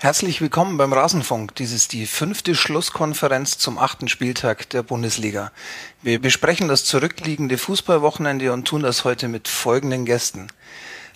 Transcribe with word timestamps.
Herzlich 0.00 0.40
willkommen 0.40 0.76
beim 0.76 0.92
Rasenfunk. 0.92 1.56
Dies 1.56 1.72
ist 1.72 1.92
die 1.92 2.06
fünfte 2.06 2.54
Schlusskonferenz 2.54 3.58
zum 3.58 3.78
achten 3.78 4.06
Spieltag 4.06 4.70
der 4.70 4.84
Bundesliga. 4.84 5.50
Wir 6.02 6.20
besprechen 6.20 6.68
das 6.68 6.84
zurückliegende 6.84 7.58
Fußballwochenende 7.58 8.52
und 8.52 8.68
tun 8.68 8.84
das 8.84 9.02
heute 9.02 9.26
mit 9.26 9.48
folgenden 9.48 10.04
Gästen. 10.04 10.46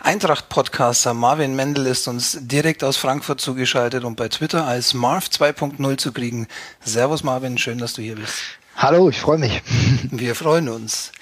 Eintracht-Podcaster 0.01 1.15
Marvin 1.15 1.55
Mendel 1.55 1.87
ist 1.87 2.09
uns 2.09 2.37
direkt 2.41 2.83
aus 2.83 2.97
Frankfurt 2.97 3.41
zugeschaltet 3.41 4.03
und 4.03 4.17
bei 4.17 4.29
Twitter 4.29 4.67
als 4.67 4.95
Marv 4.95 5.29
2.0 5.29 5.97
zu 5.99 6.11
kriegen. 6.11 6.49
Servus 6.85 7.23
Marvin, 7.23 7.59
schön, 7.59 7.79
dass 7.79 7.93
du 7.93 8.03
hier 8.03 8.17
bist. 8.17 8.35
Hallo, 8.75 9.11
ich 9.11 9.21
freue 9.21 9.39
mich. 9.39 9.63
Wir 10.11 10.35
freuen 10.35 10.69
uns. 10.69 11.13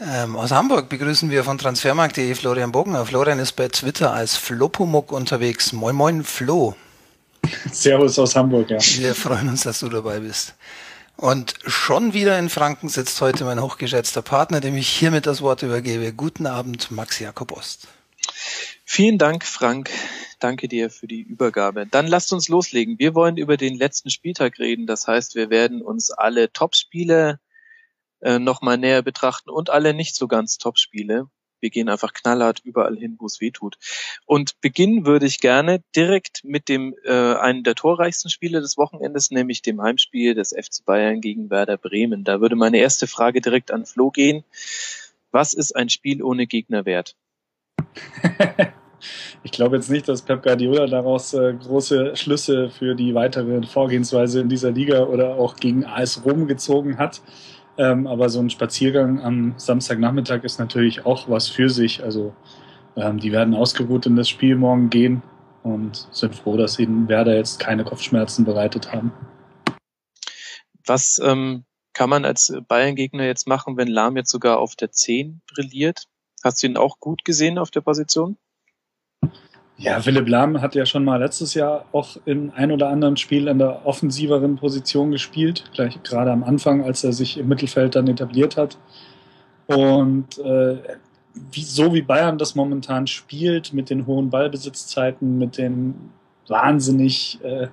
Ähm, 0.00 0.34
aus 0.34 0.50
Hamburg 0.50 0.88
begrüßen 0.88 1.28
wir 1.28 1.42
von 1.42 1.58
transfermarkt.de 1.58 2.34
Florian 2.36 2.70
Bogner. 2.70 3.04
Florian 3.04 3.40
ist 3.40 3.52
bei 3.52 3.66
Twitter 3.68 4.12
als 4.12 4.36
Flopomuk 4.36 5.10
unterwegs. 5.10 5.72
Moin 5.72 5.94
Moin 5.94 6.22
Flo. 6.22 6.76
Servus 7.72 8.18
aus 8.18 8.36
Hamburg, 8.36 8.70
ja. 8.70 8.78
Wir 8.80 9.14
freuen 9.14 9.48
uns, 9.48 9.62
dass 9.62 9.80
du 9.80 9.88
dabei 9.88 10.20
bist. 10.20 10.54
Und 11.16 11.54
schon 11.66 12.12
wieder 12.14 12.38
in 12.38 12.48
Franken 12.48 12.88
sitzt 12.88 13.20
heute 13.20 13.44
mein 13.44 13.60
hochgeschätzter 13.60 14.22
Partner, 14.22 14.60
dem 14.60 14.76
ich 14.76 14.88
hiermit 14.88 15.26
das 15.26 15.42
Wort 15.42 15.62
übergebe. 15.62 16.12
Guten 16.12 16.46
Abend, 16.46 16.92
Max 16.92 17.18
Jakob 17.18 17.50
Ost. 17.52 17.88
Vielen 18.84 19.18
Dank, 19.18 19.44
Frank. 19.44 19.90
Danke 20.38 20.68
dir 20.68 20.90
für 20.90 21.08
die 21.08 21.22
Übergabe. 21.22 21.86
Dann 21.86 22.06
lasst 22.06 22.32
uns 22.32 22.48
loslegen. 22.48 22.98
Wir 23.00 23.16
wollen 23.16 23.36
über 23.36 23.56
den 23.56 23.74
letzten 23.74 24.10
Spieltag 24.10 24.60
reden. 24.60 24.86
Das 24.86 25.08
heißt, 25.08 25.34
wir 25.34 25.50
werden 25.50 25.82
uns 25.82 26.12
alle 26.12 26.52
Topspiele 26.52 27.40
äh, 28.20 28.38
nochmal 28.38 28.78
näher 28.78 29.02
betrachten 29.02 29.50
und 29.50 29.70
alle 29.70 29.94
nicht 29.94 30.14
so 30.14 30.28
ganz 30.28 30.58
Topspiele 30.58 31.28
wir 31.60 31.70
gehen 31.70 31.88
einfach 31.88 32.12
knallhart 32.12 32.60
überall 32.64 32.96
hin, 32.96 33.16
wo 33.18 33.26
es 33.26 33.40
weh 33.40 33.50
tut. 33.50 33.76
Und 34.26 34.60
beginnen 34.60 35.06
würde 35.06 35.26
ich 35.26 35.40
gerne 35.40 35.82
direkt 35.94 36.44
mit 36.44 36.68
dem 36.68 36.94
äh, 37.04 37.34
einen 37.34 37.64
der 37.64 37.74
torreichsten 37.74 38.30
Spiele 38.30 38.60
des 38.60 38.76
Wochenendes, 38.76 39.30
nämlich 39.30 39.62
dem 39.62 39.80
Heimspiel 39.80 40.34
des 40.34 40.50
FC 40.50 40.84
Bayern 40.84 41.20
gegen 41.20 41.50
Werder 41.50 41.76
Bremen. 41.76 42.24
Da 42.24 42.40
würde 42.40 42.56
meine 42.56 42.78
erste 42.78 43.06
Frage 43.06 43.40
direkt 43.40 43.70
an 43.70 43.86
Flo 43.86 44.10
gehen. 44.10 44.44
Was 45.30 45.54
ist 45.54 45.76
ein 45.76 45.88
Spiel 45.88 46.22
ohne 46.22 46.46
Gegner 46.46 46.86
wert? 46.86 47.16
ich 49.42 49.52
glaube 49.52 49.76
jetzt 49.76 49.90
nicht, 49.90 50.08
dass 50.08 50.22
Pep 50.22 50.42
Guardiola 50.42 50.86
daraus 50.86 51.34
äh, 51.34 51.54
große 51.54 52.16
Schlüsse 52.16 52.70
für 52.70 52.94
die 52.94 53.14
weitere 53.14 53.62
Vorgehensweise 53.66 54.40
in 54.40 54.48
dieser 54.48 54.70
Liga 54.70 55.04
oder 55.04 55.36
auch 55.36 55.56
gegen 55.56 55.84
AS 55.84 56.24
Rom 56.24 56.46
gezogen 56.46 56.98
hat. 56.98 57.22
Ähm, 57.78 58.08
aber 58.08 58.28
so 58.28 58.40
ein 58.40 58.50
Spaziergang 58.50 59.22
am 59.22 59.54
Samstagnachmittag 59.56 60.42
ist 60.42 60.58
natürlich 60.58 61.06
auch 61.06 61.28
was 61.28 61.48
für 61.48 61.70
sich. 61.70 62.02
Also 62.02 62.34
ähm, 62.96 63.18
die 63.18 63.30
werden 63.30 63.54
ausgeruht 63.54 64.06
in 64.06 64.16
das 64.16 64.28
Spiel 64.28 64.56
morgen 64.56 64.90
gehen 64.90 65.22
und 65.62 66.08
sind 66.10 66.34
froh, 66.34 66.56
dass 66.56 66.78
ihnen 66.78 67.08
Werder 67.08 67.36
jetzt 67.36 67.60
keine 67.60 67.84
Kopfschmerzen 67.84 68.44
bereitet 68.44 68.92
haben. 68.92 69.12
Was 70.84 71.20
ähm, 71.24 71.64
kann 71.92 72.10
man 72.10 72.24
als 72.24 72.52
Bayern-Gegner 72.66 73.24
jetzt 73.24 73.46
machen, 73.46 73.76
wenn 73.76 73.88
Lahm 73.88 74.16
jetzt 74.16 74.30
sogar 74.30 74.58
auf 74.58 74.74
der 74.74 74.90
10 74.90 75.42
brilliert? 75.54 76.06
Hast 76.42 76.62
du 76.62 76.66
ihn 76.66 76.76
auch 76.76 76.98
gut 76.98 77.24
gesehen 77.24 77.58
auf 77.58 77.70
der 77.70 77.80
Position? 77.80 78.38
Ja, 79.80 80.00
Philipp 80.00 80.28
Lahm 80.28 80.60
hat 80.60 80.74
ja 80.74 80.84
schon 80.86 81.04
mal 81.04 81.20
letztes 81.20 81.54
Jahr 81.54 81.84
auch 81.92 82.16
in 82.24 82.50
ein 82.50 82.72
oder 82.72 82.88
anderen 82.88 83.16
Spiel 83.16 83.46
in 83.46 83.58
der 83.58 83.86
offensiveren 83.86 84.56
Position 84.56 85.12
gespielt, 85.12 85.70
gleich 85.72 86.02
gerade 86.02 86.32
am 86.32 86.42
Anfang, 86.42 86.82
als 86.82 87.04
er 87.04 87.12
sich 87.12 87.38
im 87.38 87.46
Mittelfeld 87.46 87.94
dann 87.94 88.08
etabliert 88.08 88.56
hat. 88.56 88.76
Und 89.68 90.36
äh, 90.38 90.78
wie, 91.52 91.62
so 91.62 91.94
wie 91.94 92.02
Bayern 92.02 92.38
das 92.38 92.56
momentan 92.56 93.06
spielt, 93.06 93.72
mit 93.72 93.88
den 93.88 94.06
hohen 94.06 94.30
Ballbesitzzeiten, 94.30 95.38
mit 95.38 95.58
den 95.58 96.10
wahnsinnig, 96.48 97.38
äh, 97.44 97.68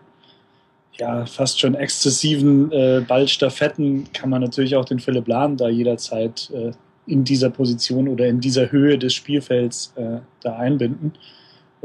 ja, 0.99 1.25
fast 1.25 1.59
schon 1.59 1.73
exzessiven 1.73 2.71
äh, 2.71 3.03
Ballstaffetten, 3.07 4.11
kann 4.13 4.29
man 4.29 4.41
natürlich 4.41 4.75
auch 4.75 4.85
den 4.85 4.99
Philipp 4.99 5.27
Lahm 5.27 5.57
da 5.57 5.69
jederzeit 5.69 6.51
äh, 6.53 6.71
in 7.07 7.23
dieser 7.23 7.49
Position 7.49 8.07
oder 8.07 8.27
in 8.27 8.39
dieser 8.41 8.71
Höhe 8.71 8.99
des 8.99 9.15
Spielfelds 9.15 9.91
äh, 9.95 10.19
da 10.41 10.55
einbinden. 10.57 11.13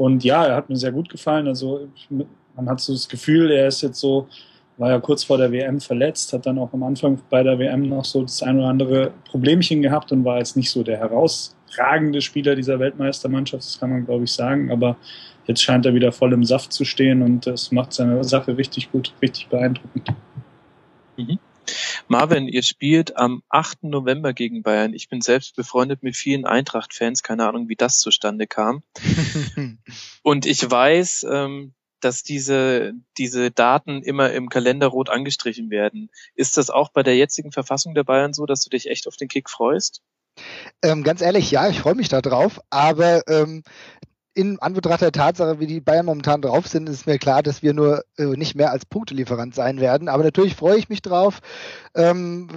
Und 0.01 0.23
ja, 0.23 0.47
er 0.47 0.55
hat 0.55 0.67
mir 0.67 0.77
sehr 0.77 0.91
gut 0.91 1.09
gefallen. 1.09 1.47
Also 1.47 1.87
man 2.55 2.67
hat 2.67 2.79
so 2.79 2.91
das 2.91 3.07
Gefühl, 3.07 3.51
er 3.51 3.67
ist 3.67 3.83
jetzt 3.83 3.99
so, 3.99 4.27
war 4.77 4.89
ja 4.89 4.99
kurz 4.99 5.23
vor 5.23 5.37
der 5.37 5.51
WM 5.51 5.79
verletzt, 5.79 6.33
hat 6.33 6.47
dann 6.47 6.57
auch 6.57 6.73
am 6.73 6.81
Anfang 6.81 7.19
bei 7.29 7.43
der 7.43 7.59
WM 7.59 7.87
noch 7.87 8.03
so 8.03 8.23
das 8.23 8.41
ein 8.41 8.57
oder 8.57 8.69
andere 8.69 9.11
Problemchen 9.29 9.83
gehabt 9.83 10.11
und 10.11 10.25
war 10.25 10.39
jetzt 10.39 10.57
nicht 10.57 10.71
so 10.71 10.81
der 10.81 10.97
herausragende 10.97 12.19
Spieler 12.19 12.55
dieser 12.55 12.79
Weltmeistermannschaft, 12.79 13.63
das 13.63 13.79
kann 13.79 13.91
man 13.91 14.05
glaube 14.05 14.23
ich 14.23 14.31
sagen. 14.31 14.71
Aber 14.71 14.97
jetzt 15.45 15.61
scheint 15.61 15.85
er 15.85 15.93
wieder 15.93 16.11
voll 16.11 16.33
im 16.33 16.45
Saft 16.45 16.73
zu 16.73 16.83
stehen 16.83 17.21
und 17.21 17.45
das 17.45 17.71
macht 17.71 17.93
seine 17.93 18.23
Sache 18.23 18.57
richtig 18.57 18.91
gut, 18.91 19.13
richtig 19.21 19.49
beeindruckend. 19.49 20.09
Mhm. 21.15 21.37
Marvin, 22.07 22.47
ihr 22.47 22.63
spielt 22.63 23.17
am 23.17 23.43
8. 23.49 23.83
November 23.83 24.33
gegen 24.33 24.63
Bayern. 24.63 24.93
Ich 24.93 25.09
bin 25.09 25.21
selbst 25.21 25.55
befreundet 25.55 26.03
mit 26.03 26.15
vielen 26.15 26.45
Eintracht-Fans. 26.45 27.23
Keine 27.23 27.47
Ahnung, 27.47 27.69
wie 27.69 27.75
das 27.75 27.99
zustande 27.99 28.47
kam. 28.47 28.83
Und 30.23 30.45
ich 30.45 30.69
weiß, 30.69 31.25
ähm, 31.29 31.73
dass 32.01 32.23
diese, 32.23 32.93
diese 33.17 33.51
Daten 33.51 34.01
immer 34.01 34.31
im 34.31 34.49
Kalender 34.49 34.87
rot 34.87 35.09
angestrichen 35.09 35.69
werden. 35.69 36.09
Ist 36.35 36.57
das 36.57 36.69
auch 36.69 36.89
bei 36.89 37.03
der 37.03 37.15
jetzigen 37.15 37.51
Verfassung 37.51 37.93
der 37.93 38.03
Bayern 38.03 38.33
so, 38.33 38.45
dass 38.45 38.63
du 38.63 38.69
dich 38.69 38.89
echt 38.89 39.07
auf 39.07 39.15
den 39.15 39.27
Kick 39.27 39.49
freust? 39.49 40.01
Ähm, 40.81 41.03
ganz 41.03 41.21
ehrlich, 41.21 41.51
ja, 41.51 41.69
ich 41.69 41.79
freue 41.79 41.95
mich 41.95 42.09
da 42.09 42.21
drauf, 42.21 42.59
aber 42.69 43.27
ähm, 43.27 43.63
in 44.33 44.59
Anbetracht 44.59 45.01
der 45.01 45.11
Tatsache, 45.11 45.59
wie 45.59 45.67
die 45.67 45.81
Bayern 45.81 46.05
momentan 46.05 46.41
drauf 46.41 46.67
sind, 46.67 46.87
ist 46.87 47.05
mir 47.05 47.19
klar, 47.19 47.43
dass 47.43 47.61
wir 47.61 47.73
nur 47.73 48.03
äh, 48.17 48.25
nicht 48.25 48.55
mehr 48.55 48.71
als 48.71 48.85
Punktelieferant 48.85 49.53
sein 49.53 49.81
werden. 49.81 50.07
Aber 50.07 50.23
natürlich 50.23 50.55
freue 50.55 50.77
ich 50.77 50.87
mich 50.87 51.01
drauf, 51.01 51.39
ähm, 51.95 52.47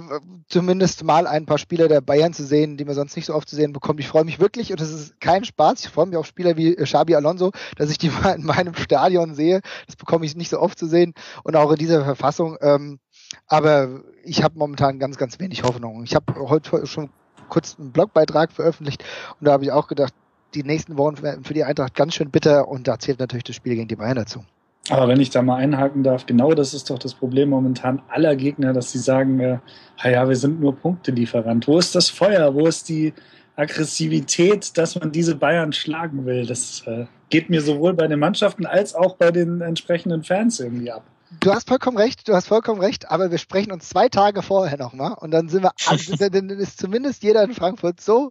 zumindest 0.47 1.03
mal 1.03 1.27
ein 1.27 1.45
paar 1.45 1.57
Spieler 1.57 1.89
der 1.89 1.99
Bayern 1.99 2.33
zu 2.33 2.45
sehen, 2.45 2.77
die 2.77 2.85
man 2.85 2.95
sonst 2.95 3.17
nicht 3.17 3.25
so 3.25 3.33
oft 3.33 3.49
zu 3.49 3.57
sehen 3.57 3.73
bekommt. 3.73 3.99
Ich 3.99 4.07
freue 4.07 4.23
mich 4.23 4.39
wirklich 4.39 4.71
und 4.71 4.79
es 4.79 4.91
ist 4.91 5.19
kein 5.19 5.43
Spaß. 5.43 5.81
Ich 5.81 5.89
freue 5.89 6.05
mich 6.05 6.15
auf 6.15 6.25
Spieler 6.25 6.55
wie 6.55 6.75
äh, 6.75 6.83
Xabi 6.83 7.15
Alonso, 7.15 7.51
dass 7.77 7.89
ich 7.89 7.97
die 7.97 8.09
mal 8.23 8.35
in 8.35 8.45
meinem 8.45 8.75
Stadion 8.75 9.35
sehe. 9.35 9.59
Das 9.85 9.97
bekomme 9.97 10.25
ich 10.25 10.35
nicht 10.35 10.49
so 10.49 10.59
oft 10.59 10.79
zu 10.79 10.87
sehen 10.87 11.13
und 11.43 11.57
auch 11.57 11.71
in 11.71 11.77
dieser 11.77 12.05
Verfassung. 12.05 12.57
Ähm, 12.61 12.99
aber 13.47 14.01
ich 14.23 14.43
habe 14.43 14.57
momentan 14.57 14.97
ganz, 14.99 15.17
ganz 15.17 15.39
wenig 15.39 15.63
Hoffnung. 15.63 16.03
Ich 16.03 16.15
habe 16.15 16.35
heute 16.35 16.85
schon 16.87 17.09
kurz 17.49 17.77
einen 17.77 17.91
Blogbeitrag 17.91 18.53
veröffentlicht 18.53 19.03
und 19.39 19.45
da 19.47 19.51
habe 19.51 19.65
ich 19.65 19.71
auch 19.71 19.87
gedacht, 19.87 20.13
die 20.53 20.63
nächsten 20.63 20.97
Wochen 20.97 21.17
für 21.17 21.53
die 21.53 21.63
Eintracht 21.63 21.95
ganz 21.95 22.15
schön 22.15 22.29
bitter 22.29 22.67
und 22.67 22.87
da 22.87 22.99
zählt 22.99 23.19
natürlich 23.19 23.43
das 23.43 23.55
Spiel 23.55 23.75
gegen 23.75 23.87
die 23.87 23.95
Bayern 23.95 24.15
dazu. 24.15 24.43
Aber 24.89 25.07
wenn 25.07 25.19
ich 25.19 25.31
da 25.31 25.41
mal 25.41 25.55
einhaken 25.55 26.03
darf, 26.03 26.25
genau 26.25 26.53
das 26.53 26.73
ist 26.73 26.89
doch 26.89 26.99
das 26.99 27.15
Problem 27.15 27.49
momentan 27.49 28.01
aller 28.07 28.35
Gegner, 28.35 28.71
dass 28.71 28.91
sie 28.91 28.99
sagen, 28.99 29.39
äh, 29.39 29.59
ja, 30.03 30.29
wir 30.29 30.35
sind 30.35 30.59
nur 30.59 30.75
Punktelieferant. 30.75 31.67
Wo 31.67 31.79
ist 31.79 31.95
das 31.95 32.09
Feuer? 32.09 32.53
Wo 32.53 32.67
ist 32.67 32.87
die 32.87 33.13
Aggressivität, 33.55 34.77
dass 34.77 34.99
man 34.99 35.11
diese 35.11 35.35
Bayern 35.35 35.73
schlagen 35.73 36.25
will? 36.25 36.45
Das 36.45 36.83
äh, 36.85 37.05
geht 37.29 37.49
mir 37.49 37.61
sowohl 37.61 37.93
bei 37.93 38.07
den 38.07 38.19
Mannschaften 38.19 38.67
als 38.67 38.93
auch 38.93 39.15
bei 39.15 39.31
den 39.31 39.61
entsprechenden 39.61 40.23
Fans 40.23 40.59
irgendwie 40.59 40.91
ab. 40.91 41.03
Du 41.39 41.51
hast 41.51 41.67
vollkommen 41.67 41.97
recht, 41.97 42.27
du 42.27 42.33
hast 42.33 42.47
vollkommen 42.47 42.79
recht, 42.79 43.09
aber 43.09 43.31
wir 43.31 43.39
sprechen 43.39 43.71
uns 43.71 43.89
zwei 43.89 44.09
Tage 44.09 44.43
vorher 44.43 44.77
nochmal 44.77 45.15
und 45.19 45.31
dann 45.31 45.49
sind 45.49 45.63
wir, 45.63 45.71
dann 46.29 46.49
ist 46.51 46.77
zumindest 46.77 47.23
jeder 47.23 47.43
in 47.43 47.53
Frankfurt 47.53 47.99
so 47.99 48.29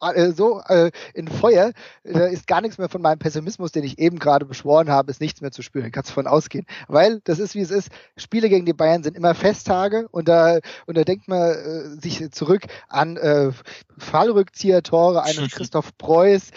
äh, 0.00 0.32
so 0.32 0.60
äh, 0.66 0.90
in 1.14 1.28
Feuer, 1.28 1.72
da 2.04 2.26
ist 2.26 2.46
gar 2.46 2.60
nichts 2.60 2.78
mehr 2.78 2.88
von 2.88 3.02
meinem 3.02 3.18
Pessimismus, 3.18 3.72
den 3.72 3.84
ich 3.84 3.98
eben 3.98 4.18
gerade 4.18 4.46
beschworen 4.46 4.90
habe, 4.90 5.10
ist 5.10 5.20
nichts 5.20 5.40
mehr 5.40 5.50
zu 5.50 5.62
spüren. 5.62 5.92
Kannst 5.92 6.10
davon 6.10 6.26
ausgehen. 6.26 6.66
Weil 6.86 7.20
das 7.24 7.38
ist, 7.38 7.54
wie 7.54 7.60
es 7.60 7.70
ist. 7.70 7.88
Spiele 8.16 8.48
gegen 8.48 8.66
die 8.66 8.72
Bayern 8.72 9.02
sind 9.02 9.16
immer 9.16 9.34
Festtage 9.34 10.08
und 10.10 10.28
da, 10.28 10.58
und 10.86 10.96
da 10.96 11.04
denkt 11.04 11.28
man 11.28 11.50
äh, 11.50 12.00
sich 12.00 12.30
zurück 12.32 12.62
an 12.88 13.16
äh, 13.16 13.50
Fallrückzieher-Tore 13.98 15.22
eines 15.22 15.50
Christoph 15.50 15.96
Preuß 15.98 16.50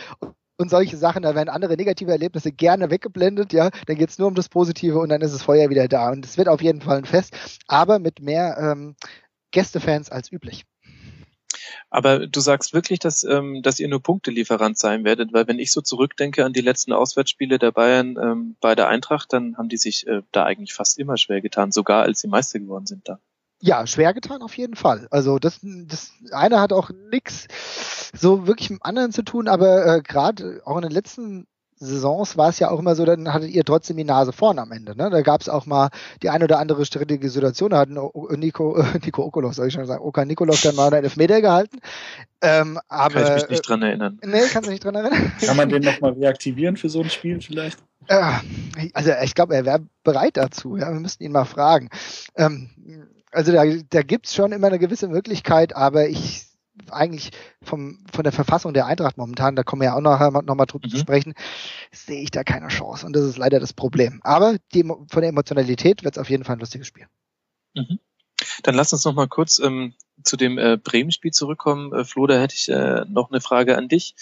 und 0.61 0.69
solche 0.69 0.95
Sachen, 0.95 1.23
da 1.23 1.35
werden 1.35 1.49
andere 1.49 1.75
negative 1.75 2.11
Erlebnisse 2.11 2.51
gerne 2.51 2.91
weggeblendet, 2.91 3.51
ja, 3.51 3.71
dann 3.87 3.95
geht's 3.97 4.19
nur 4.19 4.27
um 4.27 4.35
das 4.35 4.47
Positive 4.47 4.99
und 4.99 5.09
dann 5.09 5.21
ist 5.21 5.33
das 5.33 5.41
Feuer 5.41 5.69
wieder 5.69 5.87
da. 5.87 6.11
Und 6.11 6.23
es 6.23 6.37
wird 6.37 6.47
auf 6.47 6.61
jeden 6.61 6.81
Fall 6.81 6.97
ein 6.97 7.05
Fest, 7.05 7.33
aber 7.67 7.99
mit 7.99 8.21
mehr 8.21 8.57
ähm, 8.59 8.95
Gästefans 9.51 10.11
als 10.11 10.31
üblich. 10.31 10.65
Aber 11.91 12.25
du 12.25 12.39
sagst 12.39 12.73
wirklich, 12.73 12.99
dass, 12.99 13.25
ähm, 13.25 13.61
dass 13.61 13.79
ihr 13.79 13.89
nur 13.89 14.01
Punktelieferant 14.01 14.77
sein 14.77 15.03
werdet, 15.03 15.33
weil 15.33 15.47
wenn 15.47 15.59
ich 15.59 15.71
so 15.71 15.81
zurückdenke 15.81 16.45
an 16.45 16.53
die 16.53 16.61
letzten 16.61 16.93
Auswärtsspiele 16.93 17.59
der 17.59 17.73
Bayern 17.73 18.17
ähm, 18.17 18.55
bei 18.61 18.75
der 18.75 18.87
Eintracht, 18.87 19.33
dann 19.33 19.57
haben 19.57 19.67
die 19.67 19.77
sich 19.77 20.07
äh, 20.07 20.21
da 20.31 20.45
eigentlich 20.45 20.73
fast 20.73 20.97
immer 20.97 21.17
schwer 21.17 21.41
getan, 21.41 21.73
sogar 21.73 22.03
als 22.03 22.21
sie 22.21 22.29
Meister 22.29 22.59
geworden 22.59 22.85
sind 22.85 23.09
da. 23.09 23.19
Ja, 23.59 23.85
schwer 23.85 24.13
getan 24.13 24.41
auf 24.41 24.57
jeden 24.57 24.75
Fall. 24.75 25.07
Also 25.11 25.37
das, 25.37 25.59
das 25.61 26.13
eine 26.31 26.61
hat 26.61 26.71
auch 26.71 26.91
nix 27.11 27.47
so 28.13 28.47
wirklich 28.47 28.69
mit 28.69 28.79
dem 28.79 28.83
anderen 28.85 29.11
zu 29.11 29.23
tun, 29.23 29.49
aber 29.49 29.85
äh, 29.85 30.01
gerade 30.01 30.61
auch 30.63 30.77
in 30.77 30.83
den 30.83 30.91
letzten 30.91 31.45
Saisons 31.83 32.37
war 32.37 32.49
es 32.49 32.59
ja 32.59 32.69
auch 32.69 32.77
immer 32.79 32.95
so, 32.95 33.05
dann 33.05 33.33
hattet 33.33 33.49
ihr 33.49 33.63
trotzdem 33.63 33.97
die 33.97 34.03
Nase 34.03 34.31
vorn 34.31 34.59
am 34.59 34.71
Ende. 34.71 34.95
Ne? 34.95 35.09
Da 35.09 35.21
gab 35.21 35.41
es 35.41 35.49
auch 35.49 35.65
mal 35.65 35.89
die 36.21 36.29
ein 36.29 36.43
oder 36.43 36.59
andere 36.59 36.85
strittige 36.85 37.27
Situation. 37.27 37.71
Da 37.71 37.79
hat 37.79 37.89
Nico, 37.89 38.77
äh, 38.77 38.85
Nico 39.03 39.23
Okolos, 39.23 39.55
soll 39.55 39.67
ich 39.67 39.73
schon 39.73 39.87
sagen, 39.87 40.03
Oka 40.03 40.23
Nikolov 40.23 40.61
dann 40.61 40.75
mal 40.75 40.93
einen 40.93 41.03
Elfmeter 41.03 41.41
gehalten. 41.41 41.79
Ähm, 42.41 42.79
aber, 42.87 43.23
Kann 43.23 43.37
ich 43.37 43.41
mich 43.41 43.49
nicht 43.49 43.67
dran 43.67 43.81
erinnern. 43.81 44.19
Nee, 44.23 44.41
kannst 44.51 44.67
du 44.67 44.71
nicht 44.71 44.83
dran 44.85 44.93
erinnern. 44.93 45.31
Kann 45.41 45.57
man 45.57 45.69
den 45.69 45.81
nochmal 45.81 46.13
reaktivieren 46.13 46.77
für 46.77 46.89
so 46.89 47.01
ein 47.01 47.09
Spiel 47.09 47.41
vielleicht? 47.41 47.79
Äh, 48.07 48.21
Also 48.93 49.11
ich 49.23 49.33
glaube, 49.33 49.55
er 49.55 49.65
wäre 49.65 49.79
bereit 50.03 50.37
dazu. 50.37 50.77
Ja, 50.77 50.93
wir 50.93 50.99
müssten 50.99 51.23
ihn 51.23 51.31
mal 51.31 51.45
fragen. 51.45 51.89
Ähm, 52.35 52.69
also 53.31 53.51
da, 53.51 53.63
da 53.89 54.03
gibt's 54.03 54.35
schon 54.35 54.51
immer 54.51 54.67
eine 54.67 54.79
gewisse 54.79 55.07
Möglichkeit, 55.07 55.75
aber 55.75 56.07
ich 56.09 56.45
eigentlich 56.89 57.31
vom, 57.61 58.03
von 58.13 58.23
der 58.23 58.31
Verfassung 58.31 58.73
der 58.73 58.85
Eintracht 58.85 59.17
momentan, 59.17 59.55
da 59.55 59.63
kommen 59.63 59.81
wir 59.81 59.87
ja 59.87 59.95
auch 59.95 60.01
nachher 60.01 60.31
noch 60.31 60.55
mal 60.55 60.65
drüber 60.65 60.87
mhm. 60.87 60.91
zu 60.91 60.97
sprechen, 60.97 61.33
sehe 61.91 62.21
ich 62.21 62.31
da 62.31 62.43
keine 62.43 62.69
Chance. 62.69 63.05
Und 63.05 63.15
das 63.15 63.23
ist 63.23 63.37
leider 63.37 63.59
das 63.59 63.73
Problem. 63.73 64.19
Aber 64.23 64.57
die, 64.73 64.83
von 64.83 65.07
der 65.21 65.29
Emotionalität 65.29 66.03
wird 66.03 66.15
es 66.15 66.21
auf 66.21 66.29
jeden 66.29 66.43
Fall 66.43 66.55
ein 66.55 66.59
lustiges 66.59 66.87
Spiel. 66.87 67.07
Mhm. 67.73 67.99
Dann 68.63 68.75
lass 68.75 68.93
uns 68.93 69.05
noch 69.05 69.13
mal 69.13 69.27
kurz 69.27 69.59
ähm, 69.59 69.93
zu 70.23 70.37
dem 70.37 70.57
äh, 70.57 70.77
Bremen-Spiel 70.77 71.31
zurückkommen. 71.31 71.93
Äh, 71.93 72.05
Flo, 72.05 72.27
da 72.27 72.39
hätte 72.39 72.55
ich 72.55 72.69
äh, 72.69 73.05
noch 73.07 73.31
eine 73.31 73.41
Frage 73.41 73.77
an 73.77 73.87
dich. 73.87 74.15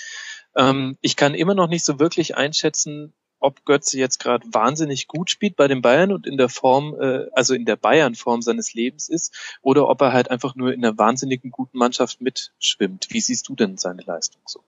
Ähm, 0.55 0.97
ich 1.01 1.15
kann 1.15 1.35
immer 1.35 1.55
noch 1.55 1.67
nicht 1.67 1.85
so 1.85 1.99
wirklich 1.99 2.35
einschätzen, 2.35 3.13
ob 3.39 3.65
Götze 3.65 3.97
jetzt 3.97 4.19
gerade 4.19 4.45
wahnsinnig 4.51 5.07
gut 5.07 5.29
spielt 5.29 5.55
bei 5.55 5.67
den 5.67 5.81
Bayern 5.81 6.11
und 6.11 6.27
in 6.27 6.37
der 6.37 6.49
Form, 6.49 6.95
äh, 6.99 7.27
also 7.33 7.53
in 7.53 7.65
der 7.65 7.75
Bayern-Form 7.75 8.41
seines 8.41 8.73
Lebens 8.73 9.09
ist, 9.09 9.57
oder 9.61 9.87
ob 9.87 10.01
er 10.01 10.13
halt 10.13 10.31
einfach 10.31 10.55
nur 10.55 10.73
in 10.73 10.83
einer 10.83 10.97
wahnsinnigen 10.97 11.51
guten 11.51 11.77
Mannschaft 11.77 12.21
mitschwimmt. 12.21 13.07
Wie 13.09 13.21
siehst 13.21 13.47
du 13.49 13.55
denn 13.55 13.77
seine 13.77 14.01
Leistung 14.01 14.41
so? 14.45 14.61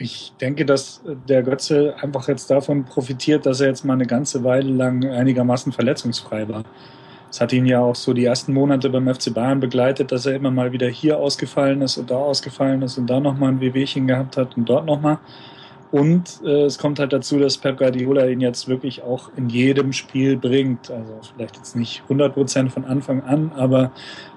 Ich 0.00 0.32
denke, 0.40 0.64
dass 0.64 1.00
der 1.28 1.42
Götze 1.42 1.96
einfach 2.00 2.28
jetzt 2.28 2.50
davon 2.50 2.84
profitiert, 2.84 3.46
dass 3.46 3.60
er 3.60 3.66
jetzt 3.66 3.84
mal 3.84 3.94
eine 3.94 4.06
ganze 4.06 4.44
Weile 4.44 4.70
lang 4.70 5.04
einigermaßen 5.04 5.72
verletzungsfrei 5.72 6.48
war. 6.48 6.64
Es 7.30 7.40
hat 7.40 7.52
ihn 7.52 7.66
ja 7.66 7.80
auch 7.80 7.96
so 7.96 8.12
die 8.12 8.24
ersten 8.24 8.54
Monate 8.54 8.88
beim 8.90 9.12
FC 9.12 9.34
Bayern 9.34 9.60
begleitet, 9.60 10.12
dass 10.12 10.24
er 10.24 10.34
immer 10.34 10.52
mal 10.52 10.72
wieder 10.72 10.88
hier 10.88 11.18
ausgefallen 11.18 11.82
ist 11.82 11.98
und 11.98 12.10
da 12.10 12.16
ausgefallen 12.16 12.82
ist 12.82 12.96
und 12.96 13.08
da 13.08 13.18
nochmal 13.20 13.50
ein 13.50 13.60
Wehwehchen 13.60 14.06
gehabt 14.06 14.36
hat 14.36 14.56
und 14.56 14.68
dort 14.68 14.86
nochmal. 14.86 15.18
Und 15.90 16.42
äh, 16.44 16.64
es 16.64 16.78
kommt 16.78 16.98
halt 16.98 17.12
dazu, 17.12 17.38
dass 17.38 17.56
Pep 17.56 17.78
Guardiola 17.78 18.26
ihn 18.26 18.40
jetzt 18.40 18.68
wirklich 18.68 19.02
auch 19.02 19.30
in 19.36 19.48
jedem 19.48 19.92
Spiel 19.92 20.36
bringt. 20.36 20.90
Also 20.90 21.18
vielleicht 21.34 21.56
jetzt 21.56 21.76
nicht 21.76 22.02
100 22.04 22.34
Prozent 22.34 22.72
von 22.72 22.84
Anfang 22.84 23.22
an, 23.22 23.52
aber 23.56 23.92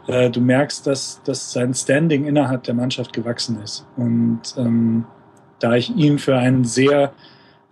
äh, 0.07 0.29
du 0.29 0.39
merkst, 0.39 0.87
dass, 0.87 1.21
dass 1.23 1.51
sein 1.51 1.73
Standing 1.73 2.25
innerhalb 2.25 2.63
der 2.63 2.73
Mannschaft 2.73 3.11
gewachsen 3.11 3.61
ist. 3.61 3.85
Und 3.97 4.41
ähm, 4.57 5.05
da 5.59 5.75
ich 5.75 5.93
ihn 5.95 6.19
für 6.19 6.37
einen 6.37 6.63
sehr, 6.63 7.11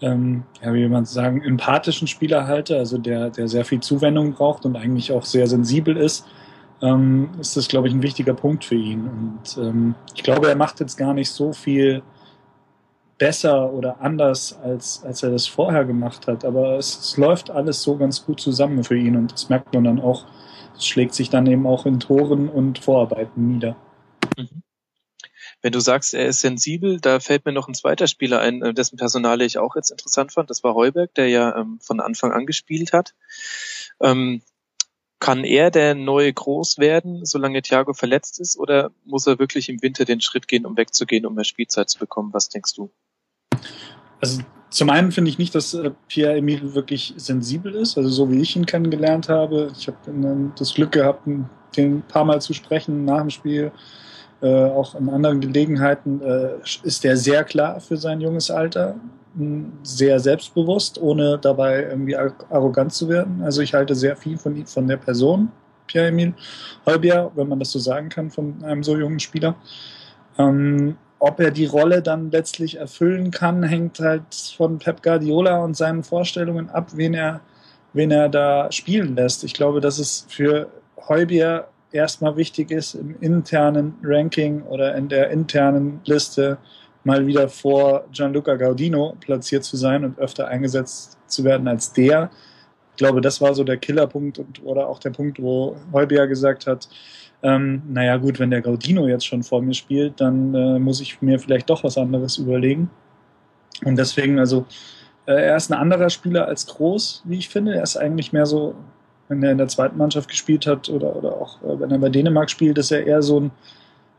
ähm, 0.02 0.44
ja, 0.62 0.74
wie 0.74 0.88
man 0.90 1.06
sagen, 1.06 1.42
empathischen 1.42 2.08
Spieler 2.08 2.48
halte, 2.48 2.78
also 2.78 2.98
der, 2.98 3.30
der 3.30 3.48
sehr 3.48 3.64
viel 3.64 3.80
Zuwendung 3.80 4.34
braucht 4.34 4.66
und 4.66 4.76
eigentlich 4.76 5.14
auch 5.14 5.24
sehr 5.24 5.48
sensibel 5.48 5.96
ist, 5.96 6.28
ähm, 6.82 7.30
ist 7.40 7.56
das, 7.56 7.70
glaube 7.70 7.88
ich, 7.88 7.94
ein 7.94 8.04
wichtiger 8.04 8.34
Punkt 8.34 8.66
für 8.66 8.76
ihn. 8.76 9.08
Und 9.08 9.58
ähm, 9.58 9.96
ich 10.16 10.24
glaube, 10.24 10.50
er 10.50 10.56
macht 10.56 10.82
jetzt 10.82 10.98
gar 10.98 11.14
nicht 11.14 11.30
so 11.30 11.54
viel 11.54 12.04
besser 13.20 13.72
oder 13.72 14.02
anders, 14.02 14.58
als, 14.64 15.04
als 15.04 15.22
er 15.22 15.30
das 15.30 15.46
vorher 15.46 15.86
gemacht 15.86 16.26
hat. 16.26 16.44
Aber 16.44 16.78
es, 16.78 16.98
es 16.98 17.18
läuft 17.18 17.52
alles 17.52 17.84
so 17.84 17.98
ganz 17.98 18.26
gut 18.26 18.42
zusammen 18.42 18.84
für 18.84 18.98
ihn 18.98 19.16
und 19.16 19.34
das 19.34 19.50
merkt 19.50 19.74
man 19.74 19.84
dann 19.84 20.02
auch. 20.02 20.26
Es 20.76 20.88
schlägt 20.88 21.14
sich 21.14 21.30
dann 21.30 21.46
eben 21.46 21.68
auch 21.68 21.86
in 21.86 22.00
Toren 22.00 22.50
und 22.50 22.80
Vorarbeiten 22.80 23.50
nieder. 23.50 23.76
Mhm. 24.38 24.64
Wenn 25.62 25.74
du 25.74 25.82
sagst, 25.82 26.14
er 26.14 26.26
ist 26.28 26.40
sensibel, 26.40 27.02
da 27.02 27.20
fällt 27.20 27.46
mir 27.46 27.52
noch 27.52 27.68
ein 27.68 27.74
zweiter 27.74 28.08
Spieler 28.08 28.40
ein, 28.40 28.62
äh, 28.62 28.74
dessen 28.74 28.98
Personale 28.98 29.44
ich 29.44 29.58
auch 29.58 29.76
jetzt 29.76 29.92
interessant 29.92 30.32
fand. 30.32 30.50
Das 30.50 30.64
war 30.64 30.74
Heuberg, 30.74 31.14
der 31.16 31.28
ja 31.28 31.58
ähm, 31.58 31.80
von 31.82 32.00
Anfang 32.00 32.32
an 32.32 32.46
gespielt 32.46 32.94
hat. 32.94 33.14
Ähm, 34.00 34.42
kann 35.20 35.44
er 35.44 35.70
der 35.70 35.96
neue 35.96 36.32
Groß 36.32 36.78
werden, 36.78 37.26
solange 37.26 37.62
Thiago 37.62 37.92
verletzt 37.94 38.40
ist, 38.40 38.58
oder 38.58 38.92
muss 39.04 39.28
er 39.28 39.38
wirklich 39.38 39.68
im 39.68 39.82
Winter 39.82 40.06
den 40.06 40.22
Schritt 40.22 40.48
gehen, 40.48 40.66
um 40.66 40.78
wegzugehen, 40.78 41.26
um 41.26 41.36
mehr 41.36 41.44
Spielzeit 41.44 41.90
zu 41.90 42.00
bekommen? 42.00 42.32
Was 42.32 42.48
denkst 42.48 42.74
du? 42.76 42.90
Also 44.22 44.42
zum 44.70 44.90
einen 44.90 45.12
finde 45.12 45.32
ich 45.32 45.40
nicht, 45.40 45.56
dass 45.56 45.74
äh, 45.74 45.92
Pierre-Emile 46.08 46.76
wirklich 46.76 47.14
sensibel 47.18 47.74
ist, 47.76 47.98
also 47.98 48.10
so 48.10 48.32
wie 48.32 48.42
ich 48.42 48.56
ihn 48.56 48.66
kennengelernt 48.66 49.30
habe. 49.30 49.72
Ich 49.78 49.88
habe 49.88 50.52
das 50.58 50.74
Glück 50.74 50.92
gehabt, 50.92 51.26
den 51.26 51.98
ein 51.98 52.04
paar 52.08 52.26
Mal 52.26 52.42
zu 52.42 52.54
sprechen 52.54 53.06
nach 53.06 53.22
dem 53.22 53.30
Spiel. 53.30 53.72
Äh, 54.42 54.66
auch 54.66 54.96
in 54.96 55.10
anderen 55.10 55.42
Gelegenheiten 55.42 56.22
äh, 56.22 56.52
ist 56.84 57.04
er 57.04 57.18
sehr 57.18 57.44
klar 57.44 57.80
für 57.80 57.98
sein 57.98 58.22
junges 58.22 58.50
Alter, 58.50 58.96
sehr 59.84 60.20
selbstbewusst, 60.20 61.00
ohne 61.02 61.38
dabei 61.38 61.84
irgendwie 61.84 62.16
arrogant 62.16 62.94
zu 62.94 63.10
werden. 63.10 63.42
Also 63.44 63.62
ich 63.62 63.74
halte 63.74 63.96
sehr 63.96 64.16
viel 64.16 64.38
von, 64.38 64.66
von 64.66 64.88
der 64.88 64.98
Person, 64.98 65.52
Pierre-Emile 65.88 66.34
Holbier, 66.86 67.32
wenn 67.36 67.48
man 67.48 67.60
das 67.60 67.72
so 67.72 67.80
sagen 67.80 68.10
kann, 68.10 68.30
von 68.30 68.64
einem 68.64 68.84
so 68.84 68.98
jungen 68.98 69.20
Spieler. 69.20 69.56
Ähm, 70.38 70.96
ob 71.20 71.40
er 71.42 71.52
die 71.52 71.66
Rolle 71.66 72.02
dann 72.02 72.32
letztlich 72.32 72.78
erfüllen 72.78 73.30
kann, 73.30 73.62
hängt 73.64 74.00
halt 74.00 74.54
von 74.56 74.80
Pep 74.80 75.04
Guardiola 75.04 75.64
und 75.64 75.76
seinen 75.76 76.04
Vorstellungen 76.04 76.70
ab, 76.70 76.92
wen 76.96 77.14
er, 77.14 77.42
wen 77.94 78.10
er 78.10 78.30
da 78.30 78.72
spielen 78.72 79.16
lässt. 79.16 79.44
Ich 79.44 79.54
glaube, 79.54 79.82
dass 79.82 80.00
es 80.00 80.26
für 80.30 80.70
Heubier 81.10 81.68
erstmal 81.92 82.38
wichtig 82.38 82.72
ist, 82.72 82.94
im 82.94 83.16
internen 83.20 83.96
Ranking 84.02 84.62
oder 84.64 84.96
in 84.96 85.10
der 85.10 85.30
internen 85.30 86.00
Liste 86.06 86.58
mal 87.04 87.26
wieder 87.26 87.50
vor 87.50 88.06
Gianluca 88.12 88.56
Gaudino 88.56 89.16
platziert 89.20 89.64
zu 89.64 89.78
sein 89.78 90.06
und 90.06 90.20
öfter 90.20 90.48
eingesetzt 90.48 91.18
zu 91.28 91.44
werden 91.44 91.68
als 91.68 91.92
der. 91.94 92.30
Ich 92.92 92.98
glaube, 92.98 93.22
das 93.22 93.42
war 93.42 93.54
so 93.54 93.64
der 93.64 93.78
Killerpunkt 93.78 94.40
und, 94.40 94.64
oder 94.64 94.88
auch 94.88 95.00
der 95.00 95.12
Punkt, 95.12 95.42
wo 95.42 95.76
Heubier 95.94 96.28
gesagt 96.28 96.68
hat, 96.68 96.90
ähm, 97.42 97.82
naja 97.88 98.18
gut, 98.18 98.40
wenn 98.40 98.52
der 98.52 98.62
Gaudino 98.62 99.08
jetzt 99.08 99.26
schon 99.26 99.44
vor 99.44 99.62
mir 99.62 99.74
spielt, 99.74 100.20
dann 100.20 100.54
äh, 100.54 100.80
muss 100.80 101.00
ich 101.00 101.22
mir 101.22 101.40
vielleicht 101.40 101.70
doch 101.70 101.84
was 101.84 101.98
anderes 101.98 102.38
überlegen. 102.38 102.90
Und 103.86 103.98
deswegen, 103.98 104.40
also 104.40 104.66
äh, 105.26 105.34
er 105.34 105.56
ist 105.56 105.72
ein 105.72 105.80
anderer 105.80 106.10
Spieler 106.10 106.48
als 106.48 106.66
Groß, 106.68 107.24
wie 107.26 107.38
ich 107.38 107.50
finde. 107.50 107.76
Er 107.76 107.84
ist 107.84 107.96
eigentlich 107.96 108.34
mehr 108.34 108.46
so, 108.46 108.76
wenn 109.30 109.42
er 109.42 109.52
in 109.52 109.58
der 109.58 109.70
zweiten 109.70 109.98
Mannschaft 109.98 110.30
gespielt 110.30 110.68
hat 110.68 110.90
oder, 110.90 111.16
oder 111.16 111.34
auch 111.34 111.62
äh, 111.64 111.80
wenn 111.80 111.92
er 111.92 112.00
bei 112.00 112.10
Dänemark 112.10 112.50
spielt, 112.50 112.78
ist 112.78 112.92
er 112.92 113.06
eher 113.06 113.22
so 113.22 113.40
ein, 113.40 113.52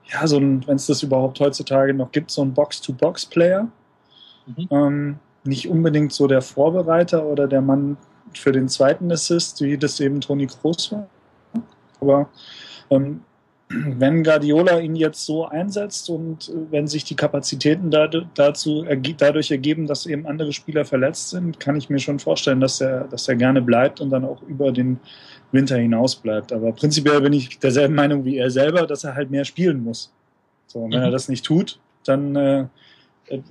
ja, 0.06 0.26
so 0.26 0.38
ein, 0.38 0.67
wenn 0.67 0.76
es 0.76 0.87
das 0.87 1.02
überhaupt 1.02 1.40
heutzutage 1.40 1.93
noch 1.93 2.12
gibt, 2.12 2.31
so 2.31 2.43
ein 2.43 2.55
Box-to-Box-Player. 2.55 3.69
Mhm. 4.46 4.69
Ähm, 4.70 5.19
nicht 5.44 5.69
unbedingt 5.69 6.12
so 6.12 6.26
der 6.26 6.43
Vorbereiter 6.43 7.26
oder 7.26 7.46
der 7.46 7.61
Mann 7.61 7.96
für 8.34 8.52
den 8.52 8.69
zweiten 8.69 9.11
Assist, 9.12 9.61
wie 9.61 9.76
das 9.76 10.00
eben 10.00 10.20
Toni 10.20 10.46
Kroos 10.46 10.93
war. 10.93 11.06
Aber 12.00 12.28
ähm, 12.90 13.20
wenn 13.70 14.25
Guardiola 14.25 14.81
ihn 14.81 14.96
jetzt 14.96 15.25
so 15.25 15.46
einsetzt 15.46 16.10
und 16.10 16.48
äh, 16.48 16.52
wenn 16.70 16.88
sich 16.88 17.04
die 17.04 17.14
Kapazitäten 17.14 17.90
dazu, 18.34 18.84
dadurch 19.16 19.50
ergeben, 19.50 19.87
dass 19.87 20.06
eben 20.06 20.26
andere 20.26 20.52
Spieler 20.52 20.84
verletzt 20.84 21.31
sind, 21.31 21.60
kann 21.60 21.76
ich 21.76 21.88
mir 21.88 22.00
schon 22.00 22.19
vorstellen, 22.19 22.60
dass 22.60 22.81
er, 22.81 23.04
dass 23.04 23.28
er 23.28 23.37
gerne 23.37 23.62
bleibt 23.62 24.00
und 24.00 24.10
dann 24.10 24.24
auch 24.24 24.43
über 24.43 24.72
den 24.72 24.98
Winter 25.53 25.76
hinaus 25.76 26.17
bleibt. 26.17 26.53
Aber 26.53 26.72
prinzipiell 26.72 27.20
bin 27.20 27.32
ich 27.32 27.58
derselben 27.58 27.94
Meinung 27.94 28.24
wie 28.24 28.38
er 28.38 28.50
selber, 28.50 28.86
dass 28.86 29.05
er 29.05 29.15
halt 29.15 29.31
mehr 29.31 29.44
spielen 29.44 29.84
muss. 29.84 30.12
So, 30.67 30.81
und 30.81 30.93
wenn 30.93 31.00
mhm. 31.00 31.06
er 31.06 31.10
das 31.10 31.29
nicht 31.29 31.44
tut, 31.44 31.79
dann 32.05 32.36
äh, 32.36 32.67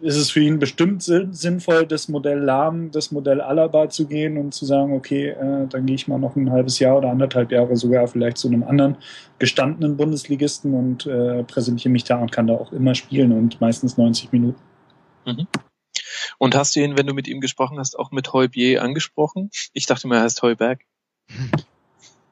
ist 0.01 0.17
es 0.17 0.29
für 0.29 0.41
ihn 0.41 0.59
bestimmt 0.59 1.01
sinnvoll, 1.01 1.85
das 1.85 2.09
Modell 2.09 2.39
Lahm, 2.39 2.91
das 2.91 3.11
Modell 3.11 3.39
Alaba 3.39 3.89
zu 3.89 4.07
gehen 4.07 4.37
und 4.37 4.53
zu 4.53 4.65
sagen, 4.65 4.93
okay, 4.93 5.29
äh, 5.29 5.67
dann 5.67 5.85
gehe 5.85 5.95
ich 5.95 6.07
mal 6.07 6.19
noch 6.19 6.35
ein 6.35 6.51
halbes 6.51 6.79
Jahr 6.79 6.97
oder 6.97 7.09
anderthalb 7.09 7.51
Jahre 7.51 7.77
sogar 7.77 8.07
vielleicht 8.07 8.37
zu 8.37 8.49
einem 8.49 8.63
anderen 8.63 8.97
gestandenen 9.39 9.95
Bundesligisten 9.95 10.73
und 10.73 11.05
äh, 11.05 11.43
präsentiere 11.43 11.91
mich 11.91 12.03
da 12.03 12.17
und 12.17 12.31
kann 12.31 12.47
da 12.47 12.55
auch 12.55 12.73
immer 12.73 12.93
spielen 12.93 13.31
und 13.31 13.61
meistens 13.61 13.97
90 13.97 14.31
Minuten. 14.33 14.59
Mhm. 15.25 15.47
Und 16.37 16.55
hast 16.55 16.75
du 16.75 16.81
ihn, 16.81 16.97
wenn 16.97 17.07
du 17.07 17.13
mit 17.13 17.27
ihm 17.27 17.39
gesprochen 17.39 17.79
hast, 17.79 17.97
auch 17.97 18.11
mit 18.11 18.33
Heubier 18.33 18.83
angesprochen? 18.83 19.49
Ich 19.73 19.85
dachte 19.85 20.07
mir, 20.07 20.15
er 20.15 20.23
heißt 20.23 20.41
Heuberg. 20.41 20.81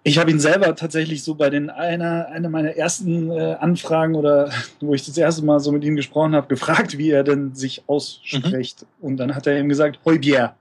Ich 0.03 0.17
habe 0.17 0.31
ihn 0.31 0.39
selber 0.39 0.73
tatsächlich 0.75 1.23
so 1.23 1.35
bei 1.35 1.49
den 1.49 1.69
einer 1.69 2.27
einer 2.27 2.49
meiner 2.49 2.75
ersten 2.75 3.29
äh, 3.29 3.57
Anfragen 3.59 4.15
oder 4.15 4.51
wo 4.79 4.93
ich 4.93 5.05
das 5.05 5.17
erste 5.17 5.43
Mal 5.43 5.59
so 5.59 5.71
mit 5.71 5.83
ihm 5.83 5.95
gesprochen 5.95 6.35
habe, 6.35 6.47
gefragt, 6.47 6.97
wie 6.97 7.11
er 7.11 7.23
denn 7.23 7.53
sich 7.55 7.83
ausspricht. 7.87 8.83
Mhm. 8.83 9.05
Und 9.05 9.17
dann 9.17 9.35
hat 9.35 9.47
er 9.47 9.59
ihm 9.59 9.69
gesagt 9.69 9.99
Heubier. 10.05 10.55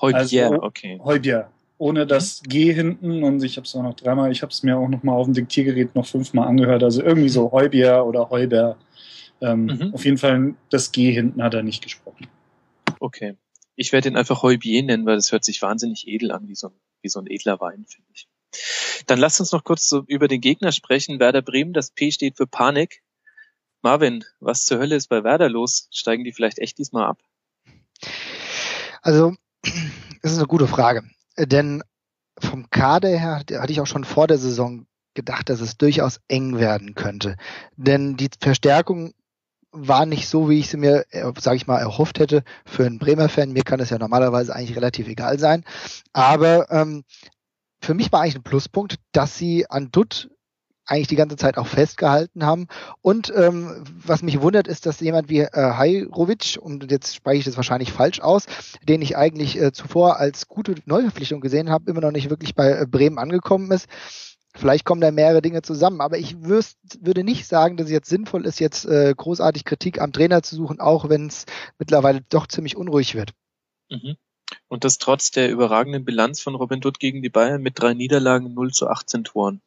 Heubier, 0.00 0.46
also, 0.46 0.62
okay. 0.62 1.00
Heubier. 1.02 1.48
Ohne 1.78 2.06
das 2.06 2.42
mhm. 2.42 2.48
G 2.48 2.72
hinten 2.72 3.22
und 3.22 3.42
ich 3.42 3.56
habe 3.56 3.64
es 3.64 3.74
auch 3.74 3.82
noch 3.82 3.94
dreimal, 3.94 4.30
ich 4.32 4.42
habe 4.42 4.50
es 4.50 4.62
mir 4.62 4.76
auch 4.76 4.88
noch 4.88 5.02
mal 5.02 5.12
auf 5.12 5.26
dem 5.26 5.34
Diktiergerät 5.34 5.94
noch 5.94 6.06
fünfmal 6.06 6.48
angehört. 6.48 6.82
Also 6.82 7.02
irgendwie 7.02 7.28
so 7.28 7.50
Heubier 7.52 8.04
oder 8.06 8.30
Heuber. 8.30 8.76
Ähm, 9.40 9.66
mhm. 9.66 9.94
Auf 9.94 10.04
jeden 10.04 10.18
Fall 10.18 10.54
das 10.70 10.92
G 10.92 11.12
hinten 11.12 11.42
hat 11.42 11.54
er 11.54 11.62
nicht 11.62 11.82
gesprochen. 11.82 12.26
Okay. 13.00 13.36
Ich 13.76 13.92
werde 13.92 14.08
ihn 14.08 14.16
einfach 14.16 14.42
Heubier 14.42 14.82
nennen, 14.82 15.06
weil 15.06 15.14
das 15.14 15.30
hört 15.30 15.44
sich 15.44 15.62
wahnsinnig 15.62 16.08
edel 16.08 16.32
an, 16.32 16.48
wie 16.48 16.56
so 16.56 16.68
ein, 16.68 16.74
wie 17.00 17.08
so 17.08 17.20
ein 17.20 17.28
edler 17.28 17.60
Wein, 17.60 17.86
finde 17.88 18.08
ich. 18.12 18.28
Dann 19.06 19.18
lasst 19.18 19.40
uns 19.40 19.52
noch 19.52 19.64
kurz 19.64 19.88
so 19.88 20.02
über 20.06 20.28
den 20.28 20.40
Gegner 20.40 20.72
sprechen. 20.72 21.20
Werder 21.20 21.42
Bremen, 21.42 21.72
das 21.72 21.90
P 21.90 22.10
steht 22.10 22.36
für 22.36 22.46
Panik. 22.46 23.02
Marvin, 23.82 24.24
was 24.40 24.64
zur 24.64 24.78
Hölle 24.78 24.96
ist 24.96 25.08
bei 25.08 25.22
Werder 25.22 25.48
los? 25.48 25.88
Steigen 25.90 26.24
die 26.24 26.32
vielleicht 26.32 26.58
echt 26.58 26.78
diesmal 26.78 27.06
ab? 27.06 27.18
Also, 29.02 29.34
das 30.22 30.32
ist 30.32 30.38
eine 30.38 30.46
gute 30.46 30.66
Frage. 30.66 31.04
Denn 31.38 31.82
vom 32.38 32.70
Kader 32.70 33.08
her 33.08 33.36
hatte 33.36 33.72
ich 33.72 33.80
auch 33.80 33.86
schon 33.86 34.04
vor 34.04 34.26
der 34.26 34.38
Saison 34.38 34.86
gedacht, 35.14 35.48
dass 35.48 35.60
es 35.60 35.76
durchaus 35.76 36.20
eng 36.28 36.58
werden 36.58 36.94
könnte. 36.94 37.36
Denn 37.76 38.16
die 38.16 38.30
Verstärkung 38.40 39.14
war 39.70 40.06
nicht 40.06 40.28
so, 40.28 40.48
wie 40.48 40.60
ich 40.60 40.68
sie 40.68 40.76
mir, 40.76 41.04
äh, 41.10 41.30
sage 41.38 41.56
ich 41.56 41.66
mal, 41.66 41.78
erhofft 41.78 42.18
hätte 42.18 42.42
für 42.64 42.86
einen 42.86 42.98
Bremer-Fan. 42.98 43.52
Mir 43.52 43.64
kann 43.64 43.80
es 43.80 43.90
ja 43.90 43.98
normalerweise 43.98 44.54
eigentlich 44.54 44.76
relativ 44.76 45.08
egal 45.08 45.38
sein. 45.38 45.64
Aber 46.12 46.70
ähm, 46.70 47.04
für 47.80 47.94
mich 47.94 48.12
war 48.12 48.20
eigentlich 48.20 48.36
ein 48.36 48.42
Pluspunkt, 48.42 48.96
dass 49.12 49.36
sie 49.36 49.68
an 49.68 49.90
Dutt 49.90 50.30
eigentlich 50.88 51.08
die 51.08 51.16
ganze 51.16 51.36
Zeit 51.36 51.58
auch 51.58 51.66
festgehalten 51.66 52.44
haben. 52.44 52.66
Und 53.02 53.32
ähm, 53.36 53.84
was 54.06 54.22
mich 54.22 54.40
wundert, 54.40 54.66
ist, 54.66 54.86
dass 54.86 55.00
jemand 55.00 55.28
wie 55.28 55.40
äh, 55.40 55.50
Hajrovic, 55.52 56.58
und 56.60 56.90
jetzt 56.90 57.14
spreche 57.14 57.40
ich 57.40 57.44
das 57.44 57.56
wahrscheinlich 57.56 57.92
falsch 57.92 58.20
aus, 58.20 58.46
den 58.82 59.02
ich 59.02 59.16
eigentlich 59.16 59.60
äh, 59.60 59.72
zuvor 59.72 60.18
als 60.18 60.48
gute 60.48 60.74
Neuverpflichtung 60.86 61.40
gesehen 61.40 61.70
habe, 61.70 61.90
immer 61.90 62.00
noch 62.00 62.10
nicht 62.10 62.30
wirklich 62.30 62.54
bei 62.54 62.70
äh, 62.70 62.86
Bremen 62.86 63.18
angekommen 63.18 63.70
ist. 63.70 63.86
Vielleicht 64.54 64.86
kommen 64.86 65.02
da 65.02 65.10
mehrere 65.10 65.42
Dinge 65.42 65.62
zusammen, 65.62 66.00
aber 66.00 66.18
ich 66.18 66.42
würst, 66.42 66.78
würde 67.00 67.22
nicht 67.22 67.46
sagen, 67.46 67.76
dass 67.76 67.86
es 67.86 67.92
jetzt 67.92 68.08
sinnvoll 68.08 68.46
ist, 68.46 68.58
jetzt 68.58 68.86
äh, 68.86 69.14
großartig 69.14 69.64
Kritik 69.64 70.00
am 70.00 70.12
Trainer 70.12 70.42
zu 70.42 70.56
suchen, 70.56 70.80
auch 70.80 71.08
wenn 71.10 71.26
es 71.26 71.44
mittlerweile 71.78 72.22
doch 72.30 72.46
ziemlich 72.46 72.76
unruhig 72.76 73.14
wird. 73.14 73.32
Mhm. 73.90 74.16
Und 74.68 74.84
das 74.84 74.98
trotz 74.98 75.30
der 75.30 75.50
überragenden 75.50 76.04
Bilanz 76.04 76.40
von 76.40 76.54
Robin 76.54 76.80
Dutt 76.80 77.00
gegen 77.00 77.22
die 77.22 77.30
Bayern 77.30 77.62
mit 77.62 77.80
drei 77.80 77.94
Niederlagen 77.94 78.54
0 78.54 78.72
zu 78.72 78.88
18 78.88 79.24
Toren. 79.24 79.60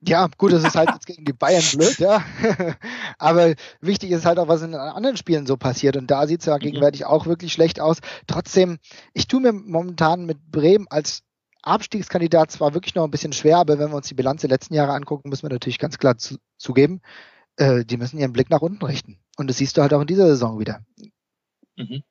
Ja, 0.00 0.28
gut, 0.36 0.52
das 0.52 0.62
ist 0.62 0.74
halt 0.74 0.90
jetzt 0.92 1.06
gegen 1.06 1.24
die 1.24 1.32
Bayern 1.32 1.64
blöd, 1.72 1.98
ja. 1.98 2.22
Aber 3.18 3.54
wichtig 3.80 4.10
ist 4.10 4.26
halt 4.26 4.38
auch, 4.38 4.46
was 4.46 4.62
in 4.62 4.74
anderen 4.74 5.16
Spielen 5.16 5.46
so 5.46 5.56
passiert. 5.56 5.96
Und 5.96 6.10
da 6.10 6.26
sieht 6.26 6.40
es 6.40 6.46
ja 6.46 6.56
mhm. 6.56 6.60
gegenwärtig 6.60 7.06
auch 7.06 7.26
wirklich 7.26 7.52
schlecht 7.52 7.80
aus. 7.80 7.98
Trotzdem, 8.26 8.78
ich 9.14 9.26
tue 9.26 9.40
mir 9.40 9.52
momentan 9.52 10.26
mit 10.26 10.50
Bremen 10.50 10.86
als 10.88 11.22
Abstiegskandidat 11.62 12.52
zwar 12.52 12.74
wirklich 12.74 12.94
noch 12.94 13.04
ein 13.04 13.10
bisschen 13.10 13.32
schwer, 13.32 13.58
aber 13.58 13.78
wenn 13.78 13.90
wir 13.90 13.96
uns 13.96 14.06
die 14.06 14.14
Bilanz 14.14 14.42
der 14.42 14.50
letzten 14.50 14.74
Jahre 14.74 14.92
angucken, 14.92 15.30
müssen 15.30 15.42
wir 15.42 15.50
natürlich 15.50 15.78
ganz 15.78 15.98
klar 15.98 16.16
zu, 16.16 16.36
zugeben, 16.58 17.00
äh, 17.56 17.84
die 17.84 17.96
müssen 17.96 18.18
ihren 18.18 18.32
Blick 18.32 18.50
nach 18.50 18.60
unten 18.60 18.84
richten. 18.84 19.18
Und 19.36 19.48
das 19.48 19.56
siehst 19.56 19.76
du 19.76 19.82
halt 19.82 19.92
auch 19.92 20.00
in 20.02 20.06
dieser 20.06 20.26
Saison 20.26 20.60
wieder. 20.60 20.84
Mhm. 21.76 22.02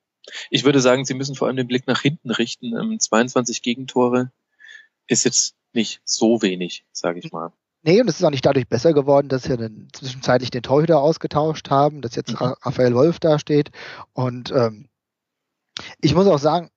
Ich 0.50 0.64
würde 0.64 0.80
sagen, 0.80 1.04
sie 1.04 1.14
müssen 1.14 1.34
vor 1.34 1.48
allem 1.48 1.56
den 1.56 1.68
Blick 1.68 1.86
nach 1.86 2.00
hinten 2.00 2.30
richten. 2.30 2.76
Ähm, 2.76 2.98
22 2.98 3.62
Gegentore 3.62 4.30
ist 5.06 5.24
jetzt 5.24 5.54
nicht 5.72 6.00
so 6.04 6.42
wenig, 6.42 6.84
sage 6.92 7.18
ich 7.18 7.32
mal. 7.32 7.52
Nee, 7.82 8.00
und 8.00 8.08
es 8.08 8.18
ist 8.18 8.24
auch 8.24 8.30
nicht 8.30 8.44
dadurch 8.44 8.66
besser 8.66 8.92
geworden, 8.92 9.28
dass 9.28 9.48
wir 9.48 9.56
dann 9.56 9.88
zwischenzeitlich 9.92 10.50
den 10.50 10.62
Torhüter 10.62 11.00
ausgetauscht 11.00 11.70
haben, 11.70 12.02
dass 12.02 12.16
jetzt 12.16 12.32
mhm. 12.32 12.54
Raphael 12.62 12.94
Wolf 12.94 13.20
da 13.20 13.38
steht. 13.38 13.70
Und 14.12 14.50
ähm, 14.50 14.88
ich 16.00 16.14
muss 16.14 16.26
auch 16.26 16.40
sagen, 16.40 16.70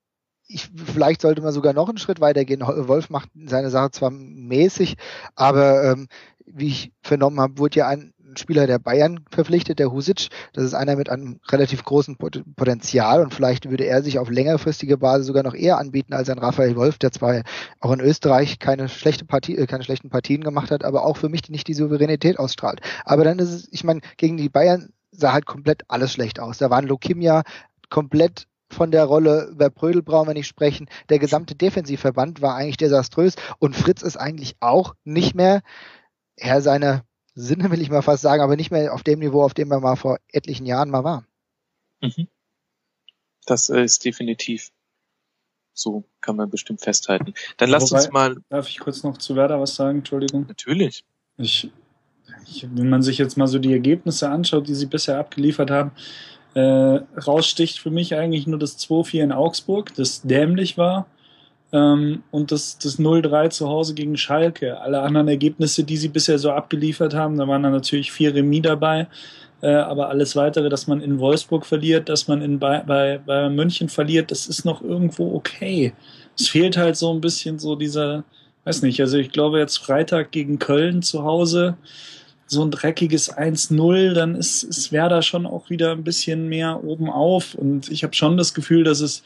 ich, 0.47 0.69
vielleicht 0.75 1.21
sollte 1.21 1.41
man 1.41 1.53
sogar 1.53 1.73
noch 1.73 1.89
einen 1.89 1.97
Schritt 1.97 2.21
weiter 2.21 2.45
gehen. 2.45 2.61
Wolf 2.61 3.09
macht 3.09 3.29
seine 3.45 3.69
Sache 3.69 3.91
zwar 3.91 4.11
mäßig, 4.11 4.97
aber 5.35 5.83
ähm, 5.83 6.07
wie 6.45 6.67
ich 6.67 6.91
vernommen 7.01 7.39
habe, 7.39 7.57
wurde 7.57 7.79
ja 7.79 7.87
ein 7.87 8.13
Spieler 8.37 8.67
der 8.67 8.79
Bayern 8.79 9.25
verpflichtet, 9.31 9.79
der 9.79 9.91
Husic. 9.91 10.29
Das 10.53 10.63
ist 10.63 10.73
einer 10.73 10.95
mit 10.95 11.09
einem 11.09 11.39
relativ 11.49 11.83
großen 11.83 12.17
Potenzial 12.17 13.21
und 13.21 13.33
vielleicht 13.33 13.69
würde 13.69 13.85
er 13.85 14.03
sich 14.03 14.19
auf 14.19 14.29
längerfristige 14.29 14.97
Basis 14.97 15.27
sogar 15.27 15.43
noch 15.43 15.53
eher 15.53 15.77
anbieten 15.77 16.13
als 16.13 16.29
ein 16.29 16.39
Raphael 16.39 16.75
Wolf, 16.75 16.97
der 16.97 17.11
zwar 17.11 17.43
auch 17.79 17.91
in 17.91 17.99
Österreich 17.99 18.59
keine 18.59 18.89
schlechte 18.89 19.25
Partie, 19.25 19.57
äh, 19.57 19.67
keine 19.67 19.83
schlechten 19.83 20.09
Partien 20.09 20.43
gemacht 20.43 20.71
hat, 20.71 20.83
aber 20.83 21.05
auch 21.05 21.17
für 21.17 21.29
mich 21.29 21.49
nicht 21.49 21.67
die 21.67 21.73
Souveränität 21.73 22.39
ausstrahlt. 22.39 22.81
Aber 23.05 23.23
dann 23.23 23.39
ist 23.39 23.51
es, 23.51 23.67
ich 23.71 23.83
meine, 23.83 24.01
gegen 24.17 24.37
die 24.37 24.49
Bayern 24.49 24.89
sah 25.11 25.33
halt 25.33 25.45
komplett 25.45 25.83
alles 25.87 26.13
schlecht 26.13 26.39
aus. 26.39 26.57
Da 26.57 26.69
waren 26.69 26.87
Lokimia 26.87 27.43
komplett 27.89 28.47
von 28.71 28.91
der 28.91 29.05
Rolle, 29.05 29.49
über 29.51 29.69
Brödel 29.69 30.03
brauchen 30.03 30.27
wir 30.27 30.33
nicht 30.33 30.47
sprechen. 30.47 30.87
Der 31.09 31.19
gesamte 31.19 31.55
Defensivverband 31.55 32.41
war 32.41 32.55
eigentlich 32.55 32.77
desaströs 32.77 33.35
und 33.57 33.75
Fritz 33.75 34.01
ist 34.01 34.17
eigentlich 34.17 34.55
auch 34.59 34.93
nicht 35.03 35.35
mehr 35.35 35.61
Herr 36.37 36.61
seiner 36.61 37.03
Sinne, 37.39 37.71
will 37.71 37.81
ich 37.81 37.89
mal 37.89 38.01
fast 38.01 38.21
sagen, 38.21 38.41
aber 38.41 38.55
nicht 38.55 38.71
mehr 38.71 38.93
auf 38.93 39.03
dem 39.03 39.19
Niveau, 39.19 39.43
auf 39.43 39.53
dem 39.53 39.71
er 39.71 39.79
mal 39.79 39.95
vor 39.95 40.19
etlichen 40.31 40.65
Jahren 40.65 40.89
mal 40.89 41.03
war. 41.03 41.25
Mhm. 42.01 42.27
Das 43.45 43.69
ist 43.69 44.05
definitiv 44.05 44.71
so, 45.73 46.03
kann 46.21 46.35
man 46.35 46.49
bestimmt 46.49 46.81
festhalten. 46.81 47.33
Dann 47.57 47.69
lasst 47.69 47.91
uns 47.91 48.11
mal. 48.11 48.35
Darf 48.49 48.67
ich 48.67 48.79
kurz 48.79 49.03
noch 49.03 49.17
zu 49.17 49.35
Werder 49.35 49.59
was 49.59 49.75
sagen? 49.75 49.99
Entschuldigung. 49.99 50.45
Natürlich. 50.47 51.05
Ich, 51.37 51.71
ich, 52.45 52.67
wenn 52.69 52.89
man 52.89 53.01
sich 53.01 53.17
jetzt 53.17 53.37
mal 53.37 53.47
so 53.47 53.59
die 53.59 53.71
Ergebnisse 53.71 54.29
anschaut, 54.29 54.67
die 54.67 54.75
sie 54.75 54.87
bisher 54.87 55.17
abgeliefert 55.17 55.71
haben, 55.71 55.91
äh, 56.53 56.61
raussticht 57.19 57.79
für 57.79 57.91
mich 57.91 58.15
eigentlich 58.15 58.45
nur 58.45 58.59
das 58.59 58.77
2-4 58.79 59.23
in 59.23 59.31
Augsburg, 59.31 59.93
das 59.95 60.21
dämlich 60.21 60.77
war. 60.77 61.07
Ähm, 61.71 62.23
und 62.31 62.51
das, 62.51 62.77
das 62.77 62.99
0-3 62.99 63.49
zu 63.49 63.67
Hause 63.67 63.93
gegen 63.93 64.17
Schalke. 64.17 64.79
Alle 64.79 65.01
anderen 65.01 65.27
Ergebnisse, 65.27 65.83
die 65.83 65.97
sie 65.97 66.07
bisher 66.07 66.39
so 66.39 66.51
abgeliefert 66.51 67.13
haben, 67.13 67.37
da 67.37 67.47
waren 67.47 67.63
dann 67.63 67.73
natürlich 67.73 68.11
vier 68.11 68.33
Remis 68.33 68.63
dabei. 68.63 69.07
Äh, 69.61 69.73
aber 69.73 70.09
alles 70.09 70.35
weitere, 70.35 70.69
dass 70.69 70.87
man 70.87 71.01
in 71.01 71.19
Wolfsburg 71.19 71.65
verliert, 71.65 72.09
dass 72.09 72.27
man 72.27 72.41
in 72.41 72.59
bei, 72.59 72.79
bei, 72.79 73.19
bei 73.25 73.49
München 73.49 73.89
verliert, 73.89 74.31
das 74.31 74.47
ist 74.47 74.63
noch 74.63 74.81
irgendwo 74.81 75.35
okay. 75.35 75.93
Es 76.39 76.47
fehlt 76.47 76.77
halt 76.77 76.95
so 76.95 77.13
ein 77.13 77.19
bisschen 77.19 77.59
so 77.59 77.75
dieser, 77.75 78.23
weiß 78.63 78.81
nicht, 78.83 79.01
also 79.01 79.17
ich 79.17 79.31
glaube 79.31 79.59
jetzt 79.59 79.77
Freitag 79.77 80.31
gegen 80.31 80.59
Köln 80.59 81.01
zu 81.01 81.23
Hause, 81.23 81.75
so 82.47 82.63
ein 82.63 82.71
dreckiges 82.71 83.37
1-0, 83.37 84.13
dann 84.13 84.35
ist, 84.35 84.63
ist 84.63 84.91
Werder 84.91 85.21
schon 85.21 85.45
auch 85.45 85.69
wieder 85.69 85.91
ein 85.91 86.03
bisschen 86.03 86.47
mehr 86.47 86.83
oben 86.83 87.09
auf. 87.09 87.53
Und 87.53 87.91
ich 87.91 88.03
habe 88.03 88.15
schon 88.15 88.37
das 88.37 88.53
Gefühl, 88.53 88.83
dass 88.83 89.01
es 89.01 89.23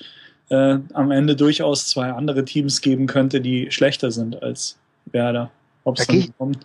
äh, 0.49 0.77
am 0.93 1.11
Ende 1.11 1.35
durchaus 1.35 1.87
zwei 1.87 2.11
andere 2.11 2.45
Teams 2.45 2.81
geben 2.81 3.07
könnte, 3.07 3.41
die 3.41 3.71
schlechter 3.71 4.11
sind 4.11 4.41
als 4.41 4.77
Werder. 5.05 5.51
Ob 5.83 5.99
es 5.99 6.07
dann 6.07 6.33
kommt. 6.37 6.59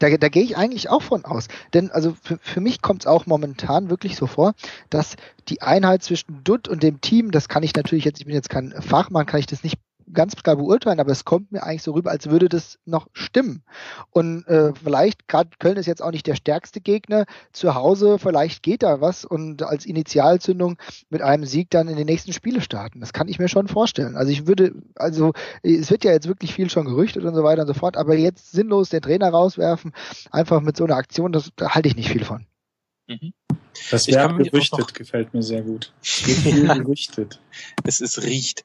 Da, 0.00 0.16
da 0.16 0.28
gehe 0.28 0.42
ich 0.42 0.56
eigentlich 0.56 0.90
auch 0.90 1.02
von 1.02 1.24
aus. 1.24 1.48
Denn 1.72 1.90
also 1.90 2.16
für, 2.20 2.38
für 2.42 2.60
mich 2.60 2.82
kommt 2.82 3.02
es 3.02 3.06
auch 3.06 3.26
momentan 3.26 3.90
wirklich 3.90 4.16
so 4.16 4.26
vor, 4.26 4.54
dass 4.90 5.16
die 5.48 5.62
Einheit 5.62 6.02
zwischen 6.02 6.42
Dutt 6.42 6.68
und 6.68 6.82
dem 6.82 7.00
Team, 7.00 7.30
das 7.30 7.48
kann 7.48 7.62
ich 7.62 7.74
natürlich 7.74 8.04
jetzt, 8.04 8.18
ich 8.20 8.26
bin 8.26 8.34
jetzt 8.34 8.50
kein 8.50 8.74
Fachmann, 8.80 9.26
kann 9.26 9.40
ich 9.40 9.46
das 9.46 9.62
nicht 9.62 9.78
ganz 10.12 10.36
klar 10.36 10.56
beurteilen, 10.56 11.00
aber 11.00 11.12
es 11.12 11.24
kommt 11.24 11.52
mir 11.52 11.62
eigentlich 11.62 11.82
so 11.82 11.92
rüber, 11.92 12.10
als 12.10 12.30
würde 12.30 12.48
das 12.48 12.78
noch 12.84 13.08
stimmen. 13.12 13.62
Und 14.10 14.46
äh, 14.46 14.72
vielleicht, 14.74 15.28
gerade 15.28 15.50
Köln 15.58 15.76
ist 15.76 15.86
jetzt 15.86 16.02
auch 16.02 16.10
nicht 16.10 16.26
der 16.26 16.34
stärkste 16.34 16.80
Gegner 16.80 17.26
zu 17.52 17.74
Hause, 17.74 18.18
vielleicht 18.18 18.62
geht 18.62 18.82
da 18.82 19.00
was 19.00 19.24
und 19.24 19.62
als 19.62 19.86
Initialzündung 19.86 20.76
mit 21.10 21.22
einem 21.22 21.44
Sieg 21.44 21.70
dann 21.70 21.88
in 21.88 21.96
den 21.96 22.06
nächsten 22.06 22.32
Spiele 22.32 22.60
starten. 22.60 23.00
Das 23.00 23.12
kann 23.12 23.28
ich 23.28 23.38
mir 23.38 23.48
schon 23.48 23.68
vorstellen. 23.68 24.16
Also 24.16 24.30
ich 24.32 24.46
würde, 24.46 24.74
also 24.96 25.32
es 25.62 25.90
wird 25.90 26.04
ja 26.04 26.12
jetzt 26.12 26.28
wirklich 26.28 26.54
viel 26.54 26.70
schon 26.70 26.86
gerüchtet 26.86 27.24
und 27.24 27.34
so 27.34 27.44
weiter 27.44 27.62
und 27.62 27.68
so 27.68 27.74
fort, 27.74 27.96
aber 27.96 28.14
jetzt 28.16 28.52
sinnlos 28.52 28.88
den 28.88 29.02
Trainer 29.02 29.30
rauswerfen, 29.30 29.92
einfach 30.30 30.60
mit 30.60 30.76
so 30.76 30.84
einer 30.84 30.96
Aktion, 30.96 31.32
das, 31.32 31.50
da 31.56 31.74
halte 31.74 31.88
ich 31.88 31.96
nicht 31.96 32.10
viel 32.10 32.24
von. 32.24 32.46
Mhm. 33.06 33.32
Das 33.90 34.08
Verb 34.08 34.38
gerüchtet 34.38 34.94
gefällt 34.94 35.34
mir 35.34 35.42
sehr 35.42 35.62
gut. 35.62 35.92
Viel 36.02 36.66
gerüchtet. 36.66 37.40
Es 37.84 38.00
ist 38.00 38.22
riecht. 38.22 38.64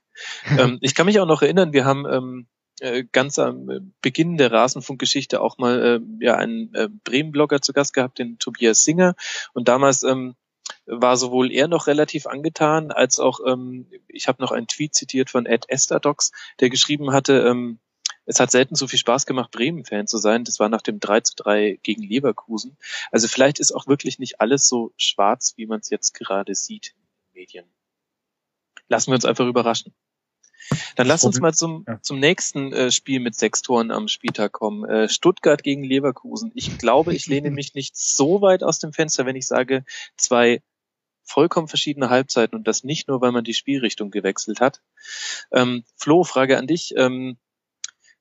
ähm, 0.58 0.78
ich 0.82 0.96
kann 0.96 1.06
mich 1.06 1.20
auch 1.20 1.26
noch 1.26 1.42
erinnern, 1.42 1.74
wir 1.74 1.86
haben 1.86 2.06
ähm, 2.06 2.48
äh, 2.80 3.04
ganz 3.12 3.40
am 3.40 3.94
Beginn 4.02 4.38
der 4.38 4.52
Rasenfunkgeschichte 4.52 5.42
auch 5.42 5.58
mal 5.58 6.02
äh, 6.02 6.26
ja 6.26 6.36
einen 6.36 6.74
äh, 6.74 6.90
Bremen-Blogger 7.04 7.62
zu 7.62 7.74
Gast 7.74 7.94
gehabt, 7.94 8.20
den 8.20 8.40
Tobias 8.40 8.84
Singer. 8.84 9.16
Und 9.54 9.68
damals 9.68 10.04
ähm, 10.04 10.36
war 10.86 11.18
sowohl 11.18 11.52
er 11.52 11.68
noch 11.68 11.88
relativ 11.88 12.26
angetan, 12.26 12.92
als 12.92 13.20
auch 13.20 13.40
ähm, 13.46 13.88
ich 14.08 14.28
habe 14.28 14.42
noch 14.42 14.52
einen 14.52 14.68
Tweet 14.68 14.96
zitiert 14.96 15.30
von 15.30 15.46
Ed 15.46 15.66
Estadox, 15.68 16.32
der 16.60 16.70
geschrieben 16.70 17.12
hatte, 17.12 17.40
ähm, 17.48 17.80
es 18.30 18.40
hat 18.40 18.52
selten 18.52 18.76
so 18.76 18.88
viel 18.88 19.00
Spaß 19.00 19.26
gemacht, 19.26 19.50
Bremen-Fan 19.50 20.06
zu 20.06 20.20
sein. 20.20 20.44
Das 20.44 20.60
war 20.60 20.70
nach 20.70 20.84
dem 20.84 21.00
3 21.00 21.22
zu 21.22 21.36
3 21.36 21.80
gegen 21.82 22.04
Leverkusen. 22.04 22.78
Also 23.12 23.28
vielleicht 23.28 23.60
ist 23.60 23.72
auch 23.72 23.88
wirklich 23.88 24.20
nicht 24.20 24.40
alles 24.40 24.70
so 24.70 24.94
schwarz, 24.98 25.54
wie 25.58 25.66
man 25.66 25.80
es 25.80 25.90
jetzt 25.90 26.14
gerade 26.14 26.54
sieht 26.54 26.90
in 26.90 27.02
den 27.02 27.42
Medien. 27.42 27.66
Lassen 28.88 29.08
wir 29.10 29.16
uns 29.16 29.26
einfach 29.26 29.48
überraschen. 29.48 29.96
Dann 30.96 31.08
lass 31.08 31.24
uns 31.24 31.40
mal 31.40 31.56
zum, 31.56 31.86
ja. 31.88 32.00
zum 32.04 32.20
nächsten 32.20 32.72
äh, 32.72 32.92
Spiel 32.92 33.20
mit 33.20 33.34
sechs 33.34 33.64
Toren 33.64 33.90
am 33.90 34.08
Spieltag 34.08 34.52
kommen. 34.52 34.88
Äh, 34.88 35.10
Stuttgart 35.10 35.64
gegen 35.64 35.84
Leverkusen. 35.84 36.52
Ich 36.54 36.78
glaube, 36.78 37.16
ich 37.16 37.26
lehne 37.26 37.50
mich 37.50 37.74
nicht 37.74 37.98
so 37.98 38.44
weit 38.44 38.62
aus 38.62 38.78
dem 38.78 38.94
Fenster, 38.94 39.26
wenn 39.26 39.38
ich 39.38 39.48
sage, 39.48 39.86
zwei 40.18 40.62
vollkommen 41.24 41.68
verschiedene 41.68 42.12
Halbzeiten 42.12 42.56
und 42.56 42.68
das 42.68 42.84
nicht 42.84 43.08
nur, 43.08 43.22
weil 43.22 43.32
man 43.32 43.44
die 43.44 43.56
Spielrichtung 43.56 44.12
gewechselt 44.12 44.62
hat. 44.62 44.82
Ähm, 45.52 45.84
Flo, 45.96 46.24
Frage 46.24 46.60
an 46.60 46.68
dich. 46.68 46.94
Ähm, 46.96 47.40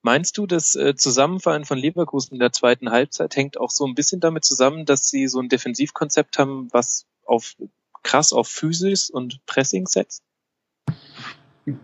Meinst 0.02 0.38
du, 0.38 0.46
das 0.46 0.76
äh, 0.76 0.94
Zusammenfallen 0.94 1.64
von 1.64 1.78
Leverkusen 1.78 2.34
in 2.34 2.40
der 2.40 2.52
zweiten 2.52 2.90
Halbzeit 2.90 3.34
hängt 3.36 3.58
auch 3.58 3.70
so 3.70 3.84
ein 3.86 3.94
bisschen 3.94 4.20
damit 4.20 4.44
zusammen, 4.44 4.86
dass 4.86 5.08
sie 5.10 5.26
so 5.26 5.40
ein 5.40 5.48
Defensivkonzept 5.48 6.38
haben, 6.38 6.68
was 6.72 7.06
auf 7.24 7.56
krass 8.02 8.32
auf 8.32 8.48
Physis 8.48 9.10
und 9.10 9.44
Pressing 9.46 9.86
setzt? 9.86 10.22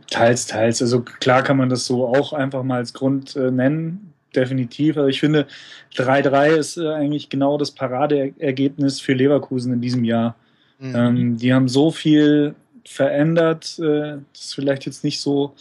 Teils, 0.08 0.46
teils. 0.46 0.80
Also 0.80 1.02
klar 1.02 1.42
kann 1.42 1.56
man 1.56 1.68
das 1.68 1.84
so 1.84 2.06
auch 2.06 2.32
einfach 2.32 2.62
mal 2.62 2.76
als 2.76 2.94
Grund 2.94 3.36
äh, 3.36 3.50
nennen, 3.50 4.14
definitiv. 4.34 4.96
Also 4.96 5.08
ich 5.08 5.20
finde, 5.20 5.46
3-3 5.94 6.56
ist 6.56 6.76
äh, 6.76 6.88
eigentlich 6.88 7.28
genau 7.28 7.58
das 7.58 7.72
Paradeergebnis 7.72 9.00
für 9.00 9.12
Leverkusen 9.12 9.72
in 9.72 9.80
diesem 9.80 10.04
Jahr. 10.04 10.36
Mhm. 10.78 10.96
Ähm, 10.96 11.36
die 11.36 11.52
haben 11.52 11.68
so 11.68 11.90
viel 11.90 12.54
verändert. 12.86 13.78
Äh, 13.78 14.18
das 14.32 14.44
ist 14.44 14.54
vielleicht 14.54 14.86
jetzt 14.86 15.04
nicht 15.04 15.20
so 15.20 15.54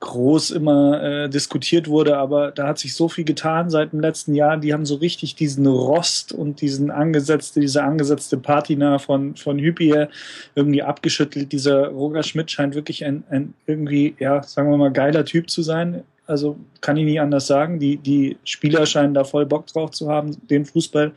groß 0.00 0.50
immer 0.50 1.02
äh, 1.02 1.28
diskutiert 1.30 1.88
wurde, 1.88 2.18
aber 2.18 2.52
da 2.52 2.68
hat 2.68 2.78
sich 2.78 2.94
so 2.94 3.08
viel 3.08 3.24
getan 3.24 3.70
seit 3.70 3.92
dem 3.92 4.00
letzten 4.00 4.34
Jahr. 4.34 4.58
Die 4.58 4.74
haben 4.74 4.84
so 4.84 4.96
richtig 4.96 5.36
diesen 5.36 5.66
Rost 5.66 6.32
und 6.32 6.60
diesen 6.60 6.90
angesetzte, 6.90 7.60
diese 7.60 7.82
angesetzte 7.82 8.36
Patina 8.36 8.98
von, 8.98 9.36
von 9.36 9.58
Hypie 9.58 10.06
irgendwie 10.54 10.82
abgeschüttelt. 10.82 11.50
Dieser 11.50 11.88
Roger 11.88 12.22
Schmidt 12.22 12.50
scheint 12.50 12.74
wirklich 12.74 13.04
ein, 13.04 13.24
ein 13.30 13.54
irgendwie, 13.66 14.14
ja, 14.18 14.42
sagen 14.42 14.70
wir 14.70 14.76
mal, 14.76 14.92
geiler 14.92 15.24
Typ 15.24 15.48
zu 15.48 15.62
sein. 15.62 16.02
Also 16.26 16.58
kann 16.82 16.98
ich 16.98 17.04
nicht 17.04 17.20
anders 17.20 17.46
sagen. 17.46 17.78
Die, 17.78 17.96
die 17.96 18.36
Spieler 18.44 18.84
scheinen 18.84 19.14
da 19.14 19.24
voll 19.24 19.46
Bock 19.46 19.66
drauf 19.66 19.92
zu 19.92 20.10
haben, 20.10 20.36
den 20.48 20.66
Fußball 20.66 21.12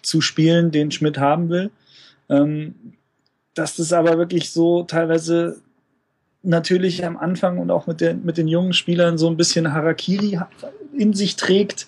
zu 0.00 0.22
spielen, 0.22 0.70
den 0.70 0.90
Schmidt 0.90 1.18
haben 1.18 1.50
will. 1.50 1.70
Ähm, 2.30 2.74
dass 3.54 3.76
das 3.76 3.92
aber 3.92 4.16
wirklich 4.16 4.50
so 4.50 4.84
teilweise 4.84 5.60
natürlich 6.42 7.04
am 7.04 7.16
Anfang 7.16 7.58
und 7.58 7.70
auch 7.70 7.86
mit, 7.86 8.00
den 8.00 8.24
mit 8.24 8.36
den 8.36 8.48
jungen 8.48 8.72
Spielern 8.72 9.18
so 9.18 9.28
ein 9.28 9.36
bisschen 9.36 9.72
Harakiri 9.72 10.40
in 10.96 11.12
sich 11.12 11.36
trägt, 11.36 11.86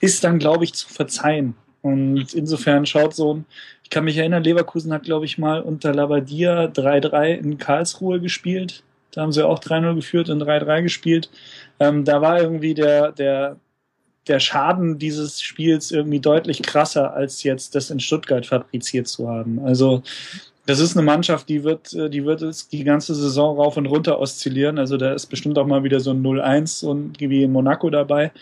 ist 0.00 0.24
dann, 0.24 0.38
glaube 0.38 0.64
ich, 0.64 0.74
zu 0.74 0.88
verzeihen. 0.88 1.54
Und 1.82 2.34
insofern 2.34 2.86
schaut 2.86 3.14
so 3.14 3.34
ein, 3.34 3.44
ich 3.82 3.90
kann 3.90 4.04
mich 4.04 4.16
erinnern, 4.16 4.44
Leverkusen 4.44 4.92
hat, 4.92 5.04
glaube 5.04 5.24
ich, 5.24 5.38
mal 5.38 5.60
unter 5.60 5.94
Labadia 5.94 6.66
3-3 6.66 7.34
in 7.34 7.58
Karlsruhe 7.58 8.20
gespielt. 8.20 8.82
Da 9.12 9.22
haben 9.22 9.32
sie 9.32 9.46
auch 9.46 9.58
3-0 9.58 9.94
geführt 9.96 10.28
und 10.30 10.42
3-3 10.42 10.82
gespielt. 10.82 11.30
Ähm, 11.80 12.04
da 12.04 12.20
war 12.20 12.40
irgendwie 12.40 12.74
der, 12.74 13.12
der, 13.12 13.56
der 14.28 14.38
Schaden 14.38 14.98
dieses 14.98 15.40
Spiels 15.42 15.90
irgendwie 15.90 16.20
deutlich 16.20 16.62
krasser, 16.62 17.14
als 17.14 17.42
jetzt 17.42 17.74
das 17.74 17.90
in 17.90 17.98
Stuttgart 17.98 18.46
fabriziert 18.46 19.08
zu 19.08 19.28
haben. 19.28 19.58
Also 19.64 20.02
das 20.66 20.78
ist 20.78 20.96
eine 20.96 21.04
Mannschaft, 21.04 21.48
die 21.48 21.64
wird, 21.64 21.92
äh, 21.94 22.10
die 22.10 22.24
wird 22.24 22.42
es 22.42 22.68
die 22.68 22.84
ganze 22.84 23.14
Saison 23.14 23.56
rauf 23.56 23.76
und 23.76 23.86
runter 23.86 24.18
oszillieren. 24.20 24.78
Also 24.78 24.96
da 24.96 25.12
ist 25.12 25.26
bestimmt 25.26 25.58
auch 25.58 25.66
mal 25.66 25.84
wieder 25.84 26.00
so 26.00 26.10
ein 26.10 26.22
0-1 26.22 26.84
und 26.84 27.20
wie 27.20 27.42
in 27.42 27.52
Monaco 27.52 27.90
dabei. 27.90 28.32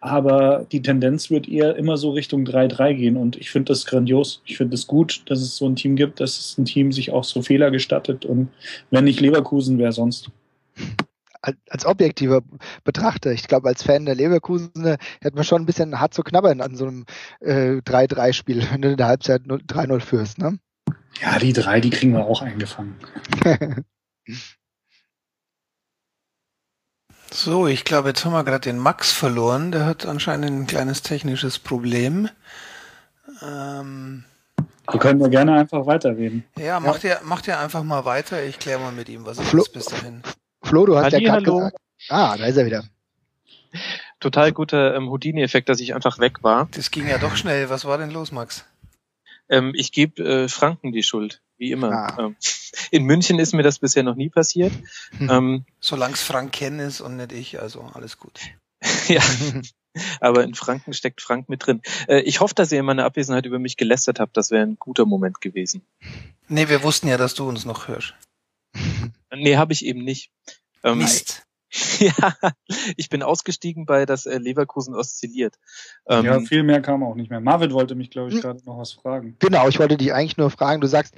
Aber 0.00 0.64
die 0.70 0.82
Tendenz 0.82 1.30
wird 1.30 1.48
eher 1.48 1.76
immer 1.76 1.96
so 1.96 2.10
Richtung 2.10 2.44
3-3 2.44 2.94
gehen. 2.94 3.16
Und 3.16 3.36
ich 3.36 3.50
finde 3.50 3.72
das 3.72 3.84
grandios. 3.84 4.42
Ich 4.44 4.56
finde 4.56 4.74
es 4.74 4.82
das 4.82 4.86
gut, 4.86 5.22
dass 5.26 5.40
es 5.40 5.56
so 5.56 5.66
ein 5.66 5.76
Team 5.76 5.96
gibt, 5.96 6.20
dass 6.20 6.38
es 6.38 6.58
ein 6.58 6.64
Team 6.64 6.92
sich 6.92 7.10
auch 7.10 7.24
so 7.24 7.42
Fehler 7.42 7.70
gestattet. 7.70 8.24
Und 8.24 8.48
wenn 8.90 9.04
nicht 9.04 9.20
Leverkusen, 9.20 9.78
wer 9.78 9.92
sonst? 9.92 10.30
als 11.70 11.86
objektiver 11.86 12.42
Betrachter, 12.84 13.30
ich 13.32 13.46
glaube, 13.46 13.68
als 13.68 13.82
Fan 13.84 14.06
der 14.06 14.16
Leverkusen 14.16 14.70
hätte 15.20 15.36
man 15.36 15.44
schon 15.44 15.62
ein 15.62 15.66
bisschen 15.66 15.98
hart 16.00 16.12
zu 16.12 16.22
knabbern 16.22 16.60
an 16.60 16.74
so 16.74 16.86
einem 16.86 17.06
äh, 17.40 17.76
3-3-Spiel, 17.76 18.66
wenn 18.72 18.82
du 18.82 18.90
in 18.90 18.96
der 18.96 19.06
Halbzeit 19.06 19.42
3-0 19.42 20.00
führst, 20.00 20.38
ne? 20.38 20.58
Ja, 21.20 21.38
die 21.38 21.52
drei, 21.52 21.80
die 21.80 21.90
kriegen 21.90 22.12
wir 22.12 22.24
auch 22.24 22.42
eingefangen. 22.42 22.96
so, 27.30 27.66
ich 27.66 27.84
glaube, 27.84 28.08
jetzt 28.08 28.24
haben 28.24 28.32
wir 28.32 28.44
gerade 28.44 28.60
den 28.60 28.78
Max 28.78 29.12
verloren. 29.12 29.72
Der 29.72 29.84
hat 29.84 30.06
anscheinend 30.06 30.50
ein 30.50 30.66
kleines 30.66 31.02
technisches 31.02 31.58
Problem. 31.58 32.28
Ähm, 33.42 34.24
wir 34.90 35.00
können 35.00 35.20
ja 35.20 35.28
gerne 35.28 35.54
einfach 35.54 35.86
weiterreden. 35.86 36.44
Ja, 36.56 36.80
macht, 36.80 37.02
ja. 37.02 37.16
Ihr, 37.16 37.20
macht 37.24 37.46
ihr 37.46 37.58
einfach 37.58 37.82
mal 37.82 38.04
weiter. 38.04 38.42
Ich 38.44 38.58
kläre 38.58 38.80
mal 38.80 38.92
mit 38.92 39.08
ihm, 39.08 39.26
was 39.26 39.38
Flo, 39.40 39.62
ist 39.62 39.72
bis 39.72 39.86
dahin. 39.86 40.22
Flo, 40.62 40.86
du 40.86 40.96
hast 40.96 41.12
Halli, 41.12 41.24
ja 41.24 41.32
gerade 41.32 41.44
gesagt. 41.44 41.76
Ah, 42.08 42.36
da 42.36 42.46
ist 42.46 42.56
er 42.56 42.66
wieder. 42.66 42.84
Total 44.20 44.52
guter 44.52 44.94
ähm, 44.94 45.10
Houdini-Effekt, 45.10 45.68
dass 45.68 45.80
ich 45.80 45.94
einfach 45.94 46.18
weg 46.18 46.42
war. 46.42 46.68
Das 46.72 46.90
ging 46.90 47.06
ja 47.06 47.18
doch 47.18 47.36
schnell. 47.36 47.68
Was 47.70 47.84
war 47.84 47.98
denn 47.98 48.10
los, 48.10 48.32
Max? 48.32 48.64
Ähm, 49.48 49.72
ich 49.74 49.92
gebe 49.92 50.22
äh, 50.22 50.48
Franken 50.48 50.92
die 50.92 51.02
Schuld, 51.02 51.42
wie 51.56 51.72
immer. 51.72 51.92
Ah. 51.92 52.16
Ähm, 52.18 52.36
in 52.90 53.04
München 53.04 53.38
ist 53.38 53.54
mir 53.54 53.62
das 53.62 53.78
bisher 53.78 54.02
noch 54.02 54.14
nie 54.14 54.28
passiert. 54.28 54.72
Hm. 55.16 55.30
Ähm, 55.30 55.64
Solange 55.80 56.14
es 56.14 56.22
Franken 56.22 56.78
ist 56.80 57.00
und 57.00 57.16
nicht 57.16 57.32
ich, 57.32 57.60
also 57.60 57.82
alles 57.94 58.18
gut. 58.18 58.40
ja, 59.08 59.22
aber 60.20 60.44
in 60.44 60.54
Franken 60.54 60.92
steckt 60.92 61.20
Frank 61.20 61.48
mit 61.48 61.66
drin. 61.66 61.82
Äh, 62.06 62.20
ich 62.20 62.40
hoffe, 62.40 62.54
dass 62.54 62.70
ihr 62.70 62.78
in 62.78 62.84
meiner 62.84 63.04
Abwesenheit 63.04 63.46
über 63.46 63.58
mich 63.58 63.76
gelästert 63.76 64.20
habt. 64.20 64.36
Das 64.36 64.50
wäre 64.50 64.64
ein 64.64 64.76
guter 64.78 65.06
Moment 65.06 65.40
gewesen. 65.40 65.82
Nee, 66.48 66.68
wir 66.68 66.82
wussten 66.82 67.08
ja, 67.08 67.16
dass 67.16 67.34
du 67.34 67.48
uns 67.48 67.64
noch 67.64 67.88
hörst. 67.88 68.14
nee, 69.34 69.56
habe 69.56 69.72
ich 69.72 69.84
eben 69.84 70.04
nicht. 70.04 70.30
Ähm, 70.84 70.98
Mist. 70.98 71.47
Ja, 71.98 72.34
ich 72.96 73.08
bin 73.08 73.22
ausgestiegen 73.22 73.84
bei 73.84 74.06
das 74.06 74.26
äh, 74.26 74.38
Leverkusen 74.38 74.94
oszilliert. 74.94 75.56
Ähm, 76.06 76.24
ja, 76.24 76.40
viel 76.40 76.62
mehr 76.62 76.80
kam 76.80 77.02
auch 77.02 77.14
nicht 77.14 77.30
mehr. 77.30 77.40
Marvin 77.40 77.72
wollte 77.72 77.94
mich, 77.94 78.10
glaube 78.10 78.28
ich, 78.28 78.36
hm. 78.36 78.42
gerade 78.42 78.64
noch 78.64 78.78
was 78.78 78.92
fragen. 78.92 79.36
Genau, 79.40 79.68
ich 79.68 79.78
wollte 79.78 79.96
dich 79.96 80.12
eigentlich 80.12 80.36
nur 80.36 80.50
fragen. 80.50 80.80
Du 80.80 80.86
sagst, 80.86 81.14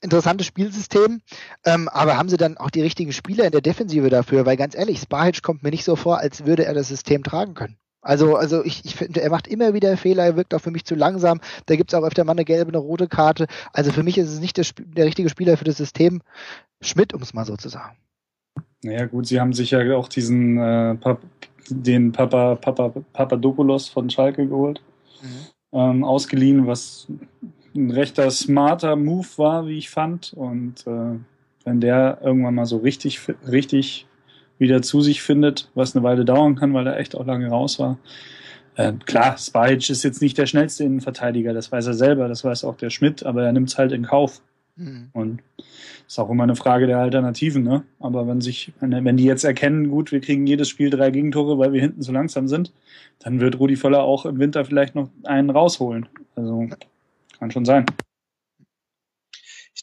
interessantes 0.00 0.46
Spielsystem, 0.46 1.20
ähm, 1.64 1.88
aber 1.88 2.16
haben 2.16 2.28
sie 2.28 2.36
dann 2.36 2.58
auch 2.58 2.70
die 2.70 2.82
richtigen 2.82 3.12
Spieler 3.12 3.44
in 3.44 3.52
der 3.52 3.60
Defensive 3.60 4.10
dafür? 4.10 4.46
Weil 4.46 4.56
ganz 4.56 4.74
ehrlich, 4.74 5.00
Spahic 5.00 5.42
kommt 5.42 5.62
mir 5.62 5.70
nicht 5.70 5.84
so 5.84 5.96
vor, 5.96 6.18
als 6.18 6.44
würde 6.44 6.64
er 6.64 6.74
das 6.74 6.88
System 6.88 7.22
tragen 7.22 7.54
können. 7.54 7.78
Also, 8.02 8.36
also 8.36 8.64
ich, 8.64 8.84
ich 8.84 8.94
finde, 8.94 9.20
er 9.20 9.30
macht 9.30 9.48
immer 9.48 9.74
wieder 9.74 9.96
Fehler, 9.96 10.24
er 10.24 10.36
wirkt 10.36 10.54
auch 10.54 10.60
für 10.60 10.70
mich 10.70 10.84
zu 10.84 10.94
langsam. 10.94 11.40
Da 11.66 11.74
gibt 11.74 11.92
es 11.92 11.98
auch 11.98 12.04
öfter 12.04 12.24
mal 12.24 12.32
eine 12.32 12.44
gelbe, 12.44 12.70
eine 12.70 12.78
rote 12.78 13.08
Karte. 13.08 13.46
Also 13.72 13.90
für 13.90 14.04
mich 14.04 14.16
ist 14.16 14.30
es 14.30 14.38
nicht 14.38 14.56
der, 14.56 14.66
der 14.78 15.06
richtige 15.06 15.28
Spieler 15.28 15.56
für 15.56 15.64
das 15.64 15.76
System 15.76 16.22
Schmidt, 16.80 17.14
um 17.14 17.22
es 17.22 17.34
mal 17.34 17.44
so 17.44 17.56
zu 17.56 17.68
sagen. 17.68 17.96
Naja, 18.82 19.06
gut, 19.06 19.26
sie 19.26 19.40
haben 19.40 19.52
sich 19.52 19.70
ja 19.70 19.96
auch 19.96 20.08
diesen 20.08 20.58
äh, 20.58 20.94
Pap 20.96 21.20
den 21.68 22.12
Papa, 22.12 22.54
Papa, 22.56 22.92
Papadopoulos 23.12 23.88
von 23.88 24.08
Schalke 24.10 24.46
geholt, 24.46 24.80
mhm. 25.22 25.78
ähm, 25.78 26.04
ausgeliehen, 26.04 26.66
was 26.66 27.08
ein 27.74 27.90
rechter 27.90 28.30
smarter 28.30 28.96
Move 28.96 29.26
war, 29.36 29.66
wie 29.66 29.78
ich 29.78 29.90
fand. 29.90 30.32
Und 30.32 30.86
äh, 30.86 31.18
wenn 31.64 31.80
der 31.80 32.20
irgendwann 32.22 32.54
mal 32.54 32.66
so 32.66 32.78
richtig, 32.78 33.20
richtig 33.46 34.06
wieder 34.58 34.80
zu 34.82 35.00
sich 35.00 35.22
findet, 35.22 35.70
was 35.74 35.94
eine 35.94 36.02
Weile 36.02 36.24
dauern 36.24 36.54
kann, 36.54 36.72
weil 36.72 36.86
er 36.86 36.98
echt 36.98 37.14
auch 37.14 37.26
lange 37.26 37.48
raus 37.48 37.78
war. 37.78 37.98
Äh, 38.76 38.92
klar, 39.04 39.36
Spajic 39.36 39.90
ist 39.90 40.02
jetzt 40.02 40.22
nicht 40.22 40.38
der 40.38 40.46
schnellste 40.46 40.84
Innenverteidiger, 40.84 41.52
das 41.52 41.72
weiß 41.72 41.86
er 41.86 41.94
selber, 41.94 42.28
das 42.28 42.44
weiß 42.44 42.64
auch 42.64 42.76
der 42.76 42.90
Schmidt, 42.90 43.24
aber 43.24 43.44
er 43.44 43.52
nimmt 43.52 43.68
es 43.68 43.78
halt 43.78 43.92
in 43.92 44.04
Kauf. 44.04 44.40
Mhm. 44.76 45.08
Und 45.12 45.42
ist 46.06 46.18
auch 46.18 46.30
immer 46.30 46.44
eine 46.44 46.56
Frage 46.56 46.86
der 46.86 46.98
Alternativen, 46.98 47.62
ne? 47.62 47.82
Aber 47.98 48.26
wenn 48.26 48.40
sich, 48.40 48.72
wenn 48.80 49.16
die 49.16 49.24
jetzt 49.24 49.44
erkennen, 49.44 49.90
gut, 49.90 50.12
wir 50.12 50.20
kriegen 50.20 50.46
jedes 50.46 50.68
Spiel 50.68 50.90
drei 50.90 51.10
Gegentore, 51.10 51.58
weil 51.58 51.72
wir 51.72 51.80
hinten 51.80 52.02
zu 52.02 52.12
langsam 52.12 52.48
sind, 52.48 52.72
dann 53.18 53.40
wird 53.40 53.58
Rudi 53.58 53.76
Völler 53.76 54.02
auch 54.02 54.26
im 54.26 54.38
Winter 54.38 54.64
vielleicht 54.64 54.94
noch 54.94 55.08
einen 55.24 55.50
rausholen. 55.50 56.06
Also 56.36 56.68
kann 57.38 57.50
schon 57.50 57.64
sein. 57.64 57.86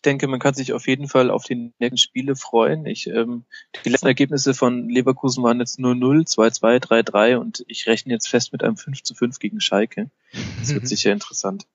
Ich 0.04 0.10
denke, 0.12 0.28
man 0.28 0.42
kann 0.42 0.54
sich 0.54 0.74
auf 0.74 0.86
jeden 0.86 1.08
Fall 1.08 1.32
auf 1.32 1.46
die 1.46 1.72
nächsten 1.80 1.96
Spiele 1.96 2.36
freuen. 2.36 2.86
Ich, 2.86 3.08
ähm, 3.08 3.46
die 3.86 3.90
letzten 3.90 4.08
Ergebnisse 4.08 4.54
von 4.54 4.90
Leverkusen 4.90 5.42
waren 5.46 5.62
jetzt 5.62 5.80
nur 5.80 5.96
0, 5.96 6.24
2-2, 6.24 6.84
3-3 6.84 7.38
und 7.38 7.64
ich 7.70 7.88
rechne 7.88 8.12
jetzt 8.12 8.28
fest 8.28 8.52
mit 8.52 8.66
einem 8.66 8.76
5 8.76 9.02
zu 9.02 9.16
5 9.16 9.40
gegen 9.40 9.62
Schalke. 9.62 10.12
Das 10.60 10.74
wird 10.74 10.90
sicher 10.90 11.14
interessant. 11.14 11.68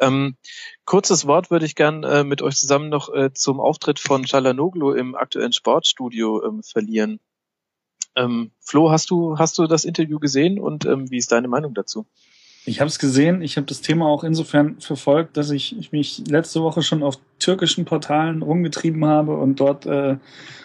Ähm, 0.00 0.36
kurzes 0.86 1.24
Wort 1.28 1.52
würde 1.52 1.66
ich 1.66 1.76
gern 1.76 2.02
äh, 2.02 2.24
mit 2.24 2.42
euch 2.42 2.56
zusammen 2.56 2.88
noch 2.88 3.14
äh, 3.14 3.32
zum 3.32 3.60
Auftritt 3.60 4.00
von 4.00 4.24
Chalanoglu 4.24 4.90
im 4.90 5.14
aktuellen 5.14 5.52
Sportstudio 5.52 6.44
ähm, 6.44 6.64
verlieren. 6.64 7.20
Ähm, 8.16 8.50
Flo, 8.58 8.90
hast 8.90 9.08
du, 9.10 9.38
hast 9.38 9.56
du 9.56 9.68
das 9.68 9.84
Interview 9.84 10.18
gesehen 10.18 10.58
und 10.58 10.84
ähm, 10.84 11.12
wie 11.12 11.18
ist 11.18 11.30
deine 11.30 11.46
Meinung 11.46 11.74
dazu? 11.74 12.06
Ich 12.68 12.80
habe 12.80 12.88
es 12.88 12.98
gesehen. 12.98 13.40
Ich 13.40 13.56
habe 13.56 13.66
das 13.66 13.80
Thema 13.80 14.06
auch 14.06 14.24
insofern 14.24 14.78
verfolgt, 14.78 15.36
dass 15.36 15.50
ich, 15.50 15.78
ich 15.78 15.90
mich 15.90 16.22
letzte 16.28 16.62
Woche 16.62 16.82
schon 16.82 17.02
auf 17.02 17.18
türkischen 17.38 17.86
Portalen 17.86 18.42
rumgetrieben 18.42 19.04
habe 19.06 19.36
und 19.36 19.58
dort 19.58 19.86
äh, 19.86 20.16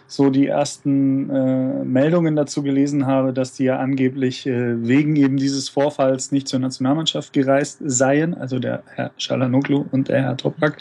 so 0.07 0.29
die 0.29 0.47
ersten 0.47 1.29
äh, 1.29 1.83
Meldungen 1.85 2.35
dazu 2.35 2.61
gelesen 2.61 3.07
habe, 3.07 3.31
dass 3.31 3.53
die 3.53 3.63
ja 3.63 3.79
angeblich 3.79 4.45
äh, 4.45 4.85
wegen 4.85 5.15
eben 5.15 5.37
dieses 5.37 5.69
Vorfalls 5.69 6.31
nicht 6.33 6.47
zur 6.49 6.59
Nationalmannschaft 6.59 7.31
gereist 7.31 7.79
seien, 7.83 8.33
also 8.33 8.59
der 8.59 8.83
Herr 8.93 9.11
Schalanoglu 9.17 9.85
und 9.91 10.09
der 10.09 10.23
Herr 10.23 10.37
Toprak. 10.37 10.77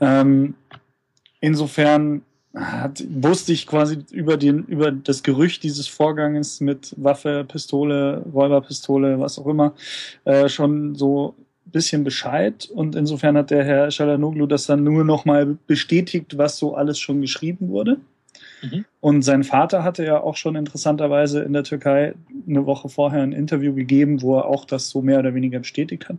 Ähm, 0.00 0.54
insofern 1.40 2.22
hat, 2.54 3.04
wusste 3.08 3.52
ich 3.52 3.66
quasi 3.66 3.98
über 4.12 4.36
den, 4.36 4.64
über 4.64 4.92
das 4.92 5.22
Gerücht 5.22 5.62
dieses 5.62 5.88
Vorganges 5.88 6.60
mit 6.60 6.94
Waffe, 6.96 7.44
Pistole, 7.46 8.24
Räuberpistole, 8.32 9.18
was 9.18 9.38
auch 9.38 9.46
immer, 9.46 9.74
äh, 10.24 10.48
schon 10.48 10.94
so 10.94 11.34
bisschen 11.66 12.04
Bescheid 12.04 12.68
und 12.72 12.94
insofern 12.94 13.36
hat 13.36 13.50
der 13.50 13.64
Herr 13.64 13.90
Schalanoglu 13.90 14.46
das 14.46 14.66
dann 14.66 14.84
nur 14.84 15.04
nochmal 15.04 15.58
bestätigt, 15.66 16.38
was 16.38 16.56
so 16.56 16.74
alles 16.74 16.98
schon 16.98 17.20
geschrieben 17.20 17.68
wurde. 17.68 17.98
Mhm. 18.62 18.84
Und 19.00 19.22
sein 19.22 19.44
Vater 19.44 19.82
hatte 19.82 20.04
ja 20.04 20.20
auch 20.20 20.36
schon 20.36 20.56
interessanterweise 20.56 21.42
in 21.42 21.52
der 21.52 21.64
Türkei 21.64 22.14
eine 22.48 22.66
Woche 22.66 22.88
vorher 22.88 23.22
ein 23.22 23.32
Interview 23.32 23.74
gegeben, 23.74 24.22
wo 24.22 24.36
er 24.36 24.46
auch 24.46 24.64
das 24.64 24.88
so 24.90 25.02
mehr 25.02 25.18
oder 25.18 25.34
weniger 25.34 25.58
bestätigt 25.58 26.08
hat. 26.08 26.16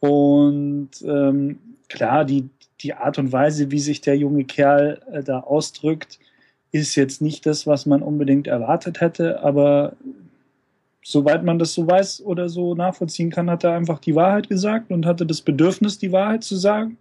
Und 0.00 0.90
ähm, 1.02 1.58
klar, 1.88 2.24
die, 2.24 2.48
die 2.80 2.94
Art 2.94 3.18
und 3.18 3.32
Weise, 3.32 3.70
wie 3.70 3.80
sich 3.80 4.00
der 4.00 4.16
junge 4.16 4.44
Kerl 4.44 5.00
äh, 5.12 5.22
da 5.22 5.40
ausdrückt, 5.40 6.18
ist 6.72 6.96
jetzt 6.96 7.22
nicht 7.22 7.46
das, 7.46 7.66
was 7.66 7.86
man 7.86 8.02
unbedingt 8.02 8.46
erwartet 8.46 9.00
hätte, 9.00 9.42
aber 9.42 9.94
soweit 11.02 11.42
man 11.42 11.58
das 11.58 11.72
so 11.72 11.86
weiß 11.86 12.22
oder 12.22 12.48
so 12.48 12.74
nachvollziehen 12.74 13.30
kann, 13.30 13.50
hat 13.50 13.64
er 13.64 13.72
einfach 13.72 13.98
die 13.98 14.14
Wahrheit 14.14 14.48
gesagt 14.48 14.90
und 14.90 15.06
hatte 15.06 15.24
das 15.24 15.40
Bedürfnis, 15.40 15.98
die 15.98 16.12
Wahrheit 16.12 16.44
zu 16.44 16.56
sagen. 16.56 16.98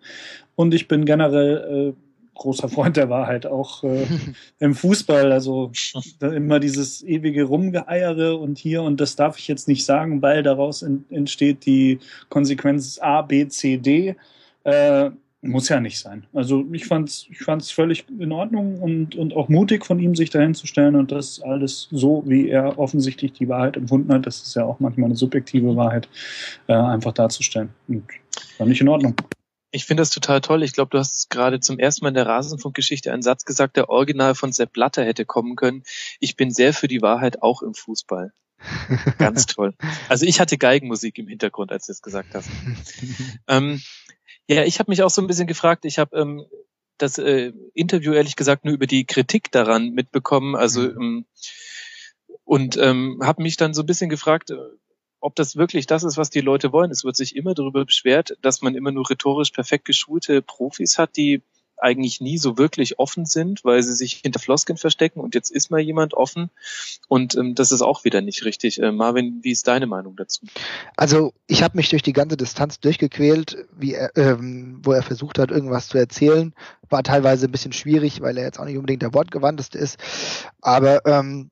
Und 0.56 0.74
ich 0.74 0.88
bin 0.88 1.04
generell 1.04 1.94
äh, 1.96 2.02
großer 2.38 2.70
Freund 2.70 2.96
der 2.96 3.10
Wahrheit, 3.10 3.46
auch 3.46 3.84
äh, 3.84 4.06
im 4.60 4.76
Fußball. 4.76 5.32
Also 5.32 5.72
immer 6.22 6.60
dieses 6.60 7.04
ewige 7.04 7.44
Rumgeeiere 7.44 8.38
und 8.38 8.58
hier 8.58 8.84
und 8.84 9.02
das 9.02 9.16
darf 9.18 9.38
ich 9.38 9.48
jetzt 9.48 9.68
nicht 9.68 9.84
sagen, 9.84 10.22
weil 10.22 10.44
daraus 10.44 10.82
in, 10.82 11.04
entsteht 11.10 11.66
die 11.66 12.00
Konsequenz 12.30 13.00
A, 13.02 13.22
B, 13.24 13.48
C, 13.50 13.78
D. 13.78 14.16
Äh, 14.64 15.12
muss 15.42 15.70
ja 15.70 15.80
nicht 15.80 16.00
sein. 16.00 16.26
Also 16.34 16.66
ich 16.72 16.86
fand's, 16.86 17.28
ich 17.30 17.40
fand's 17.40 17.72
völlig 17.72 18.06
in 18.20 18.32
Ordnung 18.32 18.80
und, 18.82 19.16
und 19.16 19.36
auch 19.36 19.50
mutig 19.50 19.86
von 19.86 20.00
ihm, 20.00 20.16
sich 20.16 20.30
dahin 20.30 20.56
zu 20.56 20.68
stellen 20.68 20.96
und 20.96 21.12
das 21.12 21.42
alles 21.42 21.88
so, 21.92 22.24
wie 22.26 22.50
er 22.50 22.80
offensichtlich 22.80 23.34
die 23.34 23.48
Wahrheit 23.48 23.78
empfunden 23.78 24.12
hat, 24.12 24.26
das 24.26 24.42
ist 24.42 24.56
ja 24.56 24.66
auch 24.66 24.80
manchmal 24.80 25.06
eine 25.06 25.16
subjektive 25.16 25.76
Wahrheit, 25.76 26.10
äh, 26.68 26.74
einfach 26.74 27.14
darzustellen. 27.14 27.70
Und 27.88 28.06
war 28.58 28.68
nicht 28.68 28.82
in 28.82 28.90
Ordnung. 28.90 29.16
Ich 29.72 29.86
finde 29.86 30.02
das 30.02 30.10
total 30.10 30.42
toll. 30.42 30.64
Ich 30.64 30.74
glaube, 30.74 30.90
du 30.90 30.98
hast 30.98 31.30
gerade 31.30 31.60
zum 31.60 31.78
ersten 31.78 32.06
Mal 32.06 32.10
in 32.10 32.16
der 32.16 32.26
Rasenfunkgeschichte 32.26 33.12
einen 33.12 33.22
Satz 33.22 33.44
gesagt, 33.44 33.76
der 33.76 33.90
original 33.90 34.34
von 34.34 34.52
Sepp 34.52 34.74
Blatter 34.74 35.04
hätte 35.04 35.26
kommen 35.26 35.56
können. 35.56 35.84
Ich 36.20 36.36
bin 36.36 36.52
sehr 36.52 36.74
für 36.74 36.88
die 36.88 37.02
Wahrheit 37.02 37.42
auch 37.42 37.62
im 37.62 37.74
Fußball. 37.74 38.32
Ganz 39.18 39.46
toll. 39.46 39.74
Also 40.10 40.26
ich 40.26 40.40
hatte 40.40 40.58
Geigenmusik 40.58 41.18
im 41.20 41.28
Hintergrund, 41.28 41.72
als 41.72 41.86
du 41.86 41.92
es 41.92 42.02
gesagt 42.02 42.34
hast. 42.34 42.50
ähm, 43.48 43.82
ja, 44.48 44.64
ich 44.64 44.80
habe 44.80 44.92
mich 44.92 45.04
auch 45.04 45.10
so 45.10 45.22
ein 45.22 45.28
bisschen 45.28 45.48
gefragt. 45.48 45.86
Ich 45.86 46.00
habe 46.00 46.18
ähm, 46.18 46.46
das 46.98 47.18
äh, 47.18 47.54
Interview 47.74 48.14
ehrlich 48.14 48.36
gesagt 48.36 48.66
nur 48.66 48.74
über 48.74 48.88
die 48.88 49.06
Kritik 49.06 49.52
daran 49.52 49.92
mitbekommen. 49.92 50.56
Also 50.56 50.82
mhm. 50.82 51.02
ähm, 51.02 51.26
und 52.44 52.78
ähm, 52.78 53.20
habe 53.22 53.44
mich 53.44 53.58
dann 53.58 53.74
so 53.74 53.84
ein 53.84 53.86
bisschen 53.86 54.10
gefragt, 54.10 54.52
äh, 54.52 54.58
ob 55.20 55.36
das 55.36 55.58
wirklich 55.58 55.86
das 55.86 56.04
ist, 56.04 56.18
was 56.18 56.30
die 56.30 56.42
Leute 56.42 56.72
wollen. 56.72 56.92
Es 56.92 57.04
wird 57.04 57.16
sich 57.16 57.36
immer 57.36 57.54
darüber 57.54 57.84
beschwert, 57.84 58.38
dass 58.42 58.62
man 58.62 58.76
immer 58.76 58.92
nur 58.92 59.10
rhetorisch 59.10 59.52
perfekt 59.52 59.86
geschulte 59.86 60.42
Profis 60.42 60.98
hat, 60.98 61.18
die 61.18 61.42
eigentlich 61.78 62.22
nie 62.22 62.38
so 62.38 62.58
wirklich 62.58 63.00
offen 63.00 63.26
sind, 63.26 63.64
weil 63.64 63.84
sie 63.84 63.94
sich 63.94 64.22
hinter 64.24 64.40
Flosken 64.40 64.78
verstecken 64.78 65.20
und 65.20 65.36
jetzt 65.36 65.50
ist 65.50 65.70
mal 65.70 65.80
jemand 65.80 66.14
offen 66.14 66.50
und 67.08 67.36
ähm, 67.36 67.56
das 67.56 67.72
ist 67.72 67.82
auch 67.82 68.04
wieder 68.04 68.22
nicht 68.22 68.46
richtig. 68.46 68.82
Äh, 68.82 68.92
Marvin, 68.92 69.40
wie 69.44 69.52
ist 69.52 69.68
deine 69.68 69.88
Meinung 69.88 70.16
dazu? 70.16 70.46
Also 70.96 71.34
ich 71.48 71.64
habe 71.64 71.78
mich 71.78 71.90
durch 71.90 72.02
die 72.02 72.14
ganze 72.14 72.38
Distanz 72.38 72.80
durchgequält, 72.80 73.68
wie 73.78 73.94
er, 73.94 74.16
ähm, 74.16 74.80
wo 74.84 74.92
er 74.92 75.04
versucht 75.04 75.40
hat, 75.40 75.52
irgendwas 75.52 75.88
zu 75.88 75.98
erzählen. 75.98 76.54
War 76.90 77.04
teilweise 77.04 77.48
ein 77.48 77.52
bisschen 77.52 77.74
schwierig, 77.74 78.22
weil 78.22 78.38
er 78.38 78.46
jetzt 78.46 78.60
auch 78.60 78.66
nicht 78.66 78.78
unbedingt 78.78 79.02
der 79.02 79.14
Wortgewandteste 79.14 79.78
ist. 79.78 79.98
Aber 80.62 81.06
ähm, 81.06 81.52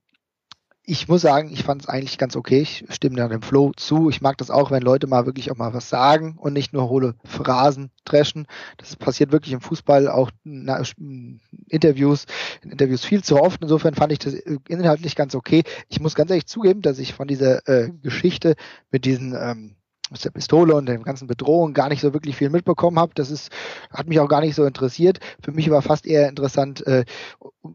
ich 0.87 1.07
muss 1.07 1.21
sagen, 1.21 1.51
ich 1.51 1.63
fand 1.63 1.81
es 1.81 1.87
eigentlich 1.87 2.17
ganz 2.17 2.35
okay. 2.35 2.59
Ich 2.59 2.85
stimme 2.89 3.15
da 3.15 3.27
dem 3.27 3.41
Flow 3.41 3.71
zu. 3.75 4.09
Ich 4.09 4.21
mag 4.21 4.37
das 4.37 4.51
auch, 4.51 4.71
wenn 4.71 4.83
Leute 4.83 5.07
mal 5.07 5.25
wirklich 5.25 5.51
auch 5.51 5.57
mal 5.57 5.73
was 5.73 5.89
sagen 5.89 6.35
und 6.37 6.53
nicht 6.53 6.73
nur 6.73 6.89
hohle 6.89 7.15
Phrasen 7.23 7.89
dreschen. 8.05 8.47
Das 8.77 8.95
passiert 8.95 9.31
wirklich 9.31 9.53
im 9.53 9.61
Fußball 9.61 10.07
auch 10.07 10.29
na, 10.43 10.81
Interviews, 11.69 12.25
in 12.61 12.71
Interviews 12.71 13.03
viel 13.03 13.23
zu 13.23 13.41
oft. 13.41 13.61
Insofern 13.61 13.95
fand 13.95 14.11
ich 14.13 14.19
das 14.19 14.33
inhaltlich 14.33 15.15
ganz 15.15 15.33
okay. 15.33 15.63
Ich 15.89 15.99
muss 15.99 16.15
ganz 16.15 16.29
ehrlich 16.29 16.45
zugeben, 16.45 16.81
dass 16.81 16.99
ich 16.99 17.13
von 17.13 17.27
dieser 17.27 17.67
äh, 17.67 17.89
Geschichte 18.01 18.55
mit 18.91 19.05
diesen 19.05 19.33
ähm, 19.33 19.75
aus 20.11 20.21
der 20.21 20.29
Pistole 20.29 20.75
und 20.75 20.85
den 20.87 21.03
ganzen 21.03 21.27
Bedrohungen 21.27 21.73
gar 21.73 21.89
nicht 21.89 22.01
so 22.01 22.13
wirklich 22.13 22.35
viel 22.35 22.49
mitbekommen 22.49 22.99
habe. 22.99 23.13
Das 23.15 23.31
ist, 23.31 23.51
hat 23.89 24.07
mich 24.07 24.19
auch 24.19 24.29
gar 24.29 24.41
nicht 24.41 24.55
so 24.55 24.63
interessiert. 24.65 25.19
Für 25.41 25.51
mich 25.51 25.69
war 25.71 25.81
fast 25.81 26.05
eher 26.05 26.29
interessant 26.29 26.85
äh, 26.85 26.99
äh 26.99 27.05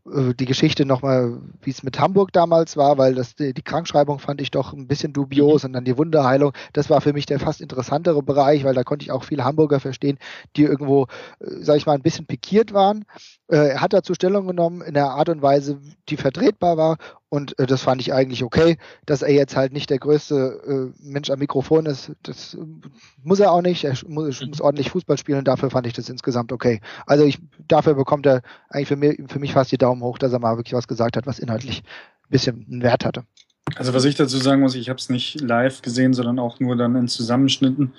die 0.05 0.45
Geschichte 0.45 0.85
nochmal, 0.85 1.41
wie 1.63 1.71
es 1.71 1.83
mit 1.83 1.99
Hamburg 1.99 2.33
damals 2.33 2.77
war, 2.77 2.99
weil 2.99 3.15
das 3.15 3.35
die, 3.35 3.55
die 3.55 3.63
Krankschreibung 3.63 4.19
fand 4.19 4.41
ich 4.41 4.51
doch 4.51 4.73
ein 4.73 4.87
bisschen 4.87 5.13
dubios 5.13 5.63
mhm. 5.63 5.69
und 5.69 5.73
dann 5.75 5.85
die 5.85 5.97
Wunderheilung. 5.97 6.53
Das 6.73 6.91
war 6.91 7.01
für 7.01 7.13
mich 7.13 7.27
der 7.27 7.41
fast 7.41 7.61
interessantere 7.61 8.23
Bereich, 8.23 8.65
weil 8.65 8.75
da 8.75 8.85
konnte 8.85 9.05
ich 9.05 9.11
auch 9.11 9.25
viele 9.25 9.45
Hamburger 9.45 9.81
verstehen, 9.81 10.19
die 10.57 10.63
irgendwo, 10.63 11.07
äh, 11.41 11.61
sag 11.61 11.77
ich 11.77 11.87
mal, 11.87 11.95
ein 11.95 12.03
bisschen 12.03 12.27
pikiert 12.27 12.73
waren. 12.73 13.05
Äh, 13.49 13.71
er 13.71 13.81
hat 13.81 13.93
dazu 13.93 14.15
Stellung 14.15 14.47
genommen 14.47 14.83
in 14.83 14.95
der 14.95 15.11
Art 15.11 15.29
und 15.29 15.43
Weise, 15.43 15.81
die 16.09 16.17
vertretbar 16.17 16.77
war 16.77 16.97
und 17.31 17.57
äh, 17.61 17.67
das 17.67 17.83
fand 17.83 18.01
ich 18.01 18.13
eigentlich 18.13 18.43
okay, 18.43 18.77
dass 19.07 19.23
er 19.23 19.33
jetzt 19.33 19.57
halt 19.57 19.73
nicht 19.73 19.89
der 19.89 20.01
größte 20.01 20.93
äh, 20.99 21.01
Mensch 21.01 21.31
am 21.31 21.39
Mikrofon 21.39 21.87
ist. 21.87 22.11
Das 22.25 22.55
äh, 22.55 22.59
muss 23.23 23.39
er 23.39 23.53
auch 23.53 23.63
nicht. 23.63 23.85
Er 23.85 23.95
muss, 24.09 24.41
mhm. 24.41 24.49
muss, 24.49 24.61
ordentlich 24.61 24.91
Fußball 24.91 25.17
spielen. 25.17 25.45
Dafür 25.45 25.71
fand 25.71 25.87
ich 25.87 25.93
das 25.93 26.09
insgesamt 26.09 26.53
okay. 26.53 26.81
Also 27.07 27.25
ich, 27.25 27.39
dafür 27.69 27.95
bekommt 27.95 28.27
er 28.27 28.43
eigentlich 28.69 28.89
für 28.89 28.97
mich, 28.97 29.23
für 29.29 29.39
mich 29.39 29.53
fast 29.53 29.71
die 29.71 29.79
Daumen 29.81 30.03
hoch, 30.03 30.19
dass 30.19 30.33
er 30.33 30.39
mal 30.39 30.57
wirklich 30.57 30.75
was 30.75 30.89
gesagt 30.89 31.17
hat, 31.17 31.27
was 31.27 31.39
inhaltlich 31.39 31.83
ein 32.25 32.31
bisschen 32.31 32.67
einen 32.71 32.83
Wert 32.83 33.05
hatte. 33.05 33.25
Also 33.77 33.95
was 33.95 34.05
ich 34.05 34.15
dazu 34.15 34.39
sagen 34.39 34.63
muss, 34.63 34.75
ich 34.75 34.89
habe 34.89 34.99
es 34.99 35.09
nicht 35.09 35.41
live 35.41 35.83
gesehen, 35.83 36.15
sondern 36.15 36.39
auch 36.39 36.61
nur 36.61 36.77
dann 36.77 36.97
in 36.97 37.09
Zusammenschnitten 37.09 37.93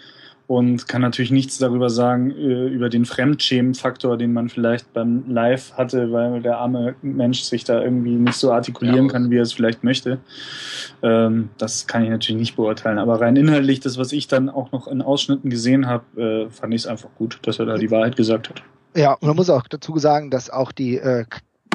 und 0.51 0.89
kann 0.89 1.01
natürlich 1.01 1.31
nichts 1.31 1.59
darüber 1.59 1.89
sagen, 1.89 2.31
äh, 2.31 2.67
über 2.67 2.89
den 2.89 3.05
Fremdschämen-Faktor, 3.05 4.17
den 4.17 4.33
man 4.33 4.49
vielleicht 4.49 4.91
beim 4.91 5.23
Live 5.29 5.73
hatte, 5.77 6.11
weil 6.11 6.41
der 6.41 6.57
arme 6.57 6.95
Mensch 7.01 7.43
sich 7.43 7.63
da 7.63 7.81
irgendwie 7.81 8.15
nicht 8.15 8.35
so 8.35 8.51
artikulieren 8.51 9.05
ja. 9.05 9.11
kann, 9.11 9.29
wie 9.29 9.37
er 9.37 9.43
es 9.43 9.53
vielleicht 9.53 9.85
möchte. 9.85 10.19
Ähm, 11.01 11.51
das 11.57 11.87
kann 11.87 12.03
ich 12.03 12.09
natürlich 12.09 12.39
nicht 12.39 12.55
beurteilen. 12.57 12.99
Aber 12.99 13.21
rein 13.21 13.37
inhaltlich, 13.37 13.79
das, 13.79 13.97
was 13.97 14.11
ich 14.11 14.27
dann 14.27 14.49
auch 14.49 14.73
noch 14.73 14.89
in 14.89 15.01
Ausschnitten 15.01 15.49
gesehen 15.49 15.87
habe, 15.87 16.21
äh, 16.21 16.49
fand 16.49 16.73
ich 16.73 16.81
es 16.81 16.87
einfach 16.87 17.09
gut, 17.15 17.39
dass 17.43 17.57
er 17.59 17.65
da 17.65 17.77
die 17.77 17.89
Wahrheit 17.89 18.17
gesagt 18.17 18.49
hat. 18.49 18.61
Ja, 18.93 19.13
und 19.13 19.27
man 19.27 19.37
muss 19.37 19.49
auch 19.49 19.69
dazu 19.69 19.97
sagen, 19.99 20.31
dass 20.31 20.49
auch 20.49 20.73
die 20.73 20.97
äh, 20.97 21.23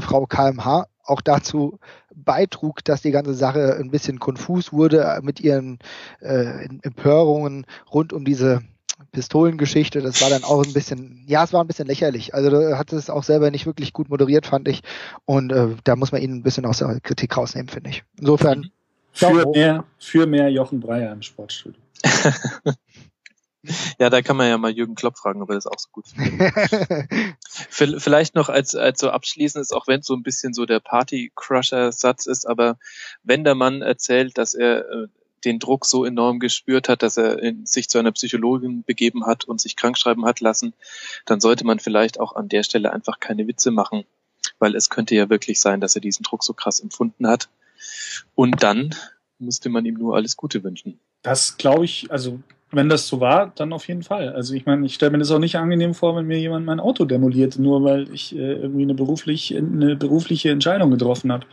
Frau 0.00 0.26
KMH 0.26 0.86
auch 1.04 1.20
dazu 1.20 1.78
beitrug, 2.14 2.84
dass 2.84 3.02
die 3.02 3.10
ganze 3.12 3.34
Sache 3.34 3.76
ein 3.78 3.90
bisschen 3.90 4.18
konfus 4.18 4.72
wurde 4.72 5.18
mit 5.22 5.40
ihren 5.40 5.78
äh, 6.20 6.66
Empörungen 6.82 7.66
rund 7.92 8.12
um 8.12 8.24
diese 8.24 8.62
Pistolengeschichte. 9.12 10.00
Das 10.00 10.20
war 10.22 10.30
dann 10.30 10.44
auch 10.44 10.64
ein 10.64 10.72
bisschen, 10.72 11.24
ja, 11.26 11.44
es 11.44 11.52
war 11.52 11.62
ein 11.62 11.66
bisschen 11.66 11.86
lächerlich. 11.86 12.34
Also 12.34 12.50
da 12.50 12.78
hat 12.78 12.92
es 12.92 13.10
auch 13.10 13.22
selber 13.22 13.50
nicht 13.50 13.66
wirklich 13.66 13.92
gut 13.92 14.08
moderiert, 14.08 14.46
fand 14.46 14.68
ich. 14.68 14.82
Und 15.24 15.52
äh, 15.52 15.68
da 15.84 15.96
muss 15.96 16.12
man 16.12 16.22
ihn 16.22 16.32
ein 16.32 16.42
bisschen 16.42 16.66
aus 16.66 16.78
der 16.78 17.00
Kritik 17.00 17.36
rausnehmen, 17.36 17.68
finde 17.68 17.90
ich. 17.90 18.04
Insofern. 18.18 18.70
Für 19.12 19.48
mehr, 19.50 19.84
für 19.98 20.26
mehr 20.26 20.50
Jochen 20.50 20.80
Breyer 20.80 21.12
im 21.12 21.22
Sportstudio. 21.22 21.80
Ja, 23.98 24.10
da 24.10 24.22
kann 24.22 24.36
man 24.36 24.48
ja 24.48 24.58
mal 24.58 24.70
Jürgen 24.70 24.94
Klopp 24.94 25.16
fragen, 25.16 25.42
ob 25.42 25.48
er 25.48 25.54
das 25.54 25.66
auch 25.66 25.78
so 25.78 25.88
gut 25.90 26.06
findet. 26.08 26.52
Vielleicht 28.02 28.34
noch 28.34 28.48
als, 28.48 28.74
als 28.74 29.00
so 29.00 29.10
abschließendes, 29.10 29.72
auch 29.72 29.86
wenn 29.86 30.00
es 30.00 30.06
so 30.06 30.14
ein 30.14 30.22
bisschen 30.22 30.52
so 30.52 30.66
der 30.66 30.80
Party-Crusher-Satz 30.80 32.26
ist, 32.26 32.46
aber 32.46 32.78
wenn 33.22 33.44
der 33.44 33.54
Mann 33.54 33.82
erzählt, 33.82 34.36
dass 34.38 34.54
er 34.54 34.88
äh, 34.90 35.06
den 35.44 35.58
Druck 35.58 35.86
so 35.86 36.04
enorm 36.04 36.40
gespürt 36.40 36.88
hat, 36.88 37.02
dass 37.02 37.16
er 37.16 37.40
sich 37.64 37.88
zu 37.88 37.98
einer 37.98 38.12
Psychologin 38.12 38.82
begeben 38.84 39.26
hat 39.26 39.44
und 39.44 39.60
sich 39.60 39.76
krankschreiben 39.76 40.24
hat 40.24 40.40
lassen, 40.40 40.74
dann 41.24 41.40
sollte 41.40 41.64
man 41.64 41.78
vielleicht 41.78 42.20
auch 42.20 42.34
an 42.34 42.48
der 42.48 42.64
Stelle 42.64 42.92
einfach 42.92 43.20
keine 43.20 43.46
Witze 43.46 43.70
machen, 43.70 44.04
weil 44.58 44.74
es 44.74 44.90
könnte 44.90 45.14
ja 45.14 45.30
wirklich 45.30 45.60
sein, 45.60 45.80
dass 45.80 45.94
er 45.94 46.00
diesen 46.00 46.24
Druck 46.24 46.42
so 46.42 46.52
krass 46.52 46.80
empfunden 46.80 47.26
hat. 47.26 47.48
Und 48.34 48.62
dann 48.62 48.94
müsste 49.38 49.68
man 49.68 49.84
ihm 49.84 49.94
nur 49.94 50.16
alles 50.16 50.36
Gute 50.36 50.64
wünschen. 50.64 50.98
Das 51.22 51.56
glaube 51.56 51.84
ich, 51.84 52.10
also 52.10 52.40
wenn 52.70 52.88
das 52.88 53.06
so 53.06 53.20
war, 53.20 53.52
dann 53.54 53.72
auf 53.72 53.86
jeden 53.88 54.02
Fall. 54.02 54.32
Also 54.32 54.54
ich 54.54 54.66
meine, 54.66 54.86
ich 54.86 54.94
stelle 54.94 55.12
mir 55.12 55.18
das 55.18 55.30
auch 55.30 55.38
nicht 55.38 55.56
angenehm 55.56 55.94
vor, 55.94 56.16
wenn 56.16 56.26
mir 56.26 56.38
jemand 56.38 56.66
mein 56.66 56.80
Auto 56.80 57.04
demoliert, 57.04 57.58
nur 57.58 57.84
weil 57.84 58.12
ich 58.12 58.34
äh, 58.34 58.54
irgendwie 58.54 58.82
eine, 58.82 58.94
beruflich, 58.94 59.56
eine 59.56 59.96
berufliche 59.96 60.50
Entscheidung 60.50 60.90
getroffen 60.90 61.32
habe. 61.32 61.46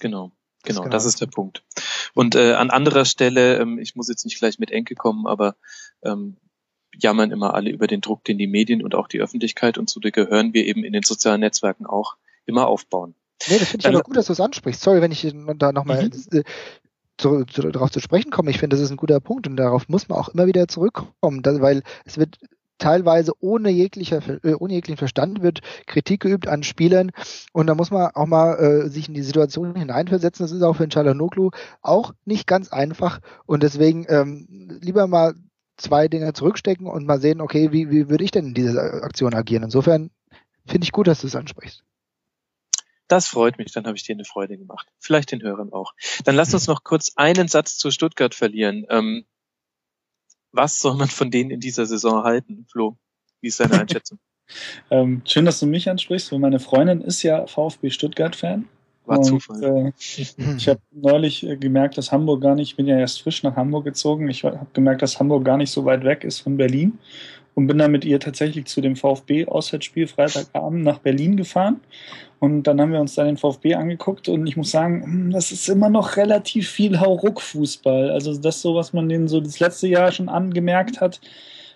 Genau. 0.00 0.32
Genau, 0.64 0.86
das 0.86 1.06
ist 1.06 1.20
der 1.20 1.26
Punkt. 1.26 1.64
Und 2.14 2.36
äh, 2.36 2.52
an 2.52 2.70
anderer 2.70 3.04
Stelle, 3.04 3.58
ähm, 3.58 3.78
ich 3.78 3.96
muss 3.96 4.08
jetzt 4.08 4.24
nicht 4.24 4.38
gleich 4.38 4.60
mit 4.60 4.70
Enke 4.70 4.94
kommen, 4.94 5.26
aber 5.26 5.56
ähm, 6.04 6.36
jammern 6.96 7.32
immer 7.32 7.54
alle 7.54 7.70
über 7.70 7.88
den 7.88 8.00
Druck, 8.00 8.22
den 8.22 8.38
die 8.38 8.46
Medien 8.46 8.82
und 8.82 8.94
auch 8.94 9.08
die 9.08 9.20
Öffentlichkeit 9.20 9.76
und 9.76 9.90
zu 9.90 9.98
der 9.98 10.12
gehören 10.12 10.54
wir 10.54 10.64
eben 10.64 10.84
in 10.84 10.92
den 10.92 11.02
sozialen 11.02 11.40
Netzwerken 11.40 11.84
auch 11.84 12.16
immer 12.46 12.68
aufbauen. 12.68 13.16
Nee, 13.48 13.58
das 13.58 13.70
finde 13.70 13.88
ich 13.88 13.92
aber 13.92 14.04
gut, 14.04 14.16
dass 14.16 14.26
du 14.26 14.34
es 14.34 14.40
ansprichst. 14.40 14.82
Sorry, 14.82 15.00
wenn 15.00 15.10
ich 15.10 15.34
da 15.56 15.72
nochmal 15.72 16.04
mhm 16.04 16.44
zu, 17.22 17.44
zu, 17.44 17.62
darauf 17.70 17.90
zu 17.90 18.00
sprechen 18.00 18.30
komme. 18.30 18.50
Ich 18.50 18.58
finde, 18.58 18.76
das 18.76 18.84
ist 18.84 18.90
ein 18.90 18.96
guter 18.96 19.20
Punkt 19.20 19.46
und 19.46 19.56
darauf 19.56 19.88
muss 19.88 20.08
man 20.08 20.18
auch 20.18 20.28
immer 20.28 20.46
wieder 20.46 20.68
zurückkommen, 20.68 21.42
da, 21.42 21.60
weil 21.60 21.82
es 22.04 22.18
wird 22.18 22.38
teilweise 22.78 23.32
ohne, 23.40 23.70
jeglicher, 23.70 24.20
äh, 24.44 24.54
ohne 24.54 24.74
jeglichen 24.74 24.98
Verstand 24.98 25.40
wird 25.40 25.60
Kritik 25.86 26.20
geübt 26.20 26.48
an 26.48 26.64
Spielern 26.64 27.12
und 27.52 27.68
da 27.68 27.74
muss 27.74 27.90
man 27.90 28.10
auch 28.14 28.26
mal 28.26 28.54
äh, 28.58 28.88
sich 28.88 29.08
in 29.08 29.14
die 29.14 29.22
Situation 29.22 29.76
hineinversetzen. 29.76 30.44
Das 30.44 30.52
ist 30.52 30.62
auch 30.62 30.74
für 30.74 30.88
Chalanoglu 30.88 31.50
auch 31.80 32.12
nicht 32.24 32.46
ganz 32.46 32.72
einfach 32.72 33.20
und 33.46 33.62
deswegen 33.62 34.04
ähm, 34.08 34.46
lieber 34.80 35.06
mal 35.06 35.34
zwei 35.76 36.08
Dinge 36.08 36.32
zurückstecken 36.32 36.86
und 36.86 37.06
mal 37.06 37.20
sehen, 37.20 37.40
okay, 37.40 37.72
wie, 37.72 37.90
wie 37.90 38.08
würde 38.08 38.24
ich 38.24 38.32
denn 38.32 38.46
in 38.46 38.54
dieser 38.54 39.04
Aktion 39.04 39.34
agieren? 39.34 39.62
Insofern 39.62 40.10
finde 40.66 40.84
ich 40.84 40.92
gut, 40.92 41.06
dass 41.06 41.20
du 41.20 41.28
es 41.28 41.36
ansprichst. 41.36 41.84
Das 43.08 43.26
freut 43.28 43.58
mich, 43.58 43.72
dann 43.72 43.86
habe 43.86 43.96
ich 43.96 44.04
dir 44.04 44.14
eine 44.14 44.24
Freude 44.24 44.56
gemacht. 44.56 44.88
Vielleicht 44.98 45.32
den 45.32 45.42
Hörern 45.42 45.72
auch. 45.72 45.92
Dann 46.24 46.34
lass 46.34 46.54
uns 46.54 46.66
noch 46.66 46.84
kurz 46.84 47.12
einen 47.16 47.48
Satz 47.48 47.76
zu 47.76 47.90
Stuttgart 47.90 48.34
verlieren. 48.34 48.86
Ähm, 48.88 49.26
was 50.52 50.78
soll 50.78 50.96
man 50.96 51.08
von 51.08 51.30
denen 51.30 51.50
in 51.50 51.60
dieser 51.60 51.86
Saison 51.86 52.24
halten, 52.24 52.66
Flo? 52.70 52.96
Wie 53.40 53.48
ist 53.48 53.60
deine 53.60 53.80
Einschätzung? 53.80 54.18
ähm, 54.90 55.22
schön, 55.24 55.44
dass 55.44 55.60
du 55.60 55.66
mich 55.66 55.88
ansprichst, 55.88 56.30
weil 56.32 56.38
meine 56.38 56.60
Freundin 56.60 57.00
ist 57.00 57.22
ja 57.22 57.46
VfB 57.46 57.90
Stuttgart-Fan. 57.90 58.68
War 59.04 59.18
und, 59.18 59.24
Zufall. 59.24 59.62
Äh, 59.62 59.92
ich 59.98 60.68
habe 60.68 60.80
neulich 60.92 61.44
äh, 61.44 61.56
gemerkt, 61.56 61.98
dass 61.98 62.12
Hamburg 62.12 62.40
gar 62.40 62.54
nicht, 62.54 62.70
ich 62.70 62.76
bin 62.76 62.86
ja 62.86 62.98
erst 62.98 63.22
frisch 63.22 63.42
nach 63.42 63.56
Hamburg 63.56 63.84
gezogen, 63.84 64.28
ich 64.28 64.44
habe 64.44 64.66
gemerkt, 64.74 65.02
dass 65.02 65.18
Hamburg 65.18 65.44
gar 65.44 65.56
nicht 65.56 65.70
so 65.70 65.84
weit 65.84 66.04
weg 66.04 66.22
ist 66.22 66.40
von 66.40 66.56
Berlin 66.56 66.98
und 67.54 67.66
bin 67.66 67.78
dann 67.78 67.92
mit 67.92 68.04
ihr 68.04 68.18
tatsächlich 68.20 68.66
zu 68.66 68.80
dem 68.80 68.96
VfB-Auswärtsspiel 68.96 70.06
Freitagabend 70.06 70.84
nach 70.84 70.98
Berlin 70.98 71.36
gefahren. 71.36 71.80
Und 72.38 72.64
dann 72.64 72.80
haben 72.80 72.92
wir 72.92 73.00
uns 73.00 73.14
da 73.14 73.24
den 73.24 73.36
VfB 73.36 73.74
angeguckt 73.74 74.28
und 74.28 74.46
ich 74.48 74.56
muss 74.56 74.72
sagen, 74.72 75.04
hm, 75.04 75.30
das 75.30 75.52
ist 75.52 75.68
immer 75.68 75.90
noch 75.90 76.16
relativ 76.16 76.68
viel 76.68 76.98
Hauruck-Fußball. 76.98 78.10
Also 78.10 78.36
das 78.36 78.62
so, 78.62 78.74
was 78.74 78.92
man 78.92 79.08
denen 79.08 79.28
so 79.28 79.40
das 79.40 79.60
letzte 79.60 79.86
Jahr 79.86 80.10
schon 80.10 80.28
angemerkt 80.28 81.00
hat, 81.00 81.20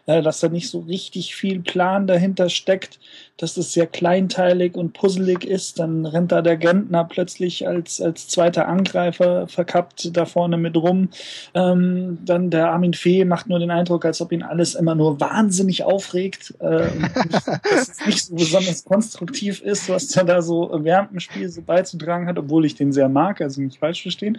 dass 0.07 0.40
da 0.40 0.49
nicht 0.49 0.71
so 0.71 0.81
richtig 0.81 1.35
viel 1.35 1.61
Plan 1.61 2.07
dahinter 2.07 2.49
steckt, 2.49 3.01
dass 3.38 3.57
es 3.57 3.73
sehr 3.73 3.87
kleinteilig 3.87 4.77
und 4.77 4.92
puzzelig 4.92 5.45
ist. 5.45 5.79
Dann 5.79 6.07
rennt 6.07 6.33
da 6.33 6.42
der 6.42 6.57
Gentner 6.57 7.05
plötzlich 7.05 7.66
als, 7.66 8.01
als 8.01 8.29
zweiter 8.29 8.69
Angreifer 8.69 9.47
verkappt 9.49 10.16
da 10.16 10.25
vorne 10.25 10.57
mit 10.57 10.77
rum. 10.77 11.11
Ähm, 11.55 12.19
dann 12.25 12.51
der 12.51 12.71
Armin 12.71 12.95
Fee 12.95 13.25
macht 13.25 13.49
nur 13.49 13.59
den 13.59 13.71
Eindruck, 13.71 14.05
als 14.05 14.21
ob 14.21 14.33
ihn 14.33 14.42
alles 14.42 14.75
immer 14.75 14.95
nur 14.95 15.21
wahnsinnig 15.21 15.85
aufregt. 15.85 16.55
Äh, 16.61 16.87
dass 17.31 17.88
es 17.88 18.07
nicht 18.07 18.25
so 18.25 18.35
besonders 18.35 18.85
konstruktiv 18.85 19.61
ist, 19.61 19.88
was 19.88 20.14
er 20.16 20.25
da 20.25 20.40
so 20.40 20.71
während 20.83 21.11
dem 21.11 21.21
Spiel 21.21 21.49
so 21.49 21.62
beizutragen 21.62 22.27
hat, 22.29 22.38
obwohl 22.38 22.64
ich 22.64 22.75
den 22.75 22.92
sehr 22.92 23.09
mag, 23.09 23.40
also 23.40 23.61
nicht 23.61 23.79
falsch 23.79 24.03
verstehen. 24.03 24.38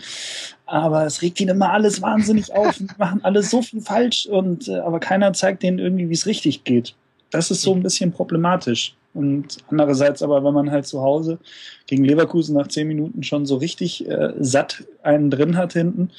Aber 0.65 1.05
es 1.05 1.21
regt 1.21 1.39
ihn 1.39 1.47
immer 1.47 1.71
alles 1.71 2.01
wahnsinnig 2.01 2.53
auf 2.53 2.79
und 2.79 2.97
machen 2.99 3.23
alles 3.23 3.49
so 3.49 3.61
viel 3.61 3.81
falsch 3.81 4.25
und 4.25 4.67
äh, 4.67 4.79
aber 4.79 4.99
keiner 4.99 5.31
zeigt 5.33 5.56
denen 5.63 5.79
irgendwie, 5.79 6.09
wie 6.09 6.13
es 6.13 6.25
richtig 6.25 6.63
geht. 6.63 6.95
Das 7.31 7.51
ist 7.51 7.61
so 7.61 7.73
ein 7.73 7.83
bisschen 7.83 8.11
problematisch. 8.11 8.95
Und 9.13 9.57
andererseits 9.69 10.21
aber, 10.21 10.43
wenn 10.43 10.53
man 10.53 10.69
halt 10.69 10.85
zu 10.85 11.01
Hause 11.01 11.39
gegen 11.87 12.03
Leverkusen 12.03 12.55
nach 12.55 12.67
zehn 12.67 12.87
Minuten 12.87 13.23
schon 13.23 13.45
so 13.45 13.55
richtig 13.55 14.07
äh, 14.07 14.33
satt 14.39 14.83
einen 15.01 15.31
drin 15.31 15.57
hat 15.57 15.73
hinten 15.73 16.11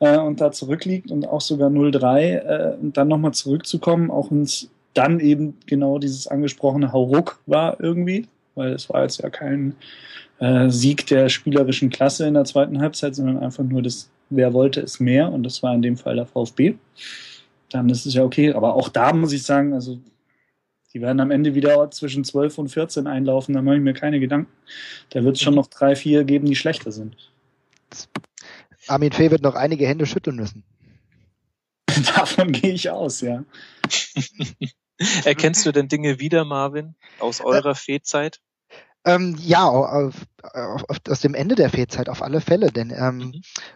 äh, 0.00 0.18
und 0.18 0.40
da 0.40 0.52
zurückliegt 0.52 1.10
und 1.10 1.26
auch 1.26 1.40
sogar 1.40 1.70
0-3 1.70 2.20
äh, 2.20 2.76
und 2.80 2.96
dann 2.96 3.08
nochmal 3.08 3.32
zurückzukommen, 3.32 4.10
auch 4.10 4.30
uns 4.30 4.68
dann 4.92 5.20
eben 5.20 5.56
genau 5.66 5.98
dieses 5.98 6.26
angesprochene 6.26 6.92
Hauruck 6.92 7.40
war 7.46 7.80
irgendwie, 7.80 8.26
weil 8.54 8.72
es 8.72 8.90
war 8.90 9.02
jetzt 9.02 9.22
ja 9.22 9.30
kein 9.30 9.74
äh, 10.38 10.68
Sieg 10.68 11.06
der 11.06 11.30
spielerischen 11.30 11.88
Klasse 11.88 12.26
in 12.26 12.34
der 12.34 12.44
zweiten 12.44 12.80
Halbzeit, 12.80 13.14
sondern 13.14 13.38
einfach 13.38 13.64
nur 13.64 13.80
das, 13.80 14.10
wer 14.28 14.52
wollte 14.52 14.80
es 14.80 15.00
mehr 15.00 15.32
und 15.32 15.44
das 15.44 15.62
war 15.62 15.74
in 15.74 15.80
dem 15.80 15.96
Fall 15.96 16.16
der 16.16 16.26
VfB. 16.26 16.74
Dann 17.72 17.88
ist 17.88 18.04
es 18.04 18.14
ja 18.14 18.22
okay, 18.22 18.52
aber 18.52 18.74
auch 18.74 18.88
da 18.88 19.12
muss 19.12 19.32
ich 19.32 19.42
sagen, 19.42 19.72
also 19.72 19.98
die 20.92 21.00
werden 21.00 21.20
am 21.20 21.30
Ende 21.30 21.54
wieder 21.54 21.90
zwischen 21.90 22.22
12 22.22 22.58
und 22.58 22.68
14 22.68 23.06
einlaufen, 23.06 23.54
da 23.54 23.62
mache 23.62 23.76
ich 23.76 23.82
mir 23.82 23.94
keine 23.94 24.20
Gedanken. 24.20 24.52
Da 25.08 25.24
wird 25.24 25.36
es 25.36 25.42
schon 25.42 25.54
noch 25.54 25.68
drei, 25.68 25.96
vier 25.96 26.24
geben, 26.24 26.46
die 26.46 26.54
schlechter 26.54 26.92
sind. 26.92 27.16
Armin 28.88 29.12
Fee 29.12 29.30
wird 29.30 29.42
noch 29.42 29.54
einige 29.54 29.86
Hände 29.86 30.04
schütteln 30.04 30.36
müssen. 30.36 30.64
Davon 32.14 32.52
gehe 32.52 32.72
ich 32.72 32.90
aus, 32.90 33.22
ja. 33.22 33.44
Erkennst 35.24 35.64
du 35.64 35.72
denn 35.72 35.88
Dinge 35.88 36.20
wieder, 36.20 36.44
Marvin, 36.44 36.94
aus 37.18 37.40
eurer 37.40 37.70
äh, 37.70 37.74
Fee-Zeit? 37.74 38.40
Ähm, 39.04 39.36
ja, 39.40 39.66
auf, 39.66 40.14
auf, 40.54 40.84
aus 41.08 41.20
dem 41.20 41.34
Ende 41.34 41.56
der 41.56 41.70
Fehlzeit 41.70 42.08
auf 42.08 42.22
alle 42.22 42.40
Fälle. 42.40 42.70
Denn 42.70 42.92
ähm, 42.96 43.16
mhm. 43.16 43.32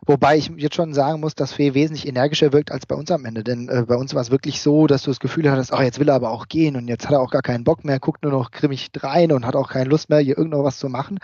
wobei 0.07 0.37
ich 0.37 0.53
jetzt 0.57 0.77
schon 0.77 0.95
sagen 0.95 1.21
muss, 1.21 1.35
dass 1.35 1.53
Fee 1.53 1.75
wesentlich 1.75 2.07
energischer 2.07 2.53
wirkt 2.53 2.71
als 2.71 2.87
bei 2.87 2.95
uns 2.95 3.11
am 3.11 3.25
Ende. 3.25 3.43
Denn 3.43 3.69
äh, 3.69 3.85
bei 3.87 3.97
uns 3.97 4.15
war 4.15 4.23
es 4.23 4.31
wirklich 4.31 4.61
so, 4.61 4.87
dass 4.87 5.03
du 5.03 5.11
das 5.11 5.21
Gefühl 5.21 5.51
hattest, 5.51 5.73
ach, 5.73 5.83
jetzt 5.83 5.99
will 5.99 6.09
er 6.09 6.15
aber 6.15 6.31
auch 6.31 6.47
gehen 6.49 6.77
und 6.77 6.87
jetzt 6.89 7.07
hat 7.07 7.13
er 7.13 7.21
auch 7.21 7.31
gar 7.31 7.43
keinen 7.43 7.65
Bock 7.65 7.85
mehr, 7.85 7.99
guckt 7.99 8.23
nur 8.23 8.33
noch 8.33 8.53
grimmig 8.53 8.91
rein 8.97 9.33
und 9.33 9.45
hat 9.47 9.57
auch 9.57 9.71
keine 9.71 9.91
Lust 9.91 10.11
mehr, 10.11 10.21
hier 10.21 10.39
irgendwo 10.39 10.63
was 10.63 10.79
zu 10.79 10.89
machen. 10.89 11.19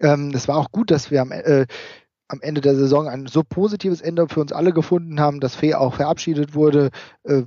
Ähm, 0.00 0.32
das 0.32 0.48
war 0.48 0.58
auch 0.58 0.70
gut, 0.70 0.90
dass 0.90 1.10
wir 1.10 1.22
am 1.22 1.32
äh, 1.32 1.66
am 2.28 2.40
Ende 2.40 2.60
der 2.60 2.74
Saison 2.74 3.08
ein 3.08 3.26
so 3.26 3.42
positives 3.42 4.00
Ende 4.00 4.26
für 4.28 4.40
uns 4.40 4.52
alle 4.52 4.72
gefunden 4.72 5.20
haben, 5.20 5.40
dass 5.40 5.54
Fee 5.54 5.74
auch 5.74 5.94
verabschiedet 5.94 6.54
wurde 6.54 6.90
äh, 7.22 7.42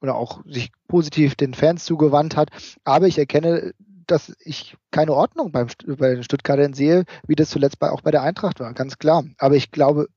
oder 0.00 0.16
auch 0.16 0.44
sich 0.44 0.70
positiv 0.86 1.34
den 1.34 1.54
Fans 1.54 1.84
zugewandt 1.84 2.36
hat. 2.36 2.50
Aber 2.84 3.06
ich 3.06 3.18
erkenne 3.18 3.72
dass 4.10 4.34
ich 4.40 4.76
keine 4.90 5.12
Ordnung 5.14 5.52
beim, 5.52 5.68
bei 5.86 6.14
den 6.14 6.24
Stuttgartern 6.24 6.74
sehe, 6.74 7.04
wie 7.26 7.34
das 7.34 7.50
zuletzt 7.50 7.78
bei, 7.78 7.90
auch 7.90 8.00
bei 8.00 8.10
der 8.10 8.22
Eintracht 8.22 8.60
war, 8.60 8.72
ganz 8.74 8.98
klar. 8.98 9.24
Aber 9.38 9.54
ich 9.54 9.70
glaube, 9.70 10.08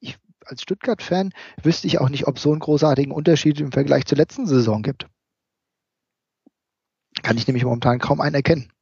ich 0.00 0.18
als 0.44 0.62
Stuttgart-Fan 0.62 1.32
wüsste 1.62 1.86
ich 1.86 2.00
auch 2.00 2.08
nicht, 2.08 2.26
ob 2.26 2.36
es 2.36 2.42
so 2.42 2.50
einen 2.50 2.60
großartigen 2.60 3.12
Unterschied 3.12 3.60
im 3.60 3.72
Vergleich 3.72 4.06
zur 4.06 4.18
letzten 4.18 4.46
Saison 4.46 4.82
gibt. 4.82 5.06
Kann 7.22 7.36
ich 7.36 7.46
nämlich 7.46 7.64
momentan 7.64 7.98
kaum 7.98 8.20
einen 8.20 8.34
erkennen. 8.34 8.72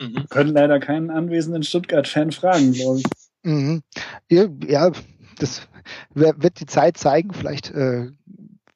Mhm. 0.00 0.14
Wir 0.14 0.26
können 0.26 0.50
leider 0.50 0.80
keinen 0.80 1.10
anwesenden 1.10 1.62
Stuttgart-Fan 1.62 2.32
fragen, 2.32 2.72
glaube 2.72 3.00
ich. 3.00 3.04
Mhm. 3.42 3.82
Ja, 4.30 4.46
ja, 4.66 4.92
das 5.38 5.68
wird 6.14 6.60
die 6.60 6.66
Zeit 6.66 6.96
zeigen. 6.96 7.32
Vielleicht, 7.32 7.70
äh, 7.70 8.10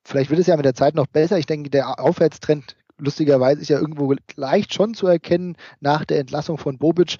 vielleicht 0.04 0.30
wird 0.30 0.40
es 0.40 0.46
ja 0.46 0.56
mit 0.56 0.64
der 0.64 0.74
Zeit 0.74 0.94
noch 0.94 1.06
besser. 1.06 1.38
Ich 1.38 1.46
denke, 1.46 1.70
der 1.70 1.98
Aufwärtstrend 2.00 2.76
lustigerweise 3.02 3.60
ist 3.60 3.68
ja 3.68 3.78
irgendwo 3.78 4.14
leicht 4.36 4.72
schon 4.72 4.94
zu 4.94 5.06
erkennen 5.06 5.56
nach 5.80 6.04
der 6.04 6.20
Entlassung 6.20 6.58
von 6.58 6.78
Bobic. 6.78 7.16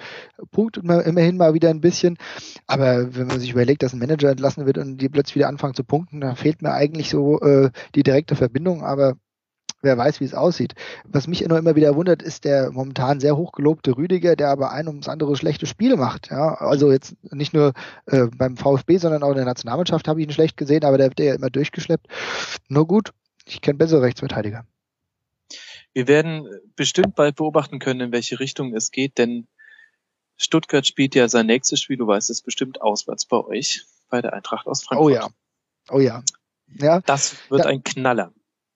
Punkt 0.51 0.77
immerhin 0.79 1.37
mal 1.37 1.55
wieder 1.55 1.71
ein 1.71 1.81
bisschen. 1.81 2.17
Aber 2.67 3.15
wenn 3.15 3.27
man 3.27 3.41
sich 3.41 3.53
überlegt, 3.53 3.83
dass 3.83 3.93
ein 3.93 3.99
Manager 3.99 4.31
entlassen 4.31 4.67
wird 4.67 4.79
und 4.79 4.99
die 4.99 5.09
plötzlich 5.09 5.37
wieder 5.37 5.49
anfangen 5.49 5.75
zu 5.75 5.85
punkten, 5.85 6.21
dann 6.21 6.37
fehlt 6.37 6.63
mir 6.63 6.73
eigentlich 6.73 7.11
so 7.11 7.41
äh, 7.41 7.71
die 7.95 8.03
direkte 8.03 8.37
Verbindung. 8.37 8.83
Aber 8.83 9.17
wer 9.83 9.99
weiß, 9.99 10.21
wie 10.21 10.25
es 10.25 10.35
aussieht. 10.35 10.75
Was 11.05 11.27
mich 11.27 11.47
nur 11.47 11.59
immer 11.59 11.77
wieder 11.77 11.95
wundert, 11.97 12.23
ist 12.23 12.45
der 12.45 12.71
momentan 12.71 13.21
sehr 13.21 13.37
hochgelobte 13.37 13.97
Rüdiger, 13.97 14.37
der 14.37 14.51
aber 14.51 14.71
ein 14.73 14.89
ums 14.89 15.09
andere 15.09 15.37
schlechte 15.37 15.67
Spiele 15.67 15.97
macht. 15.97 16.31
Ja, 16.31 16.55
also 16.55 16.91
jetzt 16.91 17.17
nicht 17.33 17.53
nur 17.53 17.73
äh, 18.07 18.27
beim 18.37 18.57
VfB, 18.57 18.99
sondern 18.99 19.23
auch 19.23 19.31
in 19.31 19.37
der 19.37 19.45
Nationalmannschaft 19.45 20.09
habe 20.09 20.21
ich 20.21 20.29
ihn 20.29 20.33
schlecht 20.33 20.57
gesehen, 20.57 20.85
aber 20.85 20.99
der 20.99 21.09
wird 21.09 21.21
ja 21.21 21.35
immer 21.35 21.51
durchgeschleppt. 21.51 22.07
Nur 22.69 22.87
gut, 22.87 23.11
ich 23.45 23.61
kenne 23.61 23.79
bessere 23.79 24.03
Rechtsverteidiger. 24.03 24.65
Wir 25.95 26.09
werden 26.09 26.49
bestimmt 26.77 27.15
bald 27.15 27.37
beobachten 27.37 27.79
können, 27.79 28.01
in 28.01 28.13
welche 28.13 28.41
Richtung 28.41 28.75
es 28.75 28.91
geht, 28.91 29.19
denn 29.19 29.47
Stuttgart 30.37 30.87
spielt 30.87 31.15
ja 31.15 31.29
sein 31.29 31.47
nächstes 31.47 31.81
Spiel, 31.81 31.99
du 31.99 32.07
weißt 32.07 32.31
es 32.31 32.43
bestimmt, 32.43 32.81
auswärts 32.81 33.27
bei 33.27 33.37
euch, 33.39 33.85
bei 34.09 34.23
der 34.23 34.33
Eintracht 34.33 34.67
aus 34.67 34.83
Frankfurt. 34.83 35.07
Oh 35.07 35.15
ja. 35.15 35.29
Oh 35.91 36.01
ja. 36.01 36.23
Ja. 36.67 37.01
Das 37.01 37.37
wird 37.51 37.65
ja. 37.65 37.71
ein 37.71 37.85
Knaller. 37.85 38.33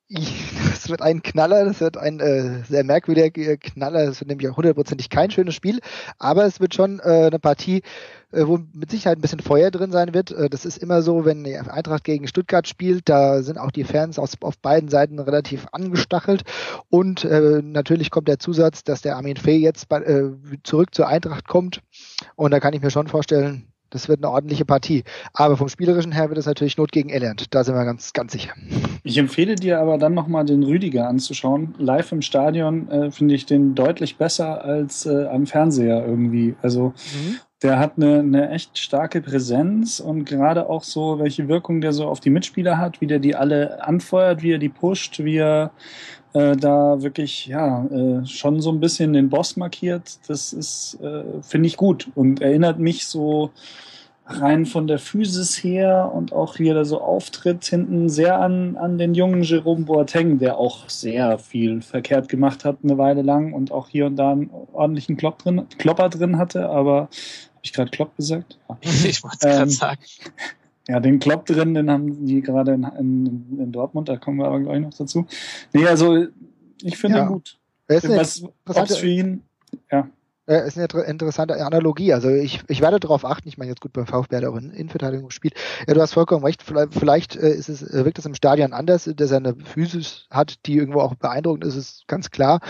Das 0.70 0.88
wird 0.90 1.02
ein 1.02 1.22
Knaller, 1.22 1.64
das 1.64 1.80
wird 1.80 1.96
ein 1.96 2.20
äh, 2.20 2.62
sehr 2.64 2.84
merkwürdiger 2.84 3.56
Knaller, 3.56 4.06
das 4.06 4.20
wird 4.20 4.28
nämlich 4.28 4.48
auch 4.48 4.56
hundertprozentig 4.56 5.10
kein 5.10 5.30
schönes 5.30 5.54
Spiel, 5.54 5.80
aber 6.18 6.44
es 6.44 6.60
wird 6.60 6.74
schon 6.74 7.00
äh, 7.00 7.26
eine 7.26 7.38
Partie, 7.40 7.82
äh, 8.30 8.46
wo 8.46 8.60
mit 8.72 8.90
Sicherheit 8.90 9.18
ein 9.18 9.20
bisschen 9.20 9.40
Feuer 9.40 9.70
drin 9.70 9.90
sein 9.90 10.14
wird. 10.14 10.30
Äh, 10.30 10.48
das 10.48 10.64
ist 10.64 10.76
immer 10.76 11.02
so, 11.02 11.24
wenn 11.24 11.42
die 11.42 11.56
Eintracht 11.56 12.04
gegen 12.04 12.28
Stuttgart 12.28 12.68
spielt, 12.68 13.08
da 13.08 13.42
sind 13.42 13.58
auch 13.58 13.72
die 13.72 13.84
Fans 13.84 14.18
aus, 14.18 14.34
auf 14.42 14.58
beiden 14.58 14.88
Seiten 14.90 15.18
relativ 15.18 15.66
angestachelt 15.72 16.42
und 16.88 17.24
äh, 17.24 17.60
natürlich 17.62 18.10
kommt 18.10 18.28
der 18.28 18.38
Zusatz, 18.38 18.84
dass 18.84 19.02
der 19.02 19.16
Armin 19.16 19.36
Fee 19.36 19.56
jetzt 19.56 19.88
bei, 19.88 20.02
äh, 20.02 20.30
zurück 20.62 20.94
zur 20.94 21.08
Eintracht 21.08 21.48
kommt 21.48 21.80
und 22.36 22.52
da 22.52 22.60
kann 22.60 22.74
ich 22.74 22.82
mir 22.82 22.90
schon 22.90 23.08
vorstellen, 23.08 23.72
das 23.90 24.08
wird 24.08 24.20
eine 24.20 24.30
ordentliche 24.30 24.64
Partie. 24.64 25.04
Aber 25.32 25.56
vom 25.56 25.68
Spielerischen 25.68 26.12
her 26.12 26.28
wird 26.28 26.38
es 26.38 26.46
natürlich 26.46 26.76
Not 26.76 26.92
gegen 26.92 27.10
Elend. 27.10 27.54
Da 27.54 27.64
sind 27.64 27.74
wir 27.74 27.84
ganz, 27.84 28.12
ganz 28.12 28.32
sicher. 28.32 28.52
Ich 29.02 29.18
empfehle 29.18 29.54
dir 29.54 29.80
aber 29.80 29.98
dann 29.98 30.14
nochmal 30.14 30.44
den 30.44 30.62
Rüdiger 30.62 31.08
anzuschauen. 31.08 31.74
Live 31.78 32.12
im 32.12 32.22
Stadion 32.22 32.88
äh, 32.90 33.10
finde 33.10 33.34
ich 33.34 33.46
den 33.46 33.74
deutlich 33.74 34.16
besser 34.16 34.64
als 34.64 35.06
äh, 35.06 35.26
am 35.26 35.46
Fernseher 35.46 36.04
irgendwie. 36.06 36.54
Also 36.62 36.94
mhm. 37.14 37.36
Der 37.62 37.78
hat 37.78 37.94
eine, 37.96 38.18
eine 38.18 38.50
echt 38.50 38.78
starke 38.78 39.20
Präsenz 39.22 40.00
und 40.00 40.24
gerade 40.24 40.68
auch 40.68 40.84
so, 40.84 41.18
welche 41.18 41.48
Wirkung 41.48 41.80
der 41.80 41.92
so 41.92 42.06
auf 42.06 42.20
die 42.20 42.30
Mitspieler 42.30 42.78
hat, 42.78 43.00
wie 43.00 43.06
der 43.06 43.18
die 43.18 43.34
alle 43.34 43.82
anfeuert, 43.82 44.42
wie 44.42 44.52
er 44.52 44.58
die 44.58 44.68
pusht, 44.68 45.20
wie 45.20 45.38
er 45.38 45.70
äh, 46.34 46.54
da 46.56 47.02
wirklich 47.02 47.46
ja 47.46 47.86
äh, 47.86 48.26
schon 48.26 48.60
so 48.60 48.70
ein 48.70 48.80
bisschen 48.80 49.14
den 49.14 49.30
Boss 49.30 49.56
markiert. 49.56 50.18
Das 50.28 50.52
ist 50.52 50.98
äh, 51.02 51.24
finde 51.42 51.68
ich 51.68 51.76
gut 51.78 52.10
und 52.14 52.42
erinnert 52.42 52.78
mich 52.78 53.06
so 53.06 53.50
rein 54.26 54.66
von 54.66 54.88
der 54.88 54.98
Physis 54.98 55.62
her 55.62 56.10
und 56.12 56.32
auch 56.32 56.58
wie 56.58 56.68
er 56.68 56.74
da 56.74 56.84
so 56.84 57.00
auftritt 57.00 57.64
hinten 57.64 58.08
sehr 58.08 58.40
an, 58.40 58.76
an 58.76 58.98
den 58.98 59.14
jungen 59.14 59.42
Jerome 59.42 59.84
Boateng, 59.84 60.38
der 60.38 60.58
auch 60.58 60.88
sehr 60.88 61.38
viel 61.38 61.80
verkehrt 61.80 62.28
gemacht 62.28 62.64
hat 62.64 62.78
eine 62.82 62.98
Weile 62.98 63.22
lang 63.22 63.52
und 63.52 63.70
auch 63.70 63.88
hier 63.88 64.06
und 64.06 64.16
da 64.16 64.32
einen 64.32 64.50
ordentlichen 64.72 65.16
Klopp 65.16 65.38
drin, 65.38 65.66
Klopper 65.78 66.08
drin 66.08 66.38
hatte, 66.38 66.68
aber 66.68 67.02
habe 67.02 67.10
ich 67.62 67.72
gerade 67.72 67.90
Klopp 67.90 68.16
gesagt? 68.16 68.58
Ich 68.82 69.22
wollte 69.22 69.36
es 69.36 69.40
gerade 69.42 69.62
ähm, 69.62 69.70
sagen. 69.70 70.00
Ja, 70.88 71.00
den 71.00 71.18
Klopp 71.18 71.46
drin, 71.46 71.74
den 71.74 71.90
haben 71.90 72.26
die 72.26 72.40
gerade 72.42 72.74
in, 72.74 72.84
in, 72.98 73.58
in, 73.60 73.72
Dortmund, 73.72 74.08
da 74.08 74.16
kommen 74.16 74.38
wir 74.38 74.46
aber 74.46 74.60
gleich 74.60 74.80
noch 74.80 74.94
dazu. 74.94 75.26
Nee, 75.72 75.86
also 75.86 76.26
ich 76.82 76.96
finde 76.96 77.18
ja. 77.18 77.24
ihn 77.24 77.28
gut. 77.28 77.58
Was, 77.88 78.44
was 78.64 78.96
für 78.96 79.08
ihn, 79.08 79.42
ja. 79.90 80.08
Äh, 80.46 80.66
ist 80.66 80.78
eine 80.78 81.04
interessante 81.04 81.64
Analogie. 81.64 82.12
Also 82.12 82.28
ich, 82.28 82.62
ich 82.68 82.80
werde 82.80 83.00
darauf 83.00 83.24
achten, 83.24 83.48
ich 83.48 83.58
meine 83.58 83.70
jetzt 83.70 83.80
gut 83.80 83.92
beim 83.92 84.06
VfB 84.06 84.36
hat 84.36 84.44
auch 84.44 84.56
in 84.56 84.70
Innenverteidigung 84.70 85.26
gespielt. 85.28 85.54
Ja, 85.86 85.94
du 85.94 86.00
hast 86.00 86.14
vollkommen 86.14 86.44
recht, 86.44 86.62
vielleicht, 86.62 86.94
vielleicht 86.94 87.36
äh, 87.36 87.50
ist 87.50 87.68
es, 87.68 87.82
äh, 87.82 88.04
wirkt 88.04 88.18
es 88.18 88.26
im 88.26 88.34
Stadion 88.34 88.72
anders, 88.72 89.10
dass 89.12 89.30
er 89.30 89.38
eine 89.38 89.56
Physis 89.56 90.26
hat, 90.30 90.64
die 90.66 90.76
irgendwo 90.76 91.00
auch 91.00 91.14
beeindruckend 91.16 91.64
ist, 91.64 91.74
ist 91.74 92.06
ganz 92.06 92.30
klar. 92.30 92.60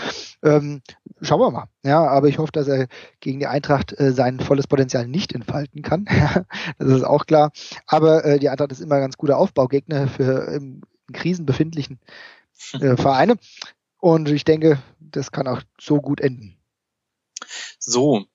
Ähm, 0.43 0.81
schauen 1.21 1.39
wir 1.39 1.51
mal. 1.51 1.65
Ja, 1.83 2.05
aber 2.07 2.27
ich 2.27 2.39
hoffe, 2.39 2.51
dass 2.51 2.67
er 2.67 2.87
gegen 3.19 3.39
die 3.39 3.47
Eintracht 3.47 3.97
äh, 3.99 4.11
sein 4.11 4.39
volles 4.39 4.67
Potenzial 4.67 5.07
nicht 5.07 5.33
entfalten 5.33 5.83
kann. 5.83 6.05
das 6.79 6.89
ist 6.89 7.03
auch 7.03 7.25
klar. 7.27 7.51
Aber 7.85 8.25
äh, 8.25 8.39
die 8.39 8.49
Eintracht 8.49 8.71
ist 8.71 8.81
immer 8.81 8.95
ein 8.95 9.01
ganz 9.01 9.17
guter 9.17 9.37
Aufbaugegner 9.37 10.07
für 10.07 10.47
im, 10.51 10.81
in 11.07 11.13
Krisen 11.13 11.45
befindlichen 11.45 11.99
äh, 12.73 12.97
Vereine. 12.97 13.35
Und 13.99 14.29
ich 14.29 14.45
denke, 14.45 14.79
das 14.99 15.31
kann 15.31 15.47
auch 15.47 15.61
so 15.79 16.01
gut 16.01 16.21
enden. 16.21 16.56
So, 17.79 18.25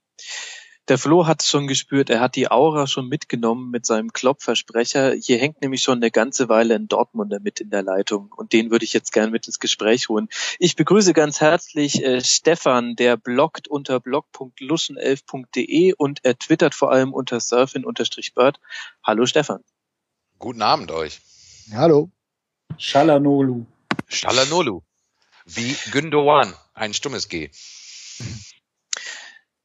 der 0.88 0.98
Flo 0.98 1.26
hat 1.28 1.42
es 1.42 1.48
schon 1.48 1.68
gespürt, 1.68 2.10
er 2.10 2.18
hat 2.18 2.34
die 2.34 2.50
Aura 2.50 2.88
schon 2.88 3.06
mitgenommen 3.08 3.70
mit 3.70 3.86
seinem 3.86 4.12
Klopfersprecher. 4.12 5.12
Hier 5.12 5.38
hängt 5.38 5.62
nämlich 5.62 5.80
schon 5.82 5.98
eine 5.98 6.10
ganze 6.10 6.48
Weile 6.48 6.74
ein 6.74 6.88
Dortmunder 6.88 7.38
mit 7.38 7.60
in 7.60 7.70
der 7.70 7.84
Leitung 7.84 8.32
und 8.32 8.52
den 8.52 8.72
würde 8.72 8.84
ich 8.84 8.92
jetzt 8.92 9.12
gern 9.12 9.30
mit 9.30 9.46
ins 9.46 9.60
Gespräch 9.60 10.08
holen. 10.08 10.28
Ich 10.58 10.74
begrüße 10.74 11.12
ganz 11.12 11.40
herzlich 11.40 12.02
äh, 12.04 12.20
Stefan, 12.20 12.96
der 12.96 13.16
bloggt 13.16 13.68
unter 13.68 14.00
blog.luschen11.de 14.00 15.94
und 15.96 16.24
er 16.24 16.36
twittert 16.36 16.74
vor 16.74 16.90
allem 16.90 17.14
unter 17.14 17.38
surfin-bird. 17.38 18.58
Hallo 19.04 19.24
Stefan. 19.26 19.62
Guten 20.40 20.62
Abend 20.62 20.90
euch. 20.90 21.20
Hallo. 21.72 22.10
Shalanolu. 22.76 23.66
Shalanolu. 24.08 24.82
Wie 25.44 25.76
Gündogan, 25.92 26.54
ein 26.74 26.92
stummes 26.92 27.28
G. 27.28 27.50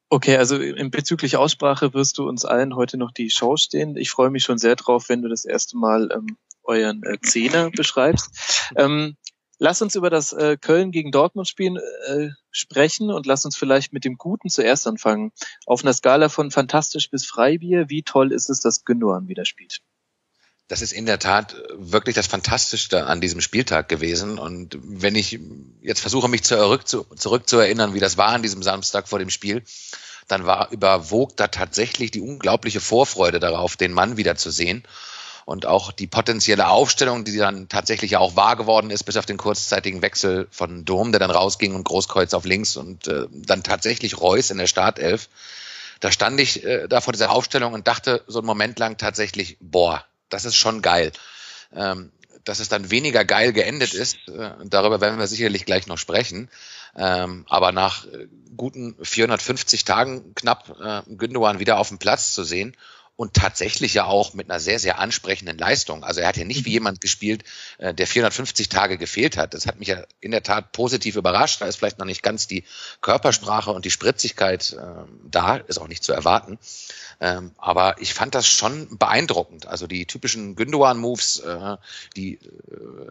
Okay, 0.09 0.37
also 0.37 0.57
in 0.57 0.89
bezüglich 0.89 1.35
Aussprache 1.35 1.93
wirst 1.93 2.17
du 2.17 2.27
uns 2.29 2.45
allen 2.45 2.75
heute 2.75 2.97
noch 2.97 3.11
die 3.11 3.29
Show 3.29 3.57
stehen. 3.57 3.97
Ich 3.97 4.09
freue 4.09 4.29
mich 4.29 4.43
schon 4.43 4.57
sehr 4.57 4.77
drauf, 4.77 5.09
wenn 5.09 5.21
du 5.21 5.27
das 5.27 5.43
erste 5.43 5.77
Mal 5.77 6.09
ähm, 6.13 6.37
euren 6.63 7.03
äh, 7.03 7.19
Zehner 7.21 7.71
beschreibst. 7.75 8.71
Ähm, 8.77 9.17
lass 9.59 9.81
uns 9.81 9.95
über 9.95 10.09
das 10.09 10.31
äh, 10.31 10.55
Köln 10.55 10.91
gegen 10.91 11.11
Dortmund 11.11 11.49
Spielen 11.49 11.77
äh, 12.07 12.29
sprechen 12.51 13.11
und 13.11 13.25
lass 13.25 13.43
uns 13.43 13.57
vielleicht 13.57 13.91
mit 13.91 14.05
dem 14.05 14.17
Guten 14.17 14.47
zuerst 14.47 14.87
anfangen. 14.87 15.33
Auf 15.65 15.83
einer 15.83 15.93
Skala 15.93 16.29
von 16.29 16.51
fantastisch 16.51 17.09
bis 17.09 17.25
Freibier, 17.25 17.89
wie 17.89 18.03
toll 18.03 18.31
ist 18.31 18.49
es, 18.49 18.61
dass 18.61 18.85
Gündogan 18.85 19.27
wieder 19.27 19.43
spielt? 19.43 19.81
Das 20.67 20.81
ist 20.81 20.91
in 20.91 21.05
der 21.05 21.19
Tat 21.19 21.55
wirklich 21.75 22.15
das 22.15 22.27
Fantastischste 22.27 23.05
an 23.05 23.21
diesem 23.21 23.39
Spieltag 23.39 23.87
gewesen. 23.87 24.37
Und 24.37 24.77
wenn 24.81 25.15
ich 25.15 25.39
jetzt 25.81 26.01
versuche, 26.01 26.27
mich 26.27 26.43
zurück 26.43 26.87
zu, 26.87 27.05
zurück 27.15 27.47
zu 27.47 27.57
erinnern, 27.57 27.93
wie 27.93 28.01
das 28.01 28.17
war 28.17 28.29
an 28.29 28.43
diesem 28.43 28.61
Samstag 28.61 29.07
vor 29.07 29.19
dem 29.19 29.29
Spiel, 29.29 29.63
dann 30.27 30.45
war 30.45 30.71
überwog 30.71 31.37
da 31.37 31.47
tatsächlich 31.47 32.11
die 32.11 32.19
unglaubliche 32.19 32.81
Vorfreude 32.81 33.39
darauf, 33.39 33.77
den 33.77 33.93
Mann 33.93 34.17
wiederzusehen. 34.17 34.83
Und 35.45 35.65
auch 35.65 35.93
die 35.93 36.07
potenzielle 36.07 36.67
Aufstellung, 36.67 37.23
die 37.23 37.37
dann 37.37 37.69
tatsächlich 37.69 38.17
auch 38.17 38.35
wahr 38.35 38.57
geworden 38.57 38.89
ist, 38.89 39.03
bis 39.03 39.15
auf 39.15 39.25
den 39.25 39.37
kurzzeitigen 39.37 40.01
Wechsel 40.01 40.49
von 40.51 40.83
Dom, 40.83 41.13
der 41.13 41.19
dann 41.19 41.31
rausging 41.31 41.73
und 41.73 41.85
Großkreuz 41.85 42.33
auf 42.33 42.43
links 42.43 42.75
und 42.75 43.07
äh, 43.07 43.27
dann 43.31 43.63
tatsächlich 43.63 44.19
Reus 44.19 44.51
in 44.51 44.57
der 44.57 44.67
Startelf. 44.67 45.29
Da 46.01 46.11
stand 46.11 46.41
ich 46.41 46.65
äh, 46.65 46.89
da 46.89 46.99
vor 46.99 47.13
dieser 47.13 47.31
Aufstellung 47.31 47.71
und 47.71 47.87
dachte 47.87 48.25
so 48.27 48.39
einen 48.39 48.45
Moment 48.45 48.77
lang 48.77 48.97
tatsächlich, 48.97 49.55
boah, 49.61 50.03
das 50.29 50.45
ist 50.45 50.55
schon 50.55 50.81
geil. 50.81 51.11
Ähm, 51.73 52.11
dass 52.43 52.59
es 52.59 52.69
dann 52.69 52.91
weniger 52.91 53.25
geil 53.25 53.51
geendet 53.51 53.93
ist, 53.93 54.17
äh, 54.29 54.51
darüber 54.65 55.01
werden 55.01 55.19
wir 55.19 55.27
sicherlich 55.27 55.65
gleich 55.65 55.87
noch 55.87 55.97
sprechen. 55.97 56.49
Ähm, 56.95 57.45
aber 57.49 57.71
nach 57.71 58.05
äh, 58.05 58.27
guten 58.55 58.95
450 59.03 59.83
Tagen 59.85 60.33
knapp 60.33 60.75
äh, 60.81 61.01
Gündogan 61.07 61.59
wieder 61.59 61.77
auf 61.77 61.89
dem 61.89 61.99
Platz 61.99 62.33
zu 62.33 62.43
sehen 62.43 62.75
und 63.17 63.33
tatsächlich 63.33 63.95
ja 63.95 64.05
auch 64.05 64.35
mit 64.35 64.49
einer 64.49 64.59
sehr, 64.59 64.79
sehr 64.79 64.99
ansprechenden 64.99 65.57
Leistung. 65.57 66.03
Also 66.03 66.21
er 66.21 66.27
hat 66.27 66.37
ja 66.37 66.45
nicht 66.45 66.65
wie 66.65 66.69
mhm. 66.69 66.73
jemand 66.73 67.01
gespielt, 67.01 67.43
äh, 67.79 67.93
der 67.93 68.05
450 68.05 68.69
Tage 68.69 68.97
gefehlt 68.97 69.37
hat. 69.37 69.55
Das 69.55 69.65
hat 69.65 69.79
mich 69.79 69.89
ja 69.89 70.03
in 70.21 70.31
der 70.31 70.43
Tat 70.43 70.71
positiv 70.71 71.15
überrascht. 71.15 71.59
Da 71.59 71.65
ist 71.65 71.77
vielleicht 71.77 71.97
noch 71.97 72.05
nicht 72.05 72.21
ganz 72.21 72.47
die 72.47 72.63
Körpersprache 73.01 73.71
und 73.71 73.85
die 73.85 73.91
Spritzigkeit 73.91 74.73
äh, 74.73 75.03
da, 75.29 75.57
ist 75.57 75.79
auch 75.79 75.87
nicht 75.87 76.03
zu 76.03 76.13
erwarten. 76.13 76.59
Ähm, 77.19 77.51
aber 77.57 77.95
ich 77.99 78.13
fand 78.13 78.35
das 78.35 78.47
schon 78.47 78.99
beeindruckend. 78.99 79.65
Also 79.65 79.87
die 79.87 80.05
typischen 80.05 80.55
Gündogan-Moves, 80.55 81.39
äh, 81.39 81.77
die 82.15 82.35
äh, 82.35 82.39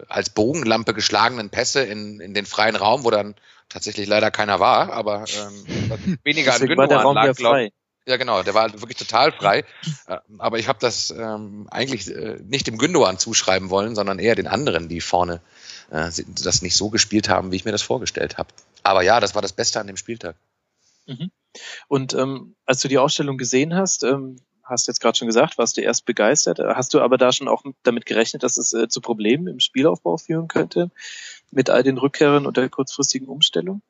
als 0.09 0.31
Bogenlampe 0.31 0.95
geschlagenen 0.95 1.51
Pässe 1.51 1.83
in, 1.83 2.21
in 2.21 2.33
den 2.33 2.47
freien 2.47 2.77
Raum, 2.77 3.03
wo 3.03 3.11
dann 3.11 3.35
tatsächlich 3.69 4.07
leider 4.07 4.31
keiner 4.31 4.61
war, 4.61 4.92
aber 4.92 5.25
ähm, 5.37 6.19
weniger 6.23 6.55
an 6.55 6.64
Gündogan 6.64 7.14
lag, 7.14 7.37
glaube 7.37 7.73
ja, 8.07 8.16
genau, 8.16 8.42
der 8.42 8.55
war 8.55 8.73
wirklich 8.73 8.97
total 8.97 9.33
frei. 9.33 9.64
Äh, 10.07 10.19
aber 10.38 10.59
ich 10.59 10.69
habe 10.69 10.79
das 10.81 11.11
ähm, 11.11 11.66
eigentlich 11.71 12.09
äh, 12.09 12.38
nicht 12.45 12.66
dem 12.69 12.79
Gündogan 12.79 13.19
zuschreiben 13.19 13.71
wollen, 13.71 13.97
sondern 13.97 14.21
eher 14.21 14.37
den 14.37 14.47
anderen, 14.47 14.88
die 14.88 15.01
vorne 15.01 15.40
äh, 15.90 16.11
das 16.42 16.62
nicht 16.62 16.77
so 16.77 16.90
gespielt 16.90 17.29
haben, 17.29 17.51
wie 17.51 17.57
ich 17.57 17.64
mir 17.64 17.73
das 17.73 17.83
vorgestellt 17.83 18.38
habe. 18.38 18.49
Aber 18.85 19.03
ja, 19.03 19.19
das 19.19 19.35
war 19.35 19.42
das 19.42 19.53
Beste 19.53 19.81
an 19.81 19.88
dem 19.88 19.97
Spieltag. 19.97 20.37
Mhm. 21.07 21.33
Und 21.88 22.14
ähm, 22.14 22.55
als 22.64 22.81
du 22.81 22.88
die 22.88 22.99
Ausstellung 22.99 23.38
gesehen 23.38 23.75
hast, 23.75 24.05
ähm, 24.05 24.37
hast 24.62 24.87
du 24.87 24.92
jetzt 24.92 25.01
gerade 25.01 25.19
schon 25.19 25.29
gesagt, 25.29 25.59
warst 25.59 25.77
du 25.77 25.81
erst 25.81 26.05
begeistert. 26.05 26.61
Hast 26.61 26.95
du 26.95 27.01
aber 27.01 27.19
da 27.19 27.33
schon 27.33 27.49
auch 27.49 27.64
damit 27.83 28.07
gerechnet, 28.07 28.42
dass 28.42 28.57
es 28.57 28.73
äh, 28.73 28.88
zu 28.88 29.01
Problemen 29.01 29.49
im 29.49 29.61
Spielaufbau 29.61 30.16
führen 30.16 30.49
könnte 30.49 30.90
mit 31.51 31.71
all 31.71 31.83
den 31.83 31.99
Rückkehrern 31.99 32.47
und 32.47 32.57
der 32.57 32.69
kurzfristigen 32.69 33.29
Umstellung? 33.29 33.83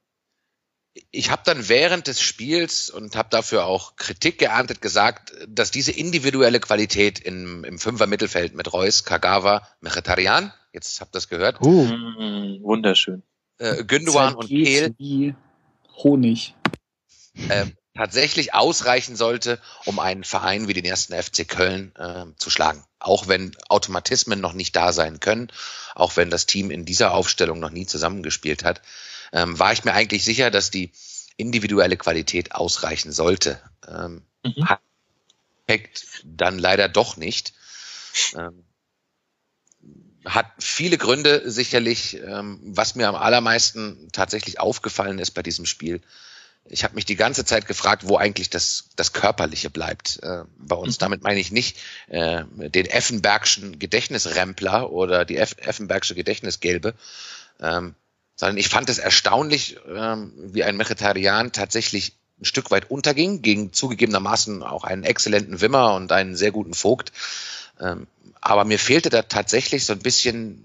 Ich 1.10 1.30
habe 1.30 1.42
dann 1.44 1.68
während 1.68 2.06
des 2.06 2.20
Spiels 2.20 2.90
und 2.90 3.16
habe 3.16 3.28
dafür 3.30 3.66
auch 3.66 3.96
Kritik 3.96 4.38
geerntet 4.38 4.80
gesagt, 4.80 5.32
dass 5.48 5.70
diese 5.70 5.92
individuelle 5.92 6.60
Qualität 6.60 7.18
im, 7.18 7.64
im 7.64 7.78
Fünfer 7.78 8.06
Mittelfeld 8.06 8.54
mit 8.54 8.72
Reus, 8.72 9.04
Kagawa, 9.04 9.66
Mkhitaryan, 9.80 10.52
jetzt 10.72 11.00
habt 11.00 11.10
ihr 11.10 11.18
das 11.18 11.28
gehört. 11.28 11.60
Uh, 11.60 11.84
mm, 11.84 12.62
wunderschön. 12.62 13.22
Äh, 13.58 13.84
Gündogan 13.84 14.34
und 14.34 14.48
Kehl. 14.48 14.94
Wie 14.98 15.34
Honig. 15.96 16.54
Äh, 17.48 17.66
tatsächlich 17.94 18.54
ausreichen 18.54 19.16
sollte, 19.16 19.58
um 19.86 19.98
einen 19.98 20.24
Verein 20.24 20.68
wie 20.68 20.74
den 20.74 20.84
ersten 20.84 21.14
FC 21.14 21.48
Köln 21.48 21.94
äh, 21.96 22.26
zu 22.36 22.50
schlagen. 22.50 22.84
Auch 22.98 23.28
wenn 23.28 23.56
Automatismen 23.68 24.40
noch 24.40 24.52
nicht 24.52 24.76
da 24.76 24.92
sein 24.92 25.20
können, 25.20 25.48
auch 25.94 26.16
wenn 26.16 26.30
das 26.30 26.46
Team 26.46 26.70
in 26.70 26.84
dieser 26.84 27.12
Aufstellung 27.12 27.58
noch 27.60 27.70
nie 27.70 27.86
zusammengespielt 27.86 28.64
hat 28.64 28.82
ähm, 29.32 29.58
war 29.58 29.72
ich 29.72 29.84
mir 29.84 29.94
eigentlich 29.94 30.24
sicher, 30.24 30.50
dass 30.50 30.70
die 30.70 30.92
individuelle 31.36 31.96
Qualität 31.96 32.52
ausreichen 32.52 33.12
sollte. 33.12 33.60
Ähm, 33.88 34.22
mhm. 34.44 34.68
dann 36.24 36.58
leider 36.58 36.88
doch 36.88 37.16
nicht. 37.16 37.52
Ähm, 38.34 38.64
hat 40.24 40.46
viele 40.58 40.98
Gründe 40.98 41.50
sicherlich. 41.50 42.14
Ähm, 42.16 42.60
was 42.62 42.94
mir 42.94 43.08
am 43.08 43.14
allermeisten 43.14 44.08
tatsächlich 44.12 44.60
aufgefallen 44.60 45.18
ist 45.18 45.32
bei 45.32 45.42
diesem 45.42 45.66
Spiel, 45.66 46.00
ich 46.68 46.84
habe 46.84 46.94
mich 46.94 47.04
die 47.04 47.16
ganze 47.16 47.44
Zeit 47.44 47.66
gefragt, 47.66 48.08
wo 48.08 48.16
eigentlich 48.16 48.50
das, 48.50 48.90
das 48.96 49.12
Körperliche 49.12 49.70
bleibt 49.70 50.20
äh, 50.22 50.44
bei 50.58 50.76
uns. 50.76 50.96
Mhm. 50.96 51.00
Damit 51.00 51.22
meine 51.22 51.40
ich 51.40 51.52
nicht 51.52 51.78
äh, 52.08 52.44
den 52.50 52.86
Effenbergschen 52.86 53.78
Gedächtnisrempler 53.78 54.90
oder 54.90 55.24
die 55.24 55.36
Eff 55.36 55.54
Effenbergsche 55.58 56.14
Gedächtnisgelbe, 56.14 56.94
ähm, 57.60 57.94
sondern 58.36 58.58
ich 58.58 58.68
fand 58.68 58.88
es 58.88 58.98
erstaunlich, 58.98 59.78
ähm, 59.88 60.32
wie 60.36 60.62
ein 60.62 60.76
Mechitarian 60.76 61.52
tatsächlich 61.52 62.16
ein 62.38 62.44
Stück 62.44 62.70
weit 62.70 62.90
unterging, 62.90 63.42
gegen 63.42 63.72
zugegebenermaßen 63.72 64.62
auch 64.62 64.84
einen 64.84 65.04
exzellenten 65.04 65.60
Wimmer 65.60 65.94
und 65.94 66.12
einen 66.12 66.36
sehr 66.36 66.52
guten 66.52 66.74
Vogt. 66.74 67.12
Ähm, 67.80 68.06
aber 68.40 68.64
mir 68.64 68.78
fehlte 68.78 69.08
da 69.08 69.22
tatsächlich 69.22 69.86
so 69.86 69.94
ein 69.94 70.00
bisschen 70.00 70.62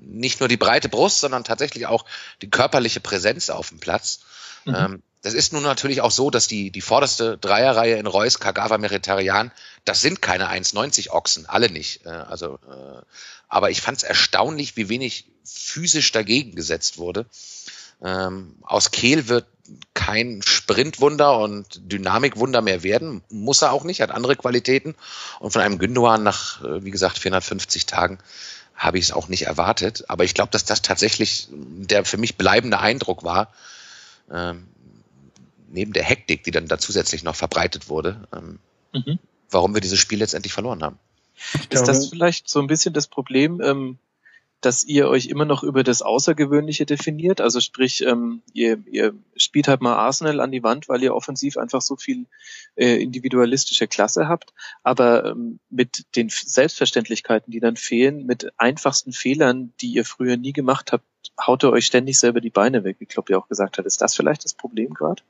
nicht 0.00 0.40
nur 0.40 0.48
die 0.48 0.56
breite 0.56 0.88
Brust, 0.88 1.20
sondern 1.20 1.44
tatsächlich 1.44 1.86
auch 1.86 2.04
die 2.42 2.50
körperliche 2.50 3.00
Präsenz 3.00 3.50
auf 3.50 3.68
dem 3.68 3.78
Platz. 3.78 4.20
Mhm. 4.64 4.74
Ähm, 4.74 5.02
das 5.22 5.34
ist 5.34 5.52
nun 5.52 5.62
natürlich 5.62 6.00
auch 6.00 6.10
so, 6.10 6.30
dass 6.30 6.46
die, 6.46 6.70
die 6.70 6.80
vorderste 6.80 7.36
Dreierreihe 7.36 7.96
in 7.96 8.06
Reus, 8.06 8.38
Kagawa, 8.38 8.78
Meritarian, 8.78 9.52
das 9.84 10.00
sind 10.00 10.22
keine 10.22 10.48
1,90 10.48 11.10
Ochsen, 11.10 11.46
alle 11.46 11.70
nicht. 11.70 12.06
Äh, 12.06 12.10
also, 12.10 12.58
äh, 12.68 13.02
aber 13.48 13.70
ich 13.70 13.82
fand 13.82 13.98
es 13.98 14.02
erstaunlich, 14.02 14.76
wie 14.76 14.88
wenig 14.88 15.26
physisch 15.44 16.12
dagegen 16.12 16.54
gesetzt 16.54 16.98
wurde. 16.98 17.26
Ähm, 18.02 18.56
aus 18.62 18.92
Kehl 18.92 19.28
wird 19.28 19.46
kein 19.94 20.42
Sprintwunder 20.42 21.38
und 21.38 21.92
Dynamikwunder 21.92 22.62
mehr 22.62 22.82
werden. 22.82 23.22
Muss 23.28 23.62
er 23.62 23.72
auch 23.72 23.84
nicht, 23.84 24.00
hat 24.00 24.10
andere 24.10 24.36
Qualitäten. 24.36 24.94
Und 25.38 25.52
von 25.52 25.62
einem 25.62 25.78
Gündogan 25.78 26.22
nach, 26.22 26.64
äh, 26.64 26.84
wie 26.84 26.90
gesagt, 26.90 27.18
450 27.18 27.86
Tagen 27.86 28.18
habe 28.74 28.98
ich 28.98 29.06
es 29.06 29.12
auch 29.12 29.28
nicht 29.28 29.42
erwartet. 29.42 30.04
Aber 30.08 30.24
ich 30.24 30.32
glaube, 30.32 30.50
dass 30.50 30.64
das 30.64 30.80
tatsächlich 30.80 31.48
der 31.50 32.06
für 32.06 32.16
mich 32.16 32.36
bleibende 32.36 32.78
Eindruck 32.78 33.22
war, 33.22 33.52
ähm, 34.32 34.66
neben 35.70 35.92
der 35.92 36.04
Hektik, 36.04 36.44
die 36.44 36.50
dann 36.50 36.66
da 36.66 36.78
zusätzlich 36.78 37.22
noch 37.22 37.36
verbreitet 37.36 37.88
wurde, 37.88 38.28
ähm, 38.34 38.58
mhm. 38.92 39.18
warum 39.50 39.74
wir 39.74 39.80
dieses 39.80 39.98
Spiel 39.98 40.18
letztendlich 40.18 40.52
verloren 40.52 40.82
haben. 40.82 40.98
Ist 41.70 41.88
das 41.88 42.08
vielleicht 42.08 42.48
so 42.48 42.60
ein 42.60 42.66
bisschen 42.66 42.92
das 42.92 43.06
Problem, 43.06 43.60
ähm, 43.62 43.98
dass 44.60 44.84
ihr 44.84 45.08
euch 45.08 45.26
immer 45.26 45.46
noch 45.46 45.62
über 45.62 45.82
das 45.82 46.02
Außergewöhnliche 46.02 46.84
definiert. 46.84 47.40
Also 47.40 47.60
sprich, 47.60 48.02
ähm, 48.02 48.42
ihr, 48.52 48.82
ihr 48.86 49.14
spielt 49.36 49.68
halt 49.68 49.80
mal 49.80 49.94
Arsenal 49.94 50.40
an 50.40 50.52
die 50.52 50.62
Wand, 50.62 50.88
weil 50.88 51.02
ihr 51.02 51.14
offensiv 51.14 51.56
einfach 51.56 51.80
so 51.80 51.96
viel 51.96 52.26
äh, 52.76 53.02
individualistische 53.02 53.88
Klasse 53.88 54.28
habt. 54.28 54.52
Aber 54.82 55.24
ähm, 55.24 55.60
mit 55.70 56.04
den 56.14 56.28
Selbstverständlichkeiten, 56.28 57.50
die 57.50 57.60
dann 57.60 57.76
fehlen, 57.76 58.26
mit 58.26 58.52
einfachsten 58.58 59.12
Fehlern, 59.12 59.72
die 59.80 59.92
ihr 59.92 60.04
früher 60.04 60.36
nie 60.36 60.52
gemacht 60.52 60.92
habt, 60.92 61.04
haut 61.40 61.64
ihr 61.64 61.72
euch 61.72 61.86
ständig 61.86 62.18
selber 62.18 62.42
die 62.42 62.50
Beine 62.50 62.84
weg, 62.84 62.96
wie 62.98 63.06
Klopp 63.06 63.30
ja 63.30 63.38
auch 63.38 63.48
gesagt 63.48 63.78
hat. 63.78 63.86
Ist 63.86 64.02
das 64.02 64.14
vielleicht 64.14 64.44
das 64.44 64.52
Problem 64.52 64.92
gerade? 64.92 65.22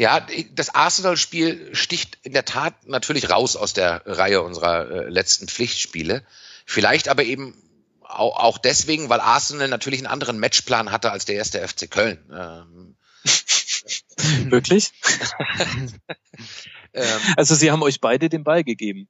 Ja, 0.00 0.26
das 0.54 0.74
Arsenal-Spiel 0.74 1.74
sticht 1.74 2.16
in 2.22 2.32
der 2.32 2.46
Tat 2.46 2.88
natürlich 2.88 3.28
raus 3.28 3.54
aus 3.54 3.74
der 3.74 4.00
Reihe 4.06 4.40
unserer 4.40 4.90
äh, 4.90 5.08
letzten 5.10 5.46
Pflichtspiele. 5.46 6.24
Vielleicht 6.64 7.08
aber 7.10 7.22
eben 7.22 7.54
auch, 8.02 8.56
deswegen, 8.56 9.10
weil 9.10 9.20
Arsenal 9.20 9.68
natürlich 9.68 10.00
einen 10.00 10.06
anderen 10.06 10.38
Matchplan 10.38 10.90
hatte 10.90 11.12
als 11.12 11.26
der 11.26 11.34
erste 11.34 11.68
FC 11.68 11.90
Köln. 11.90 12.18
Ähm, 12.32 12.96
Wirklich? 14.50 14.90
ähm, 16.94 17.20
also 17.36 17.54
sie 17.54 17.70
haben 17.70 17.82
euch 17.82 18.00
beide 18.00 18.30
den 18.30 18.42
Ball 18.42 18.64
gegeben. 18.64 19.06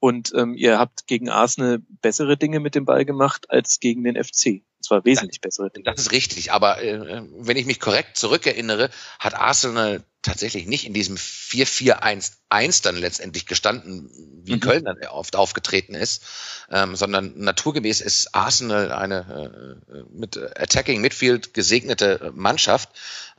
Und 0.00 0.32
ähm, 0.34 0.54
ihr 0.54 0.80
habt 0.80 1.06
gegen 1.06 1.28
Arsenal 1.28 1.78
bessere 2.02 2.36
Dinge 2.36 2.58
mit 2.58 2.74
dem 2.74 2.86
Ball 2.86 3.04
gemacht 3.04 3.48
als 3.50 3.78
gegen 3.78 4.02
den 4.02 4.16
FC. 4.16 4.64
Und 4.78 4.84
zwar 4.84 5.04
wesentlich 5.04 5.40
bessere 5.40 5.70
Dinge. 5.70 5.84
Das 5.84 6.00
ist 6.00 6.12
richtig, 6.12 6.52
aber 6.52 6.82
äh, 6.82 7.22
wenn 7.36 7.56
ich 7.56 7.66
mich 7.66 7.80
korrekt 7.80 8.16
zurückerinnere, 8.16 8.90
hat 9.18 9.34
Arsenal 9.34 10.04
tatsächlich 10.22 10.66
nicht 10.66 10.86
in 10.86 10.94
diesem 10.94 11.16
4-4-1-1 11.16 12.82
dann 12.82 12.96
letztendlich 12.96 13.46
gestanden, 13.46 14.10
wie 14.44 14.54
mhm. 14.54 14.60
Köln 14.60 14.84
dann 14.84 14.98
oft 15.08 15.34
aufgetreten 15.36 15.94
ist, 15.94 16.22
ähm, 16.70 16.94
sondern 16.94 17.38
naturgemäß 17.38 18.00
ist 18.00 18.34
Arsenal 18.34 18.92
eine 18.92 19.80
äh, 19.88 20.02
mit 20.10 20.36
Attacking 20.36 21.00
Midfield 21.00 21.54
gesegnete 21.54 22.32
Mannschaft. 22.34 22.90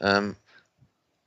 Ähm, 0.01 0.35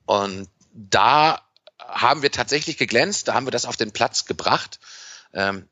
und 0.04 0.48
da 0.74 1.40
haben 1.78 2.22
wir 2.22 2.30
tatsächlich 2.30 2.76
geglänzt, 2.76 3.28
da 3.28 3.34
haben 3.34 3.46
wir 3.46 3.50
das 3.50 3.64
auf 3.64 3.76
den 3.76 3.92
Platz 3.92 4.24
gebracht. 4.24 4.78
Ähm, 5.32 5.68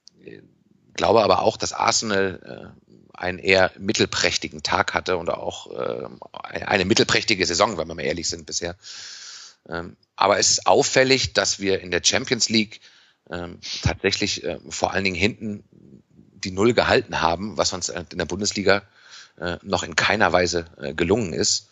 glaube 0.95 1.23
aber 1.23 1.43
auch, 1.43 1.57
dass 1.57 1.73
Arsenal 1.73 2.75
äh, 2.87 2.90
einen 3.21 3.39
eher 3.39 3.71
mittelprächtigen 3.79 4.63
Tag 4.63 4.95
hatte 4.95 5.17
und 5.17 5.31
auch 5.31 5.71
äh, 5.73 6.09
eine 6.43 6.85
mittelprächtige 6.85 7.45
Saison, 7.45 7.77
wenn 7.77 7.89
wir 7.89 7.95
mal 7.95 8.03
ehrlich 8.03 8.29
sind 8.29 8.47
bisher. 8.47 8.77
Ähm, 9.69 9.97
aber 10.17 10.39
es 10.39 10.51
ist 10.51 10.67
auffällig, 10.67 11.35
dass 11.35 11.61
wir 11.61 11.81
in 11.81 11.91
der 11.91 12.03
Champions 12.03 12.49
League 12.49 12.81
ähm, 13.31 13.59
tatsächlich 13.83 14.45
äh, 14.45 14.59
vor 14.69 14.93
allen 14.93 15.05
Dingen 15.05 15.17
hinten 15.17 15.65
die 16.33 16.51
Null 16.51 16.73
gehalten 16.73 17.21
haben, 17.21 17.57
was 17.59 17.73
uns 17.73 17.91
in 17.91 18.07
der 18.19 18.25
Bundesliga 18.25 18.83
äh, 19.39 19.59
noch 19.63 19.83
in 19.83 19.97
keiner 19.97 20.33
Weise 20.33 20.67
äh, 20.81 20.95
gelungen 20.95 21.33
ist. 21.33 21.69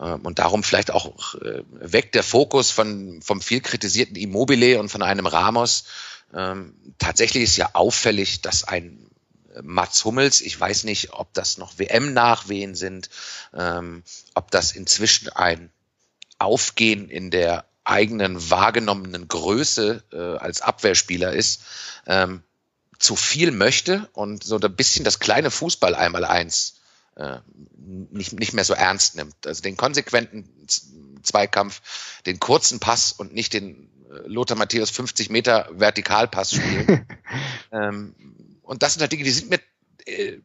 Ähm, 0.00 0.20
und 0.20 0.38
darum 0.38 0.62
vielleicht 0.62 0.90
auch 0.90 1.34
äh, 1.36 1.62
weg 1.70 2.12
der 2.12 2.22
Fokus 2.22 2.70
von, 2.70 3.22
vom 3.22 3.40
viel 3.40 3.60
kritisierten 3.60 4.16
Immobile 4.16 4.78
und 4.78 4.90
von 4.90 5.02
einem 5.02 5.26
Ramos. 5.26 5.84
Ähm, 6.34 6.74
tatsächlich 6.98 7.44
ist 7.44 7.56
ja 7.56 7.70
auffällig, 7.72 8.42
dass 8.42 8.64
ein 8.64 9.06
Mats 9.62 10.04
Hummels, 10.04 10.40
ich 10.40 10.58
weiß 10.58 10.84
nicht, 10.84 11.12
ob 11.12 11.32
das 11.34 11.58
noch 11.58 11.78
WM-Nachwehen 11.78 12.74
sind, 12.74 13.10
ähm, 13.54 14.02
ob 14.34 14.50
das 14.50 14.72
inzwischen 14.72 15.28
ein 15.30 15.70
Aufgehen 16.38 17.08
in 17.08 17.30
der 17.30 17.64
eigenen 17.84 18.50
wahrgenommenen 18.50 19.28
Größe 19.28 20.02
äh, 20.12 20.38
als 20.38 20.60
Abwehrspieler 20.60 21.32
ist, 21.32 21.62
ähm, 22.06 22.42
zu 22.98 23.16
viel 23.16 23.50
möchte 23.50 24.08
und 24.12 24.44
so 24.44 24.58
ein 24.58 24.76
bisschen 24.76 25.04
das 25.04 25.18
kleine 25.18 25.50
Fußball 25.50 25.94
einmal 25.94 26.24
eins 26.24 26.80
äh, 27.16 27.38
nicht, 27.76 28.32
nicht 28.32 28.52
mehr 28.52 28.64
so 28.64 28.74
ernst 28.74 29.16
nimmt. 29.16 29.46
Also 29.46 29.62
den 29.62 29.76
konsequenten 29.76 30.48
Zweikampf, 31.22 31.82
den 32.26 32.38
kurzen 32.40 32.80
Pass 32.80 33.12
und 33.12 33.34
nicht 33.34 33.52
den 33.52 33.90
äh, 34.10 34.28
Lothar 34.28 34.56
Matthäus 34.56 34.90
50 34.90 35.30
Meter 35.30 35.68
Vertikalpass 35.72 36.54
spielen. 36.54 37.06
ähm, 37.72 38.14
und 38.72 38.82
das 38.82 38.94
sind 38.94 39.02
halt 39.02 39.12
Dinge, 39.12 39.24
die 39.24 39.30
sind 39.30 39.50
mir, 39.50 39.60
äh, 40.06 40.38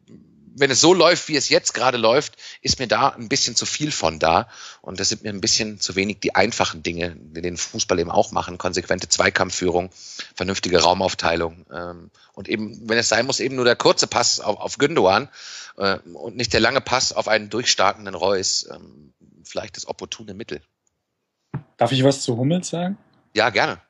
wenn 0.54 0.70
es 0.70 0.82
so 0.82 0.92
läuft, 0.92 1.28
wie 1.28 1.36
es 1.36 1.48
jetzt 1.48 1.72
gerade 1.72 1.96
läuft, 1.96 2.36
ist 2.60 2.78
mir 2.78 2.86
da 2.86 3.08
ein 3.08 3.30
bisschen 3.30 3.56
zu 3.56 3.64
viel 3.64 3.90
von 3.90 4.18
da. 4.18 4.48
Und 4.82 5.00
das 5.00 5.08
sind 5.08 5.22
mir 5.22 5.30
ein 5.30 5.40
bisschen 5.40 5.80
zu 5.80 5.96
wenig 5.96 6.20
die 6.20 6.34
einfachen 6.34 6.82
Dinge, 6.82 7.16
die 7.16 7.40
den 7.40 7.56
Fußball 7.56 7.98
eben 7.98 8.10
auch 8.10 8.30
machen. 8.30 8.58
Konsequente 8.58 9.08
Zweikampfführung, 9.08 9.88
vernünftige 10.34 10.82
Raumaufteilung. 10.82 11.64
Ähm, 11.72 12.10
und 12.34 12.50
eben, 12.50 12.86
wenn 12.86 12.98
es 12.98 13.08
sein 13.08 13.24
muss, 13.24 13.40
eben 13.40 13.56
nur 13.56 13.64
der 13.64 13.76
kurze 13.76 14.06
Pass 14.06 14.40
auf, 14.40 14.58
auf 14.58 14.76
Gündogan 14.76 15.30
äh, 15.78 15.96
und 16.12 16.36
nicht 16.36 16.52
der 16.52 16.60
lange 16.60 16.82
Pass 16.82 17.14
auf 17.14 17.28
einen 17.28 17.48
durchstartenden 17.48 18.14
Reus. 18.14 18.68
Ähm, 18.70 19.14
vielleicht 19.42 19.78
das 19.78 19.88
opportune 19.88 20.34
Mittel. 20.34 20.60
Darf 21.78 21.92
ich 21.92 22.04
was 22.04 22.20
zu 22.20 22.36
Hummels 22.36 22.68
sagen? 22.68 22.98
Ja, 23.32 23.48
gerne 23.48 23.80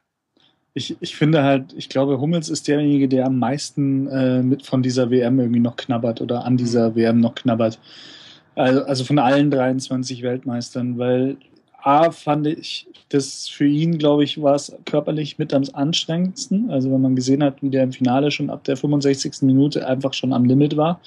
ich, 0.79 0.97
ich 1.01 1.17
finde 1.17 1.43
halt, 1.43 1.75
ich 1.77 1.89
glaube, 1.89 2.21
Hummels 2.21 2.49
ist 2.49 2.69
derjenige, 2.69 3.09
der 3.09 3.27
am 3.27 3.39
meisten 3.39 4.07
äh, 4.07 4.43
mit 4.43 4.65
von 4.65 4.83
dieser 4.83 5.11
WM 5.11 5.39
irgendwie 5.39 5.61
noch 5.61 5.77
knabbert 5.77 6.21
oder 6.21 6.45
an 6.45 6.57
dieser 6.57 6.91
mhm. 6.91 6.97
WM 6.97 7.21
noch 7.21 7.35
knabbert. 7.35 7.79
Also, 8.55 8.83
also 8.85 9.05
von 9.05 9.19
allen 9.19 9.51
23 9.51 10.23
Weltmeistern, 10.23 10.99
weil 10.99 11.37
A 11.83 12.11
fand 12.11 12.47
ich 12.47 12.89
das 13.09 13.49
für 13.49 13.67
ihn, 13.67 13.99
glaube 13.99 14.25
ich, 14.25 14.43
war 14.43 14.55
es 14.55 14.75
körperlich 14.85 15.39
mit 15.39 15.55
am 15.55 15.63
anstrengendsten. 15.73 16.71
Also 16.71 16.91
wenn 16.91 17.01
man 17.01 17.17
gesehen 17.17 17.43
hat, 17.43 17.63
wie 17.63 17.71
der 17.71 17.85
im 17.85 17.93
Finale 17.93 18.31
schon 18.31 18.51
ab 18.51 18.65
der 18.65 18.77
65. 18.77 19.43
Minute 19.43 19.87
einfach 19.87 20.13
schon 20.13 20.33
am 20.33 20.45
Limit 20.45 20.77
war. 20.77 21.01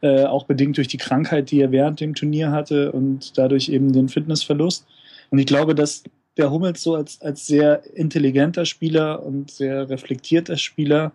Äh, 0.00 0.24
auch 0.24 0.44
bedingt 0.44 0.76
durch 0.76 0.88
die 0.88 0.96
Krankheit, 0.96 1.50
die 1.50 1.60
er 1.60 1.72
während 1.72 2.00
dem 2.00 2.14
Turnier 2.14 2.52
hatte 2.52 2.92
und 2.92 3.36
dadurch 3.36 3.68
eben 3.68 3.92
den 3.92 4.08
Fitnessverlust. 4.08 4.86
Und 5.30 5.38
ich 5.38 5.46
glaube, 5.46 5.74
dass 5.74 6.04
der 6.38 6.50
Hummels 6.50 6.82
so 6.82 6.94
als, 6.94 7.20
als 7.20 7.46
sehr 7.46 7.82
intelligenter 7.94 8.64
Spieler 8.64 9.22
und 9.22 9.50
sehr 9.50 9.90
reflektierter 9.90 10.56
Spieler 10.56 11.12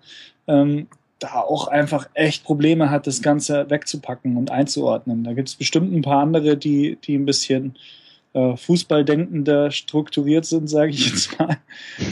ähm, 0.48 0.88
da 1.20 1.40
auch 1.40 1.68
einfach 1.68 2.10
echt 2.14 2.44
Probleme 2.44 2.90
hat, 2.90 3.08
das 3.08 3.22
Ganze 3.22 3.70
wegzupacken 3.70 4.36
und 4.36 4.52
einzuordnen. 4.52 5.24
Da 5.24 5.34
gibt 5.34 5.48
es 5.48 5.56
bestimmt 5.56 5.94
ein 5.94 6.02
paar 6.02 6.22
andere, 6.22 6.58
die, 6.58 6.98
die 7.02 7.16
ein 7.16 7.26
bisschen 7.26 7.78
äh, 8.34 8.58
Fußballdenkender 8.58 9.72
strukturiert 9.72 10.46
sind, 10.46 10.68
sage 10.70 10.92
ich 10.92 11.08
jetzt 11.08 11.40
mal, 11.40 11.58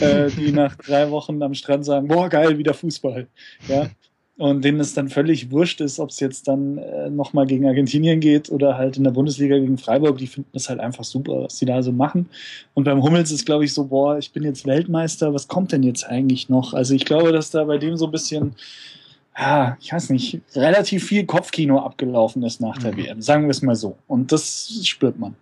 äh, 0.00 0.30
die 0.30 0.52
nach 0.52 0.76
drei 0.76 1.10
Wochen 1.10 1.42
am 1.42 1.54
Strand 1.54 1.84
sagen, 1.84 2.08
boah, 2.08 2.28
geil, 2.28 2.56
wieder 2.56 2.74
Fußball. 2.74 3.26
Ja, 3.68 3.90
und 4.38 4.64
denen 4.64 4.80
es 4.80 4.94
dann 4.94 5.08
völlig 5.08 5.50
wurscht 5.50 5.80
ist, 5.80 6.00
ob 6.00 6.10
es 6.10 6.20
jetzt 6.20 6.48
dann 6.48 6.78
äh, 6.78 7.10
nochmal 7.10 7.46
gegen 7.46 7.66
Argentinien 7.66 8.20
geht 8.20 8.50
oder 8.50 8.78
halt 8.78 8.96
in 8.96 9.04
der 9.04 9.10
Bundesliga 9.10 9.58
gegen 9.58 9.76
Freiburg, 9.76 10.18
die 10.18 10.26
finden 10.26 10.50
das 10.52 10.68
halt 10.68 10.80
einfach 10.80 11.04
super, 11.04 11.44
was 11.44 11.58
die 11.58 11.66
da 11.66 11.82
so 11.82 11.92
machen. 11.92 12.28
Und 12.74 12.84
beim 12.84 13.02
Hummels 13.02 13.30
ist, 13.30 13.44
glaube 13.44 13.64
ich, 13.64 13.74
so, 13.74 13.84
boah, 13.84 14.18
ich 14.18 14.32
bin 14.32 14.42
jetzt 14.42 14.66
Weltmeister, 14.66 15.34
was 15.34 15.48
kommt 15.48 15.72
denn 15.72 15.82
jetzt 15.82 16.04
eigentlich 16.04 16.48
noch? 16.48 16.72
Also 16.72 16.94
ich 16.94 17.04
glaube, 17.04 17.32
dass 17.32 17.50
da 17.50 17.64
bei 17.64 17.76
dem 17.76 17.96
so 17.96 18.06
ein 18.06 18.10
bisschen, 18.10 18.54
ja, 19.38 19.76
ich 19.80 19.92
weiß 19.92 20.10
nicht, 20.10 20.40
relativ 20.54 21.06
viel 21.06 21.26
Kopfkino 21.26 21.78
abgelaufen 21.80 22.42
ist 22.42 22.60
nach 22.60 22.78
der 22.78 22.92
mhm. 22.92 22.96
WM, 22.96 23.22
sagen 23.22 23.44
wir 23.44 23.50
es 23.50 23.62
mal 23.62 23.76
so. 23.76 23.96
Und 24.08 24.32
das 24.32 24.80
spürt 24.84 25.18
man. 25.18 25.36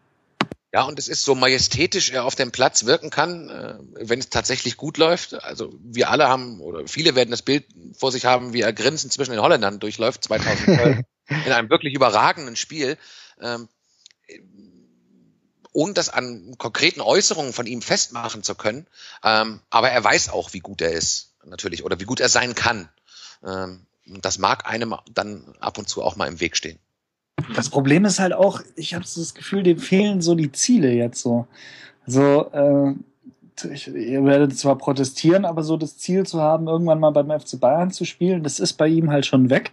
Ja, 0.72 0.82
und 0.84 0.98
es 1.00 1.08
ist 1.08 1.24
so 1.24 1.34
majestätisch 1.34 2.10
er 2.10 2.24
auf 2.24 2.36
dem 2.36 2.52
Platz 2.52 2.84
wirken 2.84 3.10
kann, 3.10 3.48
äh, 3.48 4.08
wenn 4.08 4.20
es 4.20 4.30
tatsächlich 4.30 4.76
gut 4.76 4.98
läuft. 4.98 5.34
Also 5.34 5.74
wir 5.82 6.10
alle 6.10 6.28
haben, 6.28 6.60
oder 6.60 6.86
viele 6.86 7.16
werden 7.16 7.30
das 7.30 7.42
Bild 7.42 7.64
vor 7.96 8.12
sich 8.12 8.24
haben, 8.24 8.52
wie 8.52 8.60
er 8.60 8.72
grinsend 8.72 9.12
zwischen 9.12 9.32
den 9.32 9.40
Holländern 9.40 9.80
durchläuft, 9.80 10.22
2012, 10.24 10.98
in 11.46 11.52
einem 11.52 11.70
wirklich 11.70 11.94
überragenden 11.94 12.54
Spiel. 12.54 12.96
Ähm, 13.40 13.68
ohne 15.72 15.92
das 15.92 16.08
an 16.08 16.56
konkreten 16.58 17.00
Äußerungen 17.00 17.52
von 17.52 17.66
ihm 17.66 17.82
festmachen 17.82 18.42
zu 18.42 18.54
können. 18.54 18.86
Ähm, 19.24 19.60
aber 19.70 19.90
er 19.90 20.02
weiß 20.02 20.28
auch, 20.28 20.52
wie 20.52 20.60
gut 20.60 20.82
er 20.82 20.92
ist, 20.92 21.34
natürlich, 21.44 21.84
oder 21.84 22.00
wie 22.00 22.04
gut 22.04 22.20
er 22.20 22.28
sein 22.28 22.54
kann. 22.54 22.88
Ähm, 23.44 23.86
das 24.04 24.38
mag 24.38 24.66
einem 24.66 24.94
dann 25.10 25.54
ab 25.60 25.78
und 25.78 25.88
zu 25.88 26.02
auch 26.02 26.16
mal 26.16 26.26
im 26.26 26.40
Weg 26.40 26.56
stehen. 26.56 26.78
Das 27.54 27.70
Problem 27.70 28.04
ist 28.04 28.20
halt 28.20 28.32
auch, 28.32 28.60
ich 28.76 28.94
habe 28.94 29.04
das 29.04 29.34
Gefühl, 29.34 29.62
dem 29.62 29.78
fehlen 29.78 30.20
so 30.20 30.34
die 30.34 30.52
Ziele 30.52 30.92
jetzt 30.92 31.22
so. 31.22 31.46
Also, 32.06 32.50
äh, 32.52 32.94
ihr 33.68 34.24
werdet 34.24 34.56
zwar 34.56 34.76
protestieren, 34.76 35.44
aber 35.44 35.62
so 35.62 35.76
das 35.76 35.98
Ziel 35.98 36.24
zu 36.24 36.40
haben, 36.40 36.66
irgendwann 36.66 37.00
mal 37.00 37.10
beim 37.10 37.30
FC 37.30 37.60
Bayern 37.60 37.90
zu 37.90 38.04
spielen, 38.04 38.42
das 38.42 38.60
ist 38.60 38.74
bei 38.74 38.88
ihm 38.88 39.10
halt 39.10 39.26
schon 39.26 39.50
weg. 39.50 39.72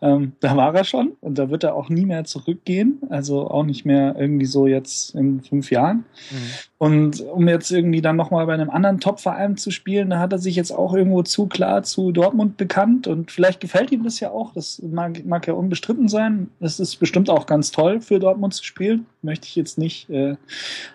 Ähm, 0.00 0.32
da 0.38 0.56
war 0.56 0.74
er 0.74 0.84
schon 0.84 1.12
und 1.20 1.38
da 1.38 1.50
wird 1.50 1.64
er 1.64 1.74
auch 1.74 1.88
nie 1.88 2.06
mehr 2.06 2.22
zurückgehen, 2.24 3.00
also 3.10 3.50
auch 3.50 3.64
nicht 3.64 3.84
mehr 3.84 4.14
irgendwie 4.16 4.46
so 4.46 4.68
jetzt 4.68 5.14
in 5.16 5.42
fünf 5.42 5.72
Jahren. 5.72 6.04
Mhm. 6.30 6.36
Und 6.78 7.20
um 7.22 7.48
jetzt 7.48 7.72
irgendwie 7.72 8.00
dann 8.00 8.14
nochmal 8.14 8.46
bei 8.46 8.54
einem 8.54 8.70
anderen 8.70 9.00
Top-Verein 9.00 9.56
zu 9.56 9.72
spielen, 9.72 10.10
da 10.10 10.20
hat 10.20 10.32
er 10.32 10.38
sich 10.38 10.54
jetzt 10.54 10.70
auch 10.70 10.94
irgendwo 10.94 11.22
zu 11.24 11.46
klar 11.46 11.82
zu 11.82 12.12
Dortmund 12.12 12.56
bekannt 12.56 13.08
und 13.08 13.32
vielleicht 13.32 13.60
gefällt 13.60 13.90
ihm 13.90 14.04
das 14.04 14.20
ja 14.20 14.30
auch, 14.30 14.52
das 14.52 14.80
mag, 14.82 15.24
mag 15.24 15.48
ja 15.48 15.54
unbestritten 15.54 16.08
sein. 16.08 16.48
Das 16.60 16.78
ist 16.78 16.96
bestimmt 16.96 17.28
auch 17.28 17.46
ganz 17.46 17.72
toll 17.72 18.00
für 18.00 18.20
Dortmund 18.20 18.54
zu 18.54 18.64
spielen, 18.64 19.06
möchte 19.22 19.46
ich 19.48 19.56
jetzt 19.56 19.78
nicht 19.78 20.08
äh, 20.10 20.36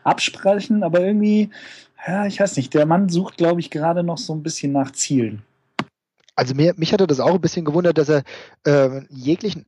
absprechen, 0.06 0.82
aber 0.82 1.02
irgendwie, 1.02 1.50
ja, 2.08 2.26
ich 2.26 2.40
weiß 2.40 2.56
nicht, 2.56 2.74
der 2.74 2.86
Mann 2.86 3.10
sucht, 3.10 3.36
glaube 3.36 3.60
ich, 3.60 3.70
gerade 3.70 4.04
noch 4.04 4.18
so 4.18 4.34
ein 4.34 4.44
bisschen 4.44 4.72
nach 4.72 4.92
Zielen 4.92 5.42
also 6.36 6.56
mir, 6.56 6.74
mich 6.78 6.94
hatte 6.94 7.08
das 7.08 7.20
auch 7.20 7.36
ein 7.36 7.42
bisschen 7.42 7.66
gewundert, 7.66 7.98
dass 7.98 8.10
er 8.10 8.24
äh, 8.66 9.02
jeglichen 9.10 9.66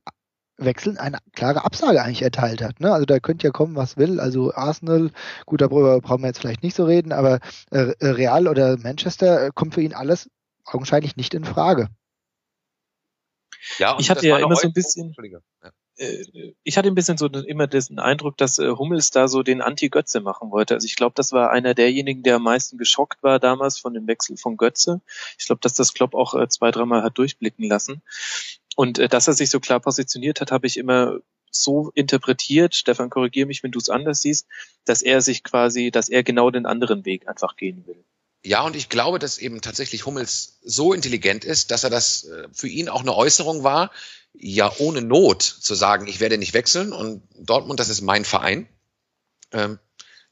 Wechseln 0.58 0.96
eine 0.96 1.18
klare 1.34 1.64
Absage 1.64 2.02
eigentlich 2.02 2.22
erteilt 2.22 2.62
hat. 2.62 2.80
Ne? 2.80 2.92
Also 2.92 3.04
da 3.04 3.18
könnte 3.20 3.46
ja 3.46 3.50
kommen, 3.50 3.76
was 3.76 3.96
will. 3.96 4.20
Also 4.20 4.54
Arsenal, 4.54 5.10
gut, 5.44 5.60
darüber 5.60 6.00
brauchen 6.00 6.22
wir 6.22 6.28
jetzt 6.28 6.38
vielleicht 6.38 6.62
nicht 6.62 6.74
so 6.74 6.84
reden, 6.84 7.12
aber 7.12 7.40
äh, 7.70 7.94
Real 8.00 8.48
oder 8.48 8.78
Manchester 8.78 9.46
äh, 9.46 9.50
kommt 9.54 9.74
für 9.74 9.82
ihn 9.82 9.94
alles 9.94 10.30
augenscheinlich 10.64 11.16
nicht 11.16 11.34
in 11.34 11.44
Frage. 11.44 11.88
Ja, 13.78 13.96
ich 13.98 14.10
hatte 14.10 14.26
ja 14.26 14.38
immer 14.38 14.56
so 14.56 14.68
ein 14.68 14.72
bisschen. 14.72 15.14
Ja. 15.62 15.70
Äh, 15.96 16.52
ich 16.62 16.78
hatte 16.78 16.88
ein 16.88 16.94
bisschen 16.94 17.18
so 17.18 17.26
immer 17.26 17.66
den 17.66 17.98
Eindruck, 17.98 18.36
dass 18.36 18.58
äh, 18.58 18.70
Hummels 18.70 19.10
da 19.10 19.28
so 19.28 19.42
den 19.42 19.62
Anti-Götze 19.62 20.20
machen 20.20 20.50
wollte. 20.50 20.74
Also 20.74 20.86
ich 20.86 20.96
glaube, 20.96 21.14
das 21.14 21.32
war 21.32 21.50
einer 21.50 21.74
derjenigen, 21.74 22.22
der 22.22 22.36
am 22.36 22.42
meisten 22.42 22.78
geschockt 22.78 23.22
war 23.22 23.38
damals 23.38 23.78
von 23.78 23.94
dem 23.94 24.06
Wechsel 24.06 24.36
von 24.36 24.56
Götze. 24.56 25.00
Ich 25.38 25.46
glaube, 25.46 25.60
dass 25.62 25.74
das 25.74 25.94
Klopp 25.94 26.14
auch 26.14 26.34
äh, 26.34 26.48
zwei, 26.48 26.70
dreimal 26.70 27.02
hat 27.02 27.18
durchblicken 27.18 27.66
lassen. 27.68 28.02
und 28.76 28.98
dass 29.12 29.28
er 29.28 29.34
sich 29.34 29.50
so 29.50 29.60
klar 29.60 29.80
positioniert 29.80 30.40
hat, 30.40 30.52
habe 30.52 30.66
ich 30.66 30.76
immer 30.76 31.20
so 31.50 31.90
interpretiert, 31.94 32.74
Stefan, 32.74 33.10
korrigier 33.10 33.46
mich, 33.46 33.62
wenn 33.62 33.72
du 33.72 33.78
es 33.78 33.88
anders 33.88 34.20
siehst, 34.20 34.46
dass 34.84 35.02
er 35.02 35.20
sich 35.22 35.42
quasi, 35.42 35.90
dass 35.90 36.08
er 36.08 36.22
genau 36.22 36.50
den 36.50 36.66
anderen 36.66 37.04
Weg 37.04 37.28
einfach 37.28 37.56
gehen 37.56 37.86
will. 37.86 38.04
Ja, 38.46 38.62
und 38.62 38.76
ich 38.76 38.88
glaube, 38.88 39.18
dass 39.18 39.38
eben 39.38 39.60
tatsächlich 39.60 40.06
Hummels 40.06 40.60
so 40.62 40.92
intelligent 40.92 41.44
ist, 41.44 41.72
dass 41.72 41.82
er 41.82 41.90
das 41.90 42.24
äh, 42.26 42.46
für 42.52 42.68
ihn 42.68 42.88
auch 42.88 43.00
eine 43.00 43.12
Äußerung 43.12 43.64
war, 43.64 43.90
ja 44.34 44.70
ohne 44.78 45.02
Not 45.02 45.42
zu 45.42 45.74
sagen, 45.74 46.06
ich 46.06 46.20
werde 46.20 46.38
nicht 46.38 46.54
wechseln 46.54 46.92
und 46.92 47.24
Dortmund, 47.36 47.80
das 47.80 47.88
ist 47.88 48.02
mein 48.02 48.24
Verein. 48.24 48.68
Ähm, 49.50 49.80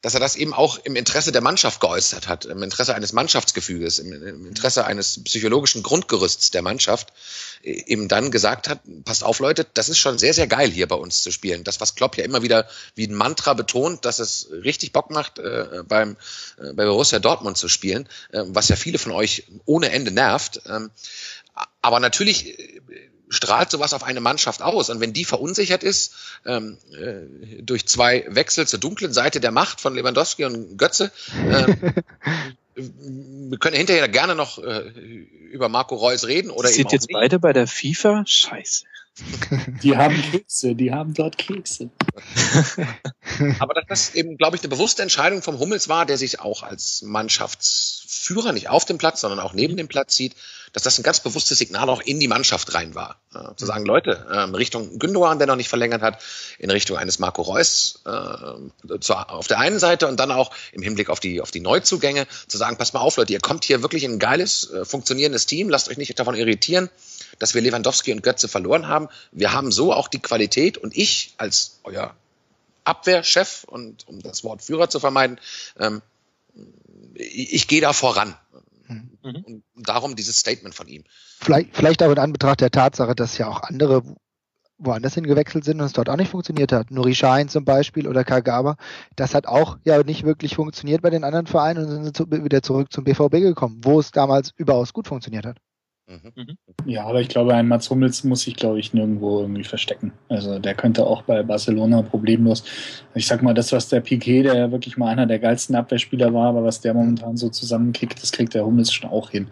dass 0.04 0.12
er 0.12 0.20
das 0.20 0.36
eben 0.36 0.52
auch 0.52 0.76
im 0.84 0.96
Interesse 0.96 1.32
der 1.32 1.40
Mannschaft 1.40 1.80
geäußert 1.80 2.28
hat, 2.28 2.44
im 2.44 2.62
Interesse 2.62 2.94
eines 2.94 3.14
Mannschaftsgefüges, 3.14 3.98
im, 3.98 4.12
im 4.12 4.46
Interesse 4.46 4.84
eines 4.84 5.24
psychologischen 5.24 5.82
Grundgerüsts 5.82 6.50
der 6.50 6.60
Mannschaft, 6.60 7.14
äh, 7.62 7.84
eben 7.86 8.06
dann 8.06 8.30
gesagt 8.30 8.68
hat, 8.68 8.80
passt 9.06 9.24
auf 9.24 9.38
Leute, 9.38 9.66
das 9.72 9.88
ist 9.88 9.96
schon 9.96 10.18
sehr, 10.18 10.34
sehr 10.34 10.46
geil 10.46 10.70
hier 10.70 10.86
bei 10.88 10.94
uns 10.94 11.22
zu 11.22 11.32
spielen. 11.32 11.64
Das, 11.64 11.80
was 11.80 11.94
Klopp 11.94 12.18
ja 12.18 12.24
immer 12.24 12.42
wieder 12.42 12.68
wie 12.94 13.06
ein 13.06 13.14
Mantra 13.14 13.54
betont, 13.54 14.04
dass 14.04 14.18
es 14.18 14.50
richtig 14.50 14.92
Bock 14.92 15.10
macht, 15.10 15.38
äh, 15.38 15.82
beim, 15.88 16.18
äh, 16.58 16.74
bei 16.74 16.84
Borussia 16.84 17.18
Dortmund 17.18 17.56
zu 17.56 17.70
spielen, 17.70 18.06
äh, 18.30 18.42
was 18.44 18.68
ja 18.68 18.76
viele 18.76 18.98
von 18.98 19.12
euch 19.12 19.44
ohne 19.64 19.88
Ende 19.88 20.10
nervt. 20.10 20.60
Ähm, 20.66 20.90
aber 21.80 21.98
natürlich 21.98 22.58
äh, 22.58 22.82
strahlt 23.28 23.70
sowas 23.70 23.92
auf 23.92 24.02
eine 24.02 24.20
Mannschaft 24.20 24.62
aus. 24.62 24.90
Und 24.90 25.00
wenn 25.00 25.12
die 25.12 25.24
verunsichert 25.24 25.82
ist, 25.82 26.14
ähm, 26.46 26.78
äh, 26.92 27.62
durch 27.62 27.86
zwei 27.86 28.24
Wechsel 28.28 28.66
zur 28.66 28.78
dunklen 28.80 29.12
Seite 29.12 29.40
der 29.40 29.50
Macht 29.50 29.80
von 29.80 29.94
Lewandowski 29.94 30.44
und 30.44 30.76
Götze, 30.76 31.10
äh, 31.48 31.74
wir 32.76 33.58
können 33.58 33.76
hinterher 33.76 34.08
gerne 34.08 34.34
noch 34.34 34.58
äh, 34.58 34.80
über 35.52 35.68
Marco 35.68 35.94
Reus 35.94 36.26
reden. 36.26 36.50
Oder 36.50 36.68
Sind 36.68 36.92
jetzt 36.92 37.08
nicht. 37.08 37.14
beide 37.14 37.38
bei 37.38 37.52
der 37.52 37.66
FIFA? 37.66 38.24
Scheiße. 38.26 38.84
Die 39.82 39.96
haben 39.96 40.20
Kekse, 40.20 40.74
die 40.74 40.92
haben 40.92 41.14
dort 41.14 41.38
Kekse. 41.38 41.90
Aber 43.60 43.74
dass 43.74 43.84
das 43.86 44.14
eben, 44.14 44.36
glaube 44.36 44.56
ich, 44.56 44.62
eine 44.62 44.70
bewusste 44.70 45.02
Entscheidung 45.02 45.40
vom 45.40 45.60
Hummels 45.60 45.88
war, 45.88 46.04
der 46.04 46.18
sich 46.18 46.40
auch 46.40 46.64
als 46.64 47.02
Mannschaftsführer 47.02 48.52
nicht 48.52 48.68
auf 48.68 48.84
dem 48.84 48.98
Platz, 48.98 49.20
sondern 49.20 49.38
auch 49.38 49.52
neben 49.52 49.76
dem 49.76 49.86
Platz 49.86 50.16
sieht, 50.16 50.34
dass 50.74 50.82
das 50.82 50.98
ein 50.98 51.04
ganz 51.04 51.20
bewusstes 51.20 51.56
Signal 51.56 51.88
auch 51.88 52.02
in 52.02 52.20
die 52.20 52.26
Mannschaft 52.28 52.74
rein 52.74 52.94
war. 52.96 53.16
Äh, 53.32 53.54
zu 53.54 53.64
sagen, 53.64 53.86
Leute, 53.86 54.26
ähm, 54.30 54.54
Richtung 54.54 54.98
Gündogan, 54.98 55.38
der 55.38 55.46
noch 55.46 55.56
nicht 55.56 55.68
verlängert 55.68 56.02
hat, 56.02 56.20
in 56.58 56.68
Richtung 56.68 56.98
eines 56.98 57.20
Marco 57.20 57.42
Reus 57.42 58.02
äh, 58.04 58.98
zu, 58.98 59.14
auf 59.14 59.46
der 59.46 59.60
einen 59.60 59.78
Seite 59.78 60.08
und 60.08 60.18
dann 60.18 60.32
auch 60.32 60.50
im 60.72 60.82
Hinblick 60.82 61.10
auf 61.10 61.20
die, 61.20 61.40
auf 61.40 61.52
die 61.52 61.60
Neuzugänge, 61.60 62.26
zu 62.48 62.58
sagen, 62.58 62.76
pass 62.76 62.92
mal 62.92 63.00
auf, 63.00 63.16
Leute, 63.16 63.32
ihr 63.32 63.40
kommt 63.40 63.64
hier 63.64 63.82
wirklich 63.82 64.02
in 64.02 64.14
ein 64.14 64.18
geiles, 64.18 64.68
äh, 64.70 64.84
funktionierendes 64.84 65.46
Team, 65.46 65.70
lasst 65.70 65.88
euch 65.88 65.96
nicht 65.96 66.18
davon 66.18 66.34
irritieren, 66.34 66.90
dass 67.38 67.54
wir 67.54 67.62
Lewandowski 67.62 68.12
und 68.12 68.24
Götze 68.24 68.48
verloren 68.48 68.88
haben. 68.88 69.08
Wir 69.30 69.52
haben 69.52 69.70
so 69.70 69.92
auch 69.92 70.08
die 70.08 70.20
Qualität 70.20 70.76
und 70.76 70.96
ich 70.96 71.34
als 71.38 71.78
euer 71.84 72.16
Abwehrchef 72.82 73.62
und 73.64 74.08
um 74.08 74.20
das 74.20 74.42
Wort 74.42 74.60
Führer 74.62 74.90
zu 74.90 74.98
vermeiden, 74.98 75.38
ähm, 75.78 76.02
ich, 77.14 77.54
ich 77.54 77.68
gehe 77.68 77.80
da 77.80 77.92
voran. 77.92 78.36
Mhm. 79.22 79.62
Und 79.74 79.88
darum 79.88 80.16
dieses 80.16 80.38
Statement 80.38 80.74
von 80.74 80.88
ihm. 80.88 81.04
Vielleicht, 81.40 81.76
vielleicht 81.76 82.02
auch 82.02 82.10
in 82.10 82.18
Anbetracht 82.18 82.60
der 82.60 82.70
Tatsache, 82.70 83.14
dass 83.14 83.38
ja 83.38 83.48
auch 83.48 83.62
andere 83.62 84.02
woanders 84.78 85.14
hingewechselt 85.14 85.64
sind 85.64 85.80
und 85.80 85.86
es 85.86 85.92
dort 85.92 86.08
auch 86.08 86.16
nicht 86.16 86.30
funktioniert 86.30 86.72
hat. 86.72 86.90
Nuri 86.90 87.14
Schein 87.14 87.48
zum 87.48 87.64
Beispiel 87.64 88.08
oder 88.08 88.24
Kagawa. 88.24 88.76
Das 89.16 89.34
hat 89.34 89.46
auch 89.46 89.78
ja 89.84 90.02
nicht 90.02 90.24
wirklich 90.24 90.56
funktioniert 90.56 91.02
bei 91.02 91.10
den 91.10 91.24
anderen 91.24 91.46
Vereinen 91.46 91.84
und 91.84 92.16
sind 92.16 92.44
wieder 92.44 92.62
zurück 92.62 92.92
zum 92.92 93.04
BVB 93.04 93.32
gekommen, 93.40 93.80
wo 93.82 94.00
es 94.00 94.10
damals 94.10 94.50
überaus 94.56 94.92
gut 94.92 95.06
funktioniert 95.06 95.46
hat. 95.46 95.58
Mhm. 96.06 96.32
mhm. 96.34 96.56
Ja, 96.86 97.06
aber 97.06 97.20
ich 97.20 97.28
glaube, 97.28 97.54
ein 97.54 97.68
Mats 97.68 97.88
Hummels 97.88 98.24
muss 98.24 98.42
sich, 98.42 98.56
glaube 98.56 98.78
ich, 98.78 98.92
nirgendwo 98.92 99.40
irgendwie 99.40 99.64
verstecken. 99.64 100.12
Also 100.28 100.58
der 100.58 100.74
könnte 100.74 101.06
auch 101.06 101.22
bei 101.22 101.42
Barcelona 101.42 102.02
problemlos. 102.02 102.64
Ich 103.14 103.26
sag 103.26 103.42
mal, 103.42 103.54
das, 103.54 103.72
was 103.72 103.88
der 103.88 104.00
Piquet, 104.00 104.42
der 104.42 104.56
ja 104.56 104.72
wirklich 104.72 104.96
mal 104.96 105.08
einer 105.08 105.26
der 105.26 105.38
geilsten 105.38 105.74
Abwehrspieler 105.76 106.34
war, 106.34 106.48
aber 106.48 106.64
was 106.64 106.80
der 106.80 106.94
momentan 106.94 107.36
so 107.36 107.48
zusammenkickt, 107.48 108.22
das 108.22 108.32
kriegt 108.32 108.54
der 108.54 108.66
Hummels 108.66 108.92
schon 108.92 109.10
auch 109.10 109.30
hin. 109.30 109.48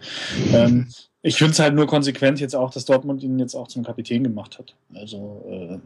Ähm, 0.53 0.89
ich 1.23 1.37
finde 1.37 1.53
es 1.53 1.59
halt 1.59 1.73
nur 1.73 1.87
konsequent 1.87 2.39
jetzt 2.39 2.55
auch, 2.55 2.69
dass 2.69 2.85
Dortmund 2.85 3.23
ihn 3.23 3.39
jetzt 3.39 3.55
auch 3.55 3.67
zum 3.67 3.83
Kapitän 3.83 4.23
gemacht 4.23 4.59
hat. 4.59 4.75
Also 4.93 5.45
äh, 5.49 5.79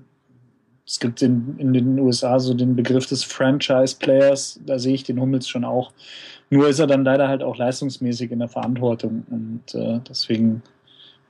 es 0.85 0.99
gibt 0.99 1.21
in, 1.21 1.55
in 1.59 1.73
den 1.73 1.99
USA 1.99 2.39
so 2.39 2.53
den 2.53 2.75
Begriff 2.75 3.07
des 3.07 3.23
Franchise-Players, 3.23 4.61
da 4.65 4.79
sehe 4.79 4.95
ich 4.95 5.03
den 5.03 5.19
Hummels 5.19 5.47
schon 5.47 5.65
auch. 5.65 5.91
Nur 6.49 6.67
ist 6.69 6.79
er 6.79 6.87
dann 6.87 7.03
leider 7.03 7.27
halt 7.27 7.43
auch 7.43 7.57
leistungsmäßig 7.57 8.31
in 8.31 8.39
der 8.39 8.47
Verantwortung 8.47 9.25
und 9.29 9.75
äh, 9.75 9.99
deswegen 10.07 10.61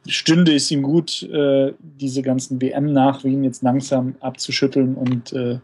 stünde 0.08 0.56
es 0.56 0.70
ihm 0.72 0.84
gut, 0.84 1.24
äh, 1.24 1.74
diese 1.80 2.22
ganzen 2.22 2.62
WM-Nachwehen 2.62 3.44
jetzt 3.44 3.64
langsam 3.64 4.16
abzuschütteln 4.20 4.96
und 4.96 5.34
äh, 5.34 5.60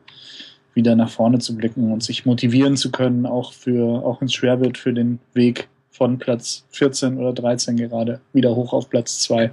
wieder 0.74 0.96
nach 0.96 1.10
vorne 1.10 1.40
zu 1.40 1.56
blicken 1.56 1.92
und 1.92 2.04
sich 2.04 2.26
motivieren 2.26 2.78
zu 2.78 2.92
können, 2.92 3.26
auch 3.26 3.54
für 3.54 4.04
auch 4.04 4.22
ins 4.22 4.34
Schwerbild 4.34 4.78
für 4.78 4.94
den 4.94 5.20
Weg 5.34 5.70
von 5.92 6.18
Platz 6.18 6.66
14 6.72 7.18
oder 7.18 7.34
13 7.34 7.78
gerade 7.78 8.22
wieder 8.34 8.56
hoch 8.56 8.74
auf 8.74 8.90
Platz 8.90 9.20
2. 9.22 9.52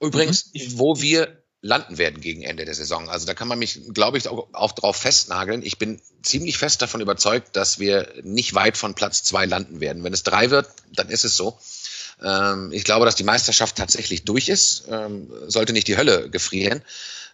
Übrigens, 0.00 0.52
mhm. 0.54 0.78
wo 0.78 1.00
wir 1.00 1.43
landen 1.64 1.96
werden 1.96 2.20
gegen 2.20 2.42
Ende 2.42 2.66
der 2.66 2.74
Saison. 2.74 3.08
Also 3.08 3.26
da 3.26 3.32
kann 3.32 3.48
man 3.48 3.58
mich, 3.58 3.80
glaube 3.94 4.18
ich, 4.18 4.28
auch, 4.28 4.48
auch 4.52 4.72
drauf 4.72 4.96
festnageln. 4.96 5.62
Ich 5.62 5.78
bin 5.78 5.98
ziemlich 6.22 6.58
fest 6.58 6.82
davon 6.82 7.00
überzeugt, 7.00 7.56
dass 7.56 7.78
wir 7.78 8.12
nicht 8.22 8.54
weit 8.54 8.76
von 8.76 8.94
Platz 8.94 9.22
zwei 9.22 9.46
landen 9.46 9.80
werden. 9.80 10.04
Wenn 10.04 10.12
es 10.12 10.22
drei 10.22 10.50
wird, 10.50 10.68
dann 10.94 11.08
ist 11.08 11.24
es 11.24 11.36
so. 11.36 11.58
Ähm, 12.22 12.70
ich 12.70 12.84
glaube, 12.84 13.06
dass 13.06 13.16
die 13.16 13.24
Meisterschaft 13.24 13.76
tatsächlich 13.76 14.24
durch 14.24 14.50
ist. 14.50 14.84
Ähm, 14.90 15.32
sollte 15.46 15.72
nicht 15.72 15.88
die 15.88 15.96
Hölle 15.96 16.28
gefrieren 16.28 16.82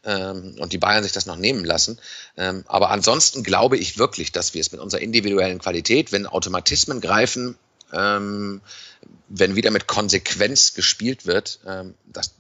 ähm, 0.05 0.55
und 0.61 0.72
die 0.72 0.78
Bayern 0.78 1.03
sich 1.03 1.12
das 1.12 1.26
noch 1.26 1.37
nehmen 1.37 1.64
lassen. 1.64 1.99
Ähm, 2.37 2.62
aber 2.68 2.91
ansonsten 2.91 3.43
glaube 3.43 3.78
ich 3.78 3.99
wirklich, 3.99 4.31
dass 4.31 4.55
wir 4.55 4.61
es 4.61 4.70
mit 4.70 4.81
unserer 4.81 5.03
individuellen 5.03 5.59
Qualität, 5.59 6.12
wenn 6.12 6.28
Automatismen 6.28 7.01
greifen, 7.01 7.57
ähm, 7.93 8.61
wenn 9.28 9.57
wieder 9.57 9.72
mit 9.72 9.89
Konsequenz 9.89 10.74
gespielt 10.74 11.26
wird, 11.26 11.59
ähm, 11.66 11.95
dass, 12.07 12.31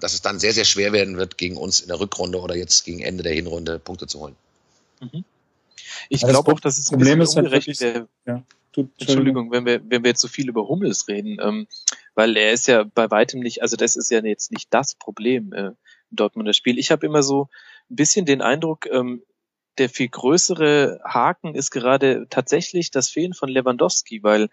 dass 0.00 0.14
es 0.14 0.22
dann 0.22 0.38
sehr, 0.38 0.52
sehr 0.52 0.64
schwer 0.64 0.92
werden 0.92 1.16
wird, 1.16 1.38
gegen 1.38 1.56
uns 1.56 1.80
in 1.80 1.88
der 1.88 2.00
Rückrunde 2.00 2.40
oder 2.40 2.56
jetzt 2.56 2.84
gegen 2.84 3.00
Ende 3.00 3.22
der 3.22 3.34
Hinrunde 3.34 3.78
Punkte 3.78 4.06
zu 4.06 4.20
holen. 4.20 4.36
Mhm. 5.00 5.24
Ich 6.08 6.24
also 6.24 6.32
glaube 6.32 6.52
auch, 6.52 6.60
dass 6.60 6.78
es 6.78 6.90
Problem 6.90 7.20
ist 7.20 7.36
halt 7.36 7.50
wirklich, 7.50 7.80
ja. 7.80 8.42
Entschuldigung, 8.98 9.50
wenn 9.50 9.64
wir, 9.64 9.80
wenn 9.88 10.04
wir 10.04 10.10
jetzt 10.10 10.20
so 10.20 10.28
viel 10.28 10.48
über 10.48 10.68
Hummels 10.68 11.08
reden, 11.08 11.38
ähm, 11.40 11.66
weil 12.14 12.36
er 12.36 12.52
ist 12.52 12.68
ja 12.68 12.84
bei 12.84 13.10
weitem 13.10 13.40
nicht, 13.40 13.62
also 13.62 13.76
das 13.76 13.96
ist 13.96 14.10
ja 14.10 14.22
jetzt 14.22 14.52
nicht 14.52 14.68
das 14.72 14.94
Problem 14.94 15.52
äh, 15.52 15.68
im 15.68 15.76
Dortmunder 16.10 16.52
Spiel. 16.52 16.78
Ich 16.78 16.90
habe 16.90 17.06
immer 17.06 17.22
so 17.22 17.48
ein 17.90 17.96
bisschen 17.96 18.26
den 18.26 18.42
Eindruck, 18.42 18.86
ähm, 18.86 19.22
der 19.78 19.88
viel 19.88 20.08
größere 20.08 21.00
Haken 21.04 21.54
ist 21.54 21.70
gerade 21.70 22.26
tatsächlich 22.30 22.90
das 22.90 23.10
Fehlen 23.10 23.34
von 23.34 23.48
Lewandowski, 23.48 24.22
weil 24.22 24.48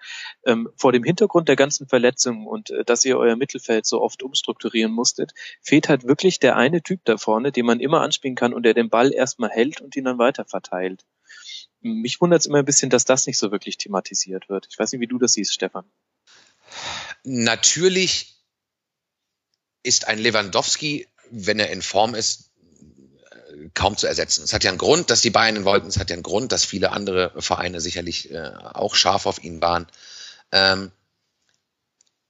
ähm, 0.45 0.69
vor 0.76 0.91
dem 0.91 1.03
Hintergrund 1.03 1.47
der 1.47 1.55
ganzen 1.55 1.88
Verletzungen 1.88 2.47
und 2.47 2.69
äh, 2.69 2.84
dass 2.84 3.05
ihr 3.05 3.17
euer 3.17 3.36
Mittelfeld 3.36 3.86
so 3.86 4.01
oft 4.01 4.24
umstrukturieren 4.24 4.91
musstet, 4.91 5.34
fehlt 5.61 5.89
halt 5.89 6.05
wirklich 6.05 6.39
der 6.39 6.55
eine 6.55 6.82
Typ 6.82 7.01
da 7.05 7.17
vorne, 7.17 7.51
den 7.51 7.65
man 7.65 7.80
immer 7.80 8.01
anspielen 8.01 8.36
kann 8.36 8.53
und 8.53 8.63
der 8.63 8.74
den 8.74 8.89
Ball 8.89 9.13
erstmal 9.13 9.49
hält 9.49 9.82
und 9.82 9.95
ihn 9.95 10.05
dann 10.05 10.17
weiter 10.17 10.45
verteilt. 10.45 11.05
Mich 11.82 12.21
wundert 12.21 12.41
es 12.41 12.45
immer 12.45 12.59
ein 12.59 12.65
bisschen, 12.65 12.89
dass 12.89 13.05
das 13.05 13.28
nicht 13.28 13.38
so 13.38 13.51
wirklich 13.51 13.78
thematisiert 13.78 14.47
wird. 14.47 14.67
Ich 14.69 14.80
weiß 14.80 14.91
nicht, 14.93 15.01
wie 15.01 15.07
du 15.07 15.19
das 15.19 15.34
siehst, 15.34 15.53
Stefan. 15.53 15.86
Natürlich 17.24 18.34
ist 19.84 20.07
ein 20.07 20.17
Lewandowski, 20.17 21.07
wenn 21.30 21.59
er 21.59 21.71
in 21.71 21.82
Form 21.82 22.15
ist, 22.15 22.53
kaum 23.74 23.97
zu 23.97 24.07
ersetzen. 24.07 24.43
Es 24.43 24.53
hat 24.53 24.64
ja 24.64 24.70
einen 24.70 24.78
Grund, 24.78 25.09
dass 25.09 25.22
die 25.22 25.30
Bayern 25.30 25.55
ihn 25.55 25.66
wollten. 25.66 25.88
Es 25.88 25.97
hat 25.97 26.09
ja 26.09 26.16
einen 26.16 26.24
Grund, 26.24 26.51
dass 26.51 26.66
viele 26.66 26.91
andere 26.91 27.32
Vereine 27.41 27.82
sicherlich 27.82 28.32
äh, 28.32 28.51
auch 28.74 28.95
scharf 28.95 29.26
auf 29.26 29.43
ihn 29.43 29.61
waren. 29.61 29.88
Ähm, 30.51 30.91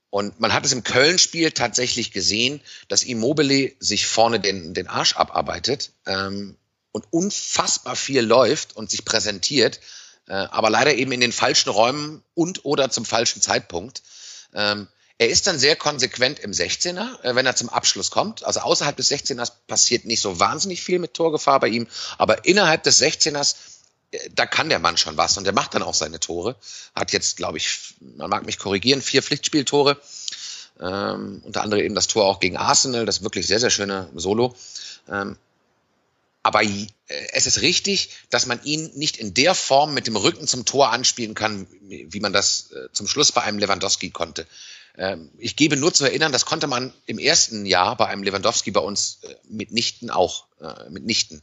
und 0.10 0.40
man 0.40 0.54
hat 0.54 0.64
es 0.64 0.72
im 0.72 0.84
Köln-Spiel 0.84 1.52
tatsächlich 1.52 2.12
gesehen, 2.12 2.62
dass 2.88 3.02
Immobile 3.02 3.72
sich 3.80 4.06
vorne 4.06 4.40
den, 4.40 4.76
den 4.76 4.88
Arsch 4.88 5.16
abarbeitet 5.16 5.92
ähm, 6.06 6.56
und 6.92 7.06
unfassbar 7.12 7.96
viel 7.96 8.22
läuft 8.22 8.76
und 8.76 8.92
sich 8.92 9.06
präsentiert, 9.06 9.80
äh, 10.28 10.34
aber 10.34 10.70
leider 10.70 10.94
eben 10.94 11.12
in 11.14 11.22
den 11.22 11.32
falschen 11.32 11.70
Räumen 11.70 12.24
und 12.36 12.64
oder 12.64 12.92
zum 12.92 13.06
falschen 13.06 13.42
Zeitpunkt. 13.42 14.04
Ähm, 14.54 14.88
er 15.18 15.30
ist 15.30 15.48
dann 15.48 15.60
sehr 15.60 15.76
konsequent 15.76 16.40
im 16.40 16.52
16er, 16.52 17.22
äh, 17.24 17.36
wenn 17.36 17.46
er 17.46 17.56
zum 17.56 17.70
Abschluss 17.70 18.12
kommt. 18.12 18.44
Also 18.44 18.62
außerhalb 18.62 18.96
des 18.96 19.12
16ers 19.12 19.52
passiert 19.68 20.06
nicht 20.06 20.22
so 20.22 20.40
wahnsinnig 20.40 20.82
viel 20.82 21.00
mit 21.00 21.14
Torgefahr 21.14 21.60
bei 21.60 21.68
ihm, 21.68 21.88
aber 22.18 22.46
innerhalb 22.46 22.84
des 22.84 23.02
16ers 23.02 23.56
äh, 24.12 24.30
da 24.34 24.46
kann 24.46 24.70
der 24.70 24.80
Mann 24.80 24.98
schon 24.98 25.18
was 25.18 25.38
und 25.38 25.44
der 25.44 25.54
macht 25.54 25.76
dann 25.76 25.84
auch 25.84 25.94
seine 25.94 26.20
Tore. 26.20 26.56
Hat 26.96 27.14
jetzt, 27.14 27.38
glaube 27.38 27.58
ich, 27.58 27.96
man 28.00 28.30
mag 28.30 28.46
mich 28.46 28.58
korrigieren, 28.58 29.02
vier 29.02 29.22
Pflichtspieltore. 29.22 30.00
Ähm, 30.80 31.42
unter 31.46 31.62
anderem 31.62 31.86
eben 31.86 31.96
das 31.96 32.08
Tor 32.08 32.26
auch 32.26 32.40
gegen 32.40 32.58
Arsenal, 32.58 33.06
das 33.06 33.24
wirklich 33.24 33.46
sehr, 33.46 33.60
sehr 33.60 33.70
schöne 33.70 34.10
Solo. 34.16 34.56
Ähm, 35.08 35.38
aber 36.42 36.64
äh, 36.64 36.88
es 37.08 37.46
ist 37.46 37.62
richtig, 37.62 38.10
dass 38.32 38.48
man 38.48 38.62
ihn 38.64 38.90
nicht 38.96 39.18
in 39.18 39.36
der 39.36 39.54
Form 39.54 39.94
mit 39.94 40.08
dem 40.08 40.16
Rücken 40.16 40.48
zum 40.48 40.66
Tor 40.66 40.92
anspielen 40.92 41.36
kann, 41.36 41.68
wie 41.88 42.20
man 42.20 42.34
das 42.34 42.74
zum 42.92 43.08
Schluss 43.08 43.32
bei 43.32 43.44
einem 43.44 43.60
Lewandowski 43.60 44.10
konnte. 44.10 44.48
Ähm, 44.98 45.32
ich 45.38 45.56
gebe 45.56 45.76
nur 45.76 45.94
zu 45.94 46.06
erinnern, 46.06 46.32
das 46.32 46.46
konnte 46.46 46.68
man 46.68 46.94
im 47.06 47.18
ersten 47.18 47.66
Jahr 47.66 47.98
bei 47.98 48.08
einem 48.08 48.24
Lewandowski 48.24 48.72
bei 48.72 48.82
uns 48.82 49.20
äh, 49.24 49.36
mitnichten 49.50 50.10
auch, 50.10 50.46
äh, 50.62 50.90
mitnichten. 50.90 51.42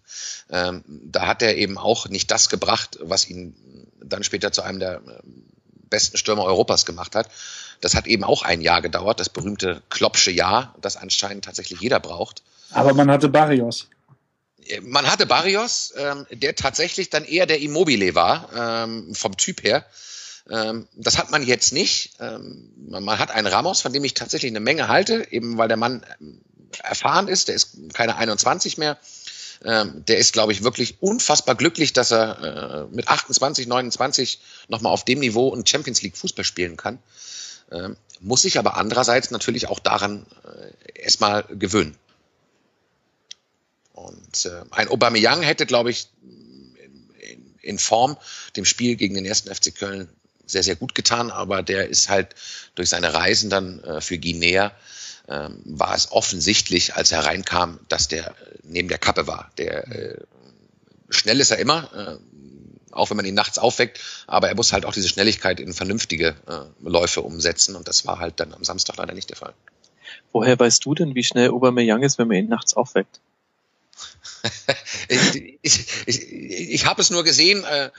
Ähm, 0.51 0.85
da 0.87 1.27
hat 1.27 1.43
er 1.43 1.57
eben 1.57 1.77
auch 1.77 2.09
nicht 2.09 2.31
das 2.31 2.49
gebracht, 2.49 2.99
was 3.03 3.29
ihn 3.29 3.89
dann 4.03 4.23
später 4.23 4.53
zu 4.53 4.63
einem 4.63 4.79
der 4.79 4.97
äh, 4.97 5.21
besten 5.89 6.17
Stürmer 6.17 6.45
Europas 6.45 6.87
gemacht 6.87 7.17
hat. 7.17 7.29
Das 7.81 7.95
hat 7.95 8.07
eben 8.07 8.25
auch 8.25 8.43
ein 8.43 8.61
Jahr 8.61 8.83
gedauert, 8.83 9.19
das 9.19 9.29
berühmte 9.29 9.83
Kloppsche 9.89 10.31
Jahr, 10.31 10.75
das 10.81 10.97
anscheinend 10.97 11.45
tatsächlich 11.45 11.81
jeder 11.81 11.99
braucht. 11.99 12.43
Aber 12.71 12.95
man 12.95 13.11
hatte 13.11 13.29
Barrios. 13.29 13.89
Man 14.83 15.11
hatte 15.11 15.27
Barrios, 15.27 15.93
ähm, 15.97 16.27
der 16.31 16.55
tatsächlich 16.55 17.11
dann 17.11 17.25
eher 17.25 17.47
der 17.47 17.61
Immobile 17.61 18.15
war, 18.15 18.51
ähm, 18.55 19.15
vom 19.15 19.37
Typ 19.37 19.65
her. 19.65 19.85
Ähm, 20.49 20.87
das 20.95 21.19
hat 21.19 21.31
man 21.31 21.43
jetzt 21.43 21.73
nicht. 21.73 22.13
Ähm, 22.21 22.71
man 22.89 23.19
hat 23.19 23.31
einen 23.31 23.47
Ramos, 23.47 23.81
von 23.81 23.93
dem 23.93 24.05
ich 24.05 24.15
tatsächlich 24.15 24.51
eine 24.51 24.61
Menge 24.61 24.89
halte, 24.89 25.27
eben 25.31 25.59
weil 25.59 25.69
der 25.69 25.77
Mann 25.77 26.05
ähm, 26.21 26.41
erfahren 26.83 27.29
ist, 27.29 27.49
der 27.49 27.55
ist 27.57 27.77
keine 27.93 28.17
21 28.17 28.79
mehr. 28.79 28.99
Der 29.63 30.17
ist, 30.17 30.33
glaube 30.33 30.53
ich, 30.53 30.65
wirklich 30.65 31.03
unfassbar 31.03 31.55
glücklich, 31.55 31.93
dass 31.93 32.11
er 32.13 32.89
äh, 32.89 32.95
mit 32.97 33.09
28, 33.09 33.67
29 33.67 34.41
nochmal 34.69 34.91
auf 34.91 35.05
dem 35.05 35.19
Niveau 35.19 35.55
ein 35.55 35.67
Champions 35.67 36.01
League 36.01 36.17
Fußball 36.17 36.47
spielen 36.47 36.79
kann. 36.79 36.99
Muss 38.21 38.41
sich 38.41 38.59
aber 38.59 38.79
andererseits 38.79 39.31
natürlich 39.31 39.69
auch 39.69 39.79
daran 39.79 40.25
äh, 40.45 41.03
erstmal 41.03 41.43
gewöhnen. 41.43 41.95
Und 43.93 44.47
äh, 44.47 44.63
ein 44.71 44.89
Aubameyang 44.89 45.43
hätte, 45.43 45.67
glaube 45.67 45.91
ich, 45.91 46.09
in 47.63 47.79
Form 47.79 48.17
dem 48.57 48.65
Spiel 48.65 48.97
gegen 48.97 49.15
den 49.15 49.25
ersten 49.25 49.55
FC 49.55 49.75
Köln 49.75 50.09
sehr, 50.51 50.63
sehr 50.63 50.77
gut 50.77 50.95
getan, 50.95 51.31
aber 51.31 51.63
der 51.63 51.89
ist 51.89 52.09
halt 52.09 52.35
durch 52.75 52.89
seine 52.89 53.15
Reisen 53.15 53.51
dann 53.51 53.83
äh, 53.85 54.01
für 54.01 54.19
Guinea 54.19 54.73
ähm, 55.29 55.63
war 55.65 55.95
es 55.95 56.11
offensichtlich, 56.11 56.97
als 56.97 57.13
er 57.13 57.25
reinkam, 57.25 57.79
dass 57.89 58.09
der 58.09 58.29
äh, 58.29 58.33
neben 58.65 58.89
der 58.89 58.99
Kappe 58.99 59.27
war. 59.27 59.51
Der 59.59 59.87
äh, 59.89 60.17
schnell 61.09 61.41
ist 61.41 61.51
er 61.51 61.59
immer, 61.59 61.91
äh, 61.95 62.93
auch 62.93 63.11
wenn 63.11 63.17
man 63.17 63.27
ihn 63.27 63.35
nachts 63.35 63.59
aufweckt, 63.59 64.01
aber 64.27 64.49
er 64.49 64.57
muss 64.57 64.73
halt 64.73 64.85
auch 64.85 64.93
diese 64.93 65.09
Schnelligkeit 65.09 65.61
in 65.61 65.73
vernünftige 65.73 66.35
äh, 66.49 66.89
Läufe 66.89 67.23
umsetzen 67.23 67.77
und 67.77 67.87
das 67.87 68.07
war 68.07 68.19
halt 68.19 68.41
dann 68.41 68.53
am 68.53 68.65
Samstag 68.65 68.97
leider 68.97 69.15
nicht 69.15 69.31
der 69.31 69.37
Fall. 69.37 69.55
Woher 70.33 70.59
weißt 70.59 70.85
du 70.85 70.95
denn, 70.95 71.15
wie 71.15 71.25
schnell 71.25 71.51
Aubameyang 71.51 72.03
ist, 72.03 72.19
wenn 72.19 72.29
man 72.29 72.39
ihn 72.39 72.49
nachts 72.49 72.75
aufweckt? 72.75 73.21
ich 75.09 75.59
ich, 75.63 75.87
ich, 76.07 76.33
ich 76.33 76.87
habe 76.87 77.03
es 77.03 77.11
nur 77.11 77.23
gesehen 77.23 77.63
äh, 77.65 77.91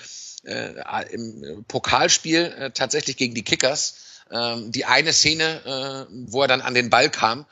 äh, 0.44 0.74
im 1.12 1.66
Pokalspiel 1.68 2.46
äh, 2.58 2.72
tatsächlich 2.72 3.18
gegen 3.18 3.36
die 3.36 3.44
Kickers. 3.44 3.96
Äh, 4.30 4.58
die 4.68 4.86
eine 4.86 5.14
Szene, 5.14 6.08
äh, 6.10 6.14
wo 6.28 6.42
er 6.42 6.48
dann 6.48 6.62
an 6.62 6.74
den 6.74 6.89
Ball 6.89 7.10
kam. 7.10 7.46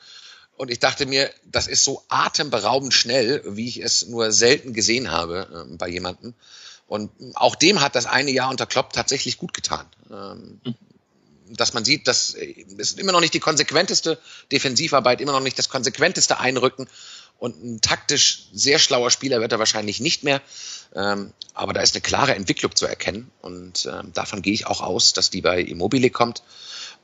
Und 0.56 0.70
ich 0.70 0.78
dachte 0.78 1.06
mir, 1.06 1.30
das 1.44 1.66
ist 1.68 1.84
so 1.84 2.02
atemberaubend 2.08 2.92
schnell, 2.92 3.42
wie 3.46 3.68
ich 3.68 3.82
es 3.82 4.06
nur 4.06 4.32
selten 4.32 4.74
gesehen 4.74 5.10
habe 5.10 5.66
äh, 5.70 5.76
bei 5.76 5.88
jemandem. 5.88 6.34
Und 6.86 7.10
auch 7.34 7.54
dem 7.54 7.80
hat 7.80 7.94
das 7.94 8.06
eine 8.06 8.30
Jahr 8.30 8.50
unter 8.50 8.66
Klopp 8.66 8.92
tatsächlich 8.92 9.38
gut 9.38 9.54
getan. 9.54 9.86
Ähm, 10.10 10.60
dass 11.48 11.72
man 11.72 11.84
sieht, 11.84 12.08
dass 12.08 12.34
äh, 12.34 12.64
es 12.78 12.92
immer 12.92 13.12
noch 13.12 13.20
nicht 13.20 13.34
die 13.34 13.40
konsequenteste 13.40 14.18
Defensivarbeit, 14.52 15.20
immer 15.20 15.32
noch 15.32 15.40
nicht 15.40 15.58
das 15.58 15.68
konsequenteste 15.68 16.40
Einrücken 16.40 16.88
und 17.40 17.64
ein 17.64 17.80
taktisch 17.80 18.44
sehr 18.52 18.78
schlauer 18.78 19.10
Spieler 19.10 19.40
wird 19.40 19.50
er 19.50 19.58
wahrscheinlich 19.58 19.98
nicht 19.98 20.22
mehr. 20.22 20.40
Ähm, 20.94 21.32
aber 21.54 21.72
da 21.72 21.80
ist 21.80 21.94
eine 21.94 22.02
klare 22.02 22.34
Entwicklung 22.34 22.74
zu 22.76 22.86
erkennen 22.86 23.30
und 23.42 23.88
ähm, 23.90 24.12
davon 24.12 24.42
gehe 24.42 24.52
ich 24.52 24.66
auch 24.66 24.80
aus, 24.80 25.12
dass 25.12 25.30
die 25.30 25.40
bei 25.40 25.60
Immobile 25.60 26.10
kommt 26.10 26.42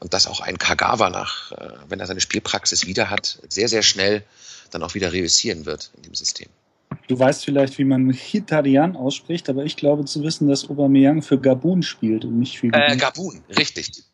und 0.00 0.12
dass 0.12 0.26
auch 0.26 0.40
ein 0.40 0.58
Kagawa 0.58 1.10
nach, 1.10 1.52
äh, 1.52 1.70
wenn 1.88 2.00
er 2.00 2.06
seine 2.06 2.20
Spielpraxis 2.20 2.86
wieder 2.86 3.10
hat, 3.10 3.38
sehr, 3.48 3.68
sehr 3.68 3.82
schnell 3.82 4.24
dann 4.70 4.82
auch 4.82 4.94
wieder 4.94 5.12
reüssieren 5.12 5.66
wird 5.66 5.90
in 5.96 6.02
dem 6.02 6.14
System. 6.14 6.48
Du 7.08 7.18
weißt 7.18 7.44
vielleicht, 7.44 7.78
wie 7.78 7.84
man 7.84 8.10
Hitarian 8.10 8.96
ausspricht, 8.96 9.48
aber 9.48 9.64
ich 9.64 9.76
glaube 9.76 10.04
zu 10.04 10.22
wissen, 10.22 10.48
dass 10.48 10.68
Aubameyang 10.68 11.22
für 11.22 11.38
Gabun 11.38 11.82
spielt 11.82 12.24
und 12.24 12.38
nicht 12.38 12.58
für 12.58 12.68
Gabun. 12.68 12.92
Äh, 12.92 12.96
Gabun, 12.96 13.44
richtig. 13.56 14.04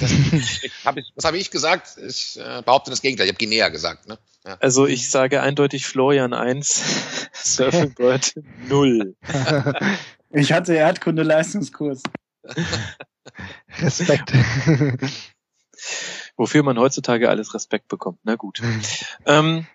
Das, 0.00 0.10
hab 0.84 0.96
ich, 0.96 1.12
was 1.14 1.24
habe 1.24 1.38
ich 1.38 1.50
gesagt? 1.50 1.96
Ich 2.06 2.38
äh, 2.38 2.62
behaupte 2.62 2.90
das 2.90 3.02
Gegenteil. 3.02 3.26
Ich 3.26 3.32
habe 3.32 3.38
Guinea 3.38 3.68
gesagt. 3.68 4.08
Ne? 4.08 4.18
Ja. 4.46 4.56
Also 4.60 4.86
ich 4.86 5.10
sage 5.10 5.42
eindeutig 5.42 5.86
Florian 5.86 6.32
1, 6.32 6.82
Surfingboard 7.32 8.34
0. 8.68 9.14
Ich 10.30 10.52
hatte 10.52 10.74
Erdkunde-Leistungskurs. 10.74 12.02
Respekt. 13.78 14.32
Wofür 16.36 16.62
man 16.62 16.78
heutzutage 16.78 17.28
alles 17.28 17.54
Respekt 17.54 17.88
bekommt. 17.88 18.20
Na 18.22 18.36
gut. 18.36 18.60
ähm, 19.26 19.66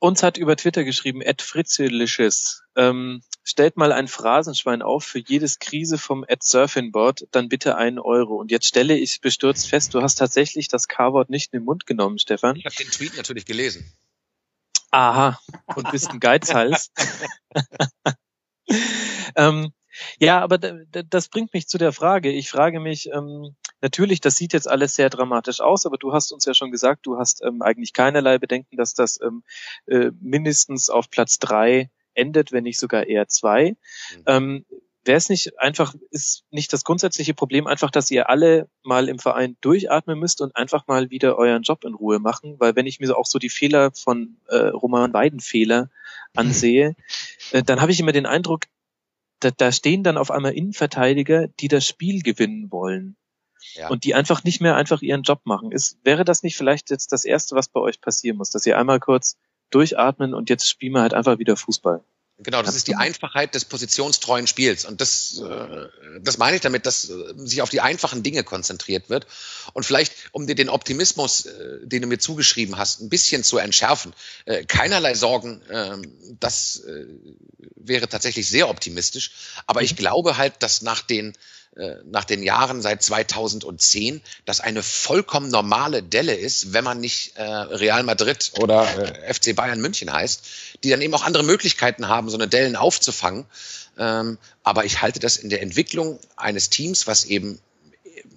uns 0.00 0.22
hat 0.22 0.36
über 0.36 0.56
Twitter 0.56 0.82
geschrieben, 0.82 1.20
Ed 1.20 1.42
Fritzelicious. 1.42 2.62
Ähm, 2.74 3.22
stellt 3.44 3.76
mal 3.76 3.92
ein 3.92 4.08
Phrasenschwein 4.08 4.82
auf 4.82 5.04
für 5.04 5.20
jedes 5.20 5.58
Krise 5.58 5.98
vom 5.98 6.24
Ed 6.26 6.42
Surfingboard, 6.42 7.28
dann 7.30 7.48
bitte 7.48 7.76
einen 7.76 7.98
Euro. 7.98 8.36
Und 8.36 8.50
jetzt 8.50 8.66
stelle 8.66 8.96
ich 8.96 9.20
bestürzt 9.20 9.68
fest, 9.68 9.94
du 9.94 10.02
hast 10.02 10.16
tatsächlich 10.16 10.68
das 10.68 10.88
K-Wort 10.88 11.30
nicht 11.30 11.52
in 11.52 11.60
den 11.60 11.64
Mund 11.64 11.86
genommen, 11.86 12.18
Stefan. 12.18 12.56
Ich 12.56 12.64
habe 12.64 12.74
den 12.74 12.90
Tweet 12.90 13.16
natürlich 13.16 13.44
gelesen. 13.44 13.92
Aha, 14.90 15.38
und 15.76 15.90
bist 15.92 16.10
ein 16.10 16.18
Geizhals. 16.18 16.90
ähm, 19.36 19.72
ja, 20.18 20.40
aber 20.40 20.58
das 20.58 21.28
bringt 21.28 21.54
mich 21.54 21.68
zu 21.68 21.78
der 21.78 21.92
Frage. 21.92 22.30
Ich 22.30 22.50
frage 22.50 22.80
mich, 22.80 23.10
ähm, 23.12 23.54
natürlich, 23.80 24.20
das 24.20 24.36
sieht 24.36 24.52
jetzt 24.52 24.68
alles 24.68 24.94
sehr 24.94 25.10
dramatisch 25.10 25.60
aus, 25.60 25.86
aber 25.86 25.98
du 25.98 26.12
hast 26.12 26.32
uns 26.32 26.44
ja 26.44 26.54
schon 26.54 26.70
gesagt, 26.70 27.06
du 27.06 27.18
hast 27.18 27.42
ähm, 27.42 27.62
eigentlich 27.62 27.92
keinerlei 27.92 28.38
Bedenken, 28.38 28.76
dass 28.76 28.94
das 28.94 29.20
ähm, 29.22 29.42
äh, 29.86 30.10
mindestens 30.20 30.90
auf 30.90 31.10
Platz 31.10 31.38
drei 31.38 31.90
endet, 32.14 32.52
wenn 32.52 32.64
nicht 32.64 32.78
sogar 32.78 33.06
eher 33.06 33.28
zwei. 33.28 33.76
Mhm. 34.16 34.22
Ähm, 34.26 34.64
Wäre 35.02 35.16
es 35.16 35.30
nicht 35.30 35.58
einfach, 35.58 35.94
ist 36.10 36.44
nicht 36.50 36.74
das 36.74 36.84
grundsätzliche 36.84 37.32
Problem 37.32 37.66
einfach, 37.66 37.90
dass 37.90 38.10
ihr 38.10 38.28
alle 38.28 38.68
mal 38.82 39.08
im 39.08 39.18
Verein 39.18 39.56
durchatmen 39.62 40.18
müsst 40.18 40.42
und 40.42 40.54
einfach 40.54 40.86
mal 40.88 41.08
wieder 41.08 41.38
euren 41.38 41.62
Job 41.62 41.84
in 41.84 41.94
Ruhe 41.94 42.18
machen? 42.18 42.56
Weil 42.58 42.76
wenn 42.76 42.86
ich 42.86 43.00
mir 43.00 43.16
auch 43.16 43.24
so 43.24 43.38
die 43.38 43.48
Fehler 43.48 43.92
von 43.92 44.36
äh, 44.48 44.56
Roman 44.56 45.14
Weidenfehler 45.14 45.88
ansehe, 46.36 46.96
äh, 47.52 47.62
dann 47.62 47.80
habe 47.80 47.92
ich 47.92 48.00
immer 48.00 48.12
den 48.12 48.26
Eindruck, 48.26 48.66
da, 49.40 49.50
da 49.50 49.72
stehen 49.72 50.02
dann 50.02 50.18
auf 50.18 50.30
einmal 50.30 50.52
Innenverteidiger, 50.52 51.48
die 51.48 51.68
das 51.68 51.86
Spiel 51.86 52.22
gewinnen 52.22 52.70
wollen. 52.70 53.16
Ja. 53.74 53.88
Und 53.88 54.04
die 54.04 54.14
einfach 54.14 54.42
nicht 54.42 54.60
mehr 54.60 54.76
einfach 54.76 55.02
ihren 55.02 55.22
Job 55.22 55.42
machen. 55.44 55.70
Ist, 55.70 55.98
wäre 56.02 56.24
das 56.24 56.42
nicht 56.42 56.56
vielleicht 56.56 56.90
jetzt 56.90 57.12
das 57.12 57.24
Erste, 57.24 57.54
was 57.56 57.68
bei 57.68 57.80
euch 57.80 58.00
passieren 58.00 58.38
muss, 58.38 58.50
dass 58.50 58.64
ihr 58.64 58.78
einmal 58.78 59.00
kurz 59.00 59.36
durchatmen 59.70 60.34
und 60.34 60.48
jetzt 60.48 60.68
spielen 60.68 60.94
wir 60.94 61.02
halt 61.02 61.14
einfach 61.14 61.38
wieder 61.38 61.56
Fußball? 61.56 62.02
Genau, 62.42 62.62
das 62.62 62.74
ist 62.74 62.88
die 62.88 62.94
Einfachheit 62.94 63.54
des 63.54 63.66
positionstreuen 63.66 64.46
Spiels. 64.46 64.86
Und 64.86 65.00
das, 65.00 65.40
äh, 65.40 65.88
das 66.20 66.38
meine 66.38 66.56
ich 66.56 66.62
damit, 66.62 66.86
dass 66.86 67.10
äh, 67.10 67.34
sich 67.36 67.60
auf 67.60 67.68
die 67.68 67.82
einfachen 67.82 68.22
Dinge 68.22 68.44
konzentriert 68.44 69.10
wird. 69.10 69.26
Und 69.74 69.84
vielleicht, 69.84 70.14
um 70.32 70.46
dir 70.46 70.54
den 70.54 70.70
Optimismus, 70.70 71.44
äh, 71.44 71.78
den 71.82 72.02
du 72.02 72.08
mir 72.08 72.18
zugeschrieben 72.18 72.78
hast, 72.78 73.00
ein 73.00 73.10
bisschen 73.10 73.44
zu 73.44 73.58
entschärfen, 73.58 74.14
äh, 74.46 74.64
keinerlei 74.64 75.14
Sorgen, 75.14 75.60
äh, 75.68 75.98
das 76.40 76.82
äh, 76.86 77.04
wäre 77.76 78.08
tatsächlich 78.08 78.48
sehr 78.48 78.70
optimistisch. 78.70 79.32
Aber 79.66 79.82
ich 79.82 79.92
mhm. 79.92 79.96
glaube 79.96 80.38
halt, 80.38 80.54
dass 80.60 80.80
nach 80.80 81.02
den 81.02 81.34
nach 82.04 82.24
den 82.24 82.42
Jahren 82.42 82.82
seit 82.82 83.02
2010 83.02 84.20
das 84.44 84.60
eine 84.60 84.82
vollkommen 84.82 85.50
normale 85.50 86.02
Delle 86.02 86.34
ist, 86.34 86.72
wenn 86.72 86.84
man 86.84 87.00
nicht 87.00 87.36
äh, 87.36 87.42
Real 87.42 88.02
Madrid 88.02 88.52
oder 88.58 88.86
äh, 88.98 89.32
FC 89.32 89.54
Bayern 89.54 89.80
München 89.80 90.12
heißt, 90.12 90.42
die 90.82 90.90
dann 90.90 91.00
eben 91.00 91.14
auch 91.14 91.24
andere 91.24 91.44
Möglichkeiten 91.44 92.08
haben, 92.08 92.28
so 92.28 92.36
eine 92.36 92.48
Dellen 92.48 92.76
aufzufangen. 92.76 93.46
Ähm, 93.98 94.38
aber 94.62 94.84
ich 94.84 95.00
halte 95.00 95.20
das 95.20 95.36
in 95.36 95.48
der 95.48 95.62
Entwicklung 95.62 96.18
eines 96.36 96.70
Teams, 96.70 97.06
was 97.06 97.24
eben 97.24 97.60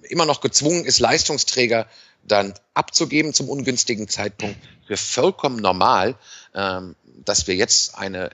immer 0.02 0.26
noch 0.26 0.40
gezwungen 0.40 0.84
ist, 0.84 1.00
Leistungsträger 1.00 1.88
dann 2.22 2.54
abzugeben 2.72 3.34
zum 3.34 3.48
ungünstigen 3.48 4.08
Zeitpunkt, 4.08 4.56
für 4.86 4.96
vollkommen 4.96 5.56
normal, 5.56 6.14
ähm, 6.54 6.94
dass 7.24 7.46
wir 7.46 7.54
jetzt 7.56 7.96
eine 7.96 8.30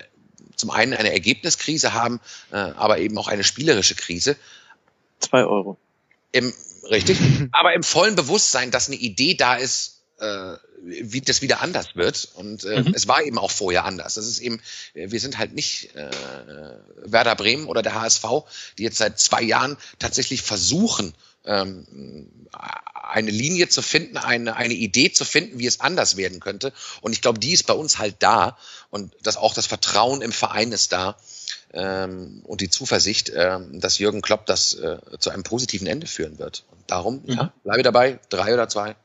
zum 0.57 0.71
einen 0.71 0.93
eine 0.93 1.13
Ergebniskrise 1.13 1.95
haben, 1.95 2.21
äh, 2.53 2.57
aber 2.57 2.99
eben 2.99 3.17
auch 3.17 3.29
eine 3.29 3.45
spielerische 3.45 3.95
Krise. 3.95 4.37
Zwei 5.21 5.45
Euro. 5.45 5.79
Im, 6.33 6.53
richtig. 6.91 7.18
aber 7.53 7.75
im 7.75 7.83
vollen 7.83 8.16
Bewusstsein, 8.16 8.71
dass 8.71 8.89
eine 8.89 8.97
Idee 8.97 9.35
da 9.35 9.55
ist, 9.55 10.01
äh, 10.18 10.57
wie 10.83 11.21
das 11.21 11.43
wieder 11.43 11.61
anders 11.61 11.95
wird. 11.95 12.31
Und 12.35 12.64
äh, 12.64 12.83
mhm. 12.83 12.95
es 12.95 13.07
war 13.07 13.23
eben 13.23 13.39
auch 13.39 13.51
vorher 13.51 13.85
anders. 13.85 14.14
Das 14.14 14.27
ist 14.27 14.39
eben, 14.41 14.61
wir 14.95 15.21
sind 15.21 15.39
halt 15.39 15.53
nicht 15.53 15.95
äh, 15.95 16.11
Werder 17.05 17.37
Bremen 17.37 17.66
oder 17.66 17.83
der 17.83 17.95
HSV, 17.95 18.25
die 18.79 18.85
jetzt 18.85 18.99
seit 18.99 19.18
zwei 19.18 19.43
Jahren 19.43 19.77
tatsächlich 19.99 20.43
versuchen, 20.43 21.14
ähm, 21.45 22.29
eine 22.93 23.31
Linie 23.31 23.68
zu 23.68 23.83
finden, 23.83 24.16
eine, 24.16 24.57
eine 24.57 24.75
Idee 24.75 25.12
zu 25.12 25.25
finden, 25.25 25.59
wie 25.59 25.66
es 25.66 25.81
anders 25.81 26.16
werden 26.16 26.41
könnte. 26.41 26.73
Und 27.01 27.12
ich 27.12 27.23
glaube, 27.23 27.39
die 27.39 27.53
ist 27.53 27.66
bei 27.66 27.75
uns 27.75 27.99
halt 27.99 28.16
da 28.21 28.57
und 28.91 29.14
das 29.23 29.37
auch 29.37 29.55
das 29.55 29.66
Vertrauen 29.66 30.23
im 30.23 30.33
Verein 30.33 30.73
ist 30.73 30.93
da 30.93 31.16
ähm, 31.73 32.43
und 32.45 32.61
die 32.61 32.71
Zuversicht, 32.71 33.33
ähm, 33.35 33.81
dass 33.81 33.99
Jürgen 33.99 34.23
Klopp 34.23 34.47
das 34.47 34.75
äh, 34.75 34.99
zu 35.18 35.31
einem 35.31 35.43
positiven 35.43 35.87
Ende 35.87 36.07
führen 36.07 36.39
wird. 36.39 36.64
Und 36.71 36.91
darum, 36.91 37.23
mhm. 37.27 37.33
ja, 37.33 37.53
bleibe 37.64 37.83
dabei, 37.83 38.18
drei 38.29 38.55
oder 38.55 38.68
zwei. 38.68 38.97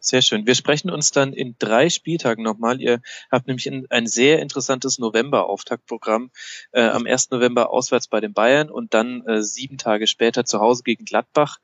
Sehr 0.00 0.22
schön. 0.22 0.46
Wir 0.46 0.54
sprechen 0.54 0.90
uns 0.90 1.12
dann 1.12 1.32
in 1.32 1.56
drei 1.58 1.88
Spieltagen 1.88 2.44
nochmal. 2.44 2.80
Ihr 2.80 3.00
habt 3.30 3.46
nämlich 3.46 3.70
ein 3.70 4.06
sehr 4.06 4.40
interessantes 4.40 4.98
November-Auftaktprogramm. 4.98 6.30
Äh, 6.72 6.82
am 6.82 7.06
1. 7.06 7.30
November 7.30 7.70
auswärts 7.70 8.06
bei 8.06 8.20
den 8.20 8.34
Bayern 8.34 8.70
und 8.70 8.92
dann 8.92 9.24
äh, 9.26 9.42
sieben 9.42 9.78
Tage 9.78 10.06
später 10.06 10.44
zu 10.44 10.60
Hause 10.60 10.82
gegen 10.82 11.04
Gladbach. 11.04 11.58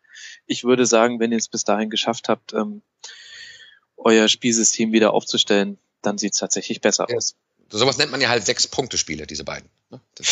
Ich 0.46 0.64
würde 0.64 0.86
sagen, 0.86 1.20
wenn 1.20 1.32
ihr 1.32 1.38
es 1.38 1.48
bis 1.48 1.64
dahin 1.64 1.90
geschafft 1.90 2.28
habt, 2.28 2.54
ähm, 2.54 2.82
euer 3.96 4.28
Spielsystem 4.28 4.92
wieder 4.92 5.12
aufzustellen, 5.12 5.78
dann 6.00 6.18
sieht 6.18 6.32
es 6.32 6.38
tatsächlich 6.38 6.80
besser 6.80 7.06
ja. 7.08 7.16
aus. 7.16 7.36
Sowas 7.78 7.98
nennt 7.98 8.10
man 8.10 8.20
ja 8.20 8.28
halt 8.28 8.44
sechs 8.44 8.66
Punkte 8.66 8.98
Spiele, 8.98 9.26
diese 9.26 9.44
beiden. 9.44 9.68
Ne? 9.90 10.00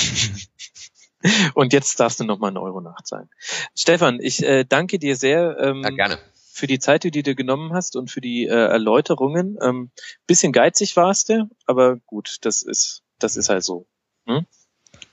Und 1.54 1.72
jetzt 1.72 2.00
darfst 2.00 2.20
du 2.20 2.24
noch 2.24 2.38
mal 2.38 2.48
eine 2.48 2.60
Euro-Nacht 2.60 3.06
sein. 3.06 3.28
Stefan, 3.74 4.20
ich 4.20 4.42
äh, 4.42 4.64
danke 4.64 4.98
dir 4.98 5.16
sehr. 5.16 5.58
Ähm, 5.60 5.82
ja, 5.82 5.90
gerne 5.90 6.18
für 6.60 6.66
die 6.66 6.78
Zeit, 6.78 7.04
die 7.04 7.10
du 7.10 7.22
dir 7.22 7.34
genommen 7.34 7.72
hast 7.72 7.96
und 7.96 8.10
für 8.10 8.20
die 8.20 8.46
äh, 8.46 8.50
Erläuterungen. 8.50 9.56
Ähm, 9.62 9.90
bisschen 10.26 10.52
geizig 10.52 10.94
warst 10.94 11.30
du, 11.30 11.48
aber 11.64 11.96
gut, 12.06 12.36
das 12.42 12.60
ist, 12.60 13.02
das 13.18 13.36
ist 13.36 13.48
halt 13.48 13.64
so. 13.64 13.86
Hm? 14.26 14.44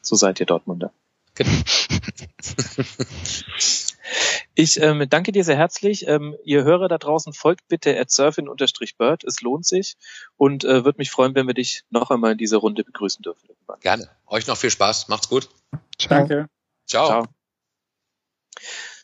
So 0.01 0.17
seid 0.17 0.41
ihr 0.41 0.45
Dortmunder. 0.45 0.91
Genau. 1.37 1.51
ich 4.55 4.81
ähm, 4.81 5.07
danke 5.07 5.31
dir 5.31 5.43
sehr 5.43 5.57
herzlich. 5.57 6.07
Ähm, 6.07 6.35
ihr 6.43 6.63
Hörer 6.63 6.87
da 6.87 6.97
draußen 6.97 7.33
folgt 7.33 7.67
bitte 7.67 7.99
at 7.99 8.09
surfin-bird. 8.09 9.23
Es 9.23 9.41
lohnt 9.41 9.65
sich 9.65 9.97
und 10.35 10.63
äh, 10.63 10.83
würde 10.83 10.97
mich 10.97 11.11
freuen, 11.11 11.35
wenn 11.35 11.45
wir 11.45 11.53
dich 11.53 11.83
noch 11.89 12.09
einmal 12.09 12.31
in 12.31 12.37
dieser 12.39 12.57
Runde 12.57 12.83
begrüßen 12.83 13.21
dürfen. 13.21 13.49
Gerne. 13.81 14.09
Euch 14.25 14.47
noch 14.47 14.57
viel 14.57 14.71
Spaß. 14.71 15.09
Macht's 15.09 15.29
gut. 15.29 15.49
Ciao. 15.99 16.17
Danke. 16.17 16.49
Ciao. 16.87 17.07
Ciao. 17.07 17.25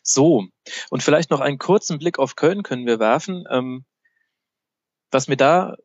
So, 0.02 0.48
und 0.90 1.02
vielleicht 1.02 1.30
noch 1.30 1.40
einen 1.40 1.58
kurzen 1.58 1.98
Blick 1.98 2.18
auf 2.18 2.36
Köln 2.36 2.62
können 2.62 2.86
wir 2.86 2.98
werfen. 2.98 3.44
Ähm, 3.48 3.84
was 5.10 5.28
mir 5.28 5.36
da 5.36 5.76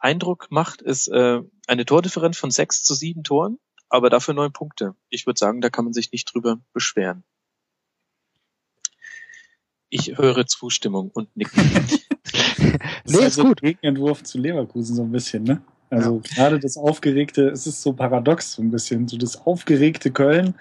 Eindruck 0.00 0.48
macht, 0.50 0.82
ist 0.82 1.08
äh, 1.08 1.40
eine 1.66 1.84
Tordifferenz 1.86 2.36
von 2.36 2.50
sechs 2.50 2.82
zu 2.82 2.94
sieben 2.94 3.22
Toren, 3.22 3.58
aber 3.94 4.10
dafür 4.10 4.34
neun 4.34 4.52
Punkte. 4.52 4.96
Ich 5.08 5.24
würde 5.24 5.38
sagen, 5.38 5.60
da 5.60 5.70
kann 5.70 5.84
man 5.84 5.94
sich 5.94 6.10
nicht 6.10 6.34
drüber 6.34 6.58
beschweren. 6.72 7.22
Ich 9.88 10.18
höre 10.18 10.46
Zustimmung 10.48 11.12
und 11.14 11.34
Nicken. 11.36 11.62
nee, 12.58 13.18
ist 13.18 13.20
also 13.20 13.44
gut. 13.44 13.60
Gegenentwurf 13.60 14.24
zu 14.24 14.38
Leverkusen 14.38 14.96
so 14.96 15.04
ein 15.04 15.12
bisschen, 15.12 15.44
ne? 15.44 15.62
Also 15.90 16.20
ja. 16.24 16.34
gerade 16.34 16.58
das 16.58 16.76
aufgeregte, 16.76 17.48
es 17.50 17.68
ist 17.68 17.82
so 17.82 17.92
paradox 17.92 18.54
so 18.54 18.62
ein 18.62 18.72
bisschen. 18.72 19.06
So 19.06 19.16
das 19.16 19.46
aufgeregte 19.46 20.10
Köln 20.10 20.54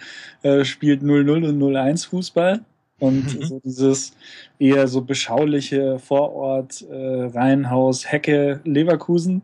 äh, 0.43 0.63
spielt 0.63 1.01
0-0 1.01 1.49
und 1.49 1.59
0-1 1.59 2.09
Fußball 2.09 2.63
und 3.03 3.37
mhm. 3.37 3.45
so 3.45 3.59
dieses 3.59 4.13
eher 4.59 4.87
so 4.87 5.01
beschauliche 5.01 5.99
Vorort, 5.99 6.81
äh, 6.89 7.25
Reihenhaus, 7.25 8.09
Hecke, 8.09 8.61
Leverkusen 8.63 9.41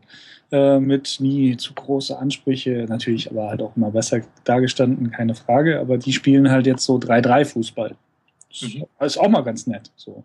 äh, 0.50 0.78
mit 0.80 1.18
nie 1.20 1.58
zu 1.58 1.74
große 1.74 2.18
Ansprüche, 2.18 2.86
natürlich 2.88 3.30
aber 3.30 3.50
halt 3.50 3.60
auch 3.60 3.76
immer 3.76 3.90
besser 3.90 4.22
dargestanden, 4.44 5.10
keine 5.10 5.34
Frage, 5.34 5.78
aber 5.78 5.98
die 5.98 6.14
spielen 6.14 6.50
halt 6.50 6.66
jetzt 6.66 6.86
so 6.86 6.96
3-3 6.96 7.44
Fußball. 7.44 7.96
Mhm. 8.62 8.86
Ist 8.98 9.18
auch 9.18 9.28
mal 9.28 9.44
ganz 9.44 9.66
nett. 9.66 9.92
So 9.94 10.24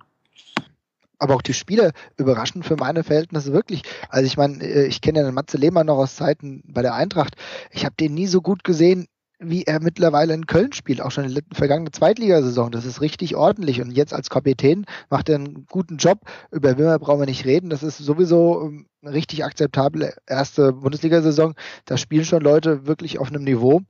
aber 1.17 1.35
auch 1.35 1.41
die 1.41 1.53
Spieler 1.53 1.91
überraschen 2.17 2.61
für 2.61 2.75
meine 2.75 3.03
Verhältnisse 3.03 3.53
wirklich. 3.53 3.83
Also 4.09 4.27
ich 4.27 4.35
meine, 4.35 4.61
äh, 4.63 4.85
ich 4.85 5.01
kenne 5.01 5.19
ja 5.19 5.25
den 5.25 5.33
Matze 5.33 5.57
Lehmann 5.57 5.87
noch 5.87 5.97
aus 5.97 6.17
Zeiten 6.17 6.61
bei 6.67 6.81
der 6.81 6.93
Eintracht. 6.93 7.35
Ich 7.71 7.85
habe 7.85 7.95
den 7.97 8.13
nie 8.13 8.27
so 8.27 8.41
gut 8.41 8.65
gesehen 8.65 9.07
wie 9.39 9.63
er 9.63 9.81
mittlerweile 9.81 10.33
in 10.33 10.45
Köln 10.45 10.73
spielt, 10.73 11.01
auch 11.01 11.11
schon 11.11 11.25
in 11.25 11.33
der 11.33 11.43
vergangenen 11.51 11.91
Zweitligasaison. 11.91 12.71
Das 12.71 12.85
ist 12.85 13.01
richtig 13.01 13.35
ordentlich. 13.35 13.81
Und 13.81 13.91
jetzt 13.91 14.13
als 14.13 14.29
Kapitän 14.29 14.85
macht 15.09 15.29
er 15.29 15.35
einen 15.35 15.65
guten 15.69 15.97
Job. 15.97 16.19
Über 16.51 16.77
Wimmer 16.77 16.99
brauchen 16.99 17.19
wir 17.19 17.25
nicht 17.25 17.45
reden. 17.45 17.69
Das 17.69 17.83
ist 17.83 17.97
sowieso 17.97 18.61
ähm, 18.63 18.87
eine 19.01 19.13
richtig 19.13 19.43
akzeptable 19.43 20.13
erste 20.27 20.73
Bundesliga-Saison. 20.73 21.55
Da 21.85 21.97
spielen 21.97 22.25
schon 22.25 22.41
Leute 22.41 22.87
wirklich 22.87 23.19
auf 23.19 23.27
einem 23.27 23.43
Niveau. 23.43 23.81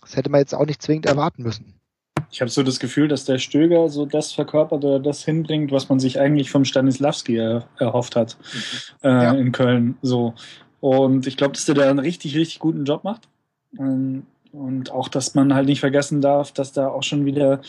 Das 0.00 0.16
hätte 0.16 0.30
man 0.30 0.40
jetzt 0.40 0.54
auch 0.54 0.66
nicht 0.66 0.82
zwingend 0.82 1.06
erwarten 1.06 1.42
müssen. 1.42 1.74
Ich 2.30 2.40
habe 2.40 2.50
so 2.50 2.62
das 2.62 2.78
Gefühl, 2.78 3.08
dass 3.08 3.24
der 3.24 3.38
Stöger 3.38 3.88
so 3.88 4.06
das 4.06 4.32
verkörpert 4.32 4.84
oder 4.84 5.00
das 5.00 5.24
hinbringt, 5.24 5.70
was 5.70 5.88
man 5.88 6.00
sich 6.00 6.18
eigentlich 6.18 6.50
vom 6.50 6.64
Stanislawski 6.64 7.36
er, 7.36 7.68
erhofft 7.78 8.16
hat 8.16 8.38
mhm. 9.02 9.08
äh, 9.08 9.22
ja. 9.24 9.32
in 9.32 9.52
Köln. 9.52 9.96
So. 10.02 10.34
Und 10.80 11.26
ich 11.26 11.36
glaube, 11.36 11.52
dass 11.52 11.66
der 11.66 11.74
da 11.74 11.88
einen 11.88 11.98
richtig, 11.98 12.36
richtig 12.36 12.58
guten 12.58 12.84
Job 12.84 13.04
macht. 13.04 13.28
Ähm, 13.78 14.26
und 14.52 14.90
auch, 14.92 15.08
dass 15.08 15.34
man 15.34 15.54
halt 15.54 15.66
nicht 15.66 15.80
vergessen 15.80 16.20
darf, 16.20 16.52
dass 16.52 16.72
da 16.72 16.88
auch 16.88 17.02
schon 17.02 17.24
wieder, 17.24 17.60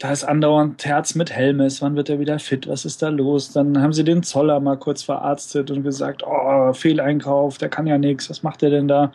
da 0.00 0.10
ist 0.10 0.24
andauernd 0.24 0.84
Herz 0.84 1.14
mit 1.14 1.30
Helmes, 1.30 1.80
wann 1.80 1.94
wird 1.94 2.08
er 2.08 2.18
wieder 2.18 2.40
fit, 2.40 2.66
was 2.66 2.84
ist 2.84 3.02
da 3.02 3.08
los? 3.08 3.52
Dann 3.52 3.80
haben 3.80 3.92
sie 3.92 4.02
den 4.02 4.24
Zoller 4.24 4.58
mal 4.58 4.76
kurz 4.76 5.04
verarztet 5.04 5.70
und 5.70 5.84
gesagt, 5.84 6.24
oh, 6.26 6.72
Fehleinkauf, 6.72 7.58
der 7.58 7.68
kann 7.68 7.86
ja 7.86 7.98
nichts, 7.98 8.28
was 8.28 8.42
macht 8.42 8.64
er 8.64 8.70
denn 8.70 8.88
da? 8.88 9.12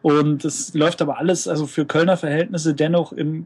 Und 0.00 0.46
es 0.46 0.72
läuft 0.72 1.02
aber 1.02 1.18
alles, 1.18 1.46
also 1.46 1.66
für 1.66 1.84
Kölner 1.84 2.16
Verhältnisse 2.16 2.74
dennoch 2.74 3.12
im 3.12 3.44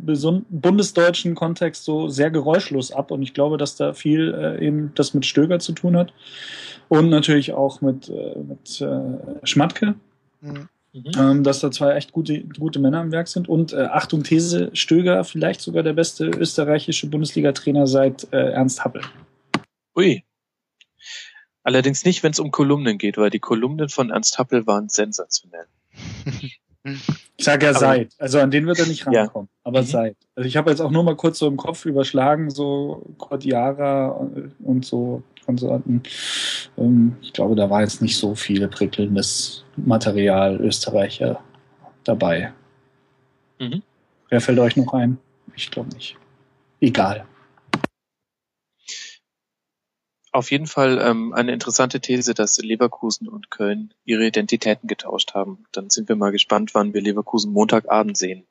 bundesdeutschen 0.49 1.35
Kontext 1.35 1.85
so 1.85 2.09
sehr 2.09 2.31
geräuschlos 2.31 2.93
ab 2.93 3.11
und 3.11 3.23
ich 3.23 3.35
glaube, 3.35 3.57
dass 3.57 3.75
da 3.75 3.93
viel 3.93 4.33
äh, 4.35 4.65
eben 4.65 4.93
das 4.95 5.15
mit 5.15 5.27
Stöger 5.27 5.59
zu 5.59 5.73
tun 5.73 5.97
hat 5.97 6.13
und 6.89 7.11
natürlich 7.11 7.53
auch 7.53 7.81
mit, 7.81 8.09
äh, 8.09 8.39
mit 8.39 8.81
äh, 8.81 9.45
Schmatke. 9.45 9.97
Mhm 10.41 10.69
Mhm. 10.97 11.13
Ähm, 11.19 11.45
dass 11.45 11.61
da 11.61 11.71
zwei 11.71 11.95
echt 11.95 12.13
gute, 12.13 12.41
gute 12.41 12.79
Männer 12.79 13.01
am 13.01 13.13
Werk 13.13 13.29
sind. 13.29 13.49
Und 13.49 13.75
äh, 13.75 13.83
Achtung, 13.83 14.23
These, 14.23 14.71
Stöger, 14.73 15.23
vielleicht 15.25 15.61
sogar 15.61 15.83
der 15.83 15.93
beste 15.93 16.27
österreichische 16.27 17.09
Bundesliga-Trainer 17.09 17.87
seit 17.87 18.33
äh, 18.33 18.53
Ernst 18.53 18.83
Happel. 18.83 19.03
Ui. 19.95 20.25
Allerdings 21.63 22.05
nicht, 22.05 22.23
wenn 22.23 22.33
es 22.33 22.39
um 22.39 22.51
Kolumnen 22.51 22.97
geht, 22.97 23.19
weil 23.19 23.29
die 23.29 23.41
Kolumnen 23.41 23.91
von 23.91 24.11
Ernst 24.11 24.39
Happel 24.39 24.67
waren 24.67 24.89
sensationell. 24.89 25.67
Ich 27.39 27.45
sage 27.45 27.67
ja 27.67 27.71
aber, 27.71 27.81
seit, 27.81 28.15
also 28.19 28.39
an 28.39 28.53
den 28.53 28.65
wird 28.67 28.79
er 28.79 28.87
nicht 28.87 29.07
rankommen, 29.07 29.49
ja. 29.53 29.61
aber 29.65 29.83
mhm. 29.83 29.87
seit. 29.87 30.17
Also 30.37 30.47
ich 30.47 30.57
habe 30.57 30.71
jetzt 30.71 30.81
auch 30.81 30.93
nur 30.93 31.03
mal 31.03 31.17
kurz 31.17 31.39
so 31.39 31.49
im 31.49 31.57
Kopf 31.57 31.85
überschlagen, 31.85 32.49
so 32.49 33.05
Cordiara 33.19 34.09
und 34.61 34.87
so 34.87 35.25
Konsorten. 35.47 36.03
Ähm, 36.77 37.17
ich 37.23 37.33
glaube, 37.33 37.55
da 37.55 37.71
war 37.71 37.81
jetzt 37.81 38.03
nicht 38.03 38.17
so 38.17 38.35
viel 38.35 38.69
prickelndes 38.69 39.65
Material 39.77 40.57
Österreicher 40.61 41.41
dabei. 42.05 42.53
Mhm. 43.59 43.83
Wer 44.29 44.41
fällt 44.41 44.59
euch 44.59 44.77
noch 44.77 44.93
ein? 44.93 45.19
Ich 45.55 45.71
glaube 45.71 45.95
nicht. 45.95 46.17
Egal. 46.81 47.25
Auf 50.33 50.51
jeden 50.51 50.67
Fall 50.67 51.01
ähm, 51.03 51.33
eine 51.33 51.53
interessante 51.53 51.99
These, 51.99 52.35
dass 52.35 52.59
Leverkusen 52.59 53.27
und 53.27 53.51
Köln 53.51 53.95
ihre 54.05 54.27
Identitäten 54.27 54.87
getauscht 54.87 55.33
haben. 55.33 55.65
Dann 55.73 55.89
sind 55.89 56.11
wir 56.11 56.17
mal 56.17 56.31
gespannt, 56.31 56.75
wann 56.75 56.93
wir 56.93 57.01
Leverkusen 57.01 57.55
Montagabend 57.55 58.19
sehen. 58.19 58.47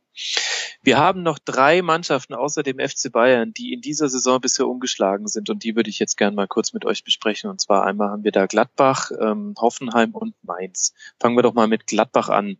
Wir 0.85 0.99
haben 0.99 1.23
noch 1.23 1.39
drei 1.39 1.81
Mannschaften 1.81 2.35
außer 2.35 2.61
dem 2.61 2.77
FC 2.77 3.11
Bayern, 3.11 3.53
die 3.53 3.73
in 3.73 3.81
dieser 3.81 4.07
Saison 4.07 4.39
bisher 4.39 4.67
umgeschlagen 4.67 5.27
sind 5.27 5.49
und 5.49 5.63
die 5.63 5.75
würde 5.75 5.89
ich 5.89 5.97
jetzt 5.97 6.15
gerne 6.15 6.35
mal 6.35 6.47
kurz 6.47 6.73
mit 6.73 6.85
euch 6.85 7.03
besprechen. 7.03 7.49
Und 7.49 7.59
zwar 7.59 7.87
einmal 7.87 8.11
haben 8.11 8.23
wir 8.23 8.31
da 8.31 8.45
Gladbach, 8.45 9.09
ähm, 9.19 9.55
Hoffenheim 9.57 10.13
und 10.13 10.35
Mainz. 10.43 10.93
Fangen 11.19 11.35
wir 11.35 11.41
doch 11.41 11.55
mal 11.55 11.67
mit 11.67 11.87
Gladbach 11.87 12.29
an. 12.29 12.59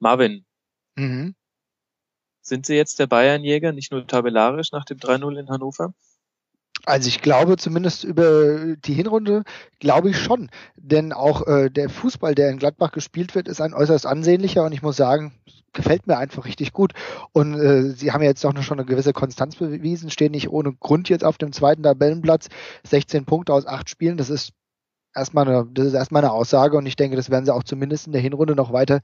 Marvin, 0.00 0.44
mhm. 0.96 1.34
sind 2.42 2.66
Sie 2.66 2.74
jetzt 2.74 2.98
der 2.98 3.06
Bayernjäger, 3.06 3.72
nicht 3.72 3.90
nur 3.90 4.06
tabellarisch 4.06 4.70
nach 4.70 4.84
dem 4.84 4.98
3-0 4.98 5.40
in 5.40 5.48
Hannover? 5.48 5.94
Also 6.86 7.08
ich 7.08 7.20
glaube 7.20 7.56
zumindest 7.56 8.04
über 8.04 8.76
die 8.76 8.94
Hinrunde 8.94 9.44
glaube 9.78 10.10
ich 10.10 10.18
schon, 10.18 10.50
denn 10.76 11.12
auch 11.12 11.46
äh, 11.46 11.70
der 11.70 11.88
Fußball, 11.88 12.34
der 12.34 12.50
in 12.50 12.58
Gladbach 12.58 12.92
gespielt 12.92 13.34
wird, 13.34 13.48
ist 13.48 13.60
ein 13.60 13.74
äußerst 13.74 14.06
ansehnlicher 14.06 14.64
und 14.64 14.72
ich 14.72 14.82
muss 14.82 14.96
sagen, 14.96 15.32
gefällt 15.72 16.06
mir 16.06 16.18
einfach 16.18 16.44
richtig 16.46 16.72
gut. 16.72 16.92
Und 17.32 17.54
äh, 17.54 17.90
sie 17.90 18.12
haben 18.12 18.22
jetzt 18.22 18.44
auch 18.44 18.52
noch 18.52 18.62
schon 18.62 18.78
eine 18.78 18.86
gewisse 18.86 19.12
Konstanz 19.12 19.56
bewiesen, 19.56 20.10
stehen 20.10 20.32
nicht 20.32 20.50
ohne 20.50 20.72
Grund 20.72 21.08
jetzt 21.08 21.24
auf 21.24 21.38
dem 21.38 21.52
zweiten 21.52 21.82
Tabellenplatz, 21.82 22.48
16 22.86 23.24
Punkte 23.24 23.52
aus 23.52 23.66
acht 23.66 23.88
Spielen, 23.88 24.16
das 24.16 24.30
ist 24.30 24.52
erstmal 25.14 25.48
eine, 25.48 25.66
das 25.72 25.86
ist 25.86 25.94
erstmal 25.94 26.24
eine 26.24 26.32
Aussage 26.32 26.76
und 26.76 26.86
ich 26.86 26.96
denke, 26.96 27.16
das 27.16 27.30
werden 27.30 27.44
sie 27.44 27.54
auch 27.54 27.64
zumindest 27.64 28.06
in 28.06 28.12
der 28.12 28.20
Hinrunde 28.20 28.54
noch 28.54 28.72
weiter 28.72 29.00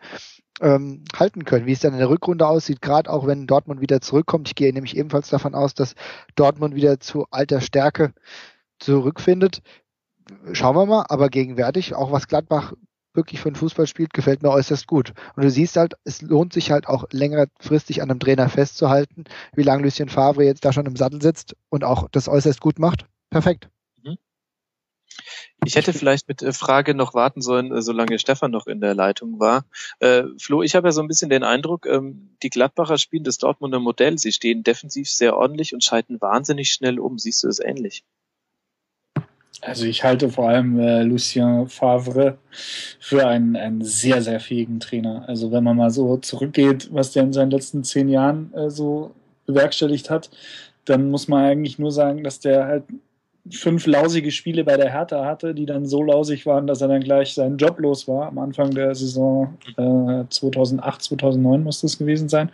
ähm, 0.60 1.04
halten 1.14 1.44
können. 1.44 1.66
Wie 1.66 1.72
es 1.72 1.80
dann 1.80 1.92
in 1.92 1.98
der 1.98 2.08
Rückrunde 2.08 2.46
aussieht, 2.46 2.80
gerade 2.80 3.10
auch 3.10 3.26
wenn 3.26 3.46
Dortmund 3.46 3.80
wieder 3.80 4.00
zurückkommt. 4.00 4.48
Ich 4.48 4.54
gehe 4.54 4.72
nämlich 4.72 4.96
ebenfalls 4.96 5.28
davon 5.28 5.54
aus, 5.54 5.74
dass 5.74 5.94
Dortmund 6.34 6.74
wieder 6.74 7.00
zu 7.00 7.26
alter 7.30 7.60
Stärke 7.60 8.12
zurückfindet. 8.78 9.62
Schauen 10.52 10.76
wir 10.76 10.86
mal, 10.86 11.06
aber 11.08 11.28
gegenwärtig, 11.28 11.94
auch 11.94 12.10
was 12.10 12.26
Gladbach 12.26 12.72
wirklich 13.14 13.40
für 13.40 13.48
einen 13.48 13.56
Fußball 13.56 13.86
spielt, 13.86 14.12
gefällt 14.12 14.42
mir 14.42 14.50
äußerst 14.50 14.86
gut. 14.86 15.14
Und 15.34 15.44
du 15.44 15.50
siehst 15.50 15.76
halt, 15.76 15.94
es 16.04 16.20
lohnt 16.20 16.52
sich 16.52 16.70
halt 16.70 16.86
auch 16.86 17.06
längerfristig 17.10 18.02
an 18.02 18.10
einem 18.10 18.20
Trainer 18.20 18.48
festzuhalten, 18.48 19.24
wie 19.54 19.62
lange 19.62 19.84
Lucien 19.84 20.08
Favre 20.08 20.44
jetzt 20.44 20.64
da 20.64 20.72
schon 20.72 20.86
im 20.86 20.96
Sattel 20.96 21.22
sitzt 21.22 21.56
und 21.70 21.82
auch 21.82 22.08
das 22.10 22.28
äußerst 22.28 22.60
gut 22.60 22.78
macht. 22.78 23.06
Perfekt. 23.30 23.68
Ich 25.64 25.74
hätte 25.74 25.92
vielleicht 25.92 26.28
mit 26.28 26.42
äh, 26.42 26.52
Frage 26.52 26.94
noch 26.94 27.14
warten 27.14 27.40
sollen, 27.40 27.72
äh, 27.72 27.82
solange 27.82 28.18
Stefan 28.18 28.50
noch 28.50 28.66
in 28.66 28.80
der 28.80 28.94
Leitung 28.94 29.40
war. 29.40 29.64
Äh, 30.00 30.24
Flo, 30.38 30.62
ich 30.62 30.76
habe 30.76 30.88
ja 30.88 30.92
so 30.92 31.00
ein 31.00 31.08
bisschen 31.08 31.30
den 31.30 31.42
Eindruck, 31.42 31.86
ähm, 31.86 32.36
die 32.42 32.50
Gladbacher 32.50 32.98
spielen 32.98 33.24
das 33.24 33.38
Dortmunder 33.38 33.80
Modell. 33.80 34.18
Sie 34.18 34.32
stehen 34.32 34.62
defensiv 34.62 35.10
sehr 35.10 35.36
ordentlich 35.36 35.74
und 35.74 35.82
schalten 35.82 36.20
wahnsinnig 36.20 36.72
schnell 36.72 37.00
um. 37.00 37.18
Siehst 37.18 37.42
du 37.42 37.48
es 37.48 37.58
ähnlich? 37.58 38.04
Also 39.62 39.86
ich 39.86 40.04
halte 40.04 40.28
vor 40.28 40.48
allem 40.48 40.78
äh, 40.78 41.02
Lucien 41.02 41.68
Favre 41.68 42.38
für 43.00 43.26
einen, 43.26 43.56
einen 43.56 43.82
sehr, 43.82 44.22
sehr 44.22 44.38
fähigen 44.38 44.80
Trainer. 44.80 45.24
Also 45.26 45.50
wenn 45.50 45.64
man 45.64 45.76
mal 45.76 45.90
so 45.90 46.18
zurückgeht, 46.18 46.88
was 46.92 47.12
der 47.12 47.24
in 47.24 47.32
seinen 47.32 47.50
letzten 47.50 47.82
zehn 47.82 48.08
Jahren 48.08 48.52
äh, 48.54 48.70
so 48.70 49.12
bewerkstelligt 49.46 50.10
hat, 50.10 50.30
dann 50.84 51.10
muss 51.10 51.26
man 51.26 51.44
eigentlich 51.44 51.78
nur 51.78 51.90
sagen, 51.90 52.22
dass 52.22 52.38
der 52.38 52.66
halt 52.66 52.84
fünf 53.50 53.86
lausige 53.86 54.30
Spiele 54.30 54.64
bei 54.64 54.76
der 54.76 54.92
Hertha 54.92 55.24
hatte, 55.24 55.54
die 55.54 55.66
dann 55.66 55.86
so 55.86 56.02
lausig 56.02 56.46
waren, 56.46 56.66
dass 56.66 56.80
er 56.80 56.88
dann 56.88 57.02
gleich 57.02 57.34
seinen 57.34 57.58
Job 57.58 57.78
los 57.78 58.08
war. 58.08 58.28
Am 58.28 58.38
Anfang 58.38 58.70
der 58.72 58.94
Saison 58.94 59.56
äh, 59.76 60.24
2008, 60.28 61.02
2009 61.02 61.62
muss 61.62 61.80
das 61.80 61.98
gewesen 61.98 62.28
sein. 62.28 62.50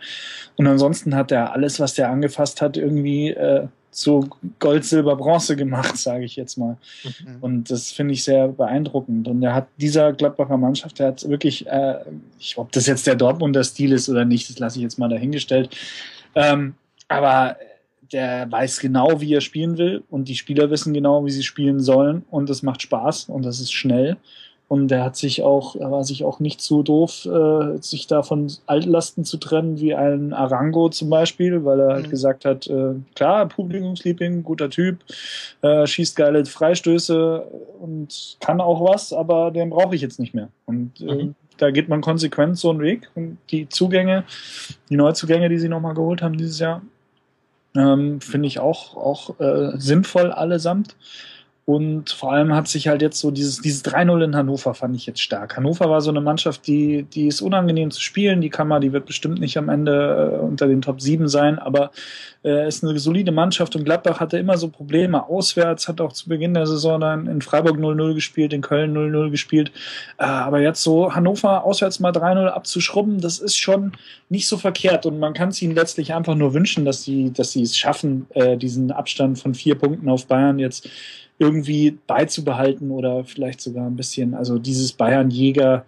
Und 0.55 0.67
ansonsten 0.67 1.15
hat 1.15 1.31
er 1.31 1.53
alles, 1.53 1.79
was 1.79 1.95
der 1.95 2.09
angefasst 2.09 2.61
hat, 2.61 2.77
irgendwie 2.77 3.29
äh, 3.29 3.67
zu 3.93 4.29
Gold, 4.59 4.85
Silber, 4.85 5.15
Bronze 5.15 5.55
gemacht, 5.55 5.97
sage 5.97 6.25
ich 6.25 6.35
jetzt 6.35 6.57
mal. 6.57 6.77
Mhm. 7.03 7.37
Und 7.41 7.71
das 7.71 7.91
finde 7.91 8.13
ich 8.13 8.23
sehr 8.23 8.47
beeindruckend. 8.47 9.27
Und 9.27 9.41
er 9.43 9.55
hat 9.55 9.67
dieser 9.77 10.13
Gladbacher 10.13 10.57
Mannschaft, 10.57 10.99
der 10.99 11.07
hat 11.07 11.27
wirklich, 11.29 11.67
äh, 11.67 11.99
ich, 12.39 12.57
ob 12.57 12.71
das 12.71 12.87
jetzt 12.87 13.07
der 13.07 13.15
Dortmunder 13.15 13.63
Stil 13.63 13.91
ist 13.93 14.09
oder 14.09 14.25
nicht, 14.25 14.49
das 14.49 14.59
lasse 14.59 14.77
ich 14.77 14.83
jetzt 14.83 14.99
mal 14.99 15.09
dahingestellt. 15.09 15.75
Ähm, 16.35 16.75
aber 17.07 17.57
der 18.13 18.51
weiß 18.51 18.79
genau, 18.79 19.19
wie 19.19 19.33
er 19.33 19.41
spielen 19.41 19.77
will 19.77 20.03
und 20.09 20.27
die 20.27 20.35
Spieler 20.35 20.69
wissen 20.69 20.93
genau, 20.93 21.25
wie 21.25 21.31
sie 21.31 21.43
spielen 21.43 21.79
sollen 21.79 22.23
und 22.29 22.49
es 22.49 22.63
macht 22.63 22.81
Spaß 22.81 23.29
und 23.29 23.43
das 23.43 23.59
ist 23.59 23.73
schnell. 23.73 24.17
Und 24.69 24.91
er 24.91 25.03
hat 25.03 25.15
sich 25.15 25.43
auch, 25.43 25.75
er 25.75 25.91
war 25.91 26.03
sich 26.03 26.23
auch 26.23 26.39
nicht 26.39 26.59
so 26.59 26.81
doof, 26.81 27.25
äh, 27.25 27.77
sich 27.79 28.07
da 28.07 28.23
von 28.23 28.51
Altlasten 28.65 29.23
zu 29.23 29.37
trennen, 29.37 29.79
wie 29.79 29.93
ein 29.93 30.33
Arango 30.33 30.89
zum 30.89 31.09
Beispiel, 31.09 31.63
weil 31.63 31.79
er 31.79 31.93
halt 31.93 32.07
mhm. 32.07 32.09
gesagt 32.09 32.45
hat, 32.45 32.65
äh, 32.67 32.95
klar, 33.13 33.47
Publikumsliebling, 33.47 34.41
guter 34.41 34.71
Typ, 34.71 34.99
äh, 35.61 35.85
schießt 35.85 36.15
geile 36.15 36.43
Freistöße 36.45 37.45
und 37.81 38.37
kann 38.39 38.61
auch 38.61 38.83
was, 38.83 39.13
aber 39.13 39.51
den 39.51 39.69
brauche 39.69 39.95
ich 39.95 40.01
jetzt 40.01 40.19
nicht 40.19 40.33
mehr. 40.33 40.49
Und 40.65 40.99
äh, 41.01 41.25
mhm. 41.25 41.35
da 41.57 41.69
geht 41.69 41.89
man 41.89 42.01
konsequent 42.01 42.57
so 42.57 42.71
einen 42.71 42.79
Weg. 42.79 43.11
Und 43.13 43.37
die 43.51 43.69
Zugänge, 43.69 44.23
die 44.89 44.95
Neuzugänge, 44.95 45.49
die 45.49 45.59
sie 45.59 45.69
nochmal 45.69 45.93
geholt 45.93 46.23
haben 46.23 46.37
dieses 46.37 46.57
Jahr, 46.59 46.81
ähm, 47.75 48.21
finde 48.21 48.47
ich 48.47 48.59
auch, 48.59 48.95
auch 48.95 49.39
äh, 49.39 49.71
sinnvoll 49.77 50.31
allesamt. 50.31 50.95
Und 51.65 52.09
vor 52.09 52.33
allem 52.33 52.53
hat 52.53 52.67
sich 52.67 52.89
halt 52.89 53.01
jetzt 53.01 53.19
so 53.19 53.31
dieses, 53.31 53.61
dieses 53.61 53.85
3-0 53.85 54.25
in 54.25 54.35
Hannover 54.35 54.73
fand 54.73 54.97
ich 54.97 55.05
jetzt 55.05 55.21
stark. 55.21 55.55
Hannover 55.55 55.89
war 55.89 56.01
so 56.01 56.09
eine 56.09 56.19
Mannschaft, 56.19 56.67
die, 56.67 57.03
die 57.03 57.27
ist 57.27 57.41
unangenehm 57.41 57.89
zu 57.89 58.01
spielen. 58.01 58.41
Die 58.41 58.49
Kammer, 58.49 58.81
die 58.81 58.91
wird 58.91 59.05
bestimmt 59.05 59.39
nicht 59.39 59.57
am 59.57 59.69
Ende 59.69 60.33
äh, 60.33 60.39
unter 60.39 60.67
den 60.67 60.81
Top 60.81 60.99
7 60.99 61.29
sein, 61.29 61.59
aber 61.59 61.91
äh, 62.43 62.67
ist 62.67 62.83
eine 62.83 62.99
solide 62.99 63.31
Mannschaft 63.31 63.77
und 63.77 63.85
Gladbach 63.85 64.19
hatte 64.19 64.37
immer 64.37 64.57
so 64.57 64.67
Probleme 64.67 65.25
auswärts, 65.29 65.87
hat 65.87 66.01
auch 66.01 66.11
zu 66.11 66.27
Beginn 66.27 66.53
der 66.53 66.67
Saison 66.67 66.99
dann 66.99 67.27
in 67.27 67.41
Freiburg 67.41 67.77
0-0 67.77 68.13
gespielt, 68.13 68.51
in 68.51 68.61
Köln 68.61 68.93
0-0 68.93 69.31
gespielt. 69.31 69.71
Äh, 70.17 70.25
aber 70.25 70.59
jetzt 70.59 70.83
so 70.83 71.15
Hannover 71.15 71.63
auswärts 71.63 72.01
mal 72.01 72.11
3-0 72.11 72.45
abzuschrubben, 72.47 73.21
das 73.21 73.39
ist 73.39 73.55
schon 73.55 73.93
nicht 74.27 74.49
so 74.49 74.57
verkehrt 74.57 75.05
und 75.05 75.17
man 75.17 75.33
kann 75.33 75.49
es 75.49 75.61
ihnen 75.61 75.75
letztlich 75.75 76.13
einfach 76.13 76.35
nur 76.35 76.53
wünschen, 76.53 76.83
dass 76.83 77.03
sie, 77.03 77.31
dass 77.31 77.53
sie 77.53 77.61
es 77.61 77.77
schaffen, 77.77 78.27
äh, 78.33 78.57
diesen 78.57 78.91
Abstand 78.91 79.39
von 79.39 79.53
vier 79.53 79.75
Punkten 79.75 80.09
auf 80.09 80.27
Bayern 80.27 80.59
jetzt 80.59 80.89
irgendwie 81.43 81.97
beizubehalten 82.07 82.91
oder 82.91 83.25
vielleicht 83.25 83.61
sogar 83.61 83.85
ein 83.85 83.95
bisschen, 83.95 84.33
also 84.33 84.57
dieses 84.57 84.93
Bayern-Jäger 84.93 85.85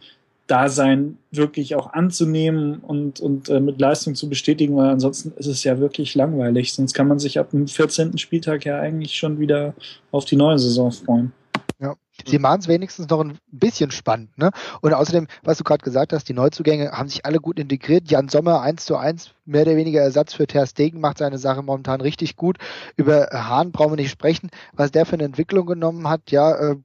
Dasein 0.47 1.17
wirklich 1.31 1.75
auch 1.75 1.93
anzunehmen 1.93 2.79
und, 2.79 3.19
und 3.19 3.49
äh, 3.49 3.59
mit 3.59 3.79
Leistung 3.79 4.13
zu 4.13 4.29
bestätigen, 4.29 4.75
weil 4.75 4.89
ansonsten 4.89 5.33
ist 5.37 5.47
es 5.47 5.63
ja 5.63 5.79
wirklich 5.79 6.13
langweilig. 6.13 6.73
Sonst 6.73 6.93
kann 6.93 7.07
man 7.07 7.17
sich 7.17 7.39
ab 7.39 7.49
dem 7.49 7.67
14. 7.67 8.19
Spieltag 8.19 8.63
ja 8.63 8.79
eigentlich 8.79 9.15
schon 9.15 9.39
wieder 9.39 9.73
auf 10.11 10.25
die 10.25 10.35
neue 10.35 10.59
Saison 10.59 10.91
freuen. 10.91 11.31
Sie 12.25 12.39
machen 12.39 12.59
es 12.59 12.67
wenigstens 12.67 13.09
noch 13.09 13.21
ein 13.21 13.37
bisschen 13.51 13.91
spannend. 13.91 14.37
Ne? 14.37 14.51
Und 14.81 14.93
außerdem, 14.93 15.27
was 15.43 15.57
du 15.57 15.63
gerade 15.63 15.83
gesagt 15.83 16.13
hast, 16.13 16.27
die 16.27 16.33
Neuzugänge 16.33 16.91
haben 16.91 17.09
sich 17.09 17.25
alle 17.25 17.39
gut 17.39 17.59
integriert. 17.59 18.09
Jan 18.09 18.29
Sommer 18.29 18.61
1 18.61 18.85
zu 18.85 18.97
1, 18.97 19.31
mehr 19.45 19.61
oder 19.61 19.75
weniger 19.75 20.01
Ersatz 20.01 20.33
für 20.33 20.47
Ter 20.47 20.65
Stegen, 20.65 20.99
macht 20.99 21.19
seine 21.19 21.37
Sache 21.37 21.61
momentan 21.61 22.01
richtig 22.01 22.35
gut. 22.35 22.57
Über 22.95 23.29
Hahn 23.31 23.71
brauchen 23.71 23.91
wir 23.91 23.97
nicht 23.97 24.11
sprechen. 24.11 24.49
Was 24.73 24.91
der 24.91 25.05
für 25.05 25.13
eine 25.13 25.23
Entwicklung 25.23 25.65
genommen 25.65 26.09
hat, 26.09 26.31
ja, 26.31 26.55
äh, 26.55 26.75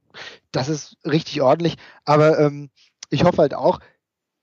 das 0.51 0.69
ist 0.69 0.97
richtig 1.05 1.41
ordentlich. 1.41 1.75
Aber 2.05 2.39
ähm, 2.39 2.69
ich 3.09 3.23
hoffe 3.23 3.39
halt 3.39 3.53
auch, 3.53 3.79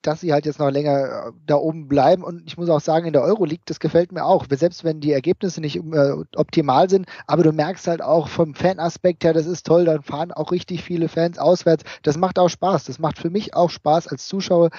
dass 0.02 0.20
sie 0.20 0.32
halt 0.32 0.46
jetzt 0.46 0.58
noch 0.58 0.70
länger 0.70 1.28
äh, 1.28 1.32
da 1.46 1.56
oben 1.56 1.88
bleiben. 1.88 2.22
Und 2.22 2.46
ich 2.46 2.56
muss 2.56 2.68
auch 2.68 2.80
sagen, 2.80 3.06
in 3.06 3.12
der 3.12 3.22
Euroleague, 3.22 3.62
das 3.66 3.80
gefällt 3.80 4.12
mir 4.12 4.24
auch. 4.24 4.46
Selbst 4.48 4.84
wenn 4.84 5.00
die 5.00 5.12
Ergebnisse 5.12 5.60
nicht 5.60 5.76
äh, 5.76 6.12
optimal 6.36 6.88
sind, 6.88 7.06
aber 7.26 7.42
du 7.42 7.52
merkst 7.52 7.86
halt 7.86 8.02
auch 8.02 8.28
vom 8.28 8.54
Fanaspekt 8.54 9.24
her, 9.24 9.32
das 9.32 9.46
ist 9.46 9.66
toll, 9.66 9.84
dann 9.84 10.02
fahren 10.02 10.32
auch 10.32 10.52
richtig 10.52 10.82
viele 10.82 11.08
Fans 11.08 11.38
auswärts. 11.38 11.84
Das 12.02 12.16
macht 12.16 12.38
auch 12.38 12.48
Spaß. 12.48 12.84
Das 12.84 12.98
macht 12.98 13.18
für 13.18 13.30
mich 13.30 13.54
auch 13.54 13.70
Spaß, 13.70 14.08
als 14.08 14.28
Zuschauer 14.28 14.70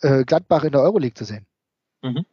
äh, 0.00 0.24
Gladbach 0.24 0.64
in 0.64 0.72
der 0.72 0.82
Euroleague 0.82 1.14
zu 1.14 1.24
sehen. 1.24 1.46
Mhm. 2.02 2.24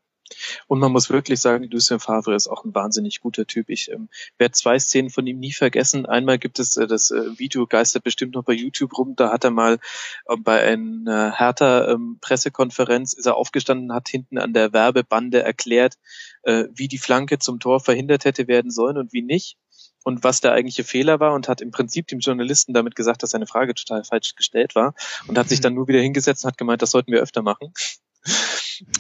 Und 0.68 0.80
man 0.80 0.92
muss 0.92 1.10
wirklich 1.10 1.40
sagen, 1.40 1.66
Lucien 1.66 2.00
Favre 2.00 2.36
ist 2.36 2.48
auch 2.48 2.66
ein 2.66 2.74
wahnsinnig 2.74 3.22
guter 3.22 3.46
Typ. 3.46 3.70
Ich 3.70 3.92
ähm, 3.92 4.10
werde 4.38 4.54
zwei 4.54 4.80
Szenen 4.80 5.10
von 5.10 5.28
ihm 5.28 5.40
nie 5.40 5.54
vergessen. 5.54 6.06
Einmal 6.06 6.40
gibt 6.40 6.60
es 6.60 6.78
äh, 6.78 6.88
das 6.88 7.12
äh, 7.12 7.38
Video 7.38 7.68
geistert 7.68 8.04
bestimmt 8.04 8.34
noch 8.34 8.44
bei 8.44 8.54
YouTube 8.54 8.98
rum. 8.98 9.16
Da 9.16 9.32
hat 9.32 9.44
er 9.44 9.52
mal 9.52 9.80
äh, 10.28 10.38
bei 10.38 10.62
einer 10.64 11.38
Hertha 11.38 11.90
ähm, 11.90 12.18
Pressekonferenz 12.22 13.14
ist 13.14 13.26
er 13.26 13.36
aufgestanden, 13.36 13.94
hat 13.94 14.10
hinten 14.10 14.38
an 14.38 14.54
der 14.54 14.74
Werbebande 14.74 15.44
erklärt, 15.44 15.96
äh, 16.44 16.66
wie 16.74 16.88
die 16.88 16.98
Flanke 16.98 17.40
zum 17.40 17.60
Tor 17.60 17.80
verhindert 17.80 18.26
hätte 18.26 18.48
werden 18.48 18.72
sollen 18.72 18.98
und 18.98 19.14
wie 19.14 19.22
nicht 19.22 19.58
und 20.04 20.24
was 20.24 20.40
der 20.40 20.54
eigentliche 20.54 20.84
Fehler 20.84 21.20
war 21.20 21.34
und 21.34 21.50
hat 21.50 21.62
im 21.62 21.72
Prinzip 21.72 22.08
dem 22.08 22.20
Journalisten 22.20 22.74
damit 22.74 22.96
gesagt, 22.96 23.24
dass 23.24 23.32
seine 23.32 23.48
Frage 23.48 23.74
total 23.74 24.04
falsch 24.04 24.36
gestellt 24.36 24.76
war 24.76 24.94
und 25.28 25.38
hat 25.38 25.50
sich 25.50 25.62
dann 25.62 25.74
nur 25.74 25.88
wieder 25.88 26.00
hingesetzt 26.00 26.46
und 26.46 26.52
hat 26.52 26.58
gemeint, 26.58 26.82
das 26.82 26.92
sollten 26.92 27.12
wir 27.12 27.22
öfter 27.22 27.42
machen. 27.42 27.74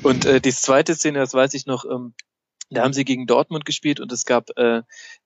Und 0.03 0.25
äh, 0.25 0.41
die 0.41 0.53
zweite 0.53 0.95
Szene, 0.95 1.19
das 1.19 1.33
weiß 1.33 1.53
ich 1.53 1.65
noch, 1.65 1.85
ähm, 1.85 2.13
da 2.69 2.83
haben 2.83 2.93
sie 2.93 3.05
gegen 3.05 3.27
Dortmund 3.27 3.65
gespielt 3.65 3.99
und 3.99 4.11
es 4.11 4.25
gab 4.25 4.57
äh, 4.57 4.81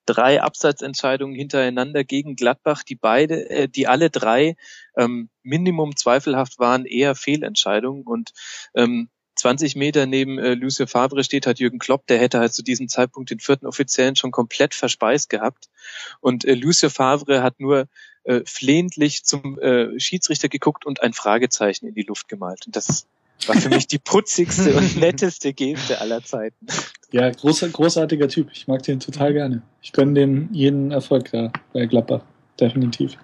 drei 0.05 0.41
Abseitsentscheidungen 0.41 1.35
hintereinander 1.35 2.03
gegen 2.03 2.35
Gladbach, 2.35 2.83
die 2.83 2.95
beide, 2.95 3.49
äh, 3.49 3.67
die 3.69 3.87
alle 3.87 4.09
drei 4.09 4.55
ähm, 4.97 5.29
Minimum 5.41 5.95
zweifelhaft 5.95 6.59
waren, 6.59 6.85
eher 6.85 7.15
Fehlentscheidungen 7.15 8.03
und 8.03 8.31
ähm, 8.75 9.09
20 9.35 9.77
Meter 9.77 10.05
neben 10.05 10.37
äh, 10.37 10.53
Lucien 10.53 10.87
Favre 10.87 11.23
steht 11.23 11.47
hat 11.47 11.59
Jürgen 11.59 11.79
Klopp, 11.79 12.05
der 12.07 12.19
hätte 12.19 12.39
halt 12.39 12.53
zu 12.53 12.61
diesem 12.61 12.89
Zeitpunkt 12.89 13.29
den 13.29 13.39
vierten 13.39 13.67
Offiziellen 13.67 14.17
schon 14.17 14.31
komplett 14.31 14.75
verspeist 14.75 15.29
gehabt. 15.29 15.69
Und 16.19 16.43
äh, 16.43 16.55
Lucien 16.55 16.89
Favre 16.89 17.41
hat 17.41 17.61
nur 17.61 17.87
äh, 18.25 18.41
flehentlich 18.45 19.23
zum 19.23 19.57
äh, 19.59 19.97
Schiedsrichter 19.97 20.49
geguckt 20.49 20.85
und 20.85 21.01
ein 21.01 21.13
Fragezeichen 21.13 21.87
in 21.87 21.95
die 21.95 22.03
Luft 22.03 22.27
gemalt. 22.27 22.65
Und 22.67 22.75
das 22.75 23.07
war 23.47 23.55
für 23.55 23.69
mich 23.69 23.87
die 23.87 23.99
putzigste 24.03 24.75
und 24.75 24.97
netteste 24.97 25.53
Geste 25.53 26.01
aller 26.01 26.23
Zeiten. 26.23 26.67
Ja, 27.11 27.29
großer, 27.29 27.69
großartiger 27.69 28.27
Typ. 28.27 28.49
Ich 28.51 28.67
mag 28.67 28.83
den 28.83 28.99
total 28.99 29.33
gerne. 29.33 29.61
Ich 29.81 29.93
gönne 29.93 30.13
dem 30.13 30.49
jeden 30.51 30.91
Erfolg 30.91 31.31
da 31.31 31.51
bei 31.73 31.85
Gladbach. 31.85 32.23
Definitiv. 32.59 33.17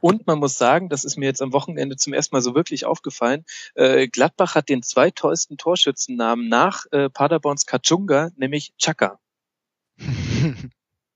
Und 0.00 0.26
man 0.26 0.38
muss 0.38 0.56
sagen, 0.56 0.88
das 0.88 1.04
ist 1.04 1.16
mir 1.16 1.26
jetzt 1.26 1.42
am 1.42 1.52
Wochenende 1.52 1.96
zum 1.96 2.12
ersten 2.12 2.34
Mal 2.36 2.42
so 2.42 2.54
wirklich 2.54 2.86
aufgefallen, 2.86 3.44
äh, 3.74 4.06
Gladbach 4.06 4.54
hat 4.54 4.68
den 4.68 4.82
zweitollsten 4.82 5.56
Torschützennamen 5.56 6.48
nach 6.48 6.86
äh, 6.92 7.10
Paderborns 7.10 7.66
Kachunga, 7.66 8.30
nämlich 8.36 8.72
Chaka. 8.78 9.18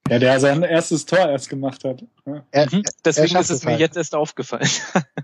Ja, 0.09 0.19
der 0.19 0.41
sein 0.41 0.63
erstes 0.63 1.05
Tor 1.05 1.19
erst 1.19 1.51
gemacht 1.51 1.85
hat. 1.85 2.03
Ja. 2.25 2.45
Er, 2.51 2.75
mhm. 2.75 2.83
Deswegen 3.05 3.37
ist 3.37 3.51
es 3.51 3.65
mir 3.65 3.73
halt. 3.73 3.81
jetzt 3.81 3.97
erst 3.97 4.15
aufgefallen. 4.15 4.69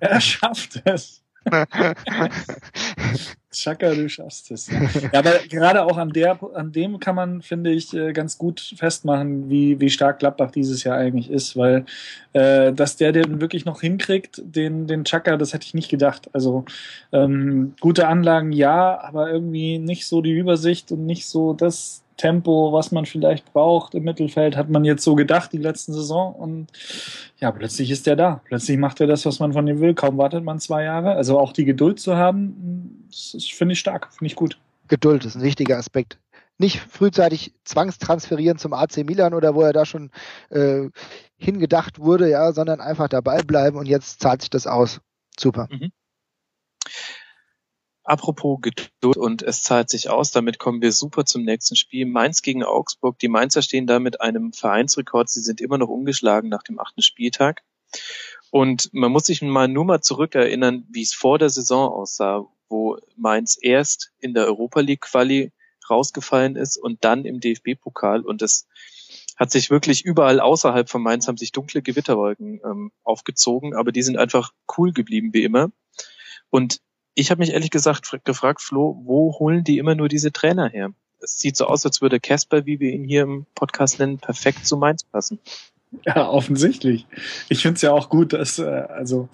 Er 0.01 0.20
schafft 0.20 0.82
es. 0.84 1.22
Chaka, 3.55 3.95
du 3.95 4.09
schaffst 4.09 4.51
es. 4.51 4.68
Ja. 4.68 4.80
aber 5.12 5.38
gerade 5.49 5.84
auch 5.84 5.97
an 5.97 6.11
der, 6.11 6.38
an 6.55 6.72
dem 6.72 6.99
kann 6.99 7.14
man, 7.14 7.40
finde 7.42 7.70
ich, 7.70 7.95
äh, 7.95 8.12
ganz 8.12 8.36
gut 8.36 8.74
festmachen, 8.76 9.49
wie, 9.49 9.78
wie 9.80 9.90
stark 9.90 10.18
Gladbach 10.18 10.51
dieses 10.51 10.84
Jahr 10.84 10.97
eigentlich 10.97 11.30
ist, 11.30 11.57
weil 11.57 11.84
äh, 12.32 12.72
dass 12.72 12.97
der 12.97 13.12
den 13.12 13.40
wirklich 13.40 13.64
noch 13.64 13.80
hinkriegt, 13.80 14.42
den, 14.45 14.86
den 14.86 15.05
Chaka, 15.05 15.36
das 15.36 15.53
hätte 15.53 15.66
ich 15.66 15.74
nicht 15.74 15.90
gedacht. 15.90 16.28
Also 16.32 16.64
ähm, 17.12 17.74
gute 17.80 18.09
Anlagen 18.09 18.53
ja, 18.53 19.01
aber 19.01 19.30
irgendwie 19.30 19.78
nicht 19.78 20.07
so 20.07 20.20
die 20.20 20.32
Übersicht 20.32 20.90
und 20.92 21.07
nicht 21.07 21.26
so 21.26 21.53
das, 21.53 22.03
Tempo, 22.16 22.72
was 22.72 22.92
man 22.92 23.06
vielleicht 23.06 23.52
braucht 23.52 23.94
im 23.94 24.04
Mittelfeld, 24.04 24.56
hat 24.56 24.68
man 24.68 24.84
jetzt 24.84 25.04
so 25.04 25.14
gedacht 25.14 25.52
die 25.52 25.58
letzten 25.58 25.92
Saison 25.92 26.34
und 26.34 26.68
ja, 27.38 27.50
plötzlich 27.50 27.90
ist 27.90 28.06
er 28.06 28.16
da. 28.16 28.40
Plötzlich 28.44 28.78
macht 28.78 29.00
er 29.00 29.06
das, 29.06 29.26
was 29.26 29.40
man 29.40 29.52
von 29.52 29.66
ihm 29.66 29.80
will. 29.80 29.94
Kaum 29.94 30.16
wartet 30.16 30.44
man 30.44 30.60
zwei 30.60 30.84
Jahre. 30.84 31.12
Also 31.12 31.38
auch 31.38 31.52
die 31.52 31.64
Geduld 31.64 32.00
zu 32.00 32.16
haben, 32.16 33.08
finde 33.10 33.72
ich 33.72 33.78
stark, 33.78 34.12
finde 34.12 34.26
ich 34.26 34.36
gut. 34.36 34.58
Geduld 34.88 35.24
ist 35.24 35.34
ein 35.34 35.42
wichtiger 35.42 35.76
Aspekt. 35.76 36.18
Nicht 36.56 36.80
frühzeitig 36.80 37.52
zwangstransferieren 37.64 38.58
zum 38.58 38.72
AC 38.72 38.98
Milan 38.98 39.34
oder 39.34 39.54
wo 39.56 39.62
er 39.62 39.72
da 39.72 39.84
schon 39.84 40.10
äh, 40.50 40.88
hingedacht 41.36 41.98
wurde, 41.98 42.30
ja, 42.30 42.52
sondern 42.52 42.80
einfach 42.80 43.08
dabei 43.08 43.42
bleiben 43.42 43.76
und 43.76 43.86
jetzt 43.86 44.20
zahlt 44.20 44.42
sich 44.42 44.50
das 44.50 44.66
aus. 44.66 45.00
Super. 45.36 45.68
Mhm. 45.70 45.90
Apropos 48.05 48.61
Geduld 48.61 49.16
und 49.16 49.42
es 49.42 49.62
zahlt 49.62 49.90
sich 49.90 50.11
aus, 50.11 50.30
damit 50.30 50.59
kommen 50.59 50.82
wir 50.82 50.92
super 50.92 51.24
zum 51.24 51.42
nächsten 51.42 51.76
Spiel. 51.76 52.07
Mainz 52.07 52.42
gegen 52.42 52.62
Augsburg. 52.62 53.18
Die 53.18 53.28
Mainzer 53.28 53.62
stehen 53.62 53.86
da 53.86 53.98
mit 53.98 54.20
einem 54.20 54.52
Vereinsrekord. 54.52 55.28
Sie 55.28 55.40
sind 55.40 55.61
immer 55.61 55.78
noch 55.78 55.88
ungeschlagen 55.88 56.48
nach 56.48 56.62
dem 56.62 56.78
achten 56.78 57.02
Spieltag. 57.02 57.62
Und 58.50 58.90
man 58.92 59.11
muss 59.11 59.24
sich 59.24 59.42
mal 59.42 59.68
nur 59.68 59.84
mal 59.84 60.00
zurückerinnern, 60.00 60.86
wie 60.90 61.02
es 61.02 61.14
vor 61.14 61.38
der 61.38 61.50
Saison 61.50 61.90
aussah, 61.90 62.46
wo 62.68 62.98
Mainz 63.16 63.59
erst 63.61 64.12
in 64.20 64.34
der 64.34 64.46
Europa 64.46 64.80
League 64.80 65.02
Quali 65.02 65.52
rausgefallen 65.88 66.57
ist 66.57 66.76
und 66.76 67.05
dann 67.05 67.24
im 67.24 67.40
DFB-Pokal 67.40 68.22
und 68.22 68.42
es 68.42 68.66
hat 69.36 69.50
sich 69.50 69.70
wirklich 69.70 70.05
überall 70.05 70.40
außerhalb 70.40 70.88
von 70.88 71.02
Mainz 71.02 71.26
haben 71.26 71.36
sich 71.36 71.52
dunkle 71.52 71.82
Gewitterwolken 71.82 72.61
ähm, 72.64 72.92
aufgezogen, 73.02 73.74
aber 73.74 73.92
die 73.92 74.02
sind 74.02 74.16
einfach 74.16 74.52
cool 74.78 74.92
geblieben 74.92 75.30
wie 75.32 75.42
immer. 75.42 75.70
Und 76.50 76.80
ich 77.14 77.30
habe 77.30 77.40
mich 77.40 77.52
ehrlich 77.52 77.70
gesagt 77.70 78.10
gefragt, 78.24 78.60
Flo, 78.60 79.00
wo 79.04 79.38
holen 79.38 79.64
die 79.64 79.78
immer 79.78 79.94
nur 79.94 80.08
diese 80.08 80.32
Trainer 80.32 80.68
her? 80.68 80.90
Es 81.20 81.38
sieht 81.38 81.56
so 81.56 81.66
aus, 81.66 81.86
als 81.86 82.02
würde 82.02 82.20
Casper, 82.20 82.66
wie 82.66 82.80
wir 82.80 82.92
ihn 82.92 83.04
hier 83.04 83.22
im 83.22 83.46
Podcast 83.54 83.98
nennen, 83.98 84.18
perfekt 84.18 84.66
zu 84.66 84.76
Mainz 84.76 85.04
passen. 85.04 85.38
Ja, 86.04 86.28
offensichtlich. 86.28 87.06
Ich 87.48 87.62
finde 87.62 87.76
es 87.76 87.82
ja 87.82 87.92
auch 87.92 88.08
gut, 88.08 88.32
dass, 88.32 88.58
äh, 88.58 88.64
also, 88.64 89.28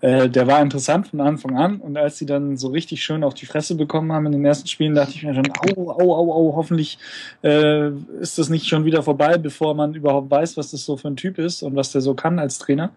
äh, 0.00 0.28
der 0.28 0.46
war 0.46 0.60
interessant 0.60 1.08
von 1.08 1.20
Anfang 1.20 1.56
an 1.56 1.80
und 1.80 1.96
als 1.96 2.18
sie 2.18 2.26
dann 2.26 2.56
so 2.56 2.68
richtig 2.68 3.02
schön 3.02 3.22
auf 3.22 3.34
die 3.34 3.46
Fresse 3.46 3.74
bekommen 3.76 4.12
haben 4.12 4.26
in 4.26 4.32
den 4.32 4.44
ersten 4.44 4.66
Spielen, 4.66 4.94
dachte 4.94 5.12
ich 5.14 5.22
mir 5.22 5.34
schon, 5.34 5.50
au, 5.50 5.90
au, 5.90 6.14
au, 6.14 6.32
au, 6.32 6.56
hoffentlich 6.56 6.98
äh, 7.44 7.90
ist 8.20 8.38
das 8.38 8.48
nicht 8.48 8.66
schon 8.66 8.84
wieder 8.84 9.02
vorbei, 9.02 9.38
bevor 9.38 9.74
man 9.74 9.94
überhaupt 9.94 10.30
weiß, 10.30 10.56
was 10.56 10.70
das 10.72 10.84
so 10.84 10.96
für 10.96 11.08
ein 11.08 11.16
Typ 11.16 11.38
ist 11.38 11.62
und 11.62 11.76
was 11.76 11.92
der 11.92 12.00
so 12.00 12.14
kann 12.14 12.38
als 12.38 12.58
Trainer. 12.58 12.90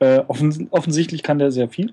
Äh, 0.00 0.20
offens 0.26 0.58
offensichtlich 0.70 1.22
kann 1.22 1.38
der 1.38 1.52
sehr 1.52 1.68
viel. 1.68 1.92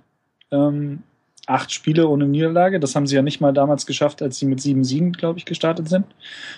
Ähm, 0.52 1.04
acht 1.48 1.72
Spiele 1.72 2.08
ohne 2.08 2.28
Niederlage. 2.28 2.80
Das 2.80 2.96
haben 2.96 3.08
sie 3.08 3.16
ja 3.16 3.22
nicht 3.22 3.42
mal 3.42 3.54
damals 3.54 3.86
geschafft, 3.86 4.22
als 4.22 4.38
sie 4.38 4.46
mit 4.46 4.62
sieben 4.62 4.84
Siegen, 4.84 5.14
glaube 5.14 5.40
ich, 5.40 5.46
gestartet 5.46 5.90
sind. 5.90 6.06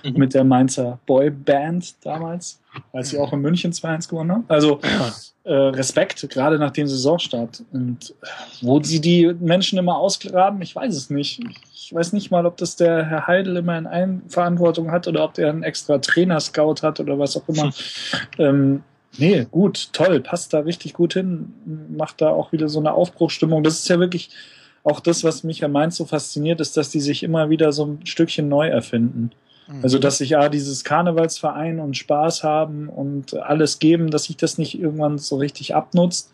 Mhm. 0.03 0.13
Mit 0.17 0.33
der 0.33 0.43
Mainzer 0.43 0.99
Boy 1.05 1.29
Band 1.29 1.93
damals, 2.03 2.59
als 2.91 3.09
sie 3.09 3.19
auch 3.19 3.31
in 3.31 3.41
München 3.41 3.71
2-1 3.71 4.09
gewonnen 4.09 4.31
haben. 4.31 4.45
Also 4.47 4.79
äh, 5.43 5.53
Respekt, 5.53 6.27
gerade 6.29 6.57
nach 6.57 6.71
dem 6.71 6.87
Saisonstart. 6.87 7.63
Und 7.71 8.13
wo 8.61 8.81
sie 8.81 8.99
die 8.99 9.33
Menschen 9.39 9.79
immer 9.79 9.97
ausgraben, 9.97 10.61
ich 10.61 10.75
weiß 10.75 10.95
es 10.95 11.09
nicht. 11.09 11.39
Ich 11.73 11.93
weiß 11.93 12.13
nicht 12.13 12.31
mal, 12.31 12.45
ob 12.45 12.57
das 12.57 12.75
der 12.75 13.05
Herr 13.05 13.27
Heidel 13.27 13.57
immer 13.57 13.77
in 13.77 13.87
Eigenverantwortung 13.87 14.91
hat 14.91 15.07
oder 15.07 15.23
ob 15.23 15.35
der 15.35 15.49
einen 15.49 15.63
extra 15.63 15.99
Trainer-Scout 15.99 16.81
hat 16.81 16.99
oder 16.99 17.17
was 17.17 17.37
auch 17.37 17.47
immer. 17.47 17.71
ähm, 18.37 18.83
Nee, 19.17 19.47
gut, 19.49 19.89
toll, 19.91 20.19
passt 20.19 20.53
da 20.53 20.59
richtig 20.59 20.93
gut 20.93 21.13
hin, 21.13 21.51
macht 21.89 22.21
da 22.21 22.29
auch 22.29 22.51
wieder 22.51 22.69
so 22.69 22.79
eine 22.79 22.93
Aufbruchstimmung. 22.93 23.63
Das 23.63 23.79
ist 23.79 23.89
ja 23.89 23.99
wirklich 23.99 24.29
auch 24.89 24.99
das, 24.99 25.23
was 25.23 25.43
mich 25.43 25.63
an 25.63 25.71
Mainz 25.71 25.97
so 25.97 26.05
fasziniert, 26.05 26.59
ist, 26.61 26.77
dass 26.77 26.89
die 26.89 26.99
sich 26.99 27.23
immer 27.23 27.49
wieder 27.49 27.71
so 27.71 27.85
ein 27.85 28.05
Stückchen 28.05 28.49
neu 28.49 28.67
erfinden. 28.67 29.31
Mhm. 29.67 29.83
Also, 29.83 29.99
dass 29.99 30.17
sich 30.17 30.31
ja 30.31 30.49
dieses 30.49 30.83
Karnevalsverein 30.83 31.79
und 31.79 31.95
Spaß 31.97 32.43
haben 32.43 32.89
und 32.89 33.35
alles 33.35 33.79
geben, 33.79 34.11
dass 34.11 34.25
sich 34.25 34.37
das 34.37 34.57
nicht 34.57 34.79
irgendwann 34.79 35.17
so 35.17 35.37
richtig 35.37 35.75
abnutzt, 35.75 36.31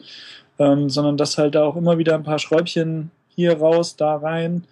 ähm, 0.58 0.90
sondern 0.90 1.18
dass 1.18 1.38
halt 1.38 1.56
da 1.56 1.64
auch 1.64 1.76
immer 1.76 1.98
wieder 1.98 2.16
ein 2.16 2.24
paar 2.24 2.40
Schräubchen 2.40 3.12
hier 3.36 3.58
raus, 3.58 3.96
da 3.98 4.16
rein, 4.16 4.64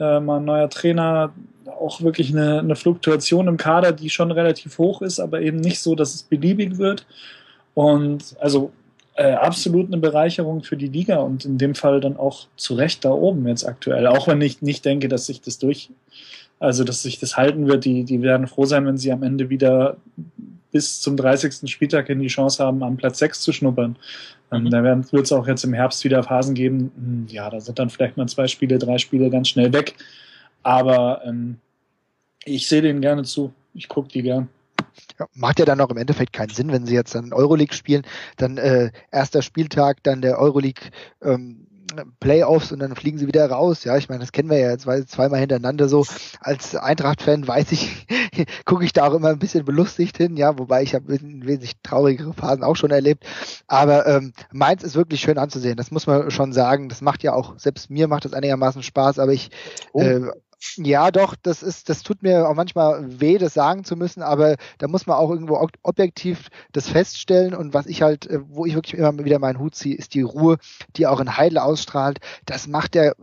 äh, 0.00 0.20
mal 0.20 0.38
ein 0.38 0.44
neuer 0.44 0.70
Trainer, 0.70 1.32
auch 1.66 2.00
wirklich 2.00 2.30
eine, 2.30 2.60
eine 2.60 2.76
Fluktuation 2.76 3.48
im 3.48 3.56
Kader, 3.56 3.92
die 3.92 4.08
schon 4.10 4.30
relativ 4.30 4.78
hoch 4.78 5.02
ist, 5.02 5.20
aber 5.20 5.42
eben 5.42 5.58
nicht 5.58 5.80
so, 5.80 5.94
dass 5.94 6.14
es 6.14 6.22
beliebig 6.22 6.78
wird. 6.78 7.06
Und 7.74 8.36
also 8.40 8.72
äh, 9.16 9.32
absolut 9.32 9.86
eine 9.86 9.98
Bereicherung 9.98 10.62
für 10.62 10.76
die 10.76 10.88
Liga 10.88 11.16
und 11.16 11.44
in 11.44 11.58
dem 11.58 11.74
Fall 11.74 12.00
dann 12.00 12.16
auch 12.16 12.46
zu 12.56 12.74
Recht 12.74 13.04
da 13.04 13.10
oben 13.10 13.46
jetzt 13.48 13.66
aktuell. 13.66 14.06
Auch 14.06 14.28
wenn 14.28 14.40
ich 14.40 14.62
nicht 14.62 14.84
denke, 14.84 15.08
dass 15.08 15.26
sich 15.26 15.40
das 15.40 15.58
durch, 15.58 15.90
also 16.58 16.84
dass 16.84 17.02
sich 17.02 17.18
das 17.18 17.36
halten 17.36 17.66
wird. 17.66 17.84
Die, 17.84 18.04
die 18.04 18.22
werden 18.22 18.46
froh 18.46 18.66
sein, 18.66 18.86
wenn 18.86 18.98
sie 18.98 19.12
am 19.12 19.22
Ende 19.22 19.48
wieder 19.48 19.96
bis 20.70 21.00
zum 21.00 21.16
30. 21.16 21.70
Spieltag 21.70 22.10
in 22.10 22.20
die 22.20 22.26
Chance 22.26 22.62
haben, 22.62 22.82
am 22.82 22.98
Platz 22.98 23.18
6 23.18 23.40
zu 23.40 23.52
schnuppern. 23.52 23.96
Ähm, 24.52 24.64
mhm. 24.64 24.70
Da 24.70 24.84
wird 24.84 25.24
es 25.24 25.32
auch 25.32 25.48
jetzt 25.48 25.64
im 25.64 25.72
Herbst 25.72 26.04
wieder 26.04 26.22
Phasen 26.22 26.54
geben. 26.54 26.92
Hm, 26.96 27.26
ja, 27.30 27.48
da 27.48 27.60
sind 27.60 27.78
dann 27.78 27.88
vielleicht 27.88 28.18
mal 28.18 28.28
zwei 28.28 28.46
Spiele, 28.46 28.78
drei 28.78 28.98
Spiele 28.98 29.30
ganz 29.30 29.48
schnell 29.48 29.72
weg. 29.72 29.94
Aber 30.62 31.22
ähm, 31.24 31.56
ich 32.44 32.68
sehe 32.68 32.82
denen 32.82 33.00
gerne 33.00 33.22
zu. 33.22 33.52
Ich 33.72 33.88
gucke 33.88 34.08
die 34.08 34.22
gern. 34.22 34.48
Ja, 35.18 35.26
macht 35.34 35.58
ja 35.58 35.64
dann 35.64 35.80
auch 35.80 35.90
im 35.90 35.96
Endeffekt 35.96 36.32
keinen 36.32 36.50
Sinn, 36.50 36.72
wenn 36.72 36.86
sie 36.86 36.94
jetzt 36.94 37.14
dann 37.14 37.32
Euroleague 37.32 37.74
spielen, 37.74 38.02
dann 38.36 38.58
äh, 38.58 38.90
erster 39.10 39.42
Spieltag, 39.42 40.02
dann 40.02 40.22
der 40.22 40.38
Euroleague 40.38 40.90
ähm, 41.22 41.66
Playoffs 42.20 42.72
und 42.72 42.80
dann 42.80 42.94
fliegen 42.96 43.18
sie 43.18 43.26
wieder 43.26 43.48
raus. 43.48 43.84
Ja, 43.84 43.96
ich 43.96 44.08
meine, 44.08 44.20
das 44.20 44.32
kennen 44.32 44.50
wir 44.50 44.58
ja 44.58 44.70
jetzt 44.70 44.86
zweimal 45.08 45.40
hintereinander 45.40 45.88
so. 45.88 46.04
Als 46.40 46.74
Eintracht-Fan 46.74 47.46
weiß 47.46 47.72
ich, 47.72 48.06
gucke 48.64 48.84
ich 48.84 48.92
da 48.92 49.06
auch 49.06 49.14
immer 49.14 49.28
ein 49.28 49.38
bisschen 49.38 49.64
belustigt 49.64 50.16
hin, 50.16 50.36
ja, 50.36 50.58
wobei 50.58 50.82
ich 50.82 50.94
habe 50.94 51.08
wesentlich 51.08 51.72
traurigere 51.82 52.32
Phasen 52.32 52.64
auch 52.64 52.76
schon 52.76 52.90
erlebt. 52.90 53.24
Aber 53.66 54.06
ähm, 54.06 54.32
Mainz 54.52 54.82
ist 54.82 54.96
wirklich 54.96 55.20
schön 55.20 55.38
anzusehen, 55.38 55.76
das 55.76 55.90
muss 55.90 56.06
man 56.06 56.30
schon 56.30 56.52
sagen. 56.52 56.88
Das 56.88 57.00
macht 57.00 57.22
ja 57.22 57.32
auch, 57.32 57.58
selbst 57.58 57.90
mir 57.90 58.08
macht 58.08 58.24
das 58.24 58.32
einigermaßen 58.32 58.82
Spaß, 58.82 59.18
aber 59.18 59.32
ich 59.32 59.50
oh. 59.92 60.02
äh, 60.02 60.30
ja, 60.76 61.10
doch, 61.10 61.34
das 61.42 61.62
ist, 61.62 61.88
das 61.88 62.02
tut 62.02 62.22
mir 62.22 62.48
auch 62.48 62.54
manchmal 62.54 63.20
weh, 63.20 63.38
das 63.38 63.54
sagen 63.54 63.84
zu 63.84 63.96
müssen, 63.96 64.22
aber 64.22 64.56
da 64.78 64.88
muss 64.88 65.06
man 65.06 65.16
auch 65.16 65.30
irgendwo 65.30 65.68
objektiv 65.82 66.48
das 66.72 66.88
feststellen 66.88 67.54
und 67.54 67.74
was 67.74 67.86
ich 67.86 68.02
halt, 68.02 68.26
äh, 68.26 68.40
wo 68.48 68.66
ich 68.66 68.74
wirklich 68.74 68.98
immer 68.98 69.24
wieder 69.24 69.38
meinen 69.38 69.58
Hut 69.58 69.74
ziehe, 69.74 69.96
ist 69.96 70.14
die 70.14 70.22
Ruhe, 70.22 70.58
die 70.96 71.06
auch 71.06 71.20
in 71.20 71.36
Heidel 71.36 71.58
ausstrahlt. 71.58 72.18
Das 72.46 72.66
macht 72.66 72.94
der 72.94 73.16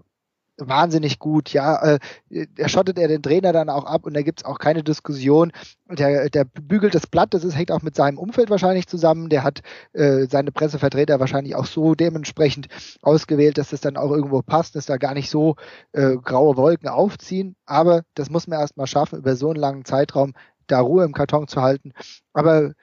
wahnsinnig 0.57 1.19
gut. 1.19 1.51
Ja, 1.53 1.81
äh, 1.83 1.99
er 2.29 2.69
schottet 2.69 2.99
er 2.99 3.07
den 3.07 3.21
Trainer 3.21 3.53
dann 3.53 3.69
auch 3.69 3.85
ab 3.85 4.05
und 4.05 4.13
da 4.13 4.21
gibt's 4.21 4.45
auch 4.45 4.59
keine 4.59 4.83
Diskussion. 4.83 5.51
Der, 5.89 6.29
der 6.29 6.45
bügelt 6.45 6.95
das 6.95 7.07
Blatt, 7.07 7.33
das 7.33 7.43
ist, 7.43 7.55
hängt 7.55 7.71
auch 7.71 7.81
mit 7.81 7.95
seinem 7.95 8.17
Umfeld 8.17 8.49
wahrscheinlich 8.49 8.87
zusammen. 8.87 9.29
Der 9.29 9.43
hat 9.43 9.61
äh, 9.93 10.27
seine 10.29 10.51
Pressevertreter 10.51 11.19
wahrscheinlich 11.19 11.55
auch 11.55 11.65
so 11.65 11.95
dementsprechend 11.95 12.67
ausgewählt, 13.01 13.57
dass 13.57 13.69
das 13.69 13.81
dann 13.81 13.97
auch 13.97 14.11
irgendwo 14.11 14.41
passt, 14.41 14.75
dass 14.75 14.85
da 14.85 14.97
gar 14.97 15.13
nicht 15.13 15.29
so 15.29 15.55
äh, 15.91 16.17
graue 16.17 16.57
Wolken 16.57 16.89
aufziehen. 16.89 17.55
Aber 17.65 18.03
das 18.13 18.29
muss 18.29 18.47
man 18.47 18.59
erstmal 18.59 18.87
schaffen, 18.87 19.19
über 19.19 19.35
so 19.35 19.49
einen 19.49 19.59
langen 19.59 19.85
Zeitraum 19.85 20.33
da 20.67 20.79
Ruhe 20.79 21.03
im 21.03 21.13
Karton 21.13 21.47
zu 21.47 21.61
halten. 21.61 21.93
Aber 22.33 22.73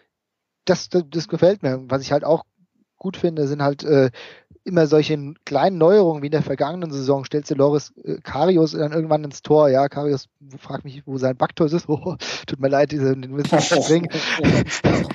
das, 0.64 0.88
das, 0.88 1.04
das 1.08 1.28
gefällt 1.28 1.62
mir. 1.62 1.80
Was 1.88 2.02
ich 2.02 2.12
halt 2.12 2.24
auch 2.24 2.44
gut 2.96 3.16
finde, 3.16 3.48
sind 3.48 3.62
halt 3.62 3.82
äh, 3.82 4.10
immer 4.64 4.86
solche 4.86 5.34
kleinen 5.44 5.78
Neuerungen 5.78 6.22
wie 6.22 6.26
in 6.26 6.32
der 6.32 6.42
vergangenen 6.42 6.92
Saison. 6.92 7.24
Stellst 7.24 7.50
du 7.50 7.54
Loris 7.54 7.92
äh, 8.04 8.18
Karius 8.22 8.72
dann 8.72 8.92
irgendwann 8.92 9.24
ins 9.24 9.42
Tor. 9.42 9.68
Ja, 9.68 9.88
Karius 9.88 10.28
fragt 10.58 10.84
mich, 10.84 11.02
wo 11.06 11.18
sein 11.18 11.36
Backtor 11.36 11.66
ist. 11.66 11.88
Oh, 11.88 12.16
tut 12.46 12.60
mir 12.60 12.68
leid, 12.68 12.92
diese, 12.92 13.16
den 13.16 13.32
müssen 13.32 13.50
wir 13.50 13.82
bringen. 13.82 14.08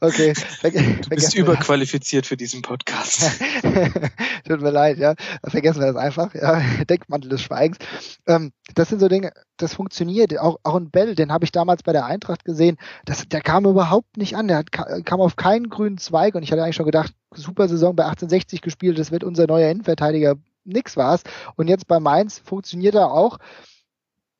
Okay. 0.00 0.34
Du 0.62 1.08
bist 1.10 1.34
überqualifiziert 1.34 2.26
für 2.26 2.36
diesen 2.36 2.62
Podcast. 2.62 3.30
Tut 4.48 4.60
mir 4.60 4.70
leid, 4.70 4.98
ja. 4.98 5.14
Vergessen 5.44 5.80
wir 5.80 5.86
das 5.86 5.96
einfach. 5.96 6.34
Ja. 6.34 6.60
Deckmantel 6.88 7.30
des 7.30 7.42
Schweigens. 7.42 7.78
Ähm, 8.26 8.52
das 8.74 8.88
sind 8.88 9.00
so 9.00 9.08
Dinge, 9.08 9.32
das 9.56 9.74
funktioniert. 9.74 10.38
Auch, 10.38 10.58
auch 10.62 10.76
ein 10.76 10.90
Bell, 10.90 11.14
den 11.14 11.32
habe 11.32 11.44
ich 11.44 11.52
damals 11.52 11.82
bei 11.82 11.92
der 11.92 12.06
Eintracht 12.06 12.44
gesehen. 12.44 12.76
Das, 13.04 13.28
der 13.28 13.40
kam 13.40 13.66
überhaupt 13.66 14.16
nicht 14.16 14.36
an. 14.36 14.48
Der 14.48 14.58
hat, 14.58 14.72
kam 14.72 15.20
auf 15.20 15.36
keinen 15.36 15.68
grünen 15.70 15.98
Zweig 15.98 16.34
und 16.34 16.42
ich 16.42 16.52
hatte 16.52 16.62
eigentlich 16.62 16.76
schon 16.76 16.86
gedacht, 16.86 17.14
super 17.34 17.68
Saison 17.68 17.94
bei 17.96 18.04
1860 18.04 18.60
gespielt, 18.60 18.98
das 18.98 19.10
wird 19.10 19.24
unser 19.24 19.46
neuer 19.46 19.70
Innenverteidiger. 19.70 20.36
Nix 20.64 20.96
war's. 20.96 21.22
Und 21.56 21.68
jetzt 21.68 21.86
bei 21.86 22.00
Mainz 22.00 22.38
funktioniert 22.38 22.94
er 22.94 23.12
auch. 23.12 23.38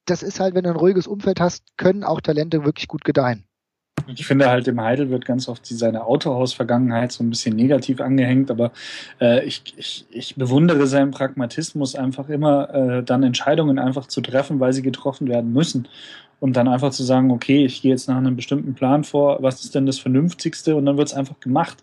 Das 0.07 0.23
ist 0.23 0.41
halt, 0.41 0.55
wenn 0.55 0.65
du 0.65 0.71
ein 0.71 0.77
ruhiges 0.77 1.07
Umfeld 1.07 1.41
hast, 1.41 1.65
können 1.77 2.05
auch 2.05 2.21
Talente 2.21 2.65
wirklich 2.65 2.89
gut 2.89 3.05
gedeihen. 3.05 3.47
Ich 4.07 4.27
finde 4.27 4.49
halt, 4.49 4.69
im 4.69 4.81
Heidel 4.81 5.11
wird 5.11 5.25
ganz 5.25 5.49
oft 5.49 5.67
seine 5.67 6.05
Autohaus-Vergangenheit 6.05 7.13
so 7.13 7.25
ein 7.25 7.31
bisschen 7.31 7.57
negativ 7.57 8.01
angehängt, 8.01 8.51
aber 8.51 8.73
äh, 9.21 9.45
ich, 9.45 9.63
ich, 9.77 10.07
ich 10.11 10.37
bewundere 10.37 10.87
seinen 10.87 11.11
Pragmatismus, 11.11 11.95
einfach 11.95 12.29
immer 12.29 12.75
äh, 12.75 13.03
dann 13.03 13.23
Entscheidungen 13.23 13.79
einfach 13.79 14.07
zu 14.07 14.21
treffen, 14.21 14.61
weil 14.61 14.73
sie 14.73 14.83
getroffen 14.83 15.29
werden 15.29 15.53
müssen. 15.53 15.89
Und 16.41 16.57
dann 16.57 16.69
einfach 16.69 16.91
zu 16.91 17.05
sagen, 17.05 17.31
okay, 17.31 17.65
ich 17.65 17.81
gehe 17.81 17.93
jetzt 17.93 18.09
nach 18.09 18.17
einem 18.17 18.37
bestimmten 18.37 18.75
Plan 18.75 19.05
vor, 19.05 19.43
was 19.43 19.65
ist 19.65 19.75
denn 19.75 19.87
das 19.87 19.99
Vernünftigste? 19.99 20.77
Und 20.77 20.85
dann 20.85 20.99
wird 20.99 21.09
es 21.09 21.15
einfach 21.15 21.41
gemacht. 21.41 21.79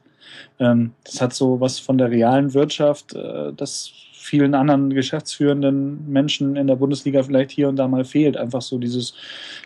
Ähm, 0.60 0.92
das 1.04 1.22
hat 1.22 1.34
so 1.34 1.60
was 1.60 1.80
von 1.80 1.98
der 1.98 2.12
realen 2.12 2.54
Wirtschaft, 2.54 3.16
äh, 3.16 3.54
das 3.56 3.92
vielen 4.22 4.54
anderen 4.54 4.92
geschäftsführenden 4.92 6.12
Menschen 6.12 6.56
in 6.56 6.68
der 6.68 6.76
Bundesliga 6.76 7.24
vielleicht 7.24 7.52
hier 7.52 7.68
und 7.70 7.76
da 7.76 7.88
mal 7.88 8.06
fehlt. 8.06 8.38
Einfach 8.38 8.62
so 8.62 8.78
dieses, 8.78 9.14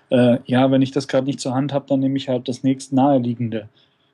äh, 0.10 0.38
ja, 0.46 0.72
wenn 0.72 0.82
ich 0.82 0.92
das 0.92 1.08
gerade 1.08 1.28
nicht 1.28 1.40
zur 1.40 1.54
Hand 1.54 1.74
habe, 1.74 1.86
dann 1.88 2.00
nehme 2.00 2.18
ich 2.18 2.30
halt 2.30 2.48
das 2.48 2.64
nächst 2.64 2.94
naheliegende. 2.94 3.68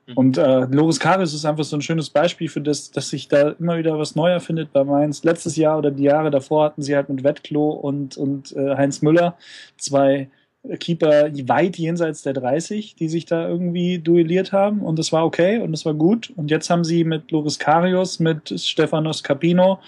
Mhm. 0.06 0.16
Und 0.16 0.38
äh, 0.38 0.66
Loris 0.70 0.98
Karius 0.98 1.32
ist 1.32 1.44
einfach 1.44 1.64
so 1.64 1.76
ein 1.76 1.82
schönes 1.82 2.10
Beispiel 2.10 2.48
für 2.48 2.60
das, 2.60 2.90
dass 2.90 3.10
sich 3.10 3.28
da 3.28 3.50
immer 3.50 3.78
wieder 3.78 3.98
was 3.98 4.16
Neuer 4.16 4.40
findet 4.40 4.72
bei 4.72 4.84
Mainz. 4.84 5.22
Letztes 5.22 5.56
Jahr 5.56 5.78
oder 5.78 5.90
die 5.90 6.04
Jahre 6.04 6.30
davor 6.30 6.64
hatten 6.64 6.82
sie 6.82 6.96
halt 6.96 7.08
mit 7.08 7.22
Wettklo 7.22 7.70
und, 7.70 8.16
und 8.16 8.52
äh, 8.56 8.76
Heinz 8.76 9.02
Müller 9.02 9.36
zwei 9.76 10.28
Keeper 10.78 11.30
weit 11.48 11.76
jenseits 11.76 12.22
der 12.22 12.34
30, 12.34 12.94
die 12.94 13.08
sich 13.08 13.26
da 13.26 13.48
irgendwie 13.48 13.98
duelliert 13.98 14.52
haben 14.52 14.80
und 14.80 14.98
das 14.98 15.12
war 15.12 15.24
okay 15.24 15.58
und 15.58 15.72
das 15.72 15.84
war 15.84 15.94
gut. 15.94 16.32
Und 16.36 16.50
jetzt 16.50 16.70
haben 16.70 16.84
sie 16.84 17.02
mit 17.02 17.32
Loris 17.32 17.58
Karius, 17.58 18.20
mit 18.20 18.60
Stefanos 18.60 19.24
Capino, 19.24 19.80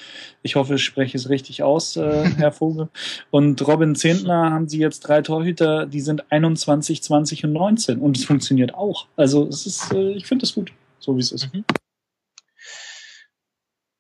ich 0.43 0.57
hoffe, 0.57 0.75
ich 0.75 0.85
spreche 0.85 1.16
es 1.16 1.29
richtig 1.29 1.62
aus, 1.62 1.97
äh, 1.97 2.25
Herr 2.37 2.53
Vogel, 2.53 2.89
und 3.31 3.66
Robin 3.66 3.95
Zehntner 3.95 4.51
haben 4.51 4.68
sie 4.68 4.79
jetzt 4.79 5.01
drei 5.01 5.22
Torhüter, 5.22 5.87
die 5.87 6.01
sind 6.01 6.25
21, 6.31 7.03
20 7.03 7.45
und 7.45 7.53
19 7.53 8.01
und 8.01 8.16
es 8.16 8.25
funktioniert 8.25 8.75
auch. 8.75 9.07
Also 9.16 9.47
es 9.47 9.66
ist, 9.66 9.93
äh, 9.93 10.11
ich 10.12 10.27
finde 10.27 10.45
es 10.45 10.55
gut, 10.55 10.72
so 10.99 11.16
wie 11.16 11.20
es 11.20 11.31
ist. 11.31 11.55
Mhm. 11.55 11.64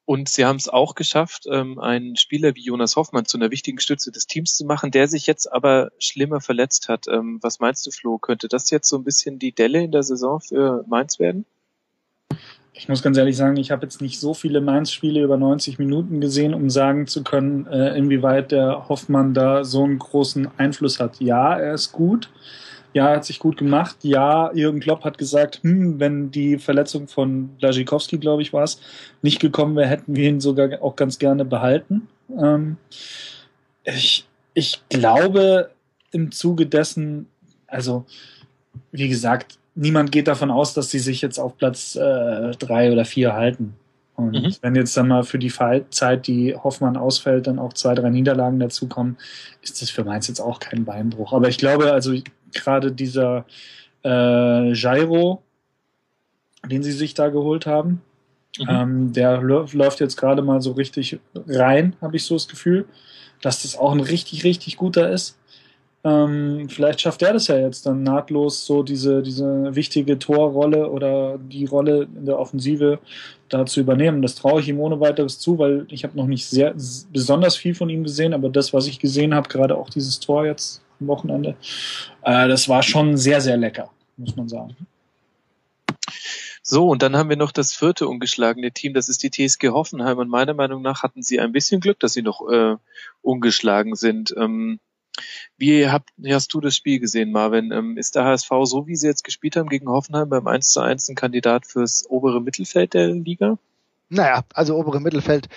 Und 0.06 0.28
sie 0.28 0.44
haben 0.44 0.56
es 0.56 0.68
auch 0.68 0.94
geschafft, 0.94 1.46
ähm, 1.50 1.78
einen 1.78 2.16
Spieler 2.16 2.54
wie 2.54 2.64
Jonas 2.64 2.96
Hoffmann 2.96 3.24
zu 3.24 3.38
einer 3.38 3.50
wichtigen 3.50 3.80
Stütze 3.80 4.12
des 4.12 4.26
Teams 4.26 4.54
zu 4.54 4.66
machen, 4.66 4.90
der 4.90 5.08
sich 5.08 5.26
jetzt 5.26 5.50
aber 5.50 5.92
schlimmer 5.98 6.42
verletzt 6.42 6.88
hat. 6.88 7.06
Ähm, 7.08 7.38
was 7.40 7.58
meinst 7.58 7.86
du, 7.86 7.90
Flo? 7.90 8.18
Könnte 8.18 8.48
das 8.48 8.70
jetzt 8.70 8.88
so 8.88 8.96
ein 8.96 9.04
bisschen 9.04 9.38
die 9.38 9.54
Delle 9.54 9.82
in 9.82 9.92
der 9.92 10.02
Saison 10.02 10.40
für 10.40 10.84
Mainz 10.88 11.18
werden? 11.18 11.46
Ich 12.74 12.88
muss 12.88 13.02
ganz 13.02 13.16
ehrlich 13.16 13.36
sagen, 13.36 13.56
ich 13.56 13.70
habe 13.70 13.84
jetzt 13.84 14.02
nicht 14.02 14.20
so 14.20 14.34
viele 14.34 14.60
Mainz-Spiele 14.60 15.22
über 15.22 15.38
90 15.38 15.78
Minuten 15.78 16.20
gesehen, 16.20 16.52
um 16.52 16.68
sagen 16.68 17.06
zu 17.06 17.22
können, 17.22 17.66
äh, 17.66 17.96
inwieweit 17.96 18.50
der 18.52 18.88
Hoffmann 18.88 19.32
da 19.32 19.64
so 19.64 19.84
einen 19.84 19.98
großen 19.98 20.48
Einfluss 20.58 21.00
hat. 21.00 21.20
Ja, 21.20 21.56
er 21.56 21.74
ist 21.74 21.92
gut 21.92 22.28
ja, 22.94 23.10
hat 23.10 23.24
sich 23.24 23.40
gut 23.40 23.56
gemacht. 23.56 23.96
Ja, 24.02 24.52
Jürgen 24.54 24.80
Klopp 24.80 25.04
hat 25.04 25.18
gesagt, 25.18 25.60
hm, 25.62 25.98
wenn 25.98 26.30
die 26.30 26.58
Verletzung 26.58 27.08
von 27.08 27.48
Blazikowski, 27.58 28.18
glaube 28.18 28.42
ich, 28.42 28.52
war 28.52 28.62
es, 28.62 28.80
nicht 29.20 29.40
gekommen 29.40 29.76
wäre, 29.76 29.88
hätten 29.88 30.14
wir 30.14 30.28
ihn 30.28 30.40
sogar 30.40 30.80
auch 30.80 30.94
ganz 30.94 31.18
gerne 31.18 31.44
behalten. 31.44 32.08
Ähm, 32.40 32.76
ich, 33.82 34.26
ich 34.54 34.80
glaube 34.88 35.70
im 36.12 36.30
Zuge 36.30 36.66
dessen, 36.66 37.26
also 37.66 38.06
wie 38.92 39.08
gesagt, 39.08 39.58
niemand 39.74 40.12
geht 40.12 40.28
davon 40.28 40.52
aus, 40.52 40.72
dass 40.72 40.90
sie 40.90 41.00
sich 41.00 41.20
jetzt 41.20 41.40
auf 41.40 41.58
Platz 41.58 41.96
äh, 41.96 42.52
drei 42.52 42.92
oder 42.92 43.04
vier 43.04 43.34
halten. 43.34 43.74
Und 44.14 44.34
mhm. 44.34 44.54
wenn 44.62 44.76
jetzt 44.76 44.96
dann 44.96 45.08
mal 45.08 45.24
für 45.24 45.40
die 45.40 45.52
Zeit, 45.90 46.28
die 46.28 46.54
Hoffmann 46.54 46.96
ausfällt, 46.96 47.48
dann 47.48 47.58
auch 47.58 47.72
zwei, 47.72 47.96
drei 47.96 48.10
Niederlagen 48.10 48.60
dazukommen, 48.60 49.16
ist 49.60 49.82
das 49.82 49.90
für 49.90 50.04
Mainz 50.04 50.28
jetzt 50.28 50.38
auch 50.38 50.60
kein 50.60 50.84
Beinbruch. 50.84 51.32
Aber 51.32 51.48
ich 51.48 51.58
glaube, 51.58 51.92
also 51.92 52.12
gerade 52.54 52.92
dieser 52.92 53.44
äh, 54.02 54.72
Gyro, 54.72 55.42
den 56.68 56.82
sie 56.82 56.92
sich 56.92 57.14
da 57.14 57.28
geholt 57.28 57.66
haben, 57.66 58.02
mhm. 58.58 58.66
ähm, 58.68 59.12
der 59.12 59.40
läuft 59.42 60.00
jetzt 60.00 60.16
gerade 60.16 60.42
mal 60.42 60.60
so 60.60 60.72
richtig 60.72 61.18
rein, 61.34 61.96
habe 62.00 62.16
ich 62.16 62.24
so 62.24 62.34
das 62.34 62.48
Gefühl, 62.48 62.86
dass 63.42 63.62
das 63.62 63.76
auch 63.76 63.92
ein 63.92 64.00
richtig, 64.00 64.44
richtig 64.44 64.76
guter 64.76 65.10
ist. 65.10 65.36
Ähm, 66.06 66.68
vielleicht 66.68 67.00
schafft 67.00 67.22
er 67.22 67.32
das 67.32 67.48
ja 67.48 67.56
jetzt 67.56 67.86
dann 67.86 68.02
nahtlos, 68.02 68.66
so 68.66 68.82
diese, 68.82 69.22
diese 69.22 69.74
wichtige 69.74 70.18
Torrolle 70.18 70.90
oder 70.90 71.38
die 71.38 71.64
Rolle 71.64 72.06
in 72.14 72.26
der 72.26 72.38
Offensive 72.38 72.98
da 73.48 73.64
zu 73.64 73.80
übernehmen. 73.80 74.20
Das 74.20 74.34
traue 74.34 74.60
ich 74.60 74.68
ihm 74.68 74.80
ohne 74.80 75.00
weiteres 75.00 75.38
zu, 75.38 75.58
weil 75.58 75.86
ich 75.88 76.04
habe 76.04 76.16
noch 76.16 76.26
nicht 76.26 76.46
sehr 76.46 76.74
besonders 77.10 77.56
viel 77.56 77.74
von 77.74 77.88
ihm 77.88 78.04
gesehen, 78.04 78.34
aber 78.34 78.50
das, 78.50 78.74
was 78.74 78.86
ich 78.86 78.98
gesehen 78.98 79.34
habe, 79.34 79.48
gerade 79.48 79.76
auch 79.78 79.88
dieses 79.88 80.20
Tor 80.20 80.44
jetzt 80.44 80.82
am 81.00 81.06
Wochenende, 81.06 81.56
äh, 82.22 82.48
das 82.48 82.68
war 82.68 82.82
schon 82.82 83.16
sehr, 83.16 83.40
sehr 83.40 83.56
lecker, 83.56 83.90
muss 84.16 84.36
man 84.36 84.48
sagen. 84.48 84.76
So, 86.66 86.88
und 86.88 87.02
dann 87.02 87.14
haben 87.14 87.28
wir 87.28 87.36
noch 87.36 87.52
das 87.52 87.74
vierte 87.74 88.08
ungeschlagene 88.08 88.72
Team, 88.72 88.94
das 88.94 89.10
ist 89.10 89.22
die 89.22 89.30
TSG 89.30 89.68
Hoffenheim. 89.68 90.16
Und 90.16 90.30
meiner 90.30 90.54
Meinung 90.54 90.80
nach 90.80 91.02
hatten 91.02 91.22
sie 91.22 91.38
ein 91.38 91.52
bisschen 91.52 91.80
Glück, 91.80 92.00
dass 92.00 92.14
sie 92.14 92.22
noch 92.22 92.40
äh, 92.48 92.76
ungeschlagen 93.20 93.96
sind. 93.96 94.34
Ähm, 94.38 94.80
wie, 95.58 95.88
habt, 95.88 96.08
wie 96.16 96.34
hast 96.34 96.54
du 96.54 96.60
das 96.62 96.74
Spiel 96.74 97.00
gesehen, 97.00 97.32
Marvin? 97.32 97.70
Ähm, 97.70 97.98
ist 97.98 98.14
der 98.14 98.24
HSV, 98.24 98.48
so 98.62 98.86
wie 98.86 98.96
sie 98.96 99.06
jetzt 99.06 99.24
gespielt 99.24 99.56
haben 99.56 99.68
gegen 99.68 99.88
Hoffenheim, 99.88 100.30
beim 100.30 100.46
1 100.46 100.70
zu 100.70 100.80
1 100.80 101.10
ein 101.10 101.14
Kandidat 101.14 101.66
fürs 101.66 102.06
obere 102.08 102.40
Mittelfeld 102.40 102.94
der 102.94 103.08
Liga? 103.08 103.58
Naja, 104.08 104.44
also 104.54 104.76
obere 104.76 105.00
Mittelfeld 105.00 105.48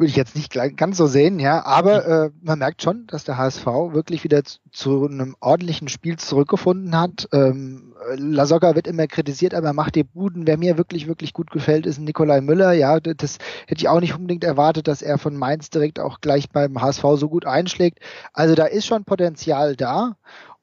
würde 0.00 0.10
ich 0.10 0.16
jetzt 0.16 0.34
nicht 0.34 0.52
ganz 0.76 0.96
so 0.96 1.06
sehen, 1.06 1.38
ja, 1.38 1.64
aber 1.64 2.00
mhm. 2.00 2.12
äh, 2.12 2.30
man 2.42 2.58
merkt 2.58 2.82
schon, 2.82 3.06
dass 3.06 3.24
der 3.24 3.36
HSV 3.36 3.66
wirklich 3.66 4.24
wieder 4.24 4.42
zu, 4.44 4.58
zu 4.72 5.06
einem 5.06 5.36
ordentlichen 5.40 5.88
Spiel 5.88 6.16
zurückgefunden 6.16 6.98
hat. 6.98 7.28
Ähm, 7.32 7.94
Lasogga 8.16 8.74
wird 8.74 8.86
immer 8.86 9.06
kritisiert, 9.06 9.54
aber 9.54 9.68
er 9.68 9.72
macht 9.74 9.94
die 9.94 10.04
Buden. 10.04 10.46
Wer 10.46 10.56
mir 10.56 10.78
wirklich, 10.78 11.06
wirklich 11.06 11.34
gut 11.34 11.50
gefällt, 11.50 11.84
ist 11.84 12.00
Nikolai 12.00 12.40
Müller. 12.40 12.72
Ja, 12.72 12.98
das 12.98 13.38
hätte 13.66 13.82
ich 13.82 13.88
auch 13.88 14.00
nicht 14.00 14.14
unbedingt 14.14 14.42
erwartet, 14.42 14.88
dass 14.88 15.02
er 15.02 15.18
von 15.18 15.36
Mainz 15.36 15.68
direkt 15.68 16.00
auch 16.00 16.20
gleich 16.20 16.48
beim 16.48 16.80
HSV 16.80 17.04
so 17.16 17.28
gut 17.28 17.44
einschlägt. 17.44 17.98
Also 18.32 18.54
da 18.54 18.64
ist 18.64 18.86
schon 18.86 19.04
Potenzial 19.04 19.76
da. 19.76 20.16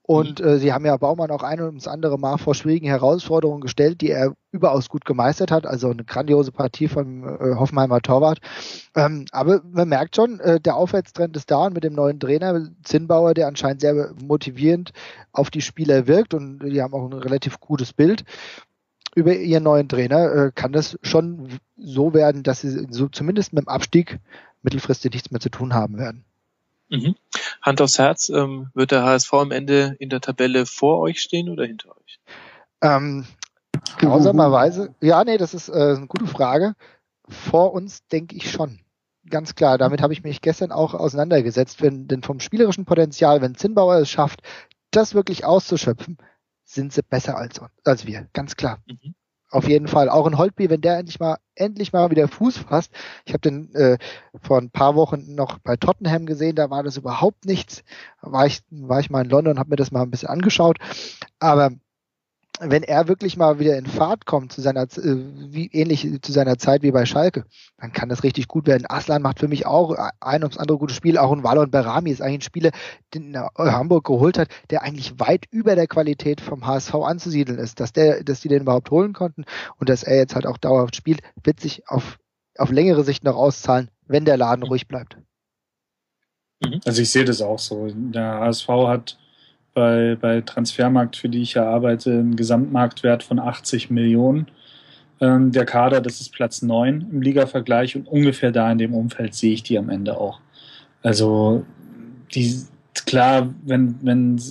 Und 0.07 0.39
mhm. 0.39 0.47
äh, 0.47 0.57
sie 0.57 0.71
haben 0.71 0.85
ja 0.85 0.95
Baumann 0.95 1.31
auch 1.31 1.43
ein 1.43 1.59
und 1.59 1.75
das 1.75 1.87
andere 1.87 2.17
Mal 2.17 2.37
vor 2.37 2.55
schwierigen 2.55 2.87
Herausforderungen 2.87 3.59
gestellt, 3.59 3.99
die 3.99 4.09
er 4.09 4.33
überaus 4.53 4.87
gut 4.87 5.03
gemeistert 5.03 5.51
hat. 5.51 5.67
Also 5.67 5.89
eine 5.89 6.05
grandiose 6.05 6.53
Partie 6.53 6.87
vom 6.87 7.25
äh, 7.25 7.55
Hoffenheimer 7.55 8.01
Torwart. 8.01 8.39
Ähm, 8.95 9.25
aber 9.31 9.61
man 9.69 9.89
merkt 9.89 10.15
schon, 10.15 10.39
äh, 10.39 10.61
der 10.61 10.77
Aufwärtstrend 10.77 11.35
ist 11.35 11.51
da 11.51 11.65
und 11.65 11.73
mit 11.73 11.83
dem 11.83 11.93
neuen 11.93 12.21
Trainer 12.21 12.69
Zinnbauer, 12.83 13.33
der 13.33 13.47
anscheinend 13.47 13.81
sehr 13.81 14.13
motivierend 14.23 14.93
auf 15.33 15.51
die 15.51 15.61
Spieler 15.61 16.07
wirkt 16.07 16.33
und 16.33 16.59
die 16.59 16.81
haben 16.81 16.93
auch 16.93 17.05
ein 17.05 17.13
relativ 17.13 17.59
gutes 17.59 17.91
Bild 17.91 18.23
über 19.13 19.35
ihren 19.35 19.63
neuen 19.63 19.89
Trainer, 19.89 20.31
äh, 20.31 20.51
kann 20.55 20.71
das 20.71 20.97
schon 21.01 21.49
so 21.75 22.13
werden, 22.13 22.43
dass 22.43 22.61
sie 22.61 22.87
so 22.91 23.09
zumindest 23.09 23.51
mit 23.51 23.65
dem 23.65 23.67
Abstieg 23.67 24.19
mittelfristig 24.61 25.11
nichts 25.11 25.31
mehr 25.31 25.41
zu 25.41 25.49
tun 25.49 25.73
haben 25.73 25.97
werden. 25.97 26.23
Mhm. 26.89 27.15
Hand 27.61 27.81
aufs 27.81 27.99
Herz, 27.99 28.29
ähm, 28.29 28.69
wird 28.73 28.91
der 28.91 29.03
HSV 29.03 29.33
am 29.33 29.51
Ende 29.51 29.95
in 29.99 30.09
der 30.09 30.21
Tabelle 30.21 30.65
vor 30.65 30.99
euch 30.99 31.21
stehen 31.21 31.49
oder 31.49 31.65
hinter 31.65 31.89
euch? 31.97 32.19
Ähm, 32.81 33.25
grausamerweise, 33.97 34.93
ja, 35.01 35.23
nee, 35.23 35.37
das 35.37 35.53
ist 35.53 35.69
äh, 35.69 35.95
eine 35.95 36.07
gute 36.07 36.27
Frage. 36.27 36.75
Vor 37.27 37.73
uns 37.73 38.05
denke 38.07 38.35
ich 38.35 38.49
schon. 38.49 38.79
Ganz 39.29 39.55
klar, 39.55 39.77
damit 39.77 40.01
habe 40.01 40.13
ich 40.13 40.23
mich 40.23 40.41
gestern 40.41 40.71
auch 40.71 40.93
auseinandergesetzt. 40.93 41.81
Wenn, 41.81 42.07
denn 42.07 42.23
vom 42.23 42.39
spielerischen 42.39 42.85
Potenzial, 42.85 43.41
wenn 43.41 43.55
Zinnbauer 43.55 43.97
es 43.97 44.09
schafft, 44.09 44.41
das 44.91 45.13
wirklich 45.13 45.43
auszuschöpfen, 45.43 46.17
sind 46.63 46.93
sie 46.93 47.03
besser 47.03 47.37
als, 47.37 47.59
als 47.83 48.05
wir. 48.05 48.27
Ganz 48.31 48.55
klar. 48.55 48.79
Mhm. 48.85 49.15
Auf 49.49 49.67
jeden 49.67 49.87
Fall. 49.87 50.09
Auch 50.09 50.27
ein 50.27 50.37
Holtby, 50.37 50.69
wenn 50.69 50.81
der 50.81 50.97
endlich 50.97 51.19
mal 51.19 51.37
endlich 51.55 51.93
mal 51.93 52.11
wieder 52.11 52.27
Fuß 52.27 52.57
fasst. 52.57 52.91
Ich 53.25 53.33
habe 53.33 53.41
den 53.41 53.73
äh, 53.75 53.97
vor 54.41 54.59
ein 54.59 54.69
paar 54.69 54.95
Wochen 54.95 55.35
noch 55.35 55.57
bei 55.59 55.75
Tottenham 55.77 56.25
gesehen, 56.25 56.55
da 56.55 56.69
war 56.69 56.83
das 56.83 56.97
überhaupt 56.97 57.45
nichts. 57.45 57.83
War 58.21 58.45
ich, 58.45 58.61
war 58.69 58.99
ich 58.99 59.09
mal 59.09 59.23
in 59.23 59.29
London, 59.29 59.57
habe 59.57 59.69
mir 59.71 59.75
das 59.77 59.91
mal 59.91 60.01
ein 60.03 60.11
bisschen 60.11 60.29
angeschaut. 60.29 60.77
Aber 61.39 61.71
wenn 62.59 62.83
er 62.83 63.07
wirklich 63.07 63.37
mal 63.37 63.59
wieder 63.59 63.77
in 63.77 63.85
Fahrt 63.85 64.25
kommt 64.25 64.51
zu 64.51 64.61
seiner 64.61 64.83
äh, 64.83 64.87
wie 64.95 65.67
ähnlich 65.71 66.07
zu 66.21 66.31
seiner 66.31 66.57
Zeit 66.57 66.81
wie 66.81 66.91
bei 66.91 67.05
Schalke, 67.05 67.45
dann 67.77 67.93
kann 67.93 68.09
das 68.09 68.23
richtig 68.23 68.47
gut 68.47 68.67
werden. 68.67 68.85
Aslan 68.87 69.21
macht 69.21 69.39
für 69.39 69.47
mich 69.47 69.65
auch 69.65 69.95
ein 70.19 70.43
ums 70.43 70.57
andere 70.57 70.77
gutes 70.77 70.95
Spiel. 70.95 71.17
Auch 71.17 71.31
ein 71.31 71.43
Walon 71.43 71.71
Berami 71.71 72.11
ist 72.11 72.21
eigentlich 72.21 72.39
ein 72.39 72.41
Spieler, 72.41 72.71
den 73.13 73.37
Hamburg 73.57 74.05
geholt 74.05 74.37
hat, 74.37 74.49
der 74.69 74.83
eigentlich 74.83 75.19
weit 75.19 75.45
über 75.51 75.75
der 75.75 75.87
Qualität 75.87 76.41
vom 76.41 76.65
HSV 76.65 76.95
anzusiedeln 76.95 77.59
ist. 77.59 77.79
Dass 77.79 77.93
der, 77.93 78.23
dass 78.23 78.41
die 78.41 78.49
den 78.49 78.63
überhaupt 78.63 78.91
holen 78.91 79.13
konnten 79.13 79.45
und 79.77 79.89
dass 79.89 80.03
er 80.03 80.17
jetzt 80.17 80.35
halt 80.35 80.47
auch 80.47 80.57
dauerhaft 80.57 80.95
spielt, 80.95 81.21
wird 81.43 81.59
sich 81.59 81.87
auf 81.87 82.17
auf 82.57 82.71
längere 82.71 83.03
Sicht 83.03 83.23
noch 83.23 83.35
auszahlen, 83.35 83.89
wenn 84.07 84.25
der 84.25 84.37
Laden 84.37 84.63
ruhig 84.63 84.87
bleibt. 84.87 85.17
Mhm. 86.63 86.81
Also 86.85 87.01
ich 87.01 87.11
sehe 87.11 87.25
das 87.25 87.41
auch 87.41 87.59
so. 87.59 87.87
Der 87.93 88.39
HSV 88.39 88.67
hat 88.67 89.17
bei, 89.77 90.17
bei 90.19 90.41
Transfermarkt, 90.41 91.17
für 91.17 91.29
die 91.29 91.43
ich 91.43 91.53
ja 91.53 91.69
arbeite, 91.69 92.09
einen 92.09 92.35
Gesamtmarktwert 92.35 93.21
von 93.21 93.37
80 93.37 93.91
Millionen. 93.91 94.47
Ähm, 95.21 95.51
der 95.51 95.65
Kader, 95.65 96.01
das 96.01 96.19
ist 96.19 96.33
Platz 96.33 96.63
9 96.63 97.09
im 97.11 97.21
Liga-Vergleich 97.21 97.95
und 97.95 98.07
ungefähr 98.07 98.51
da 98.51 98.71
in 98.71 98.79
dem 98.79 98.95
Umfeld 98.95 99.35
sehe 99.35 99.53
ich 99.53 99.61
die 99.61 99.77
am 99.77 99.91
Ende 99.91 100.19
auch. 100.19 100.39
Also 101.03 101.63
die 102.33 102.55
klar, 103.05 103.53
wenn, 103.63 103.99
wenn, 104.01 104.41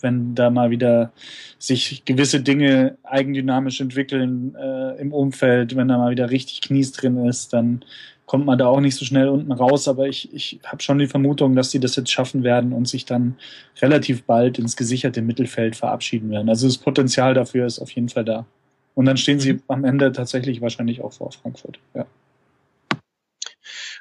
wenn 0.00 0.34
da 0.34 0.48
mal 0.48 0.70
wieder 0.70 1.12
sich 1.58 2.06
gewisse 2.06 2.40
Dinge 2.40 2.96
eigendynamisch 3.02 3.82
entwickeln 3.82 4.54
äh, 4.54 4.98
im 4.98 5.12
Umfeld, 5.12 5.76
wenn 5.76 5.88
da 5.88 5.98
mal 5.98 6.12
wieder 6.12 6.30
richtig 6.30 6.62
Knies 6.62 6.92
drin 6.92 7.26
ist, 7.26 7.52
dann 7.52 7.84
kommt 8.32 8.46
man 8.46 8.56
da 8.56 8.66
auch 8.66 8.80
nicht 8.80 8.96
so 8.96 9.04
schnell 9.04 9.28
unten 9.28 9.52
raus, 9.52 9.88
aber 9.88 10.08
ich, 10.08 10.32
ich 10.32 10.58
habe 10.64 10.82
schon 10.82 10.98
die 10.98 11.06
Vermutung, 11.06 11.54
dass 11.54 11.70
sie 11.70 11.80
das 11.80 11.96
jetzt 11.96 12.10
schaffen 12.10 12.44
werden 12.44 12.72
und 12.72 12.88
sich 12.88 13.04
dann 13.04 13.36
relativ 13.82 14.22
bald 14.24 14.58
ins 14.58 14.74
gesicherte 14.74 15.20
Mittelfeld 15.20 15.76
verabschieden 15.76 16.30
werden. 16.30 16.48
Also 16.48 16.66
das 16.66 16.78
Potenzial 16.78 17.34
dafür 17.34 17.66
ist 17.66 17.78
auf 17.78 17.90
jeden 17.90 18.08
Fall 18.08 18.24
da. 18.24 18.46
Und 18.94 19.04
dann 19.04 19.18
stehen 19.18 19.38
sie 19.38 19.52
mhm. 19.52 19.62
am 19.68 19.84
Ende 19.84 20.12
tatsächlich 20.12 20.62
wahrscheinlich 20.62 21.02
auch 21.02 21.12
vor 21.12 21.30
Frankfurt. 21.30 21.78
Ja. 21.92 22.06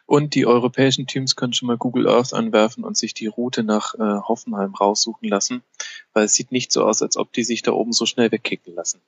Und 0.06 0.34
die 0.34 0.46
europäischen 0.46 1.08
Teams 1.08 1.36
können 1.36 1.52
schon 1.52 1.68
mal 1.68 1.76
Google 1.76 2.08
Earth 2.08 2.34
anwerfen 2.34 2.86
und 2.86 2.96
sich 2.96 3.14
die 3.14 3.28
Route 3.28 3.64
nach 3.64 3.96
äh, 3.96 4.00
Hoffenheim 4.00 4.74
raussuchen 4.74 5.28
lassen, 5.28 5.62
weil 6.14 6.24
es 6.24 6.36
sieht 6.36 6.54
nicht 6.54 6.72
so 6.72 6.86
aus, 6.86 7.02
als 7.02 7.18
ob 7.18 7.34
die 7.34 7.44
sich 7.44 7.64
da 7.64 7.74
oben 7.74 7.92
so 7.92 8.06
schnell 8.06 8.32
wegkicken 8.32 8.76
lassen. 8.76 9.02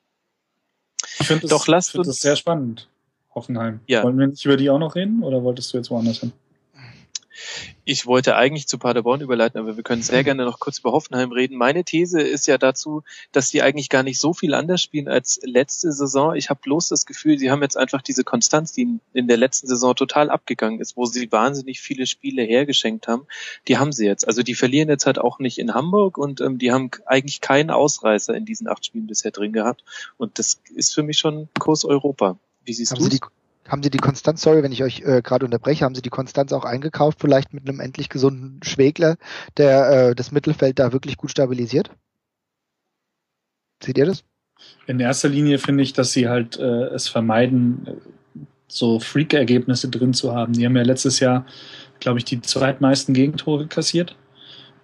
Ich 1.17 1.27
finde 1.27 1.47
das, 1.47 1.63
find 1.63 2.07
das 2.07 2.17
sehr 2.17 2.35
spannend. 2.35 2.89
Hoffenheim. 3.35 3.79
Ja. 3.87 4.03
Wollen 4.03 4.17
wir 4.17 4.27
nicht 4.27 4.45
über 4.45 4.57
die 4.57 4.69
auch 4.69 4.79
noch 4.79 4.95
reden 4.95 5.23
oder 5.23 5.43
wolltest 5.43 5.73
du 5.73 5.77
jetzt 5.77 5.89
woanders 5.89 6.19
hin? 6.19 6.31
Ich 7.85 8.05
wollte 8.05 8.35
eigentlich 8.35 8.67
zu 8.67 8.77
Paderborn 8.77 9.21
überleiten, 9.21 9.59
aber 9.59 9.75
wir 9.75 9.83
können 9.83 10.01
sehr 10.01 10.19
mhm. 10.21 10.25
gerne 10.25 10.45
noch 10.45 10.59
kurz 10.59 10.79
über 10.79 10.91
Hoffenheim 10.91 11.31
reden. 11.31 11.57
Meine 11.57 11.83
These 11.83 12.21
ist 12.21 12.47
ja 12.47 12.57
dazu, 12.57 13.03
dass 13.31 13.49
die 13.49 13.61
eigentlich 13.61 13.89
gar 13.89 14.03
nicht 14.03 14.19
so 14.19 14.33
viel 14.33 14.53
anders 14.53 14.81
spielen 14.81 15.07
als 15.07 15.39
letzte 15.43 15.91
Saison. 15.91 16.35
Ich 16.35 16.49
habe 16.49 16.61
bloß 16.61 16.87
das 16.89 17.05
Gefühl, 17.05 17.37
sie 17.37 17.51
haben 17.51 17.61
jetzt 17.61 17.77
einfach 17.77 18.01
diese 18.01 18.23
Konstanz, 18.23 18.71
die 18.71 18.99
in 19.13 19.27
der 19.27 19.37
letzten 19.37 19.67
Saison 19.67 19.95
total 19.95 20.29
abgegangen 20.29 20.79
ist, 20.79 20.95
wo 20.95 21.05
sie 21.05 21.31
wahnsinnig 21.31 21.81
viele 21.81 22.05
Spiele 22.05 22.43
hergeschenkt 22.43 23.07
haben. 23.07 23.25
Die 23.67 23.77
haben 23.77 23.91
sie 23.91 24.05
jetzt. 24.05 24.27
Also 24.27 24.43
die 24.43 24.55
verlieren 24.55 24.89
jetzt 24.89 25.05
halt 25.05 25.19
auch 25.19 25.39
nicht 25.39 25.57
in 25.57 25.73
Hamburg 25.73 26.17
und 26.17 26.41
ähm, 26.41 26.57
die 26.57 26.71
haben 26.71 26.91
eigentlich 27.05 27.41
keinen 27.41 27.69
Ausreißer 27.69 28.33
in 28.33 28.45
diesen 28.45 28.67
acht 28.67 28.85
Spielen 28.85 29.07
bisher 29.07 29.31
drin 29.31 29.51
gehabt. 29.51 29.83
Und 30.17 30.39
das 30.39 30.61
ist 30.73 30.93
für 30.93 31.03
mich 31.03 31.17
schon 31.17 31.49
Kurs 31.59 31.83
Europa. 31.83 32.37
Wie 32.65 32.73
siehst 32.73 32.97
du 32.97 33.09
haben 33.67 33.83
Sie 33.83 33.89
die 33.89 33.97
Konstanz, 33.97 34.41
sorry, 34.41 34.61
wenn 34.63 34.71
ich 34.71 34.83
euch 34.83 35.01
äh, 35.01 35.21
gerade 35.21 35.45
unterbreche, 35.45 35.85
haben 35.85 35.95
Sie 35.95 36.01
die 36.01 36.09
Konstanz 36.09 36.51
auch 36.51 36.65
eingekauft, 36.65 37.19
vielleicht 37.21 37.53
mit 37.53 37.67
einem 37.67 37.79
endlich 37.79 38.09
gesunden 38.09 38.61
Schwegler, 38.63 39.15
der 39.57 40.09
äh, 40.09 40.15
das 40.15 40.31
Mittelfeld 40.31 40.79
da 40.79 40.91
wirklich 40.91 41.17
gut 41.17 41.31
stabilisiert? 41.31 41.89
Seht 43.81 43.97
ihr 43.97 44.05
das? 44.05 44.23
In 44.87 44.99
erster 44.99 45.29
Linie 45.29 45.59
finde 45.59 45.83
ich, 45.83 45.93
dass 45.93 46.11
sie 46.11 46.27
halt 46.29 46.57
äh, 46.57 46.85
es 46.87 47.07
vermeiden, 47.07 48.01
so 48.67 48.99
Freak-Ergebnisse 48.99 49.89
drin 49.89 50.13
zu 50.13 50.33
haben. 50.33 50.53
Die 50.53 50.65
haben 50.65 50.75
ja 50.75 50.83
letztes 50.83 51.19
Jahr, 51.19 51.45
glaube 51.99 52.19
ich, 52.19 52.25
die 52.25 52.41
zweitmeisten 52.41 53.13
Gegentore 53.13 53.67
kassiert. 53.67 54.15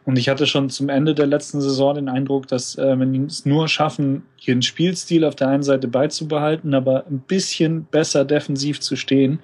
Und 0.10 0.18
ich 0.18 0.28
hatte 0.28 0.48
schon 0.48 0.72
zum 0.72 0.90
Ende 0.90 1.14
der 1.14 1.28
letzten 1.28 1.62
Saison 1.62 1.94
den 1.94 2.10
Eindruck, 2.10 2.48
dass 2.48 2.76
äh, 2.80 2.98
wenn 2.98 3.14
die 3.14 3.26
es 3.26 3.46
nur 3.46 3.68
schaffen, 3.68 4.24
ihren 4.44 4.64
Spielstil 4.64 5.24
auf 5.24 5.36
der 5.36 5.50
einen 5.50 5.62
Seite 5.62 5.88
beizubehalten, 5.88 6.74
aber 6.74 7.06
ein 7.06 7.20
bisschen 7.20 7.84
besser 7.84 8.26
defensiv 8.26 8.80
zu 8.80 8.96
stehen, 8.96 9.38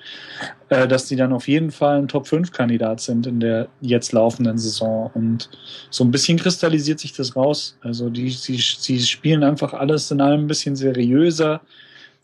äh, 0.69 0.87
dass 0.87 1.05
die 1.05 1.17
dann 1.17 1.33
auf 1.33 1.47
jeden 1.47 1.69
Fall 1.69 1.99
ein 1.99 2.07
Top-5-Kandidat 2.07 2.99
sind 2.99 3.27
in 3.27 3.39
der 3.39 3.67
jetzt 3.79 4.11
laufenden 4.11 4.57
Saison. 4.57 5.11
Und 5.13 5.51
so 5.91 6.03
ein 6.03 6.09
bisschen 6.09 6.39
kristallisiert 6.39 6.99
sich 6.99 7.13
das 7.13 7.35
raus. 7.35 7.77
Also 7.81 8.09
die, 8.09 8.31
sie, 8.31 8.57
sie 8.57 8.99
spielen 9.01 9.43
einfach 9.43 9.75
alles 9.75 10.09
in 10.09 10.19
allem 10.19 10.45
ein 10.45 10.47
bisschen 10.47 10.75
seriöser. 10.75 11.61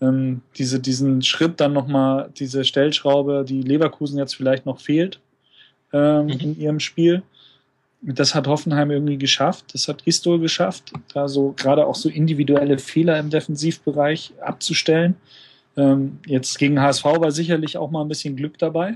Ähm, 0.02 0.42
diese, 0.58 0.80
diesen 0.80 1.22
Schritt 1.22 1.60
dann 1.62 1.74
nochmal, 1.74 2.32
diese 2.40 2.64
Stellschraube, 2.64 3.46
die 3.48 3.62
Leverkusen 3.62 4.18
jetzt 4.18 4.36
vielleicht 4.36 4.66
noch 4.66 4.80
fehlt 4.80 5.20
ähm, 5.94 6.26
mhm. 6.26 6.32
in 6.32 6.60
ihrem 6.60 6.80
Spiel 6.80 7.22
das 8.02 8.34
hat 8.34 8.48
Hoffenheim 8.48 8.92
irgendwie 8.92 9.18
geschafft. 9.18 9.74
Das 9.74 9.88
hat 9.88 10.04
Gistol 10.04 10.40
geschafft, 10.40 10.92
da 11.14 11.28
so 11.28 11.54
gerade 11.56 11.86
auch 11.86 11.96
so 11.96 12.10
individuelle 12.10 12.78
Fehler 12.78 13.20
im 13.20 13.30
Defensivbereich 13.30 14.34
abzustellen. 14.42 15.16
Ähm, 15.78 16.20
jetzt 16.26 16.58
gegen 16.58 16.82
HSV 16.82 17.06
war 17.06 17.32
sicherlich 17.32 17.78
auch 17.78 17.92
mal 17.92 18.02
ein 18.02 18.08
bisschen 18.08 18.36
Glück 18.36 18.58
dabei. 18.58 18.96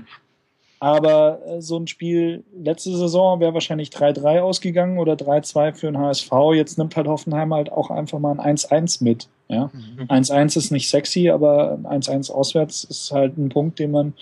Aber 0.78 1.40
äh, 1.46 1.62
so 1.62 1.78
ein 1.78 1.86
Spiel 1.86 2.44
letzte 2.54 2.94
Saison 2.96 3.40
wäre 3.40 3.54
wahrscheinlich 3.54 3.90
3-3 3.90 4.40
ausgegangen 4.40 4.98
oder 4.98 5.14
3-2 5.14 5.74
für 5.74 5.86
den 5.86 5.98
HSV. 5.98 6.30
Jetzt 6.54 6.76
nimmt 6.76 6.96
halt 6.96 7.06
Hoffenheim 7.06 7.54
halt 7.54 7.72
auch 7.72 7.90
einfach 7.90 8.18
mal 8.18 8.38
ein 8.38 8.56
1-1 8.56 9.02
mit. 9.02 9.28
Ja? 9.48 9.70
Mhm. 9.72 10.06
1-1 10.08 10.58
ist 10.58 10.70
nicht 10.72 10.90
sexy, 10.90 11.30
aber 11.30 11.78
ein 11.84 12.02
1-1 12.02 12.30
auswärts 12.30 12.84
ist 12.84 13.10
halt 13.10 13.38
ein 13.38 13.48
Punkt, 13.48 13.78
den 13.78 13.90
man, 13.90 14.12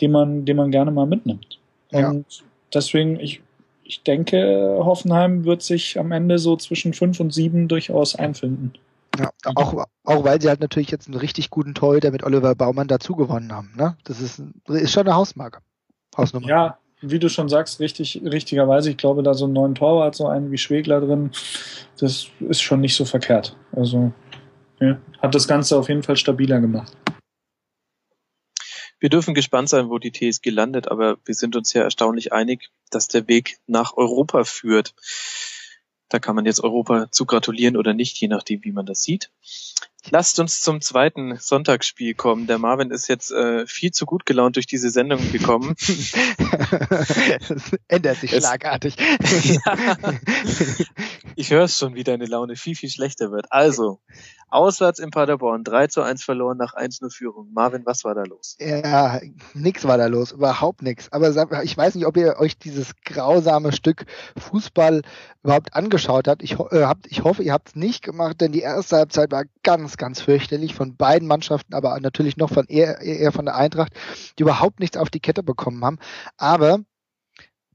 den 0.00 0.12
man, 0.12 0.44
den 0.44 0.56
man 0.56 0.70
gerne 0.70 0.92
mal 0.92 1.06
mitnimmt. 1.06 1.58
Und 1.90 2.02
ja. 2.02 2.44
deswegen, 2.72 3.18
ich, 3.18 3.40
ich 3.88 4.02
denke, 4.02 4.76
Hoffenheim 4.80 5.46
wird 5.46 5.62
sich 5.62 5.98
am 5.98 6.12
Ende 6.12 6.38
so 6.38 6.56
zwischen 6.56 6.92
fünf 6.92 7.20
und 7.20 7.32
sieben 7.32 7.68
durchaus 7.68 8.14
einfinden. 8.14 8.74
Ja, 9.18 9.30
auch, 9.46 9.86
auch 10.04 10.24
weil 10.24 10.40
sie 10.42 10.48
halt 10.50 10.60
natürlich 10.60 10.90
jetzt 10.90 11.08
einen 11.08 11.16
richtig 11.16 11.48
guten 11.48 11.74
Torhüter 11.74 12.10
mit 12.10 12.22
Oliver 12.22 12.54
Baumann 12.54 12.86
dazu 12.86 13.16
gewonnen 13.16 13.50
haben. 13.50 13.72
Ne? 13.76 13.96
Das 14.04 14.20
ist, 14.20 14.42
ist 14.68 14.92
schon 14.92 15.06
eine 15.06 15.16
Hausmarke. 15.16 15.60
Hausnummer. 16.16 16.46
Ja, 16.46 16.78
wie 17.00 17.18
du 17.18 17.30
schon 17.30 17.48
sagst, 17.48 17.80
richtig, 17.80 18.20
richtigerweise, 18.22 18.90
ich 18.90 18.98
glaube, 18.98 19.22
da 19.22 19.32
so 19.32 19.46
einen 19.46 19.54
neuen 19.54 19.74
Torwart, 19.74 20.14
so 20.14 20.26
einen 20.28 20.52
wie 20.52 20.58
Schwegler 20.58 21.00
drin, 21.00 21.30
das 21.98 22.28
ist 22.40 22.60
schon 22.60 22.82
nicht 22.82 22.94
so 22.94 23.06
verkehrt. 23.06 23.56
Also 23.72 24.12
ja, 24.80 24.98
hat 25.22 25.34
das 25.34 25.48
Ganze 25.48 25.78
auf 25.78 25.88
jeden 25.88 26.02
Fall 26.02 26.16
stabiler 26.16 26.60
gemacht. 26.60 26.94
Wir 29.00 29.08
dürfen 29.08 29.32
gespannt 29.32 29.70
sein, 29.70 29.88
wo 29.88 29.98
die 29.98 30.12
TSG 30.12 30.50
landet, 30.50 30.90
aber 30.90 31.16
wir 31.24 31.34
sind 31.34 31.56
uns 31.56 31.72
ja 31.72 31.82
erstaunlich 31.82 32.32
einig, 32.34 32.68
dass 32.90 33.08
der 33.08 33.28
Weg 33.28 33.58
nach 33.66 33.96
Europa 33.96 34.44
führt. 34.44 34.94
Da 36.08 36.18
kann 36.18 36.36
man 36.36 36.46
jetzt 36.46 36.60
Europa 36.60 37.10
zu 37.10 37.26
gratulieren 37.26 37.76
oder 37.76 37.94
nicht, 37.94 38.18
je 38.18 38.28
nachdem, 38.28 38.64
wie 38.64 38.72
man 38.72 38.86
das 38.86 39.02
sieht. 39.02 39.30
Lasst 40.10 40.38
uns 40.40 40.60
zum 40.60 40.80
zweiten 40.80 41.36
Sonntagsspiel 41.36 42.14
kommen. 42.14 42.46
Der 42.46 42.58
Marvin 42.58 42.90
ist 42.90 43.08
jetzt 43.08 43.30
äh, 43.30 43.66
viel 43.66 43.90
zu 43.92 44.06
gut 44.06 44.26
gelaunt 44.26 44.56
durch 44.56 44.66
diese 44.66 44.90
Sendung 44.90 45.32
gekommen. 45.32 45.74
das 47.48 47.76
ändert 47.88 48.16
sich 48.18 48.30
schlagartig. 48.30 48.96
ja. 49.44 49.76
Ich 51.36 51.50
höre 51.50 51.64
es 51.64 51.78
schon, 51.78 51.94
wie 51.94 52.04
deine 52.04 52.26
Laune 52.26 52.56
viel, 52.56 52.74
viel 52.74 52.90
schlechter 52.90 53.30
wird. 53.30 53.46
Also, 53.50 54.00
auswärts 54.50 54.98
in 54.98 55.10
Paderborn, 55.10 55.64
3 55.64 55.88
zu 55.88 56.02
1 56.02 56.24
verloren 56.24 56.56
nach 56.56 56.74
1-0 56.74 57.10
Führung. 57.10 57.52
Marvin, 57.52 57.84
was 57.84 58.04
war 58.04 58.14
da 58.14 58.22
los? 58.24 58.56
Ja, 58.58 59.20
nix 59.54 59.84
war 59.84 59.98
da 59.98 60.06
los, 60.06 60.32
überhaupt 60.32 60.82
nix. 60.82 61.10
Aber 61.12 61.30
ich 61.62 61.76
weiß 61.76 61.94
nicht, 61.94 62.06
ob 62.06 62.16
ihr 62.16 62.36
euch 62.38 62.58
dieses 62.58 62.94
grausame 63.04 63.72
Stück 63.72 64.06
Fußball 64.36 65.02
überhaupt 65.42 65.74
angeschaut 65.74 66.28
habt. 66.28 66.42
Ich, 66.42 66.58
äh, 66.58 66.84
habt, 66.84 67.06
ich 67.06 67.24
hoffe, 67.24 67.42
ihr 67.42 67.52
habt 67.52 67.68
es 67.68 67.76
nicht 67.76 68.02
gemacht, 68.02 68.40
denn 68.40 68.52
die 68.52 68.60
erste 68.60 68.96
Halbzeit 68.96 69.30
war 69.30 69.44
ganz, 69.62 69.96
ganz 69.98 70.20
fürchterlich 70.20 70.74
von 70.74 70.96
beiden 70.96 71.28
Mannschaften, 71.28 71.74
aber 71.74 71.98
natürlich 72.00 72.36
noch 72.36 72.50
von 72.50 72.66
eher, 72.66 73.00
eher 73.00 73.32
von 73.32 73.44
der 73.44 73.56
Eintracht, 73.56 73.92
die 74.38 74.42
überhaupt 74.42 74.80
nichts 74.80 74.96
auf 74.96 75.10
die 75.10 75.20
Kette 75.20 75.42
bekommen 75.42 75.84
haben. 75.84 75.98
Aber 76.36 76.80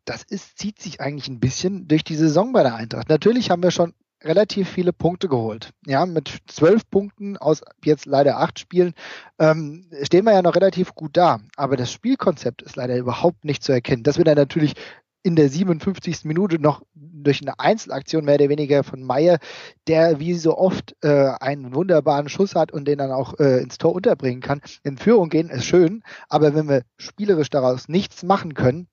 das 0.06 0.24
ist, 0.24 0.58
zieht 0.58 0.82
sich 0.82 1.02
eigentlich 1.02 1.28
ein 1.28 1.40
bisschen 1.40 1.88
durch 1.88 2.04
die 2.04 2.16
Saison 2.16 2.54
bei 2.54 2.64
der 2.64 2.76
Eintracht. 2.76 3.10
Natürlich 3.10 3.50
haben 3.50 3.64
wir 3.64 3.72
schon 3.72 3.94
relativ 4.24 4.70
viele 4.70 4.94
Punkte 4.94 5.28
geholt. 5.28 5.72
Ja, 5.86 6.06
mit 6.06 6.40
zwölf 6.48 6.90
Punkten 6.90 7.38
aus 7.38 7.62
jetzt 7.84 8.06
leider 8.06 8.40
acht 8.40 8.60
Spielen 8.60 8.94
ähm, 9.40 9.90
stehen 10.04 10.26
wir 10.26 10.34
ja 10.34 10.42
noch 10.42 10.56
relativ 10.56 10.96
gut 10.96 11.18
da. 11.18 11.40
Aber 11.58 11.78
das 11.78 11.92
Spielkonzept 11.92 12.62
ist 12.62 12.76
leider 12.76 12.98
überhaupt 12.98 13.46
nicht 13.46 13.64
zu 13.64 13.72
erkennen. 13.72 14.04
Dass 14.04 14.18
wir 14.18 14.26
dann 14.26 14.38
natürlich 14.38 14.76
in 15.24 15.36
der 15.36 15.50
57. 15.50 16.26
Minute 16.26 16.60
noch 16.60 16.84
durch 16.94 17.42
eine 17.42 17.60
Einzelaktion 17.60 18.26
mehr 18.26 18.36
oder 18.36 18.50
weniger 18.50 18.84
von 18.84 19.02
Meyer, 19.02 19.40
der 19.88 20.20
wie 20.20 20.34
so 20.36 20.58
oft 20.58 20.96
äh, 21.02 21.32
einen 21.40 21.74
wunderbaren 21.74 22.28
Schuss 22.30 22.56
hat 22.56 22.72
und 22.72 22.86
den 22.86 22.98
dann 22.98 23.12
auch 23.12 23.40
äh, 23.40 23.62
ins 23.62 23.78
Tor 23.78 23.96
unterbringen 23.96 24.42
kann. 24.42 24.62
In 24.84 24.98
Führung 24.98 25.30
gehen 25.30 25.50
ist 25.50 25.66
schön, 25.66 26.04
aber 26.28 26.54
wenn 26.54 26.68
wir 26.68 26.84
spielerisch 26.98 27.50
daraus 27.50 27.88
nichts 27.88 28.24
machen 28.24 28.54
können, 28.54 28.88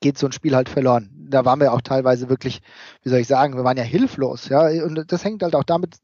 geht 0.00 0.18
so 0.18 0.26
ein 0.26 0.32
Spiel 0.32 0.54
halt 0.54 0.68
verloren. 0.68 1.10
Da 1.30 1.44
waren 1.44 1.60
wir 1.60 1.72
auch 1.72 1.80
teilweise 1.80 2.28
wirklich, 2.28 2.60
wie 3.02 3.08
soll 3.08 3.20
ich 3.20 3.26
sagen, 3.26 3.56
wir 3.56 3.64
waren 3.64 3.78
ja 3.78 3.84
hilflos, 3.84 4.48
ja. 4.48 4.66
Und 4.84 5.10
das 5.10 5.24
hängt 5.24 5.42
halt 5.42 5.54
auch 5.54 5.64
damit, 5.64 5.96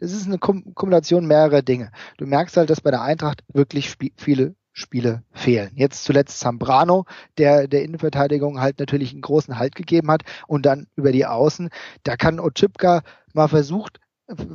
es 0.00 0.12
ist 0.12 0.26
eine 0.26 0.38
Kombination 0.38 1.26
mehrerer 1.26 1.62
Dinge. 1.62 1.92
Du 2.16 2.26
merkst 2.26 2.56
halt, 2.56 2.70
dass 2.70 2.80
bei 2.80 2.90
der 2.90 3.02
Eintracht 3.02 3.44
wirklich 3.52 3.94
viele 4.16 4.56
Spiele 4.74 5.22
fehlen. 5.32 5.70
Jetzt 5.76 6.04
zuletzt 6.04 6.40
Zambrano, 6.40 7.06
der 7.38 7.68
der 7.68 7.84
Innenverteidigung 7.84 8.60
halt 8.60 8.80
natürlich 8.80 9.12
einen 9.12 9.22
großen 9.22 9.58
Halt 9.58 9.76
gegeben 9.76 10.10
hat 10.10 10.22
und 10.48 10.66
dann 10.66 10.88
über 10.96 11.12
die 11.12 11.26
Außen, 11.26 11.70
da 12.02 12.16
kann 12.16 12.40
Ochipka 12.40 13.02
mal 13.32 13.48
versucht, 13.48 14.00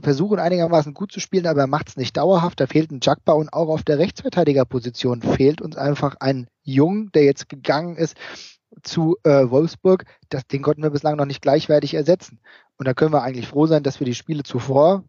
versuchen 0.01 0.39
einigermaßen 0.39 0.93
gut 0.93 1.11
zu 1.11 1.21
spielen, 1.21 1.47
aber 1.47 1.61
er 1.61 1.67
macht 1.67 1.89
es 1.89 1.97
nicht 1.97 2.17
dauerhaft. 2.17 2.59
Da 2.59 2.67
fehlt 2.67 2.91
ein 2.91 2.99
Jagba 3.01 3.33
und 3.33 3.53
auch 3.53 3.69
auf 3.69 3.83
der 3.83 3.97
Rechtsverteidigerposition 3.97 5.21
fehlt 5.21 5.61
uns 5.61 5.77
einfach 5.77 6.17
ein 6.19 6.47
Jung, 6.63 7.11
der 7.13 7.23
jetzt 7.23 7.47
gegangen 7.47 7.95
ist 7.95 8.17
zu 8.83 9.17
äh, 9.23 9.49
Wolfsburg. 9.49 10.03
Das, 10.27 10.45
den 10.47 10.61
konnten 10.61 10.83
wir 10.83 10.89
bislang 10.89 11.15
noch 11.15 11.25
nicht 11.25 11.41
gleichwertig 11.41 11.93
ersetzen. 11.93 12.39
Und 12.77 12.87
da 12.87 12.93
können 12.93 13.13
wir 13.13 13.23
eigentlich 13.23 13.47
froh 13.47 13.67
sein, 13.67 13.83
dass 13.83 13.99
wir 14.01 14.05
die 14.05 14.15
Spiele 14.15 14.43
zuvor 14.43 15.05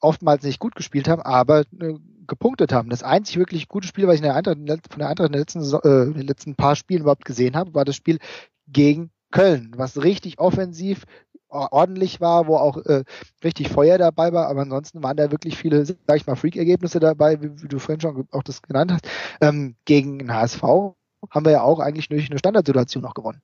oftmals 0.00 0.44
nicht 0.44 0.60
gut 0.60 0.74
gespielt 0.74 1.08
haben, 1.08 1.22
aber 1.22 1.60
äh, 1.80 1.94
gepunktet 2.26 2.72
haben. 2.72 2.90
Das 2.90 3.02
einzig 3.02 3.36
wirklich 3.36 3.68
gute 3.68 3.86
Spiel, 3.86 4.06
was 4.06 4.16
ich 4.16 4.20
der 4.20 4.34
Eintracht, 4.34 4.58
von 4.58 4.98
der 4.98 5.08
Eintracht 5.08 5.28
in 5.28 5.32
den 5.32 5.40
letzten, 5.40 5.62
äh, 5.62 6.02
in 6.04 6.14
den 6.14 6.26
letzten 6.26 6.54
paar 6.54 6.76
Spielen 6.76 7.02
überhaupt 7.02 7.24
gesehen 7.24 7.56
habe, 7.56 7.74
war 7.74 7.84
das 7.84 7.96
Spiel 7.96 8.18
gegen 8.66 9.10
Köln, 9.30 9.72
was 9.76 10.02
richtig 10.02 10.38
offensiv 10.38 11.04
ordentlich 11.48 12.20
war, 12.20 12.46
wo 12.46 12.56
auch 12.56 12.78
äh, 12.78 13.04
richtig 13.42 13.68
Feuer 13.68 13.98
dabei 13.98 14.32
war, 14.32 14.48
aber 14.48 14.62
ansonsten 14.62 15.02
waren 15.02 15.16
da 15.16 15.30
wirklich 15.30 15.56
viele, 15.56 15.84
sag 15.84 16.16
ich 16.16 16.26
mal, 16.26 16.34
Freak-Ergebnisse 16.34 17.00
dabei, 17.00 17.40
wie, 17.40 17.62
wie, 17.62 17.68
du 17.68 17.78
vorhin 17.78 18.00
schon 18.00 18.28
auch 18.32 18.42
das 18.42 18.62
genannt 18.62 18.92
hast. 18.92 19.08
Ähm, 19.40 19.76
gegen 19.84 20.18
den 20.18 20.32
HSV 20.32 20.62
haben 20.62 21.44
wir 21.44 21.52
ja 21.52 21.62
auch 21.62 21.78
eigentlich 21.78 22.08
durch 22.08 22.28
eine 22.28 22.38
Standardsituation 22.38 23.02
noch 23.02 23.14
gewonnen. 23.14 23.40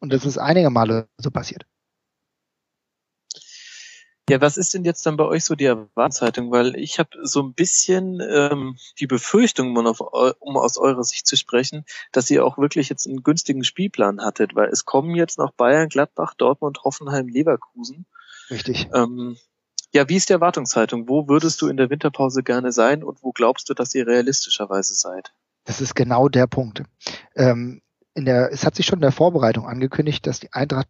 Und 0.00 0.12
das 0.12 0.26
ist 0.26 0.38
einige 0.38 0.70
Male 0.70 1.08
so 1.18 1.30
passiert. 1.30 1.64
Ja, 4.28 4.40
was 4.40 4.56
ist 4.56 4.74
denn 4.74 4.84
jetzt 4.84 5.06
dann 5.06 5.16
bei 5.16 5.24
euch 5.24 5.44
so 5.44 5.54
die 5.54 5.64
Erwartungshaltung? 5.64 6.50
Weil 6.50 6.76
ich 6.76 6.98
habe 6.98 7.10
so 7.22 7.42
ein 7.42 7.54
bisschen 7.54 8.20
ähm, 8.20 8.76
die 8.98 9.06
Befürchtung, 9.06 9.76
um, 9.76 9.86
auf, 9.86 10.00
um 10.00 10.56
aus 10.56 10.76
eurer 10.76 11.04
Sicht 11.04 11.26
zu 11.26 11.36
sprechen, 11.36 11.84
dass 12.12 12.30
ihr 12.30 12.44
auch 12.44 12.58
wirklich 12.58 12.88
jetzt 12.88 13.06
einen 13.06 13.22
günstigen 13.22 13.64
Spielplan 13.64 14.20
hattet, 14.20 14.54
weil 14.54 14.68
es 14.68 14.84
kommen 14.84 15.14
jetzt 15.14 15.38
noch 15.38 15.52
Bayern, 15.52 15.88
Gladbach, 15.88 16.34
Dortmund, 16.34 16.80
Hoffenheim, 16.84 17.28
Leverkusen. 17.28 18.06
Richtig. 18.50 18.88
Ähm, 18.94 19.36
ja, 19.92 20.08
wie 20.08 20.16
ist 20.16 20.28
die 20.28 20.34
Erwartungshaltung? 20.34 21.08
Wo 21.08 21.28
würdest 21.28 21.62
du 21.62 21.68
in 21.68 21.78
der 21.78 21.88
Winterpause 21.88 22.42
gerne 22.42 22.72
sein 22.72 23.02
und 23.02 23.22
wo 23.22 23.32
glaubst 23.32 23.70
du, 23.70 23.74
dass 23.74 23.94
ihr 23.94 24.06
realistischerweise 24.06 24.94
seid? 24.94 25.32
Das 25.64 25.80
ist 25.80 25.94
genau 25.94 26.28
der 26.28 26.46
Punkt. 26.46 26.82
Ähm, 27.34 27.80
in 28.14 28.24
der, 28.24 28.52
es 28.52 28.66
hat 28.66 28.74
sich 28.74 28.86
schon 28.86 28.98
in 28.98 29.02
der 29.02 29.12
Vorbereitung 29.12 29.66
angekündigt, 29.66 30.26
dass 30.26 30.40
die 30.40 30.52
Eintracht 30.52 30.88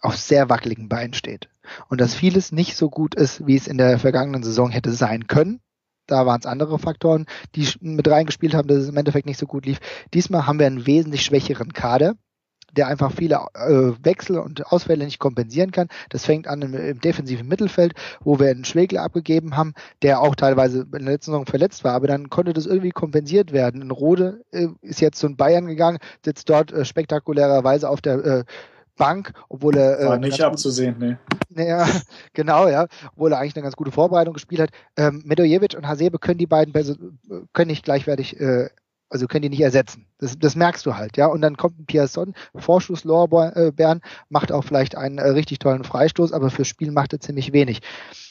auf 0.00 0.16
sehr 0.16 0.48
wackeligen 0.48 0.88
Beinen 0.88 1.14
steht. 1.14 1.48
Und 1.88 2.00
dass 2.00 2.14
vieles 2.14 2.52
nicht 2.52 2.76
so 2.76 2.90
gut 2.90 3.14
ist, 3.14 3.46
wie 3.46 3.56
es 3.56 3.66
in 3.66 3.78
der 3.78 3.98
vergangenen 3.98 4.42
Saison 4.42 4.70
hätte 4.70 4.92
sein 4.92 5.26
können. 5.26 5.60
Da 6.06 6.24
waren 6.24 6.40
es 6.40 6.46
andere 6.46 6.78
Faktoren, 6.78 7.26
die 7.54 7.68
mit 7.80 8.08
reingespielt 8.08 8.54
haben, 8.54 8.68
dass 8.68 8.78
es 8.78 8.88
im 8.88 8.96
Endeffekt 8.96 9.26
nicht 9.26 9.38
so 9.38 9.46
gut 9.46 9.66
lief. 9.66 9.78
Diesmal 10.14 10.46
haben 10.46 10.58
wir 10.58 10.66
einen 10.66 10.86
wesentlich 10.86 11.22
schwächeren 11.22 11.72
Kader 11.72 12.14
der 12.76 12.86
einfach 12.86 13.12
viele 13.12 13.36
äh, 13.54 13.92
Wechsel 14.04 14.38
und 14.38 14.66
Ausfälle 14.72 15.04
nicht 15.04 15.18
kompensieren 15.18 15.70
kann. 15.70 15.88
Das 16.10 16.24
fängt 16.26 16.46
an 16.46 16.62
im, 16.62 16.74
im 16.74 17.00
defensiven 17.00 17.48
Mittelfeld, 17.48 17.94
wo 18.20 18.38
wir 18.38 18.50
einen 18.50 18.64
Schwegler 18.64 19.02
abgegeben 19.02 19.56
haben, 19.56 19.74
der 20.02 20.20
auch 20.20 20.34
teilweise 20.34 20.82
in 20.82 20.90
der 20.90 21.00
letzten 21.00 21.32
Saison 21.32 21.46
verletzt 21.46 21.84
war, 21.84 21.94
aber 21.94 22.06
dann 22.06 22.30
konnte 22.30 22.52
das 22.52 22.66
irgendwie 22.66 22.90
kompensiert 22.90 23.52
werden. 23.52 23.82
Ein 23.82 23.90
Rode 23.90 24.44
äh, 24.52 24.68
ist 24.82 25.00
jetzt 25.00 25.18
zu 25.18 25.34
Bayern 25.34 25.66
gegangen, 25.66 25.98
sitzt 26.24 26.48
dort 26.50 26.72
äh, 26.72 26.84
spektakulärerweise 26.84 27.88
auf 27.88 28.00
der 28.00 28.24
äh, 28.24 28.44
Bank, 28.98 29.32
obwohl 29.48 29.76
er. 29.76 30.00
Äh, 30.00 30.06
War 30.06 30.18
nicht 30.18 30.40
abzusehen, 30.42 30.98
ne. 30.98 31.18
Naja, 31.48 31.86
genau, 32.34 32.68
ja. 32.68 32.86
Obwohl 33.12 33.32
er 33.32 33.38
eigentlich 33.38 33.56
eine 33.56 33.62
ganz 33.62 33.76
gute 33.76 33.92
Vorbereitung 33.92 34.34
gespielt 34.34 34.60
hat. 34.60 34.70
Ähm, 34.96 35.22
Medojevic 35.24 35.74
und 35.76 35.88
Hasebe 35.88 36.18
können 36.18 36.38
die 36.38 36.46
beiden 36.46 36.74
können 37.52 37.70
nicht 37.70 37.84
gleichwertig 37.84 38.38
äh, 38.38 38.68
also 39.10 39.26
können 39.26 39.42
die 39.42 39.48
nicht 39.48 39.60
ersetzen. 39.60 40.06
Das, 40.18 40.38
das 40.38 40.56
merkst 40.56 40.84
du 40.84 40.96
halt, 40.96 41.16
ja. 41.16 41.26
Und 41.26 41.40
dann 41.40 41.56
kommt 41.56 41.78
ein 41.78 41.86
Pierson, 41.86 42.34
Vorschusslorbeeren, 42.54 44.02
macht 44.28 44.52
auch 44.52 44.64
vielleicht 44.64 44.96
einen 44.96 45.18
äh, 45.18 45.28
richtig 45.28 45.58
tollen 45.58 45.84
Freistoß, 45.84 46.32
aber 46.32 46.50
fürs 46.50 46.68
Spiel 46.68 46.90
macht 46.90 47.12
er 47.12 47.20
ziemlich 47.20 47.52
wenig. 47.52 47.80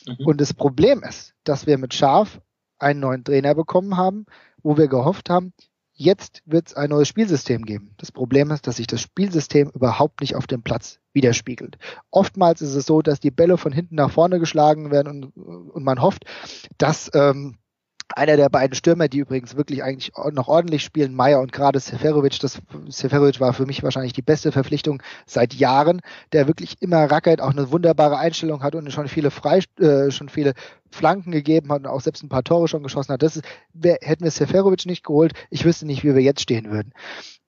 Mhm. 0.05 0.25
Und 0.25 0.41
das 0.41 0.53
Problem 0.53 1.03
ist, 1.03 1.33
dass 1.43 1.65
wir 1.67 1.77
mit 1.77 1.93
Schaf 1.93 2.39
einen 2.79 2.99
neuen 2.99 3.23
Trainer 3.23 3.55
bekommen 3.55 3.97
haben, 3.97 4.25
wo 4.61 4.77
wir 4.77 4.87
gehofft 4.87 5.29
haben, 5.29 5.53
jetzt 5.97 6.43
wird 6.45 6.67
es 6.67 6.73
ein 6.75 6.91
neues 6.91 7.07
Spielsystem 7.07 7.65
geben. 7.65 7.91
Das 7.97 8.11
Problem 8.11 8.51
ist, 8.51 8.67
dass 8.67 8.77
sich 8.77 8.87
das 8.87 9.01
Spielsystem 9.01 9.69
überhaupt 9.73 10.21
nicht 10.21 10.35
auf 10.35 10.47
dem 10.47 10.61
Platz 10.61 10.99
widerspiegelt. 11.11 11.77
Oftmals 12.11 12.61
ist 12.61 12.75
es 12.75 12.85
so, 12.85 13.01
dass 13.01 13.19
die 13.19 13.31
Bälle 13.31 13.57
von 13.57 13.73
hinten 13.73 13.95
nach 13.95 14.11
vorne 14.11 14.39
geschlagen 14.39 14.91
werden 14.91 15.31
und, 15.35 15.71
und 15.71 15.83
man 15.83 16.01
hofft, 16.01 16.25
dass 16.77 17.09
ähm, 17.13 17.57
einer 18.15 18.37
der 18.37 18.49
beiden 18.49 18.75
Stürmer, 18.75 19.07
die 19.07 19.19
übrigens 19.19 19.55
wirklich 19.55 19.83
eigentlich 19.83 20.11
noch 20.31 20.47
ordentlich 20.47 20.83
spielen, 20.83 21.13
Meier 21.13 21.39
und 21.39 21.51
gerade 21.51 21.79
Seferovic, 21.79 22.39
das 22.39 22.61
Seferovic 22.87 23.39
war 23.39 23.53
für 23.53 23.65
mich 23.65 23.83
wahrscheinlich 23.83 24.13
die 24.13 24.21
beste 24.21 24.51
Verpflichtung 24.51 25.01
seit 25.25 25.53
Jahren, 25.53 26.01
der 26.31 26.47
wirklich 26.47 26.81
immer 26.81 27.03
rackert, 27.11 27.41
auch 27.41 27.51
eine 27.51 27.71
wunderbare 27.71 28.17
Einstellung 28.17 28.63
hat 28.63 28.75
und 28.75 28.91
schon 28.91 29.07
viele 29.07 29.31
frei, 29.31 29.61
äh, 29.79 30.11
schon 30.11 30.29
viele 30.29 30.53
Flanken 30.89 31.31
gegeben 31.31 31.71
hat 31.71 31.79
und 31.79 31.87
auch 31.87 32.01
selbst 32.01 32.23
ein 32.23 32.29
paar 32.29 32.43
Tore 32.43 32.67
schon 32.67 32.83
geschossen 32.83 33.13
hat. 33.13 33.23
Das 33.23 33.35
ist, 33.35 33.45
wer, 33.73 33.97
hätten 34.01 34.23
wir 34.23 34.31
Seferovic 34.31 34.85
nicht 34.85 35.03
geholt, 35.03 35.33
ich 35.49 35.65
wüsste 35.65 35.85
nicht, 35.85 36.03
wie 36.03 36.15
wir 36.15 36.21
jetzt 36.21 36.41
stehen 36.41 36.71
würden. 36.71 36.93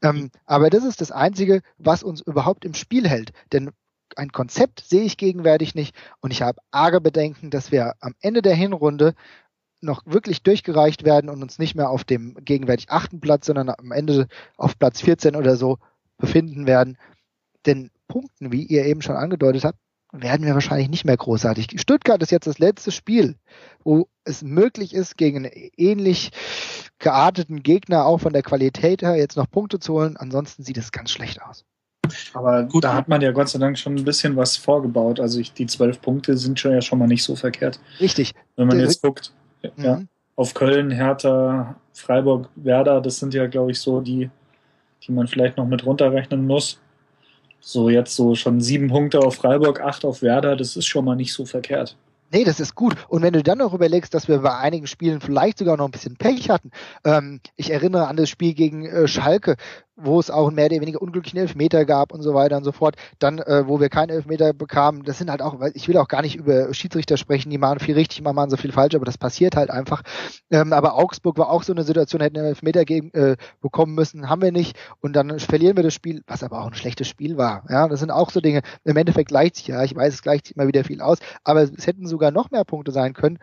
Ähm, 0.02 0.30
aber 0.46 0.70
das 0.70 0.84
ist 0.84 1.02
das 1.02 1.12
Einzige, 1.12 1.62
was 1.78 2.04
uns 2.04 2.22
überhaupt 2.22 2.66
im 2.66 2.74
Spiel 2.74 3.08
hält. 3.08 3.32
Denn 3.54 3.72
ein 4.16 4.32
Konzept 4.32 4.82
sehe 4.82 5.04
ich 5.04 5.18
gegenwärtig 5.18 5.76
nicht 5.76 5.96
und 6.20 6.32
ich 6.32 6.42
habe 6.42 6.60
arge 6.72 7.00
Bedenken, 7.00 7.50
dass 7.50 7.72
wir 7.72 7.94
am 8.00 8.16
Ende 8.20 8.42
der 8.42 8.56
Hinrunde 8.56 9.14
noch 9.82 10.04
wirklich 10.06 10.44
durchgereicht 10.44 11.04
werden 11.06 11.30
und 11.30 11.42
uns 11.42 11.60
nicht 11.60 11.76
mehr 11.76 11.90
auf 11.90 12.04
dem 12.04 12.36
gegenwärtig 12.44 12.90
achten 12.90 13.20
Platz, 13.20 13.46
sondern 13.46 13.70
am 13.70 13.92
Ende 13.92 14.28
auf 14.58 14.78
Platz 14.78 15.02
14 15.02 15.36
oder 15.36 15.56
so 15.56 15.78
befinden 16.18 16.68
werden. 16.68 16.98
Denn 17.66 17.92
Punkten, 18.08 18.52
wie 18.52 18.64
ihr 18.64 18.86
eben 18.86 19.02
schon 19.02 19.16
angedeutet 19.16 19.64
habt, 19.64 19.80
werden 20.12 20.46
wir 20.46 20.54
wahrscheinlich 20.54 20.90
nicht 20.90 21.06
mehr 21.06 21.18
großartig. 21.18 21.80
Stuttgart 21.80 22.22
ist 22.22 22.32
jetzt 22.32 22.48
das 22.48 22.58
letzte 22.58 22.92
Spiel, 22.92 23.36
wo 23.84 24.08
es 24.24 24.42
möglich 24.42 24.94
ist, 24.94 25.18
gegen 25.18 25.46
einen 25.46 25.70
ähnlich 25.78 26.32
gearteten 26.98 27.62
Gegner 27.62 28.06
auch 28.06 28.18
von 28.18 28.34
der 28.34 28.42
Qualität 28.42 29.02
her 29.02 29.16
jetzt 29.16 29.38
noch 29.38 29.50
Punkte 29.50 29.80
zu 29.80 29.94
holen. 29.94 30.18
Ansonsten 30.18 30.64
sieht 30.64 30.78
es 30.78 30.92
ganz 30.92 31.12
schlecht 31.12 31.42
aus. 31.42 31.64
Aber 32.34 32.64
Gut, 32.64 32.84
da 32.84 32.96
hat 32.96 33.08
man 33.08 33.22
ja 33.22 33.32
Gott 33.32 33.50
sei 33.50 33.60
Dank 33.60 33.78
schon 33.78 33.96
ein 33.96 34.04
bisschen 34.04 34.36
was 34.36 34.58
vorgebaut. 34.58 35.20
Also 35.20 35.40
ich, 35.40 35.54
die 35.54 35.68
zwölf 35.68 36.02
Punkte 36.02 36.38
sind 36.38 36.60
schon 36.60 36.72
ja 36.72 36.82
schon 36.82 36.98
mal 36.98 37.08
nicht 37.08 37.24
so 37.24 37.36
verkehrt. 37.36 37.80
Richtig. 38.00 38.34
Wenn 38.56 38.68
man 38.68 38.80
jetzt 38.80 39.04
guckt, 39.04 39.32
Mhm. 39.64 39.84
Ja, 39.84 40.02
auf 40.36 40.54
Köln, 40.54 40.92
Hertha, 40.92 41.76
Freiburg, 41.94 42.50
Werder, 42.56 43.02
das 43.02 43.20
sind 43.20 43.34
ja, 43.34 43.48
glaube 43.48 43.72
ich, 43.72 43.80
so 43.80 44.00
die, 44.00 44.30
die 45.04 45.12
man 45.12 45.28
vielleicht 45.28 45.58
noch 45.58 45.68
mit 45.68 45.86
runterrechnen 45.86 46.48
muss. 46.48 46.80
So 47.60 47.90
jetzt 47.90 48.16
so 48.16 48.36
schon 48.36 48.62
sieben 48.62 48.88
Punkte 48.88 49.20
auf 49.20 49.36
Freiburg, 49.36 49.82
acht 49.82 50.06
auf 50.06 50.22
Werder, 50.22 50.56
das 50.56 50.78
ist 50.78 50.86
schon 50.86 51.04
mal 51.04 51.16
nicht 51.16 51.34
so 51.34 51.46
verkehrt. 51.46 51.98
Nee, 52.32 52.44
das 52.44 52.60
ist 52.60 52.76
gut. 52.76 52.96
Und 53.08 53.24
wenn 53.24 53.34
du 53.34 53.42
dann 53.42 53.58
noch 53.58 53.74
überlegst, 53.74 54.14
dass 54.14 54.28
wir 54.28 54.40
bei 54.40 54.56
einigen 54.56 54.86
Spielen 54.86 55.20
vielleicht 55.20 55.58
sogar 55.58 55.78
noch 55.78 55.86
ein 55.86 55.92
bisschen 55.92 56.16
Pech 56.16 56.50
hatten. 56.50 56.70
Ähm, 57.04 57.40
ich 57.56 57.72
erinnere 57.72 58.08
an 58.08 58.18
das 58.18 58.30
Spiel 58.30 58.54
gegen 58.54 58.86
äh, 58.86 59.08
Schalke, 59.08 59.56
wo 60.02 60.20
es 60.20 60.30
auch 60.32 60.52
mehr 60.52 60.66
oder 60.66 60.82
weniger 60.82 61.02
unglücklichen 61.02 61.40
Elfmeter 61.40 61.86
gab 61.86 62.14
und 62.14 62.22
so 62.22 62.34
weiter 62.34 62.58
und 62.58 62.64
so 62.64 62.72
fort. 62.72 62.96
Dann, 63.20 63.40
äh, 63.40 63.68
wo 63.68 63.80
wir 63.80 63.90
keinen 63.90 64.10
Elfmeter 64.10 64.54
bekamen, 64.54 65.04
das 65.04 65.18
sind 65.18 65.30
halt 65.30 65.42
auch, 65.42 65.60
ich 65.74 65.88
will 65.88 65.98
auch 65.98 66.08
gar 66.08 66.22
nicht 66.22 66.36
über 66.36 66.74
Schiedsrichter 66.74 67.18
sprechen, 67.18 67.50
die 67.50 67.58
machen 67.58 67.80
viel 67.80 67.96
richtig, 67.96 68.22
mal 68.22 68.34
machen 68.34 68.50
so 68.50 68.58
viel 68.58 68.72
falsch, 68.72 68.96
aber 68.96 69.06
das 69.06 69.18
passiert 69.18 69.56
halt 69.56 69.70
einfach. 69.70 70.02
Ähm, 70.52 70.74
aber 70.74 70.96
Augsburg 70.96 71.38
war 71.38 71.50
auch 71.50 71.64
so 71.64 71.74
eine 71.74 71.84
Situation, 71.84 72.22
hätten 72.22 72.38
einen 72.38 72.48
Elfmeter 72.48 72.86
gegen, 72.86 73.12
äh, 73.12 73.38
bekommen 73.62 73.96
müssen, 73.96 74.30
haben 74.30 74.42
wir 74.42 74.52
nicht. 74.52 74.78
Und 75.02 75.14
dann 75.14 75.40
verlieren 75.40 75.76
wir 75.76 75.84
das 75.84 75.94
Spiel, 75.94 76.22
was 76.28 76.44
aber 76.44 76.62
auch 76.62 76.68
ein 76.68 76.74
schlechtes 76.74 77.08
Spiel 77.08 77.38
war. 77.38 77.64
Ja, 77.70 77.88
das 77.88 78.00
sind 78.00 78.12
auch 78.12 78.30
so 78.30 78.42
Dinge. 78.42 78.62
Im 78.84 78.98
Endeffekt 78.98 79.30
gleicht 79.30 79.56
sich 79.58 79.68
ja, 79.68 79.84
ich 79.84 79.96
weiß, 79.96 80.14
es 80.14 80.22
gleicht 80.22 80.48
sich 80.48 80.56
immer 80.56 80.68
wieder 80.68 80.84
viel 80.84 81.02
aus, 81.02 81.20
aber 81.44 81.62
es 81.64 81.88
hätten 81.88 82.08
sogar 82.08 82.32
noch 82.32 82.52
mehr 82.52 82.64
Punkte 82.64 82.92
sein 82.92 83.14
können. 83.14 83.40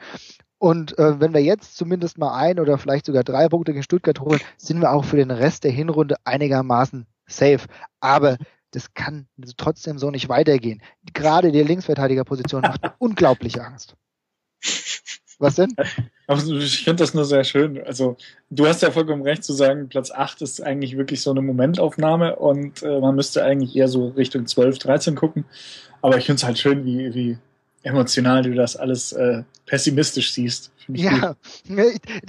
Und 0.58 0.98
äh, 0.98 1.20
wenn 1.20 1.34
wir 1.34 1.42
jetzt 1.42 1.76
zumindest 1.76 2.18
mal 2.18 2.34
ein 2.34 2.58
oder 2.58 2.78
vielleicht 2.78 3.06
sogar 3.06 3.24
drei 3.24 3.48
Punkte 3.48 3.72
gegen 3.72 3.82
Stuttgart 3.82 4.20
holen, 4.20 4.40
sind 4.56 4.80
wir 4.80 4.92
auch 4.92 5.04
für 5.04 5.16
den 5.16 5.30
Rest 5.30 5.64
der 5.64 5.70
Hinrunde 5.70 6.16
einigermaßen 6.24 7.06
safe. 7.26 7.66
Aber 8.00 8.38
das 8.70 8.94
kann 8.94 9.26
trotzdem 9.56 9.98
so 9.98 10.10
nicht 10.10 10.28
weitergehen. 10.28 10.82
Gerade 11.12 11.52
die 11.52 11.62
Linksverteidigerposition 11.62 12.62
macht 12.62 12.80
unglaubliche 12.98 13.64
Angst. 13.64 13.96
Was 15.38 15.56
denn? 15.56 15.74
Ich 16.28 16.82
finde 16.82 17.02
das 17.02 17.14
nur 17.14 17.24
sehr 17.26 17.44
schön. 17.44 17.82
Also, 17.84 18.16
du 18.50 18.66
hast 18.66 18.82
ja 18.82 18.90
vollkommen 18.90 19.22
recht 19.22 19.44
zu 19.44 19.52
sagen, 19.52 19.88
Platz 19.88 20.10
8 20.10 20.42
ist 20.42 20.62
eigentlich 20.62 20.96
wirklich 20.96 21.20
so 21.20 21.30
eine 21.30 21.42
Momentaufnahme 21.42 22.36
und 22.36 22.82
äh, 22.82 23.00
man 23.00 23.14
müsste 23.14 23.44
eigentlich 23.44 23.76
eher 23.76 23.88
so 23.88 24.08
Richtung 24.08 24.46
12, 24.46 24.78
13 24.78 25.14
gucken. 25.14 25.44
Aber 26.00 26.16
ich 26.16 26.24
finde 26.26 26.38
es 26.38 26.44
halt 26.44 26.58
schön, 26.58 26.84
wie, 26.84 27.14
wie 27.14 27.38
emotional 27.86 28.42
du 28.42 28.54
das 28.54 28.76
alles 28.76 29.12
äh, 29.12 29.42
pessimistisch 29.64 30.32
siehst. 30.32 30.70
Ja, 30.88 31.36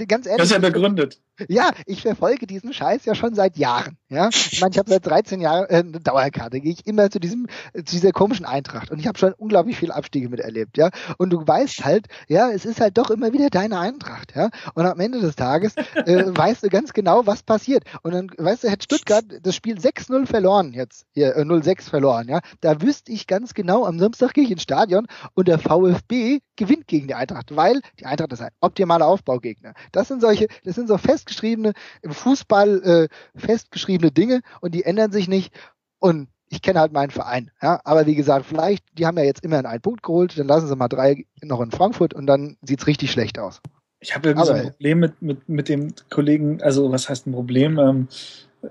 ganz 0.08 0.26
ehrlich. 0.26 0.38
Das 0.38 0.46
ist 0.46 0.52
ja 0.52 0.60
begründet. 0.60 1.20
Ja, 1.48 1.72
ich 1.86 2.02
verfolge 2.02 2.48
diesen 2.48 2.74
Scheiß 2.74 3.06
ja 3.06 3.14
schon 3.14 3.36
seit 3.36 3.58
Jahren. 3.58 3.98
Ja, 4.10 4.30
ich 4.30 4.62
meine, 4.62 4.72
ich 4.72 4.80
habe 4.80 4.90
seit 4.90 5.06
13 5.06 5.42
Jahren 5.42 5.66
äh, 5.70 5.78
eine 5.80 6.00
Dauerkarte, 6.00 6.60
gehe 6.62 6.72
ich 6.72 6.88
immer 6.88 7.10
zu 7.10 7.20
diesem, 7.20 7.48
zu 7.74 7.84
dieser 7.96 8.12
komischen 8.12 8.46
Eintracht 8.46 8.90
und 8.90 9.00
ich 9.00 9.08
habe 9.08 9.20
schon 9.20 9.34
unglaublich 9.34 9.78
viele 9.78 9.94
Abstiege 9.94 10.30
miterlebt, 10.30 10.78
ja. 10.78 10.90
Und 11.18 11.32
du 11.32 11.46
weißt 11.46 11.86
halt, 11.86 12.08
ja, 12.28 12.50
es 12.50 12.66
ist 12.66 12.82
halt 12.82 12.98
doch 12.98 13.10
immer 13.10 13.34
wieder 13.34 13.50
deine 13.50 13.80
Eintracht, 13.80 14.36
ja. 14.36 14.50
Und 14.74 14.86
am 14.86 15.00
Ende 15.00 15.20
des 15.20 15.36
Tages 15.36 15.76
äh, 15.76 16.24
weißt 16.28 16.64
du 16.64 16.70
ganz 16.70 16.94
genau, 16.94 17.28
was 17.28 17.44
passiert. 17.44 17.84
Und 18.02 18.14
dann, 18.14 18.32
weißt 18.38 18.64
du, 18.64 18.70
hätte 18.70 18.86
Stuttgart 18.86 19.26
das 19.44 19.56
Spiel 19.56 19.78
6-0 19.78 20.26
verloren 20.26 20.74
jetzt, 20.74 21.06
hier 21.14 21.36
äh, 21.36 21.42
0-6 21.42 21.90
verloren, 21.90 22.28
ja. 22.30 22.40
Da 22.62 22.82
wüsste 22.82 23.12
ich 23.12 23.28
ganz 23.28 23.54
genau, 23.54 23.86
am 23.86 24.00
Samstag 24.00 24.34
gehe 24.34 24.46
ich 24.46 24.52
ins 24.52 24.64
Stadion 24.64 25.08
und 25.34 25.48
der 25.48 25.60
VfB 25.60 26.40
gewinnt 26.56 26.88
gegen 26.88 27.08
die 27.08 27.16
Eintracht, 27.16 27.56
weil 27.56 27.82
die 28.00 28.06
Eintracht 28.06 28.34
ist 28.34 28.42
ein 28.42 28.52
optimaler 28.62 29.06
Aufbaugegner. 29.06 29.74
Das 29.92 30.08
sind 30.08 30.22
solche, 30.22 30.48
das 30.64 30.76
sind 30.76 30.88
so 30.88 30.98
festgeschriebene, 31.28 31.74
im 32.02 32.12
Fußball 32.12 32.84
äh, 32.84 33.40
festgeschriebene 33.40 34.12
Dinge 34.12 34.42
und 34.62 34.74
die 34.74 34.84
ändern 34.84 35.12
sich 35.12 35.28
nicht. 35.28 35.54
Und 36.00 36.30
ich 36.50 36.62
kenne 36.62 36.80
halt 36.80 36.94
meinen 36.94 37.12
Verein. 37.12 37.52
Ja, 37.62 37.82
aber 37.84 38.06
wie 38.06 38.16
gesagt, 38.16 38.46
vielleicht, 38.46 38.86
die 38.98 39.06
haben 39.06 39.18
ja 39.18 39.26
jetzt 39.26 39.44
immerhin 39.44 39.66
einen 39.66 39.82
Punkt 39.82 40.04
geholt, 40.04 40.38
dann 40.38 40.48
lassen 40.48 40.68
sie 40.68 40.76
mal 40.76 40.88
drei 40.88 41.26
noch 41.42 41.62
in 41.62 41.72
Frankfurt 41.72 42.14
und 42.14 42.26
dann 42.26 42.58
sieht's 42.62 42.88
richtig 42.88 43.12
schlecht 43.12 43.38
aus. 43.38 43.62
Ich 44.00 44.16
habe 44.16 44.30
irgendwie 44.30 44.50
aber, 44.50 44.60
so 44.60 44.66
ein 44.66 44.72
Problem 44.72 45.00
mit, 45.00 45.22
mit, 45.22 45.50
mit 45.50 45.70
dem 45.70 45.94
Kollegen, 46.10 46.62
also 46.62 46.92
was 46.92 47.10
heißt 47.10 47.28
ein 47.28 47.34
Problem? 47.34 47.80
Ähm, 47.80 48.08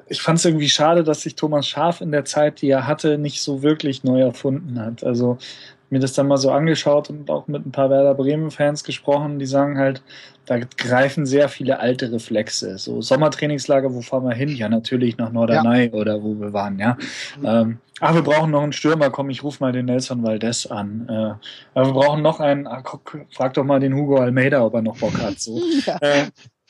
ich 0.08 0.22
fand 0.22 0.38
es 0.38 0.44
irgendwie 0.44 0.68
schade, 0.68 1.04
dass 1.04 1.22
sich 1.22 1.34
Thomas 1.34 1.68
Schaf 1.68 2.00
in 2.00 2.12
der 2.12 2.24
Zeit, 2.24 2.62
die 2.62 2.70
er 2.70 2.86
hatte, 2.86 3.18
nicht 3.18 3.42
so 3.42 3.62
wirklich 3.62 4.04
neu 4.04 4.20
erfunden 4.20 4.80
hat. 4.80 5.04
Also 5.04 5.38
mir 5.90 6.00
das 6.00 6.14
dann 6.14 6.28
mal 6.28 6.36
so 6.36 6.50
angeschaut 6.50 7.10
und 7.10 7.30
auch 7.30 7.46
mit 7.46 7.64
ein 7.64 7.72
paar 7.72 7.90
Werder 7.90 8.14
Bremen-Fans 8.14 8.84
gesprochen, 8.84 9.38
die 9.38 9.46
sagen 9.46 9.78
halt, 9.78 10.02
da 10.46 10.58
greifen 10.58 11.26
sehr 11.26 11.48
viele 11.48 11.80
alte 11.80 12.12
Reflexe. 12.12 12.78
So 12.78 13.02
Sommertrainingslager, 13.02 13.92
wo 13.92 14.00
fahren 14.00 14.24
wir 14.24 14.34
hin? 14.34 14.48
Ja, 14.48 14.68
natürlich 14.68 15.18
nach 15.18 15.32
Norderney 15.32 15.86
ja. 15.86 15.92
oder 15.92 16.22
wo 16.22 16.34
wir 16.40 16.52
waren, 16.52 16.78
ja. 16.78 16.96
Mhm. 17.38 17.46
Ähm, 17.46 17.78
ah, 18.00 18.14
wir 18.14 18.22
brauchen 18.22 18.52
noch 18.52 18.62
einen 18.62 18.72
Stürmer, 18.72 19.10
komm, 19.10 19.30
ich 19.30 19.42
ruf 19.42 19.60
mal 19.60 19.72
den 19.72 19.86
Nelson 19.86 20.22
Valdez 20.22 20.66
an. 20.66 21.06
Äh, 21.08 21.78
aber 21.78 21.88
wir 21.88 21.92
brauchen 21.94 22.22
noch 22.22 22.38
einen, 22.38 22.66
ah, 22.66 22.80
guck, 22.82 23.18
frag 23.32 23.54
doch 23.54 23.64
mal 23.64 23.80
den 23.80 23.94
Hugo 23.94 24.16
Almeida, 24.16 24.64
ob 24.64 24.74
er 24.74 24.82
noch 24.82 24.98
Bock 24.98 25.18
hat. 25.18 25.40
So. 25.40 25.60
ja. 25.86 25.98
Äh, 26.00 26.26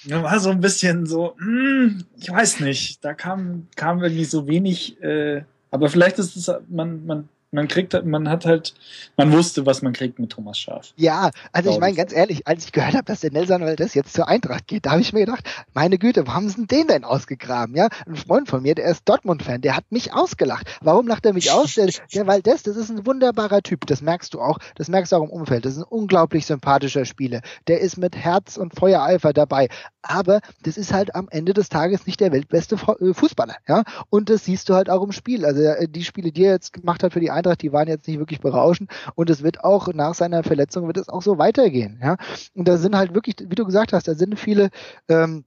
war 0.09 0.41
so 0.41 0.51
ein 0.51 0.61
bisschen 0.61 1.05
so, 1.07 1.35
hm, 1.39 2.05
ich 2.19 2.31
weiß 2.31 2.61
nicht, 2.61 3.05
da 3.05 3.15
kam, 3.15 3.69
kam 3.77 4.03
irgendwie 4.03 4.25
so 4.25 4.47
wenig, 4.47 5.03
äh, 5.03 5.43
aber 5.71 5.89
vielleicht 5.89 6.19
ist 6.19 6.37
es, 6.37 6.51
man, 6.69 7.05
man 7.05 7.29
man 7.57 7.69
kriegt, 7.69 8.05
man 8.05 8.29
hat 8.29 8.45
halt, 8.45 8.75
man 9.17 9.33
wusste, 9.33 9.65
was 9.67 9.81
man 9.81 9.95
kriegt 9.95 10.19
mit 10.19 10.31
Thomas 10.31 10.59
Schaf. 10.59 10.93
Ja, 10.97 11.31
also 11.53 11.71
ich 11.71 11.79
meine 11.79 11.97
ganz 11.97 12.13
ehrlich, 12.13 12.47
als 12.47 12.67
ich 12.67 12.73
gehört 12.73 12.95
habe, 12.95 13.05
dass 13.05 13.21
der 13.21 13.33
Nelson 13.33 13.63
Valdez 13.63 13.95
jetzt 13.95 14.13
zur 14.13 14.29
Eintracht 14.29 14.67
geht, 14.67 14.87
da 14.87 14.91
habe 14.93 15.01
ich 15.01 15.13
mir 15.13 15.21
gedacht, 15.25 15.43
meine 15.73 15.99
Güte, 15.99 16.27
warum 16.27 16.49
sind 16.51 16.71
den 16.71 16.87
denn 16.87 17.03
ausgegraben? 17.03 17.75
Ja, 17.75 17.89
ein 18.07 18.15
Freund 18.15 18.49
von 18.49 18.63
mir, 18.63 18.75
der 18.75 18.85
ist 18.91 19.09
Dortmund-Fan, 19.09 19.63
der 19.63 19.75
hat 19.75 19.85
mich 19.91 20.13
ausgelacht. 20.13 20.67
Warum 20.83 21.09
lacht 21.09 21.25
er 21.25 21.33
mich 21.33 21.51
aus? 21.51 21.75
Der, 21.75 21.89
der 22.15 22.27
Valdez, 22.27 22.63
das 22.63 22.77
ist 22.77 22.91
ein 22.91 23.07
wunderbarer 23.07 23.63
Typ, 23.63 23.87
das 23.87 24.03
merkst 24.03 24.35
du 24.35 24.41
auch, 24.41 24.59
das 24.75 24.89
merkst 24.89 25.13
du 25.13 25.17
auch 25.17 25.25
im 25.25 25.31
Umfeld. 25.31 25.65
Das 25.65 25.73
ist 25.73 25.79
ein 25.79 25.89
unglaublich 25.89 26.45
sympathischer 26.45 27.07
Spieler. 27.07 27.41
Der 27.69 27.81
ist 27.81 27.97
mit 27.97 28.17
Herz 28.17 28.59
und 28.59 28.75
Feuereifer 28.75 29.33
dabei. 29.33 29.69
Aber 30.03 30.41
das 30.63 30.77
ist 30.77 30.93
halt 30.93 31.15
am 31.15 31.29
Ende 31.31 31.53
des 31.53 31.69
Tages 31.69 32.07
nicht 32.07 32.21
der 32.21 32.31
weltbeste 32.33 32.77
äh, 32.77 33.13
Fußballer, 33.13 33.57
ja. 33.67 33.83
Und 34.09 34.31
das 34.31 34.45
siehst 34.45 34.69
du 34.69 34.75
halt 34.75 34.89
auch 34.89 35.03
im 35.03 35.13
Spiel. 35.13 35.45
Also 35.45 35.63
äh, 35.63 35.89
die 35.89 36.05
Spiele, 36.05 36.31
die 36.31 36.45
er 36.45 36.53
jetzt 36.53 36.73
gemacht 36.73 37.03
hat 37.03 37.13
für 37.13 37.21
die 37.21 37.31
Eintracht, 37.31 37.46
die 37.55 37.73
waren 37.73 37.89
jetzt 37.89 38.09
nicht 38.09 38.19
wirklich 38.19 38.41
berauschend. 38.41 38.91
Und 39.15 39.31
es 39.31 39.43
wird 39.43 39.63
auch 39.63 39.93
nach 39.93 40.15
seiner 40.15 40.43
Verletzung 40.43 40.87
wird 40.87 40.97
es 40.97 41.09
auch 41.09 41.23
so 41.23 41.39
weitergehen, 41.39 42.01
ja. 42.03 42.17
Und 42.55 42.67
da 42.67 42.77
sind 42.77 42.97
halt 42.97 43.15
wirklich, 43.15 43.37
wie 43.41 43.55
du 43.55 43.65
gesagt 43.65 43.93
hast, 43.93 44.09
da 44.09 44.15
sind 44.15 44.39
viele 44.39 44.71
ähm, 45.09 45.45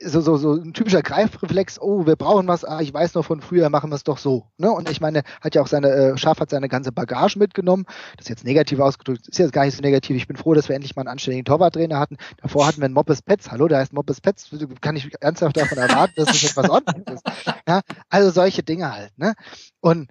so, 0.00 0.20
so, 0.20 0.36
so 0.36 0.54
ein 0.54 0.72
typischer 0.72 1.02
Greifreflex, 1.02 1.80
oh, 1.80 2.06
wir 2.06 2.16
brauchen 2.16 2.46
was, 2.48 2.64
ah, 2.64 2.80
ich 2.80 2.92
weiß 2.92 3.14
noch 3.14 3.24
von 3.24 3.40
früher, 3.40 3.70
machen 3.70 3.90
wir 3.90 3.96
es 3.96 4.04
doch 4.04 4.18
so. 4.18 4.46
Ne? 4.58 4.70
Und 4.70 4.90
ich 4.90 5.00
meine, 5.00 5.22
hat 5.40 5.54
ja 5.54 5.62
auch 5.62 5.66
seine, 5.66 5.88
äh, 5.88 6.18
Schaf 6.18 6.40
hat 6.40 6.50
seine 6.50 6.68
ganze 6.68 6.92
Bagage 6.92 7.38
mitgenommen. 7.38 7.84
Das 8.16 8.26
ist 8.26 8.28
jetzt 8.28 8.44
negativ 8.44 8.78
ausgedrückt, 8.78 9.28
ist 9.28 9.38
jetzt 9.38 9.52
gar 9.52 9.64
nicht 9.64 9.76
so 9.76 9.82
negativ. 9.82 10.16
Ich 10.16 10.26
bin 10.26 10.36
froh, 10.36 10.54
dass 10.54 10.68
wir 10.68 10.76
endlich 10.76 10.96
mal 10.96 11.02
einen 11.02 11.08
anständigen 11.08 11.44
Torwarttrainer 11.44 11.98
hatten. 11.98 12.16
Davor 12.42 12.66
hatten 12.66 12.78
wir 12.78 12.86
einen 12.86 12.94
Moppes 12.94 13.22
Petz. 13.22 13.50
Hallo, 13.50 13.68
da 13.68 13.78
heißt 13.78 13.92
Moppes 13.92 14.20
Petz. 14.20 14.50
Kann 14.80 14.96
ich 14.96 15.10
ernsthaft 15.20 15.56
davon 15.56 15.78
erwarten, 15.78 16.14
dass 16.16 16.26
das 16.26 16.44
etwas 16.44 16.68
ordentliches 16.68 17.22
ist. 17.24 17.54
Ja? 17.68 17.80
Also 18.08 18.30
solche 18.30 18.62
Dinge 18.62 18.92
halt. 18.92 19.16
Ne? 19.18 19.34
Und 19.80 20.08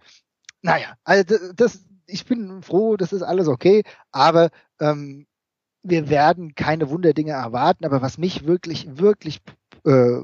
naja, 0.65 0.97
also 1.03 1.35
das, 1.55 1.85
ich 2.07 2.25
bin 2.25 2.61
froh, 2.63 2.97
das 2.97 3.13
ist 3.13 3.21
alles 3.21 3.47
okay, 3.47 3.83
aber 4.11 4.49
ähm, 4.79 5.27
wir 5.83 6.09
werden 6.09 6.55
keine 6.55 6.89
Wunderdinge 6.89 7.33
erwarten, 7.33 7.85
aber 7.85 8.01
was 8.01 8.17
mich 8.17 8.47
wirklich, 8.47 8.97
wirklich 8.97 9.41
äh, 9.85 10.21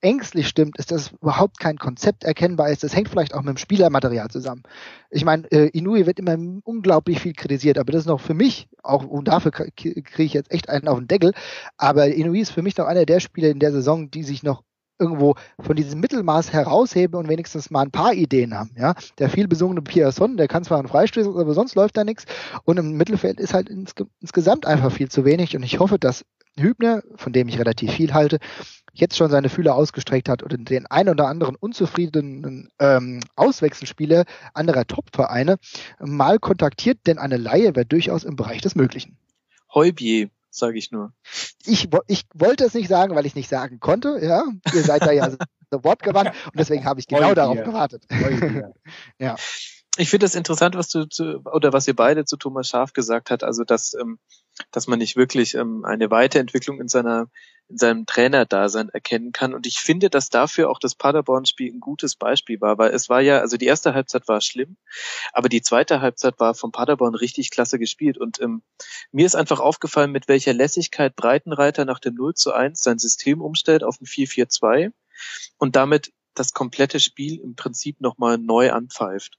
ängstlich 0.00 0.48
stimmt, 0.48 0.76
ist, 0.78 0.90
dass 0.90 1.12
überhaupt 1.12 1.60
kein 1.60 1.78
Konzept 1.78 2.24
erkennbar 2.24 2.70
ist. 2.70 2.82
Das 2.82 2.94
hängt 2.94 3.08
vielleicht 3.08 3.34
auch 3.34 3.40
mit 3.40 3.56
dem 3.56 3.56
Spielermaterial 3.56 4.28
zusammen. 4.28 4.64
Ich 5.10 5.24
meine, 5.24 5.50
äh, 5.52 5.68
Inui 5.68 6.04
wird 6.06 6.18
immer 6.18 6.36
unglaublich 6.64 7.20
viel 7.20 7.32
kritisiert, 7.32 7.78
aber 7.78 7.92
das 7.92 8.02
ist 8.02 8.08
noch 8.08 8.20
für 8.20 8.34
mich, 8.34 8.68
auch 8.82 9.06
und 9.06 9.28
dafür 9.28 9.52
kriege 9.52 10.02
ich 10.16 10.34
jetzt 10.34 10.50
echt 10.50 10.68
einen 10.68 10.88
auf 10.88 10.98
den 10.98 11.06
Deckel, 11.06 11.32
aber 11.78 12.08
Inui 12.08 12.40
ist 12.40 12.50
für 12.50 12.62
mich 12.62 12.76
noch 12.76 12.86
einer 12.86 13.06
der 13.06 13.20
Spieler 13.20 13.48
in 13.48 13.60
der 13.60 13.70
Saison, 13.70 14.10
die 14.10 14.24
sich 14.24 14.42
noch 14.42 14.64
irgendwo 14.98 15.34
von 15.58 15.76
diesem 15.76 16.00
Mittelmaß 16.00 16.52
herausheben 16.52 17.18
und 17.18 17.28
wenigstens 17.28 17.70
mal 17.70 17.82
ein 17.82 17.90
paar 17.90 18.14
Ideen 18.14 18.54
haben. 18.54 18.70
Ja, 18.76 18.94
der 19.18 19.28
viel 19.28 19.48
besungene 19.48 19.82
Pierson, 19.82 20.36
der 20.36 20.48
kann 20.48 20.64
zwar 20.64 20.78
einen 20.78 20.88
Freistoß, 20.88 21.26
aber 21.26 21.54
sonst 21.54 21.74
läuft 21.74 21.96
da 21.96 22.04
nichts. 22.04 22.24
Und 22.64 22.78
im 22.78 22.92
Mittelfeld 22.92 23.40
ist 23.40 23.54
halt 23.54 23.68
ins, 23.68 23.94
insgesamt 24.20 24.66
einfach 24.66 24.92
viel 24.92 25.08
zu 25.08 25.24
wenig. 25.24 25.56
Und 25.56 25.62
ich 25.62 25.78
hoffe, 25.78 25.98
dass 25.98 26.24
Hübner, 26.56 27.02
von 27.16 27.32
dem 27.32 27.48
ich 27.48 27.58
relativ 27.58 27.92
viel 27.92 28.14
halte, 28.14 28.38
jetzt 28.92 29.16
schon 29.16 29.30
seine 29.30 29.48
Fühler 29.48 29.74
ausgestreckt 29.74 30.28
hat 30.28 30.42
und 30.42 30.70
den 30.70 30.86
ein 30.86 31.08
oder 31.08 31.26
anderen 31.26 31.56
unzufriedenen 31.56 32.68
ähm, 32.78 33.20
Auswechselspieler 33.34 34.24
anderer 34.54 34.86
Top-Vereine 34.86 35.56
mal 35.98 36.38
kontaktiert, 36.38 37.00
denn 37.06 37.18
eine 37.18 37.36
Laie 37.36 37.74
wäre 37.74 37.86
durchaus 37.86 38.22
im 38.22 38.36
Bereich 38.36 38.62
des 38.62 38.76
Möglichen. 38.76 39.18
Heubier, 39.74 40.28
sage 40.56 40.78
ich 40.78 40.90
nur. 40.90 41.12
Ich, 41.64 41.88
ich 42.06 42.24
wollte 42.34 42.64
es 42.64 42.74
nicht 42.74 42.88
sagen, 42.88 43.14
weil 43.14 43.26
ich 43.26 43.34
nicht 43.34 43.48
sagen 43.48 43.80
konnte. 43.80 44.18
Ja, 44.22 44.44
ihr 44.72 44.82
seid 44.82 45.02
da 45.02 45.12
ja 45.12 45.30
so 45.70 45.84
wortgewandt 45.84 46.30
und 46.46 46.58
deswegen 46.58 46.84
habe 46.84 47.00
ich 47.00 47.06
genau 47.06 47.22
Heubier. 47.22 47.34
darauf 47.34 47.62
gewartet. 47.62 48.04
ja. 49.18 49.36
Ich 49.96 50.10
finde 50.10 50.24
das 50.24 50.34
interessant, 50.34 50.74
was 50.74 50.88
du 50.88 51.04
zu, 51.04 51.40
oder 51.44 51.72
was 51.72 51.86
ihr 51.86 51.94
beide 51.94 52.24
zu 52.24 52.36
Thomas 52.36 52.66
Schaf 52.66 52.92
gesagt 52.92 53.30
hat, 53.30 53.44
also 53.44 53.62
dass 53.62 53.94
ähm, 53.94 54.18
dass 54.70 54.86
man 54.86 54.98
nicht 54.98 55.16
wirklich 55.16 55.54
ähm, 55.54 55.84
eine 55.84 56.10
Weiterentwicklung 56.10 56.80
in 56.80 56.88
seiner 56.88 57.28
in 57.68 57.78
seinem 57.78 58.06
Trainerdasein 58.06 58.90
erkennen 58.90 59.32
kann. 59.32 59.54
Und 59.54 59.66
ich 59.66 59.78
finde, 59.78 60.10
dass 60.10 60.28
dafür 60.28 60.70
auch 60.70 60.78
das 60.78 60.94
Paderborn-Spiel 60.94 61.72
ein 61.72 61.80
gutes 61.80 62.14
Beispiel 62.14 62.60
war, 62.60 62.78
weil 62.78 62.90
es 62.90 63.08
war 63.08 63.20
ja, 63.20 63.40
also 63.40 63.56
die 63.56 63.66
erste 63.66 63.94
Halbzeit 63.94 64.28
war 64.28 64.40
schlimm, 64.40 64.76
aber 65.32 65.48
die 65.48 65.62
zweite 65.62 66.00
Halbzeit 66.00 66.38
war 66.38 66.54
vom 66.54 66.72
Paderborn 66.72 67.14
richtig 67.14 67.50
klasse 67.50 67.78
gespielt. 67.78 68.18
Und 68.18 68.40
ähm, 68.40 68.62
mir 69.12 69.26
ist 69.26 69.36
einfach 69.36 69.60
aufgefallen, 69.60 70.12
mit 70.12 70.28
welcher 70.28 70.52
Lässigkeit 70.52 71.16
Breitenreiter 71.16 71.84
nach 71.84 72.00
dem 72.00 72.14
0 72.14 72.34
zu 72.34 72.52
1 72.52 72.80
sein 72.80 72.98
System 72.98 73.40
umstellt 73.40 73.82
auf 73.82 74.00
ein 74.00 74.06
4-4-2 74.06 74.92
und 75.58 75.76
damit 75.76 76.12
das 76.34 76.52
komplette 76.52 77.00
Spiel 77.00 77.38
im 77.40 77.54
Prinzip 77.54 78.00
nochmal 78.00 78.38
neu 78.38 78.72
anpfeift. 78.72 79.38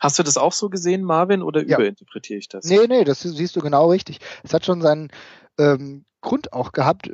Hast 0.00 0.18
du 0.18 0.22
das 0.22 0.36
auch 0.36 0.52
so 0.52 0.68
gesehen, 0.70 1.04
Marvin, 1.04 1.42
oder 1.42 1.60
ja. 1.60 1.76
überinterpretiere 1.76 2.38
ich 2.38 2.48
das? 2.48 2.64
Nee, 2.64 2.86
nee, 2.88 3.04
das 3.04 3.20
siehst 3.20 3.54
du 3.54 3.60
genau 3.60 3.90
richtig. 3.90 4.18
Es 4.42 4.54
hat 4.54 4.64
schon 4.64 4.80
seinen 4.80 5.10
ähm, 5.58 6.04
Grund 6.24 6.52
auch 6.52 6.72
gehabt, 6.72 7.08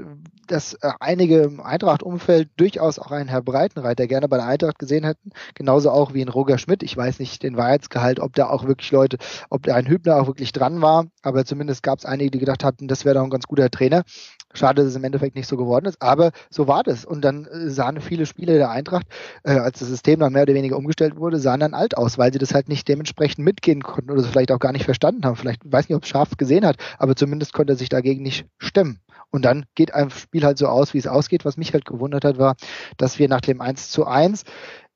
dass 0.47 0.75
äh, 0.75 0.93
einige 1.01 1.43
im 1.43 1.61
Eintracht-Umfeld 1.61 2.49
durchaus 2.57 2.99
auch 2.99 3.11
einen 3.11 3.29
Herr 3.29 3.43
Breitenreiter 3.43 4.07
gerne 4.07 4.29
bei 4.29 4.39
der 4.39 4.47
Eintracht 4.47 4.79
gesehen 4.79 5.05
hätten. 5.05 5.31
Genauso 5.55 5.91
auch 5.91 6.15
wie 6.15 6.23
ein 6.23 6.29
Roger 6.29 6.57
Schmidt. 6.57 6.83
Ich 6.83 6.97
weiß 6.97 7.19
nicht 7.19 7.43
den 7.43 7.57
Wahrheitsgehalt, 7.57 8.21
ob 8.21 8.35
da 8.35 8.49
auch 8.49 8.65
wirklich 8.65 8.91
Leute, 8.91 9.19
ob 9.51 9.65
da 9.65 9.75
ein 9.75 9.87
Hübner 9.87 10.17
auch 10.17 10.27
wirklich 10.27 10.53
dran 10.53 10.81
war. 10.81 11.07
Aber 11.23 11.45
zumindest 11.45 11.83
gab 11.83 11.99
es 11.99 12.07
einige, 12.07 12.31
die 12.31 12.39
gedacht 12.39 12.65
hatten, 12.65 12.89
das 12.89 13.05
wäre 13.05 13.17
doch 13.17 13.25
ein 13.25 13.31
ganz 13.31 13.47
guter 13.47 13.71
Trainer. 13.71 14.05
Schade, 14.53 14.83
dass 14.83 14.91
es 14.91 14.97
im 14.97 15.05
Endeffekt 15.05 15.37
nicht 15.37 15.47
so 15.47 15.57
geworden 15.57 15.87
ist. 15.87 16.03
Aber 16.03 16.33
so 16.51 16.67
war 16.67 16.83
das. 16.83 17.05
Und 17.05 17.23
dann 17.23 17.47
äh, 17.47 17.71
sahen 17.71 18.01
viele 18.01 18.27
Spieler 18.27 18.55
der 18.55 18.71
Eintracht, 18.71 19.07
äh, 19.45 19.53
als 19.53 19.79
das 19.79 19.89
System 19.89 20.21
dann 20.21 20.33
mehr 20.33 20.43
oder 20.43 20.55
weniger 20.55 20.77
umgestellt 20.77 21.17
wurde, 21.17 21.39
sahen 21.39 21.61
dann 21.61 21.75
alt 21.75 21.97
aus, 21.97 22.19
weil 22.19 22.33
sie 22.33 22.39
das 22.39 22.55
halt 22.55 22.69
nicht 22.69 22.89
dementsprechend 22.89 23.45
mitgehen 23.45 23.83
konnten 23.83 24.11
oder 24.11 24.21
es 24.21 24.27
vielleicht 24.27 24.53
auch 24.53 24.59
gar 24.59 24.73
nicht 24.73 24.85
verstanden 24.85 25.25
haben. 25.25 25.37
Vielleicht, 25.37 25.61
weiß 25.65 25.89
nicht, 25.89 25.97
ob 25.97 26.07
scharf 26.07 26.37
gesehen 26.37 26.67
hat, 26.67 26.77
aber 26.99 27.15
zumindest 27.15 27.53
konnte 27.53 27.75
er 27.75 27.77
sich 27.77 27.89
dagegen 27.89 28.23
nicht 28.23 28.47
stemmen. 28.59 29.01
Und 29.31 29.45
dann 29.45 29.65
geht 29.77 29.95
ein 29.95 30.11
Spiel 30.11 30.45
halt 30.45 30.59
so 30.59 30.67
aus, 30.67 30.93
wie 30.95 30.99
es 30.99 31.07
ausgeht. 31.07 31.45
Was 31.45 31.57
mich 31.57 31.73
halt 31.73 31.85
gewundert 31.85 32.25
hat, 32.25 32.39
war, 32.39 32.57
dass 32.97 33.19
wir 33.19 33.29
nach 33.29 33.41
dem 33.41 33.61
1 33.61 33.91
zu 33.91 34.07
1 34.07 34.45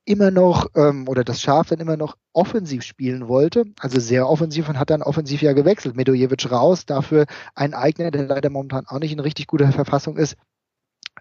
immer 0.05 0.31
noch, 0.31 0.66
ähm, 0.74 1.09
oder 1.09 1.24
das 1.24 1.40
Schaf 1.40 1.68
dann 1.68 1.81
immer 1.81 1.97
noch 1.97 2.16
offensiv 2.32 2.82
spielen 2.82 3.28
wollte, 3.28 3.64
also 3.81 4.01
sehr 4.01 4.28
offensiv 4.28 4.68
und 4.68 4.78
hat 4.78 4.90
dann 4.90 5.02
offensiv 5.02 5.43
ja 5.43 5.52
gewechselt. 5.52 5.97
Medojevic 5.97 6.51
raus, 6.51 6.86
dafür 6.86 7.26
ein 7.55 7.74
Eigner, 7.74 8.10
der 8.10 8.26
leider 8.26 8.51
momentan 8.51 8.86
auch 8.86 8.98
nicht 8.98 9.12
in 9.12 9.20
richtig 9.20 9.47
guter 9.47 9.72
Verfassung 9.72 10.16
ist, 10.16 10.36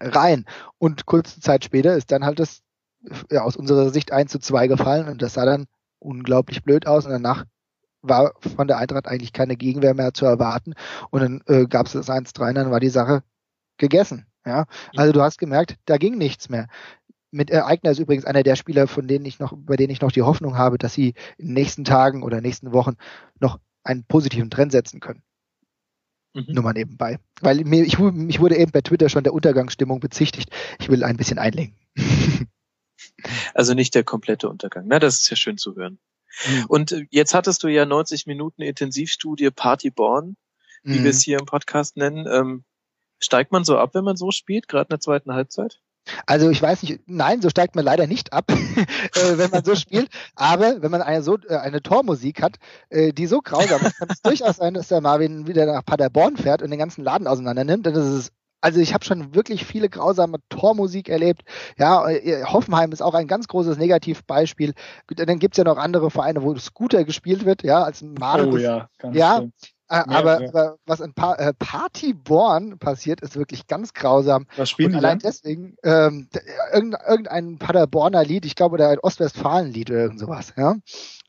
rein. 0.00 0.44
Und 0.78 1.06
kurze 1.06 1.40
Zeit 1.40 1.64
später 1.64 1.96
ist 1.96 2.12
dann 2.12 2.24
halt 2.24 2.38
das 2.38 2.62
ja, 3.30 3.42
aus 3.42 3.56
unserer 3.56 3.90
Sicht 3.90 4.12
1 4.12 4.30
zu 4.30 4.38
2 4.38 4.66
gefallen 4.68 5.08
und 5.08 5.22
das 5.22 5.34
sah 5.34 5.44
dann 5.44 5.66
unglaublich 5.98 6.62
blöd 6.62 6.86
aus 6.86 7.06
und 7.06 7.12
danach 7.12 7.44
war 8.02 8.32
von 8.56 8.68
der 8.68 8.78
Eintracht 8.78 9.08
eigentlich 9.08 9.32
keine 9.32 9.56
Gegenwehr 9.56 9.94
mehr 9.94 10.12
zu 10.12 10.26
erwarten. 10.26 10.74
Und 11.10 11.20
dann 11.20 11.42
äh, 11.46 11.66
gab 11.66 11.86
es 11.86 11.92
das 11.92 12.08
1-3, 12.08 12.52
dann 12.52 12.70
war 12.70 12.80
die 12.80 12.90
Sache 12.90 13.22
gegessen. 13.78 14.26
Ja, 14.46 14.66
also 14.94 15.12
du 15.12 15.22
hast 15.22 15.38
gemerkt, 15.38 15.76
da 15.86 15.96
ging 15.96 16.18
nichts 16.18 16.50
mehr. 16.50 16.68
Mit 17.34 17.50
äh, 17.50 17.62
Eigner 17.62 17.90
ist 17.90 17.98
übrigens 17.98 18.24
einer 18.24 18.44
der 18.44 18.54
Spieler, 18.54 18.86
von 18.86 19.08
denen 19.08 19.24
ich 19.24 19.40
noch, 19.40 19.52
bei 19.56 19.74
denen 19.74 19.90
ich 19.90 20.00
noch 20.00 20.12
die 20.12 20.22
Hoffnung 20.22 20.56
habe, 20.56 20.78
dass 20.78 20.94
sie 20.94 21.14
in 21.36 21.46
den 21.46 21.54
nächsten 21.54 21.84
Tagen 21.84 22.22
oder 22.22 22.40
nächsten 22.40 22.72
Wochen 22.72 22.96
noch 23.40 23.58
einen 23.82 24.04
positiven 24.04 24.50
Trend 24.50 24.70
setzen 24.70 25.00
können. 25.00 25.20
Mhm. 26.32 26.44
Nur 26.48 26.62
mal 26.62 26.72
nebenbei. 26.72 27.18
Weil 27.40 27.64
mir, 27.64 27.82
ich, 27.82 27.94
ich 27.94 28.40
wurde 28.40 28.56
eben 28.56 28.70
bei 28.70 28.82
Twitter 28.82 29.08
schon 29.08 29.24
der 29.24 29.34
Untergangsstimmung 29.34 29.98
bezichtigt. 29.98 30.50
Ich 30.78 30.88
will 30.88 31.02
ein 31.02 31.16
bisschen 31.16 31.40
einlenken. 31.40 31.76
also 33.54 33.74
nicht 33.74 33.96
der 33.96 34.04
komplette 34.04 34.48
Untergang. 34.48 34.84
Na, 34.86 35.00
das 35.00 35.20
ist 35.20 35.28
ja 35.28 35.36
schön 35.36 35.58
zu 35.58 35.74
hören. 35.74 35.98
Mhm. 36.46 36.64
Und 36.68 36.92
äh, 36.92 37.06
jetzt 37.10 37.34
hattest 37.34 37.64
du 37.64 37.68
ja 37.68 37.84
90 37.84 38.26
Minuten 38.26 38.62
Intensivstudie 38.62 39.50
Party 39.50 39.90
Born, 39.90 40.36
wie 40.84 41.00
mhm. 41.00 41.02
wir 41.02 41.10
es 41.10 41.22
hier 41.22 41.40
im 41.40 41.46
Podcast 41.46 41.96
nennen. 41.96 42.28
Ähm, 42.30 42.64
steigt 43.18 43.50
man 43.50 43.64
so 43.64 43.76
ab, 43.76 43.90
wenn 43.94 44.04
man 44.04 44.16
so 44.16 44.30
spielt, 44.30 44.68
gerade 44.68 44.86
in 44.86 44.94
der 44.94 45.00
zweiten 45.00 45.32
Halbzeit? 45.32 45.80
Also 46.26 46.50
ich 46.50 46.60
weiß 46.60 46.82
nicht, 46.82 47.00
nein, 47.06 47.40
so 47.40 47.48
steigt 47.48 47.76
man 47.76 47.84
leider 47.84 48.06
nicht 48.06 48.32
ab, 48.32 48.44
äh, 48.50 49.38
wenn 49.38 49.50
man 49.50 49.64
so 49.64 49.74
spielt. 49.74 50.08
Aber 50.34 50.82
wenn 50.82 50.90
man 50.90 51.02
eine, 51.02 51.22
so, 51.22 51.38
äh, 51.48 51.56
eine 51.56 51.82
Tormusik 51.82 52.42
hat, 52.42 52.56
äh, 52.90 53.12
die 53.12 53.26
so 53.26 53.40
grausam 53.40 53.80
ist, 53.82 53.98
kann 53.98 54.08
es 54.10 54.22
durchaus 54.22 54.56
sein, 54.56 54.74
dass 54.74 54.88
der 54.88 55.00
Marvin 55.00 55.46
wieder 55.46 55.66
nach 55.66 55.84
Paderborn 55.84 56.36
fährt 56.36 56.62
und 56.62 56.70
den 56.70 56.78
ganzen 56.78 57.04
Laden 57.04 57.26
auseinander 57.26 57.64
nimmt. 57.64 57.86
Dann 57.86 57.94
ist 57.94 58.06
es 58.06 58.32
also 58.60 58.80
ich 58.80 58.94
habe 58.94 59.04
schon 59.04 59.34
wirklich 59.34 59.66
viele 59.66 59.90
grausame 59.90 60.38
Tormusik 60.48 61.10
erlebt. 61.10 61.42
Ja, 61.76 62.08
äh, 62.08 62.44
Hoffenheim 62.44 62.92
ist 62.92 63.02
auch 63.02 63.12
ein 63.12 63.26
ganz 63.26 63.46
großes 63.46 63.76
Negativbeispiel. 63.76 64.72
Dann 65.06 65.38
gibt's 65.38 65.58
ja 65.58 65.64
noch 65.64 65.76
andere 65.76 66.10
Vereine, 66.10 66.42
wo 66.42 66.56
Scooter 66.56 67.04
gespielt 67.04 67.44
wird, 67.44 67.62
ja, 67.62 67.82
als 67.82 68.00
Mario. 68.00 68.54
Oh 68.54 68.56
ja, 68.56 68.88
ganz 68.96 69.16
ja. 69.18 69.36
Schön. 69.36 69.52
Äh, 69.88 69.96
aber, 70.06 70.42
ja. 70.42 70.48
aber, 70.48 70.78
was 70.86 71.00
in 71.00 71.12
pa 71.12 71.34
äh, 71.34 71.52
Partyborn 71.52 72.78
passiert, 72.78 73.20
ist 73.20 73.36
wirklich 73.36 73.66
ganz 73.66 73.92
grausam. 73.92 74.46
Was 74.56 74.70
spielen 74.70 74.88
Und 74.88 74.92
die 74.92 74.98
allein 74.98 75.18
deswegen 75.18 75.76
ähm, 75.82 76.28
irgendein, 76.72 77.06
irgendein 77.06 77.58
Paderborner 77.58 78.24
Lied, 78.24 78.46
ich 78.46 78.56
glaube, 78.56 78.74
oder 78.74 78.88
ein 78.88 78.98
Ostwestfalen-Lied 78.98 79.90
oder 79.90 80.00
irgend 80.00 80.20
sowas. 80.20 80.54
Ja? 80.56 80.76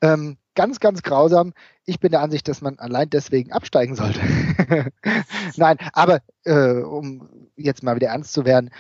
Ähm, 0.02 0.38
ganz, 0.56 0.80
ganz 0.80 1.04
grausam. 1.04 1.54
Ich 1.86 2.00
bin 2.00 2.12
der 2.12 2.22
Ansicht, 2.22 2.48
dass 2.48 2.62
man 2.62 2.80
allein 2.80 3.10
deswegen 3.10 3.52
absteigen 3.52 3.96
sollte. 3.96 4.22
Nein, 5.56 5.78
aber 5.94 6.22
äh, 6.46 6.82
um 6.82 7.50
jetzt 7.56 7.84
mal 7.84 7.96
wieder 7.96 8.08
ernst 8.08 8.34
zu 8.34 8.46
werden, 8.46 8.72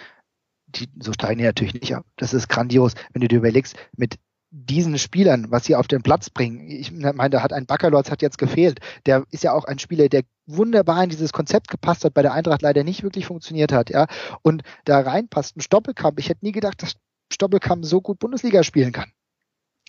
die, 0.67 0.89
so 0.99 1.13
steigen 1.13 1.39
die 1.39 1.45
natürlich 1.45 1.73
nicht 1.73 1.95
ab. 1.95 2.05
Das 2.15 2.33
ist 2.33 2.47
grandios, 2.47 2.93
wenn 3.13 3.21
du 3.21 3.27
dir 3.27 3.37
überlegst, 3.37 3.75
mit 3.95 4.17
diesen 4.57 4.97
Spielern, 4.97 5.51
was 5.51 5.65
sie 5.65 5.75
auf 5.75 5.87
den 5.87 6.01
Platz 6.01 6.29
bringen. 6.29 6.69
Ich 6.69 6.89
meine, 6.91 7.29
da 7.29 7.43
hat 7.43 7.51
ein 7.51 7.65
Baccalords 7.65 8.09
hat 8.09 8.21
jetzt 8.21 8.37
gefehlt. 8.37 8.79
Der 9.05 9.25
ist 9.29 9.43
ja 9.43 9.51
auch 9.51 9.65
ein 9.65 9.79
Spieler, 9.79 10.07
der 10.07 10.23
wunderbar 10.45 11.03
in 11.03 11.09
dieses 11.09 11.33
Konzept 11.33 11.67
gepasst 11.67 12.05
hat, 12.05 12.13
bei 12.13 12.21
der 12.21 12.33
Eintracht 12.33 12.61
leider 12.61 12.85
nicht 12.85 13.03
wirklich 13.03 13.25
funktioniert 13.25 13.73
hat, 13.73 13.89
ja. 13.89 14.07
Und 14.43 14.63
da 14.85 15.01
reinpasst 15.01 15.57
ein 15.57 15.61
Stoppelkamp. 15.61 16.19
Ich 16.19 16.29
hätte 16.29 16.45
nie 16.45 16.53
gedacht, 16.53 16.81
dass 16.81 16.95
Stoppelkamp 17.33 17.83
so 17.83 17.99
gut 17.99 18.19
Bundesliga 18.19 18.63
spielen 18.63 18.93
kann. 18.93 19.11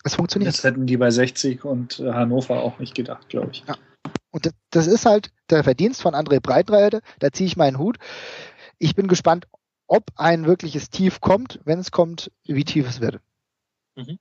Es 0.03 0.15
funktioniert. 0.15 0.53
Das 0.53 0.63
hätten 0.63 0.85
die 0.85 0.97
bei 0.97 1.11
60 1.11 1.63
und 1.63 1.99
Hannover 1.99 2.61
auch 2.61 2.77
nicht 2.79 2.93
gedacht, 2.93 3.29
glaube 3.29 3.51
ich. 3.53 3.63
Ja. 3.67 3.77
Und 4.31 4.45
das, 4.45 4.53
das, 4.71 4.87
ist 4.87 5.05
halt 5.05 5.31
der 5.49 5.63
Verdienst 5.63 6.01
von 6.01 6.13
André 6.13 6.41
Breitreiter. 6.41 6.99
Da 7.19 7.31
ziehe 7.31 7.47
ich 7.47 7.55
meinen 7.55 7.77
Hut. 7.77 7.97
Ich 8.79 8.95
bin 8.95 9.07
gespannt, 9.07 9.47
ob 9.87 10.03
ein 10.15 10.45
wirkliches 10.45 10.89
Tief 10.89 11.21
kommt. 11.21 11.61
Wenn 11.63 11.79
es 11.79 11.91
kommt, 11.91 12.31
wie 12.43 12.65
tief 12.65 12.89
es 12.89 12.99
wird. 12.99 13.21
Mhm. 13.95 14.19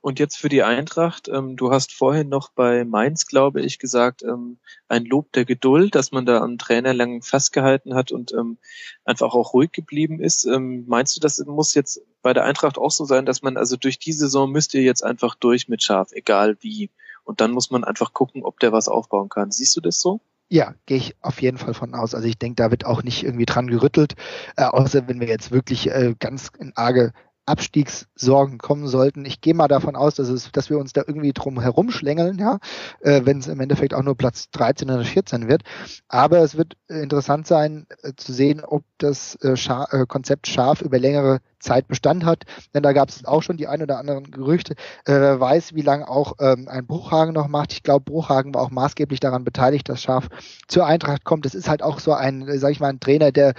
Und 0.00 0.18
jetzt 0.18 0.36
für 0.36 0.48
die 0.48 0.62
Eintracht, 0.62 1.28
ähm, 1.28 1.56
du 1.56 1.70
hast 1.70 1.92
vorhin 1.92 2.28
noch 2.28 2.50
bei 2.50 2.84
Mainz, 2.84 3.26
glaube 3.26 3.60
ich, 3.60 3.78
gesagt, 3.78 4.22
ähm, 4.22 4.58
ein 4.88 5.04
Lob 5.04 5.32
der 5.32 5.44
Geduld, 5.44 5.94
dass 5.94 6.12
man 6.12 6.26
da 6.26 6.40
am 6.40 6.58
Trainer 6.58 6.94
lang 6.94 7.22
festgehalten 7.22 7.94
hat 7.94 8.12
und 8.12 8.32
ähm, 8.32 8.58
einfach 9.04 9.34
auch 9.34 9.54
ruhig 9.54 9.72
geblieben 9.72 10.20
ist. 10.20 10.44
Ähm, 10.44 10.84
meinst 10.86 11.16
du, 11.16 11.20
das 11.20 11.38
muss 11.46 11.74
jetzt 11.74 12.00
bei 12.22 12.32
der 12.32 12.44
Eintracht 12.44 12.78
auch 12.78 12.90
so 12.90 13.04
sein, 13.04 13.26
dass 13.26 13.42
man 13.42 13.56
also 13.56 13.76
durch 13.76 13.98
die 13.98 14.12
Saison 14.12 14.50
müsst 14.50 14.74
ihr 14.74 14.82
jetzt 14.82 15.04
einfach 15.04 15.34
durch 15.34 15.68
mit 15.68 15.82
Schaf, 15.82 16.12
egal 16.12 16.56
wie. 16.60 16.90
Und 17.24 17.40
dann 17.40 17.52
muss 17.52 17.70
man 17.70 17.84
einfach 17.84 18.12
gucken, 18.12 18.42
ob 18.44 18.58
der 18.60 18.72
was 18.72 18.88
aufbauen 18.88 19.28
kann. 19.28 19.50
Siehst 19.50 19.76
du 19.76 19.80
das 19.80 20.00
so? 20.00 20.20
Ja, 20.48 20.74
gehe 20.84 20.98
ich 20.98 21.16
auf 21.22 21.40
jeden 21.40 21.56
Fall 21.56 21.72
von 21.72 21.94
aus. 21.94 22.14
Also 22.14 22.28
ich 22.28 22.36
denke, 22.36 22.56
da 22.56 22.70
wird 22.70 22.84
auch 22.84 23.02
nicht 23.02 23.22
irgendwie 23.24 23.46
dran 23.46 23.68
gerüttelt, 23.68 24.16
äh, 24.56 24.64
außer 24.64 25.08
wenn 25.08 25.18
wir 25.18 25.28
jetzt 25.28 25.50
wirklich 25.50 25.88
äh, 25.90 26.14
ganz 26.18 26.50
in 26.58 26.72
arge 26.74 27.12
Abstiegssorgen 27.46 28.58
kommen 28.58 28.86
sollten. 28.86 29.24
Ich 29.24 29.40
gehe 29.40 29.54
mal 29.54 29.68
davon 29.68 29.96
aus, 29.96 30.14
dass, 30.14 30.28
es, 30.28 30.52
dass 30.52 30.70
wir 30.70 30.78
uns 30.78 30.92
da 30.92 31.02
irgendwie 31.06 31.32
drum 31.32 31.60
herumschlängeln, 31.60 32.38
ja, 32.38 32.58
äh, 33.00 33.22
wenn 33.24 33.38
es 33.38 33.48
im 33.48 33.60
Endeffekt 33.60 33.94
auch 33.94 34.02
nur 34.02 34.16
Platz 34.16 34.50
13 34.50 34.90
oder 34.90 35.04
14 35.04 35.48
wird. 35.48 35.62
Aber 36.08 36.38
es 36.38 36.56
wird 36.56 36.76
interessant 36.88 37.46
sein 37.46 37.86
äh, 38.02 38.12
zu 38.16 38.32
sehen, 38.32 38.62
ob 38.64 38.84
das 38.98 39.36
äh, 39.42 39.56
Scha 39.56 39.86
äh, 39.90 40.06
Konzept 40.06 40.46
scharf 40.46 40.82
über 40.82 40.98
längere 40.98 41.40
Zeit 41.62 41.88
Bestand 41.88 42.24
hat. 42.24 42.44
Denn 42.74 42.82
da 42.82 42.92
gab 42.92 43.08
es 43.08 43.24
auch 43.24 43.42
schon 43.42 43.56
die 43.56 43.68
ein 43.68 43.82
oder 43.82 43.98
anderen 43.98 44.30
Gerüchte. 44.30 44.74
Äh, 45.04 45.20
wer 45.20 45.40
weiß, 45.40 45.74
wie 45.74 45.82
lange 45.82 46.08
auch 46.08 46.34
ähm, 46.40 46.68
ein 46.68 46.86
Bruchhagen 46.86 47.34
noch 47.34 47.48
macht. 47.48 47.72
Ich 47.72 47.82
glaube, 47.82 48.04
Bruchhagen 48.04 48.54
war 48.54 48.62
auch 48.62 48.70
maßgeblich 48.70 49.20
daran 49.20 49.44
beteiligt, 49.44 49.88
dass 49.88 50.02
Schaf 50.02 50.28
zur 50.68 50.86
Eintracht 50.86 51.24
kommt. 51.24 51.44
Das 51.44 51.54
ist 51.54 51.68
halt 51.68 51.82
auch 51.82 52.00
so 52.00 52.12
ein, 52.12 52.48
äh, 52.48 52.58
sag 52.58 52.72
ich 52.72 52.80
mal, 52.80 52.88
ein 52.88 53.00
Trainer, 53.00 53.32
der 53.32 53.54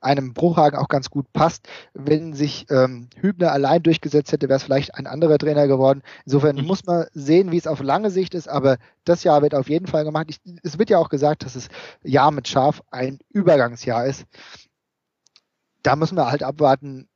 einem 0.00 0.34
Bruchhagen 0.34 0.78
auch 0.78 0.88
ganz 0.88 1.10
gut 1.10 1.32
passt. 1.32 1.68
Wenn 1.94 2.34
sich 2.34 2.66
ähm, 2.70 3.08
Hübner 3.16 3.52
allein 3.52 3.82
durchgesetzt 3.82 4.32
hätte, 4.32 4.48
wäre 4.48 4.58
es 4.58 4.62
vielleicht 4.62 4.94
ein 4.94 5.06
anderer 5.06 5.38
Trainer 5.38 5.66
geworden. 5.66 6.02
Insofern 6.24 6.56
mhm. 6.56 6.66
muss 6.66 6.84
man 6.84 7.06
sehen, 7.12 7.50
wie 7.52 7.58
es 7.58 7.66
auf 7.66 7.82
lange 7.82 8.10
Sicht 8.10 8.34
ist, 8.34 8.48
aber 8.48 8.76
das 9.04 9.24
Jahr 9.24 9.42
wird 9.42 9.54
auf 9.54 9.68
jeden 9.68 9.86
Fall 9.86 10.04
gemacht. 10.04 10.26
Ich, 10.28 10.40
es 10.62 10.78
wird 10.78 10.90
ja 10.90 10.98
auch 10.98 11.08
gesagt, 11.08 11.44
dass 11.44 11.54
das 11.54 11.68
Jahr 12.02 12.30
mit 12.30 12.48
Schaf 12.48 12.82
ein 12.90 13.18
Übergangsjahr 13.30 14.06
ist. 14.06 14.24
Da 15.82 15.96
müssen 15.96 16.16
wir 16.16 16.30
halt 16.30 16.42
abwarten, 16.42 17.08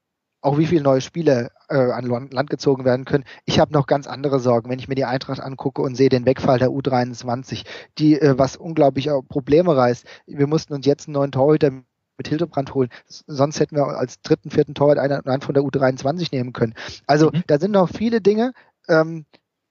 auch 0.42 0.58
wie 0.58 0.66
viele 0.66 0.82
neue 0.82 1.00
Spieler 1.00 1.50
äh, 1.68 1.76
an 1.76 2.06
Land 2.30 2.50
gezogen 2.50 2.84
werden 2.84 3.04
können. 3.04 3.24
Ich 3.44 3.60
habe 3.60 3.72
noch 3.72 3.86
ganz 3.86 4.06
andere 4.06 4.40
Sorgen, 4.40 4.70
wenn 4.70 4.78
ich 4.78 4.88
mir 4.88 4.94
die 4.94 5.04
Eintracht 5.04 5.40
angucke 5.40 5.82
und 5.82 5.96
sehe 5.96 6.08
den 6.08 6.26
Wegfall 6.26 6.58
der 6.58 6.70
U23, 6.70 7.64
die 7.98 8.20
äh, 8.20 8.38
was 8.38 8.56
unglaublich 8.56 9.10
auch 9.10 9.22
Probleme 9.22 9.76
reißt. 9.76 10.06
Wir 10.26 10.46
mussten 10.46 10.72
uns 10.72 10.86
jetzt 10.86 11.08
einen 11.08 11.14
neuen 11.14 11.32
Torhüter 11.32 11.70
mit 11.70 12.28
Hildebrand 12.28 12.74
holen. 12.74 12.90
Sonst 13.06 13.60
hätten 13.60 13.76
wir 13.76 13.86
als 13.86 14.20
dritten, 14.22 14.50
vierten 14.50 14.74
Torwart 14.74 14.98
einen, 14.98 15.26
einen 15.26 15.42
von 15.42 15.54
der 15.54 15.62
U23 15.62 16.28
nehmen 16.32 16.52
können. 16.52 16.74
Also 17.06 17.30
mhm. 17.32 17.42
da 17.46 17.58
sind 17.58 17.72
noch 17.72 17.88
viele 17.88 18.20
Dinge, 18.20 18.52
ähm, 18.88 19.26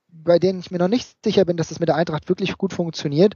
bei 0.08 0.38
denen 0.38 0.60
ich 0.60 0.70
mir 0.70 0.78
noch 0.78 0.88
nicht 0.88 1.16
sicher 1.24 1.44
bin, 1.44 1.56
dass 1.56 1.68
das 1.68 1.80
mit 1.80 1.88
der 1.88 1.96
Eintracht 1.96 2.28
wirklich 2.28 2.56
gut 2.58 2.72
funktioniert. 2.72 3.34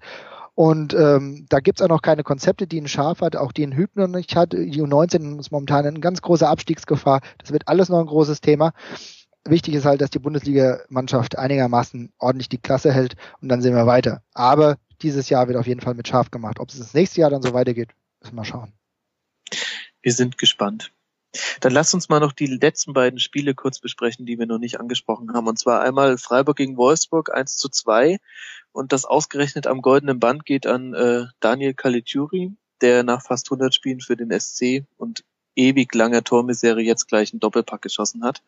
Und 0.55 0.95
ähm, 0.95 1.47
da 1.49 1.59
gibt's 1.59 1.83
auch 1.83 1.89
noch 1.89 2.03
keine 2.03 2.23
Konzepte, 2.23 2.67
die 2.67 2.81
ein 2.81 2.89
Schaf 2.89 3.21
hat, 3.21 3.35
auch 3.35 3.51
die 3.51 3.67
ein 3.67 3.75
Hübner 3.75 4.07
nicht 4.07 4.37
hat. 4.37 4.53
Die 4.53 4.83
U19 4.83 5.41
ist 5.41 5.51
momentan 5.51 5.85
in 5.85 6.01
ganz 6.01 6.23
großer 6.23 6.49
Abstiegsgefahr. 6.49 7.21
Das 7.39 7.53
wird 7.53 7.67
alles 7.67 7.89
noch 7.89 7.99
ein 7.99 8.07
großes 8.07 8.41
Thema. 8.41 8.73
Wichtig 9.45 9.75
ist 9.75 9.85
halt, 9.85 10.01
dass 10.01 10.11
die 10.11 10.21
Bundesliga-Mannschaft 10.21 11.37
einigermaßen 11.37 12.13
ordentlich 12.19 12.49
die 12.49 12.59
Klasse 12.59 12.93
hält 12.93 13.17
und 13.41 13.49
dann 13.49 13.63
sehen 13.63 13.75
wir 13.75 13.87
weiter. 13.87 14.23
Aber 14.33 14.77
dieses 15.03 15.29
Jahr 15.29 15.49
wird 15.49 15.59
auf 15.59 15.67
jeden 15.67 15.81
Fall 15.81 15.95
mit 15.95 16.09
Schaf 16.09 16.31
gemacht. 16.31 16.61
Ob 16.61 16.71
es 16.71 16.79
das 16.79 16.95
nächste 16.95 17.21
Jahr 17.21 17.31
dann 17.31 17.43
so 17.43 17.53
weitergeht, 17.53 17.91
müssen 18.23 18.37
wir 18.37 18.45
schauen. 18.45 18.73
Wir 20.03 20.13
sind 20.13 20.39
gespannt. 20.39 20.94
Dann 21.61 21.73
lasst 21.73 21.95
uns 21.95 22.09
mal 22.09 22.21
noch 22.21 22.33
die 22.33 22.47
letzten 22.47 22.93
beiden 22.93 23.19
Spiele 23.19 23.55
kurz 23.55 23.81
besprechen, 23.81 24.27
die 24.27 24.39
wir 24.39 24.47
noch 24.47 24.59
nicht 24.59 24.81
angesprochen 24.81 25.33
haben. 25.33 25.47
Und 25.47 25.59
zwar 25.59 25.83
einmal 25.83 26.19
Freiburg 26.19 26.57
gegen 26.57 26.77
Wolfsburg 26.77 27.35
1 27.35 27.57
zu 27.57 27.69
2 27.69 28.19
und 28.73 28.93
das 28.93 29.05
ausgerechnet 29.05 29.67
am 29.67 29.83
goldenen 29.83 30.21
Band 30.21 30.47
geht 30.47 30.67
an 30.67 30.95
äh, 30.95 31.25
Daniel 31.41 31.75
Caligiuri, 31.75 32.53
der 32.81 33.03
nach 33.03 33.23
fast 33.23 33.47
100 33.49 33.75
Spielen 33.75 34.01
für 34.01 34.17
den 34.17 34.39
SC 34.39 34.85
und 34.97 35.25
ewig 35.57 35.95
langer 35.95 36.25
Tormisere 36.25 36.81
jetzt 36.81 37.07
gleich 37.07 37.33
einen 37.33 37.41
Doppelpack 37.41 37.83
geschossen 37.83 38.25
hat. 38.25 38.43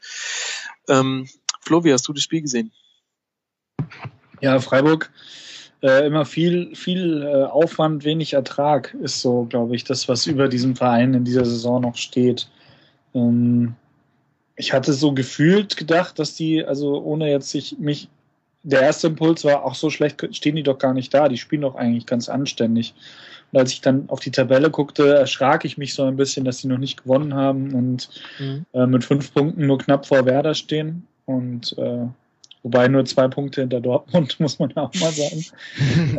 Ähm, 0.89 1.29
Flo, 1.61 1.85
wie 1.85 1.93
hast 1.93 2.07
du 2.09 2.13
das 2.13 2.23
Spiel 2.23 2.43
gesehen? 2.43 2.73
Ja, 4.41 4.59
Freiburg 4.61 5.11
äh, 5.83 6.07
immer 6.07 6.25
viel, 6.25 6.75
viel 6.75 7.23
äh, 7.23 7.45
Aufwand, 7.45 8.05
wenig 8.05 8.33
Ertrag 8.33 8.95
ist 8.95 9.21
so, 9.21 9.45
glaube 9.45 9.77
ich, 9.77 9.85
das, 9.85 10.09
was 10.09 10.27
über 10.27 10.49
diesem 10.49 10.77
Verein 10.77 11.15
in 11.15 11.25
dieser 11.25 11.45
Saison 11.45 11.81
noch 11.81 11.97
steht. 11.97 12.49
Ähm, 13.17 13.75
ich 14.57 14.73
hatte 14.73 14.93
so 14.93 15.13
gefühlt 15.13 15.77
gedacht, 15.77 16.19
dass 16.19 16.35
die, 16.35 16.65
also 16.65 17.03
ohne 17.03 17.31
jetzt 17.31 17.51
sich 17.51 17.77
mich 17.79 18.09
der 18.63 18.83
erste 18.83 19.09
Impuls 19.09 19.45
war, 19.45 19.65
auch 19.65 19.75
so 19.75 19.91
schlecht 19.91 20.27
stehen 20.35 20.57
die 20.57 20.63
doch 20.63 20.79
gar 20.79 20.93
nicht 20.93 21.15
da, 21.15 21.29
die 21.29 21.37
spielen 21.37 21.63
doch 21.63 21.77
eigentlich 21.77 22.07
ganz 22.07 22.29
anständig. 22.29 22.95
Und 23.53 23.61
als 23.61 23.73
ich 23.73 23.81
dann 23.81 24.09
auf 24.09 24.21
die 24.21 24.33
Tabelle 24.33 24.71
guckte, 24.71 25.15
erschrak 25.15 25.65
ich 25.65 25.79
mich 25.79 25.95
so 25.95 26.03
ein 26.03 26.17
bisschen, 26.17 26.45
dass 26.45 26.59
sie 26.59 26.69
noch 26.69 26.79
nicht 26.79 27.05
gewonnen 27.05 27.35
haben 27.35 27.75
und 27.75 28.11
mhm. 28.41 28.67
äh, 28.73 28.87
mit 28.87 29.05
fünf 29.05 29.33
Punkten 29.33 29.67
nur 29.67 29.79
knapp 29.79 30.05
vor 30.07 30.27
Werder 30.27 30.55
stehen. 30.55 31.07
Und 31.27 31.79
äh, 31.79 32.07
wobei 32.65 32.89
nur 32.89 33.05
zwei 33.05 33.29
Punkte 33.29 33.61
hinter 33.61 33.81
Dortmund, 33.81 34.35
muss 34.41 34.59
man 34.59 34.73
ja 34.75 34.83
auch 34.83 34.95
mal 34.95 35.13
sagen. 35.13 35.45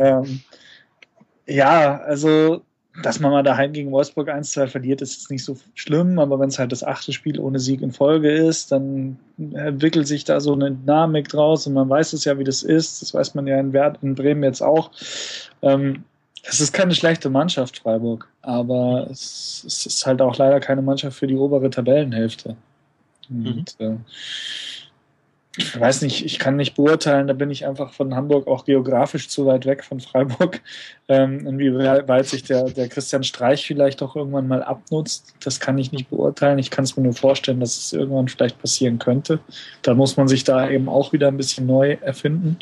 ähm, 0.00 0.40
ja, 1.46 1.98
also 1.98 2.62
dass 3.02 3.20
man 3.20 3.30
mal 3.30 3.42
daheim 3.42 3.72
gegen 3.72 3.92
Wolfsburg 3.92 4.28
1-2 4.28 4.66
verliert, 4.66 5.02
ist 5.02 5.14
jetzt 5.14 5.30
nicht 5.30 5.44
so 5.44 5.56
schlimm, 5.74 6.18
aber 6.18 6.40
wenn 6.40 6.48
es 6.48 6.58
halt 6.58 6.72
das 6.72 6.82
achte 6.82 7.12
Spiel 7.12 7.38
ohne 7.38 7.58
Sieg 7.58 7.80
in 7.82 7.92
Folge 7.92 8.30
ist, 8.30 8.72
dann 8.72 9.18
entwickelt 9.38 10.06
sich 10.06 10.24
da 10.24 10.40
so 10.40 10.52
eine 10.52 10.72
Dynamik 10.72 11.28
draus 11.28 11.66
und 11.66 11.74
man 11.74 11.88
weiß 11.88 12.12
es 12.12 12.24
ja, 12.24 12.38
wie 12.38 12.44
das 12.44 12.62
ist. 12.62 13.02
Das 13.02 13.14
weiß 13.14 13.34
man 13.34 13.46
ja 13.46 13.58
in, 13.58 13.72
Wert, 13.72 13.98
in 14.02 14.14
Bremen 14.14 14.42
jetzt 14.42 14.62
auch. 14.62 14.90
Ähm, 15.62 16.04
es 16.42 16.60
ist 16.60 16.72
keine 16.72 16.94
schlechte 16.94 17.30
Mannschaft, 17.30 17.78
Freiburg, 17.78 18.28
aber 18.42 19.08
es, 19.10 19.64
es, 19.66 19.86
ist 19.86 20.06
halt 20.06 20.22
auch 20.22 20.36
leider 20.38 20.60
keine 20.60 20.82
Mannschaft 20.82 21.18
für 21.18 21.26
die 21.26 21.36
obere 21.36 21.70
Tabellenhälfte. 21.70 22.56
Und, 23.28 23.76
mhm. 23.78 23.86
äh, 23.86 23.96
ich 25.58 25.78
weiß 25.78 26.02
nicht, 26.02 26.24
ich 26.24 26.38
kann 26.38 26.54
nicht 26.54 26.76
beurteilen, 26.76 27.26
da 27.26 27.32
bin 27.32 27.50
ich 27.50 27.66
einfach 27.66 27.92
von 27.92 28.14
Hamburg 28.14 28.46
auch 28.46 28.64
geografisch 28.64 29.28
zu 29.28 29.44
weit 29.46 29.66
weg 29.66 29.84
von 29.84 30.00
Freiburg. 30.00 30.60
Ähm, 31.10 31.46
inwieweit 31.46 32.26
sich 32.26 32.42
der, 32.42 32.64
der 32.64 32.86
Christian 32.86 33.24
Streich 33.24 33.66
vielleicht 33.66 34.02
auch 34.02 34.14
irgendwann 34.14 34.46
mal 34.46 34.62
abnutzt, 34.62 35.34
das 35.42 35.58
kann 35.58 35.78
ich 35.78 35.90
nicht 35.90 36.10
beurteilen. 36.10 36.58
Ich 36.58 36.70
kann 36.70 36.84
es 36.84 36.98
mir 36.98 37.02
nur 37.02 37.14
vorstellen, 37.14 37.60
dass 37.60 37.78
es 37.78 37.94
irgendwann 37.94 38.28
vielleicht 38.28 38.60
passieren 38.60 38.98
könnte. 38.98 39.38
Da 39.80 39.94
muss 39.94 40.18
man 40.18 40.28
sich 40.28 40.44
da 40.44 40.68
eben 40.68 40.86
auch 40.86 41.14
wieder 41.14 41.28
ein 41.28 41.38
bisschen 41.38 41.64
neu 41.64 41.96
erfinden. 42.02 42.58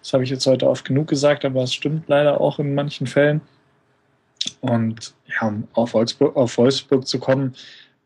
Das 0.00 0.12
habe 0.12 0.22
ich 0.22 0.30
jetzt 0.30 0.46
heute 0.46 0.70
oft 0.70 0.84
genug 0.84 1.08
gesagt, 1.08 1.44
aber 1.44 1.64
es 1.64 1.74
stimmt 1.74 2.08
leider 2.08 2.40
auch 2.40 2.60
in 2.60 2.72
manchen 2.72 3.08
Fällen. 3.08 3.40
Und 4.60 5.12
ja, 5.26 5.48
um 5.48 5.66
auf 5.72 5.94
Wolfsburg, 5.94 6.36
auf 6.36 6.56
Wolfsburg 6.58 7.04
zu 7.04 7.18
kommen, 7.18 7.56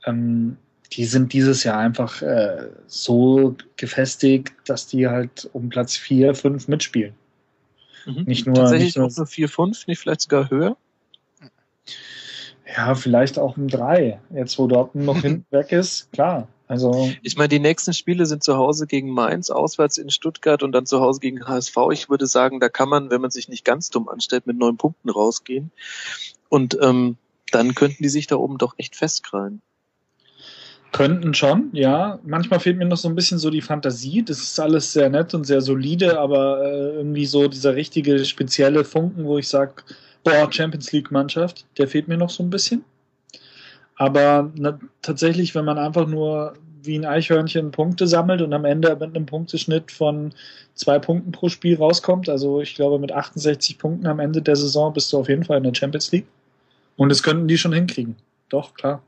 ähm, 0.06 0.56
die 0.92 1.04
sind 1.04 1.32
dieses 1.32 1.64
Jahr 1.64 1.78
einfach 1.78 2.22
äh, 2.22 2.68
so 2.86 3.56
gefestigt, 3.76 4.54
dass 4.66 4.86
die 4.86 5.08
halt 5.08 5.48
um 5.52 5.68
Platz 5.68 5.96
4, 5.96 6.34
5 6.34 6.68
mitspielen. 6.68 7.14
Mhm. 8.06 8.24
Nicht 8.24 8.46
nur. 8.46 8.54
Tatsächlich 8.54 8.96
nicht 8.96 8.98
nur, 8.98 9.10
nur 9.14 9.26
4, 9.26 9.48
5, 9.48 9.86
nicht 9.86 9.98
vielleicht 9.98 10.22
sogar 10.22 10.50
höher? 10.50 10.76
Ja, 12.76 12.94
vielleicht 12.94 13.38
auch 13.38 13.56
um 13.56 13.68
3. 13.68 14.20
Jetzt, 14.34 14.58
wo 14.58 14.66
Dortmund 14.66 15.06
noch 15.06 15.20
hinten 15.22 15.46
weg 15.50 15.72
ist, 15.72 16.12
klar. 16.12 16.48
Also 16.68 17.12
ich 17.22 17.36
meine, 17.36 17.48
die 17.48 17.60
nächsten 17.60 17.92
Spiele 17.92 18.26
sind 18.26 18.42
zu 18.42 18.56
Hause 18.56 18.88
gegen 18.88 19.10
Mainz, 19.10 19.50
auswärts 19.50 19.98
in 19.98 20.10
Stuttgart 20.10 20.64
und 20.64 20.72
dann 20.72 20.84
zu 20.84 21.00
Hause 21.00 21.20
gegen 21.20 21.46
HSV. 21.46 21.76
Ich 21.92 22.10
würde 22.10 22.26
sagen, 22.26 22.58
da 22.58 22.68
kann 22.68 22.88
man, 22.88 23.10
wenn 23.10 23.20
man 23.20 23.30
sich 23.30 23.48
nicht 23.48 23.64
ganz 23.64 23.90
dumm 23.90 24.08
anstellt, 24.08 24.48
mit 24.48 24.58
neun 24.58 24.76
Punkten 24.76 25.08
rausgehen. 25.08 25.70
Und 26.48 26.76
ähm, 26.82 27.18
dann 27.52 27.76
könnten 27.76 28.02
die 28.02 28.08
sich 28.08 28.26
da 28.26 28.36
oben 28.36 28.58
doch 28.58 28.74
echt 28.78 28.96
festkrallen. 28.96 29.62
Könnten 30.92 31.34
schon, 31.34 31.70
ja. 31.72 32.18
Manchmal 32.24 32.60
fehlt 32.60 32.78
mir 32.78 32.86
noch 32.86 32.96
so 32.96 33.08
ein 33.08 33.14
bisschen 33.14 33.38
so 33.38 33.50
die 33.50 33.60
Fantasie. 33.60 34.22
Das 34.22 34.38
ist 34.38 34.58
alles 34.58 34.92
sehr 34.92 35.10
nett 35.10 35.34
und 35.34 35.44
sehr 35.44 35.60
solide, 35.60 36.18
aber 36.18 36.64
äh, 36.64 36.96
irgendwie 36.96 37.26
so 37.26 37.48
dieser 37.48 37.74
richtige 37.74 38.24
spezielle 38.24 38.84
Funken, 38.84 39.24
wo 39.24 39.36
ich 39.38 39.48
sage, 39.48 39.74
boah, 40.24 40.50
Champions 40.50 40.92
League 40.92 41.10
Mannschaft, 41.10 41.66
der 41.76 41.88
fehlt 41.88 42.08
mir 42.08 42.16
noch 42.16 42.30
so 42.30 42.42
ein 42.42 42.50
bisschen. 42.50 42.84
Aber 43.96 44.50
na, 44.56 44.78
tatsächlich, 45.02 45.54
wenn 45.54 45.64
man 45.64 45.78
einfach 45.78 46.06
nur 46.06 46.54
wie 46.86 46.98
ein 46.98 47.04
Eichhörnchen 47.04 47.72
Punkte 47.72 48.06
sammelt 48.06 48.40
und 48.40 48.52
am 48.52 48.64
Ende 48.64 48.90
mit 48.96 49.14
einem 49.14 49.26
Punkteschnitt 49.26 49.90
von 49.90 50.32
zwei 50.74 50.98
Punkten 50.98 51.32
pro 51.32 51.48
Spiel 51.48 51.76
rauskommt. 51.76 52.28
Also 52.28 52.60
ich 52.60 52.74
glaube, 52.74 52.98
mit 52.98 53.12
68 53.12 53.78
Punkten 53.78 54.06
am 54.06 54.20
Ende 54.20 54.40
der 54.40 54.56
Saison 54.56 54.92
bist 54.92 55.12
du 55.12 55.18
auf 55.18 55.28
jeden 55.28 55.44
Fall 55.44 55.58
in 55.58 55.64
der 55.64 55.74
Champions 55.74 56.12
League. 56.12 56.26
Und 56.96 57.10
das 57.10 57.22
könnten 57.22 57.48
die 57.48 57.58
schon 57.58 57.72
hinkriegen. 57.72 58.16
Doch, 58.48 58.74
klar. 58.74 59.02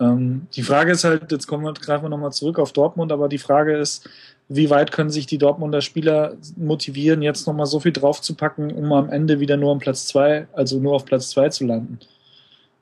Ähm, 0.00 0.46
die 0.54 0.62
Frage 0.62 0.92
ist 0.92 1.04
halt, 1.04 1.30
jetzt 1.32 1.46
kommen 1.46 1.64
wir, 1.64 1.72
greifen 1.72 2.04
wir 2.04 2.08
nochmal 2.08 2.32
zurück 2.32 2.58
auf 2.58 2.72
Dortmund, 2.72 3.10
aber 3.12 3.28
die 3.28 3.38
Frage 3.38 3.76
ist, 3.76 4.08
wie 4.48 4.70
weit 4.70 4.92
können 4.92 5.10
sich 5.10 5.26
die 5.26 5.38
Dortmunder 5.38 5.80
Spieler 5.80 6.36
motivieren, 6.56 7.22
jetzt 7.22 7.46
nochmal 7.46 7.66
so 7.66 7.80
viel 7.80 7.92
draufzupacken, 7.92 8.72
um 8.72 8.92
am 8.92 9.10
Ende 9.10 9.40
wieder 9.40 9.56
nur 9.56 9.72
am 9.72 9.78
Platz 9.78 10.06
zwei, 10.06 10.46
also 10.52 10.78
nur 10.78 10.94
auf 10.94 11.04
Platz 11.04 11.30
zwei 11.30 11.48
zu 11.48 11.66
landen? 11.66 11.98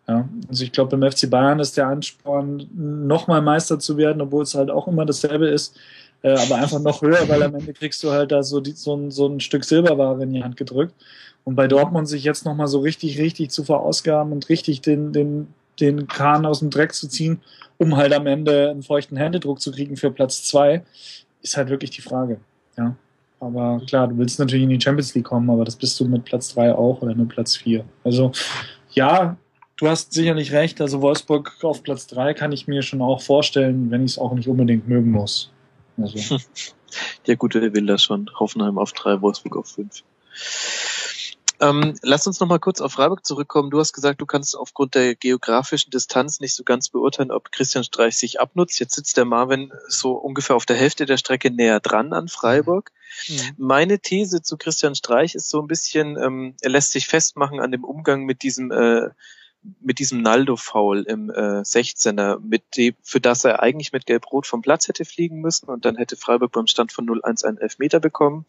Ja, 0.07 0.29
also 0.49 0.63
ich 0.63 0.71
glaube, 0.71 0.97
beim 0.97 1.11
FC 1.11 1.29
Bayern 1.29 1.59
ist 1.59 1.77
der 1.77 1.89
Ansporn, 1.89 2.69
nochmal 2.75 3.43
Meister 3.43 3.79
zu 3.81 3.97
werden, 3.97 4.23
obwohl 4.23 4.45
es 4.45 4.55
halt 4.55 4.71
auch 4.71 4.87
immer 4.87 5.05
dasselbe 5.05 5.49
ist, 5.49 5.77
äh, 6.23 6.31
aber 6.31 6.57
einfach 6.57 6.81
noch 6.81 7.03
höher, 7.03 7.29
weil 7.29 7.43
am 7.43 7.55
Ende 7.57 7.73
kriegst 7.73 8.03
du 8.05 8.13
halt 8.13 8.31
da 8.31 8.43
so, 8.45 8.61
die, 8.61 8.73
so, 8.73 8.95
ein, 8.95 9.11
so 9.11 9.27
ein 9.27 9.41
Stück 9.41 9.65
Silberware 9.65 10.23
in 10.23 10.33
die 10.33 10.45
Hand 10.45 10.57
gedrückt. 10.57 10.95
Und 11.45 11.57
bei 11.57 11.67
Dortmund 11.69 12.09
sich 12.09 12.25
jetzt 12.25 12.45
nochmal 12.45 12.67
so 12.69 12.81
richtig, 12.81 13.19
richtig 13.19 13.51
zu 13.51 13.65
verausgaben 13.65 14.33
und 14.33 14.49
richtig 14.49 14.81
den, 14.81 15.13
den, 15.13 15.49
den 15.81 16.07
Kahn 16.07 16.47
aus 16.47 16.61
dem 16.61 16.71
Dreck 16.71 16.95
zu 16.95 17.09
ziehen, 17.09 17.41
um 17.79 17.97
halt 17.97 18.13
am 18.13 18.27
Ende 18.27 18.71
einen 18.71 18.83
feuchten 18.83 19.17
Händedruck 19.17 19.61
zu 19.61 19.73
kriegen 19.73 19.97
für 19.97 20.11
Platz 20.11 20.45
zwei, 20.45 20.85
ist 21.43 21.57
halt 21.57 21.69
wirklich 21.69 21.91
die 21.91 22.03
Frage. 22.03 22.41
Ja. 22.77 22.97
Aber 23.39 23.81
klar, 23.87 24.09
du 24.09 24.17
willst 24.17 24.39
natürlich 24.39 24.65
in 24.65 24.71
die 24.71 24.81
Champions 24.81 25.15
League 25.15 25.27
kommen, 25.27 25.51
aber 25.51 25.65
das 25.65 25.77
bist 25.77 26.01
du 26.01 26.07
mit 26.07 26.25
Platz 26.25 26.55
drei 26.55 26.75
auch 26.75 27.03
oder 27.03 27.15
mit 27.15 27.29
Platz 27.29 27.57
vier. 27.57 27.85
Also 28.03 28.33
ja, 28.91 29.37
du 29.77 29.89
hast 29.89 30.13
sicherlich 30.13 30.53
recht. 30.53 30.81
Also 30.81 31.03
Wolfsburg 31.03 31.53
auf 31.63 31.83
Platz 31.83 32.07
drei 32.07 32.33
kann 32.33 32.53
ich 32.53 32.67
mir 32.67 32.83
schon 32.83 33.03
auch 33.03 33.21
vorstellen, 33.21 33.91
wenn 33.91 34.05
ich 34.05 34.13
es 34.13 34.19
auch 34.19 34.33
nicht 34.33 34.49
unbedingt 34.49 34.89
mögen 34.89 35.11
muss. 35.11 35.51
Also. 35.99 36.39
ja 37.27 37.35
gut, 37.35 37.55
wer 37.55 37.75
will 37.75 37.87
das 37.87 38.03
schon? 38.03 38.31
Hoffenheim 38.39 38.79
auf 38.79 38.93
drei, 38.93 39.21
Wolfsburg 39.21 39.57
auf 39.57 39.69
fünf. 39.69 40.03
Ähm, 41.61 41.95
lass 42.03 42.27
uns 42.27 42.41
noch 42.41 42.49
mal 42.49 42.59
kurz 42.59 42.81
auf 42.81 42.93
Freiburg 42.93 43.25
zurückkommen. 43.25 43.71
Du 43.71 43.79
hast 43.79 43.93
gesagt, 43.93 44.21
du 44.21 44.27
kannst 44.27 44.57
aufgrund 44.57 44.95
der 44.95 45.15
geografischen 45.15 45.91
Distanz 45.91 46.41
nicht 46.41 46.55
so 46.55 46.65
ganz 46.65 46.89
beurteilen, 46.89 47.31
ob 47.31 47.53
Christian 47.53 47.85
Streich 47.85 48.17
sich 48.17 48.41
abnutzt. 48.41 48.79
Jetzt 48.79 48.95
sitzt 48.95 49.17
der 49.17 49.25
Marvin 49.25 49.73
so 49.89 50.13
ungefähr 50.13 50.57
auf 50.57 50.67
der 50.67 50.77
Hälfte 50.77 51.07
der 51.07 51.17
Strecke 51.17 51.51
näher 51.51 51.81
dran 51.81 52.13
an 52.13 52.29
Freiburg. 52.29 52.93
Mhm. 53.29 53.41
Meine 53.57 53.99
These 53.99 54.43
zu 54.43 54.57
Christian 54.57 54.95
Streich 54.95 55.35
ist 55.35 55.49
so 55.49 55.61
ein 55.61 55.69
bisschen, 55.69 56.17
ähm, 56.17 56.55
er 56.61 56.71
lässt 56.71 56.93
sich 56.93 57.07
festmachen 57.07 57.61
an 57.61 57.73
dem 57.73 57.85
Umgang 57.85 58.25
mit 58.25 58.43
diesem 58.43 58.71
äh, 58.71 59.11
mit 59.81 59.99
diesem 59.99 60.23
Naldo-Foul 60.23 61.03
im 61.03 61.31
äh, 61.31 61.61
16er, 61.63 62.39
mit 62.41 62.77
dem, 62.77 62.95
für 63.03 63.21
das 63.21 63.45
er 63.45 63.63
eigentlich 63.63 63.93
mit 63.93 64.07
Gelb-Rot 64.07 64.47
vom 64.47 64.63
Platz 64.63 64.89
hätte 64.89 65.05
fliegen 65.05 65.41
müssen 65.41 65.69
und 65.69 65.85
dann 65.85 65.97
hätte 65.97 66.17
Freiburg 66.17 66.53
beim 66.53 66.67
Stand 66.67 66.93
von 66.93 67.07
0-1 67.07 67.45
einen 67.45 67.59
Elfmeter 67.59 68.01
bekommen. 68.01 68.47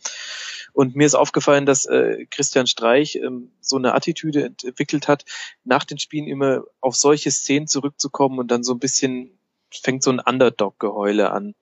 Und 0.74 0.96
mir 0.96 1.06
ist 1.06 1.16
aufgefallen, 1.16 1.66
dass 1.66 1.86
äh, 1.86 2.26
Christian 2.30 2.68
Streich 2.68 3.16
ähm, 3.16 3.52
so 3.62 3.78
eine 3.78 3.94
Attitüde 3.94 4.46
entwickelt 4.46 5.08
hat, 5.08 5.26
nach 5.64 5.84
den 5.84 5.98
Spielen 5.98 6.28
immer 6.28 6.64
auf 6.82 6.96
solche 6.96 7.32
Szenen 7.32 7.68
zurückzukommen 7.68 8.40
und 8.40 8.50
dann 8.50 8.64
so 8.64 8.74
ein 8.74 8.80
bisschen 8.80 9.38
fängt 9.72 10.04
so 10.04 10.12
ein 10.12 10.20
Underdog-Geheule 10.20 11.32
an. 11.32 11.56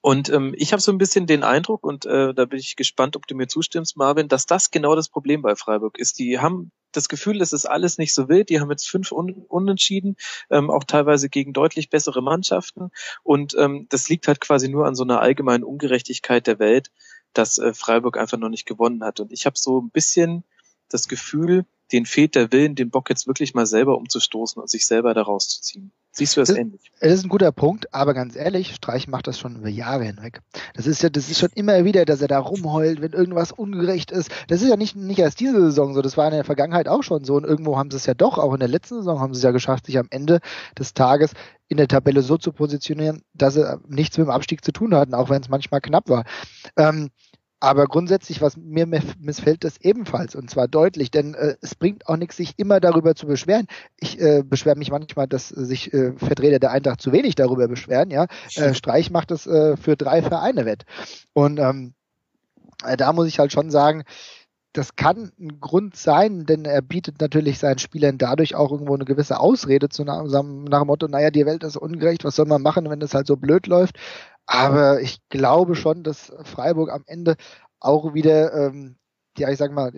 Und 0.00 0.28
ähm, 0.28 0.54
ich 0.58 0.72
habe 0.72 0.82
so 0.82 0.92
ein 0.92 0.98
bisschen 0.98 1.26
den 1.26 1.42
Eindruck, 1.42 1.82
und 1.82 2.04
äh, 2.04 2.34
da 2.34 2.44
bin 2.44 2.58
ich 2.58 2.76
gespannt, 2.76 3.16
ob 3.16 3.26
du 3.26 3.34
mir 3.34 3.46
zustimmst, 3.46 3.96
Marvin, 3.96 4.28
dass 4.28 4.44
das 4.44 4.70
genau 4.70 4.94
das 4.94 5.08
Problem 5.08 5.40
bei 5.40 5.56
Freiburg 5.56 5.98
ist. 5.98 6.18
Die 6.18 6.38
haben 6.38 6.72
das 6.92 7.08
Gefühl, 7.08 7.40
es 7.40 7.54
ist 7.54 7.64
alles 7.64 7.96
nicht 7.96 8.14
so 8.14 8.28
wild. 8.28 8.50
Die 8.50 8.60
haben 8.60 8.70
jetzt 8.70 8.86
fünf 8.86 9.12
Un 9.12 9.46
Unentschieden, 9.48 10.16
ähm, 10.50 10.70
auch 10.70 10.84
teilweise 10.84 11.30
gegen 11.30 11.54
deutlich 11.54 11.88
bessere 11.88 12.22
Mannschaften. 12.22 12.90
Und 13.22 13.56
ähm, 13.58 13.86
das 13.88 14.10
liegt 14.10 14.28
halt 14.28 14.40
quasi 14.40 14.68
nur 14.68 14.86
an 14.86 14.94
so 14.94 15.04
einer 15.04 15.20
allgemeinen 15.20 15.64
Ungerechtigkeit 15.64 16.46
der 16.46 16.58
Welt, 16.58 16.90
dass 17.34 17.58
äh, 17.58 17.74
Freiburg 17.74 18.16
einfach 18.18 18.38
noch 18.38 18.48
nicht 18.48 18.66
gewonnen 18.66 19.04
hat. 19.04 19.20
Und 19.20 19.32
ich 19.32 19.46
habe 19.46 19.58
so 19.58 19.80
ein 19.80 19.90
bisschen 19.90 20.44
das 20.88 21.08
Gefühl, 21.08 21.64
denen 21.92 22.06
fehlt 22.06 22.34
der 22.34 22.50
Willen, 22.52 22.74
den 22.74 22.90
Bock 22.90 23.10
jetzt 23.10 23.26
wirklich 23.26 23.54
mal 23.54 23.66
selber 23.66 23.96
umzustoßen 23.96 24.60
und 24.60 24.70
sich 24.70 24.86
selber 24.86 25.14
da 25.14 25.22
rauszuziehen. 25.22 25.92
Siehst 26.12 26.36
du 26.36 26.40
das, 26.40 26.48
das 26.48 26.58
ähnlich? 26.58 26.92
Das 27.00 27.12
ist 27.12 27.24
ein 27.24 27.28
guter 27.28 27.50
Punkt, 27.50 27.92
aber 27.92 28.14
ganz 28.14 28.36
ehrlich, 28.36 28.74
Streich 28.74 29.08
macht 29.08 29.26
das 29.26 29.38
schon 29.38 29.56
über 29.56 29.68
Jahre 29.68 30.04
hinweg. 30.04 30.40
Das 30.74 30.86
ist 30.86 31.02
ja, 31.02 31.08
das 31.08 31.28
ist 31.28 31.40
schon 31.40 31.50
immer 31.54 31.84
wieder, 31.84 32.04
dass 32.04 32.22
er 32.22 32.28
da 32.28 32.38
rumheult, 32.38 33.02
wenn 33.02 33.12
irgendwas 33.12 33.52
ungerecht 33.52 34.12
ist. 34.12 34.30
Das 34.46 34.62
ist 34.62 34.68
ja 34.68 34.76
nicht, 34.76 34.94
nicht 34.94 35.18
erst 35.18 35.40
diese 35.40 35.60
Saison 35.60 35.92
so, 35.92 36.02
das 36.02 36.16
war 36.16 36.26
in 36.26 36.34
der 36.34 36.44
Vergangenheit 36.44 36.88
auch 36.88 37.02
schon 37.02 37.24
so 37.24 37.34
und 37.34 37.44
irgendwo 37.44 37.76
haben 37.76 37.90
sie 37.90 37.96
es 37.96 38.06
ja 38.06 38.14
doch, 38.14 38.38
auch 38.38 38.54
in 38.54 38.60
der 38.60 38.68
letzten 38.68 38.96
Saison 38.96 39.20
haben 39.20 39.34
sie 39.34 39.38
es 39.38 39.44
ja 39.44 39.50
geschafft, 39.50 39.86
sich 39.86 39.98
am 39.98 40.06
Ende 40.10 40.40
des 40.78 40.94
Tages 40.94 41.32
in 41.68 41.76
der 41.76 41.88
Tabelle 41.88 42.22
so 42.22 42.38
zu 42.38 42.52
positionieren, 42.52 43.22
dass 43.34 43.54
sie 43.54 43.80
nichts 43.88 44.16
mit 44.16 44.28
dem 44.28 44.30
Abstieg 44.30 44.64
zu 44.64 44.70
tun 44.72 44.94
hatten, 44.94 45.14
auch 45.14 45.30
wenn 45.30 45.42
es 45.42 45.48
manchmal 45.48 45.80
knapp 45.80 46.08
war. 46.08 46.24
Ähm, 46.76 47.10
aber 47.64 47.86
grundsätzlich, 47.86 48.42
was 48.42 48.56
mir 48.56 48.86
missfällt, 48.86 49.64
das 49.64 49.80
ebenfalls 49.80 50.34
und 50.34 50.50
zwar 50.50 50.68
deutlich, 50.68 51.10
denn 51.10 51.34
äh, 51.34 51.56
es 51.62 51.74
bringt 51.74 52.06
auch 52.06 52.16
nichts, 52.16 52.36
sich 52.36 52.58
immer 52.58 52.78
darüber 52.78 53.14
zu 53.14 53.26
beschweren. 53.26 53.66
Ich 53.98 54.20
äh, 54.20 54.42
beschwere 54.44 54.76
mich 54.76 54.90
manchmal, 54.90 55.26
dass 55.26 55.48
sich 55.48 55.92
äh, 55.94 56.12
Vertreter 56.16 56.58
der 56.58 56.72
Eintracht 56.72 57.00
zu 57.00 57.10
wenig 57.12 57.36
darüber 57.36 57.66
beschweren. 57.66 58.10
Ja, 58.10 58.26
äh, 58.56 58.74
Streich 58.74 59.10
macht 59.10 59.30
das 59.30 59.46
äh, 59.46 59.78
für 59.78 59.96
drei 59.96 60.22
Vereine 60.22 60.66
wett 60.66 60.84
und 61.32 61.58
ähm, 61.58 61.94
äh, 62.84 62.98
da 62.98 63.12
muss 63.14 63.28
ich 63.28 63.38
halt 63.38 63.52
schon 63.52 63.70
sagen, 63.70 64.04
das 64.74 64.96
kann 64.96 65.30
ein 65.38 65.60
Grund 65.60 65.96
sein, 65.96 66.46
denn 66.46 66.64
er 66.64 66.82
bietet 66.82 67.20
natürlich 67.20 67.60
seinen 67.60 67.78
Spielern 67.78 68.18
dadurch 68.18 68.56
auch 68.56 68.72
irgendwo 68.72 68.94
eine 68.94 69.04
gewisse 69.04 69.38
Ausrede 69.38 69.88
zu 69.88 70.04
nach, 70.04 70.24
nach 70.24 70.40
dem 70.80 70.86
Motto, 70.86 71.06
naja, 71.06 71.30
die 71.30 71.46
Welt 71.46 71.62
ist 71.62 71.76
ungerecht, 71.76 72.24
was 72.24 72.34
soll 72.34 72.46
man 72.46 72.60
machen, 72.60 72.90
wenn 72.90 73.00
es 73.00 73.14
halt 73.14 73.28
so 73.28 73.36
blöd 73.36 73.68
läuft. 73.68 73.96
Aber 74.46 75.00
ich 75.00 75.20
glaube 75.28 75.76
schon, 75.76 76.02
dass 76.02 76.32
Freiburg 76.42 76.90
am 76.90 77.04
Ende 77.06 77.36
auch 77.78 78.14
wieder, 78.14 78.52
ähm, 78.52 78.96
ja, 79.38 79.48
ich 79.48 79.58
sag 79.58 79.72
mal, 79.72 79.92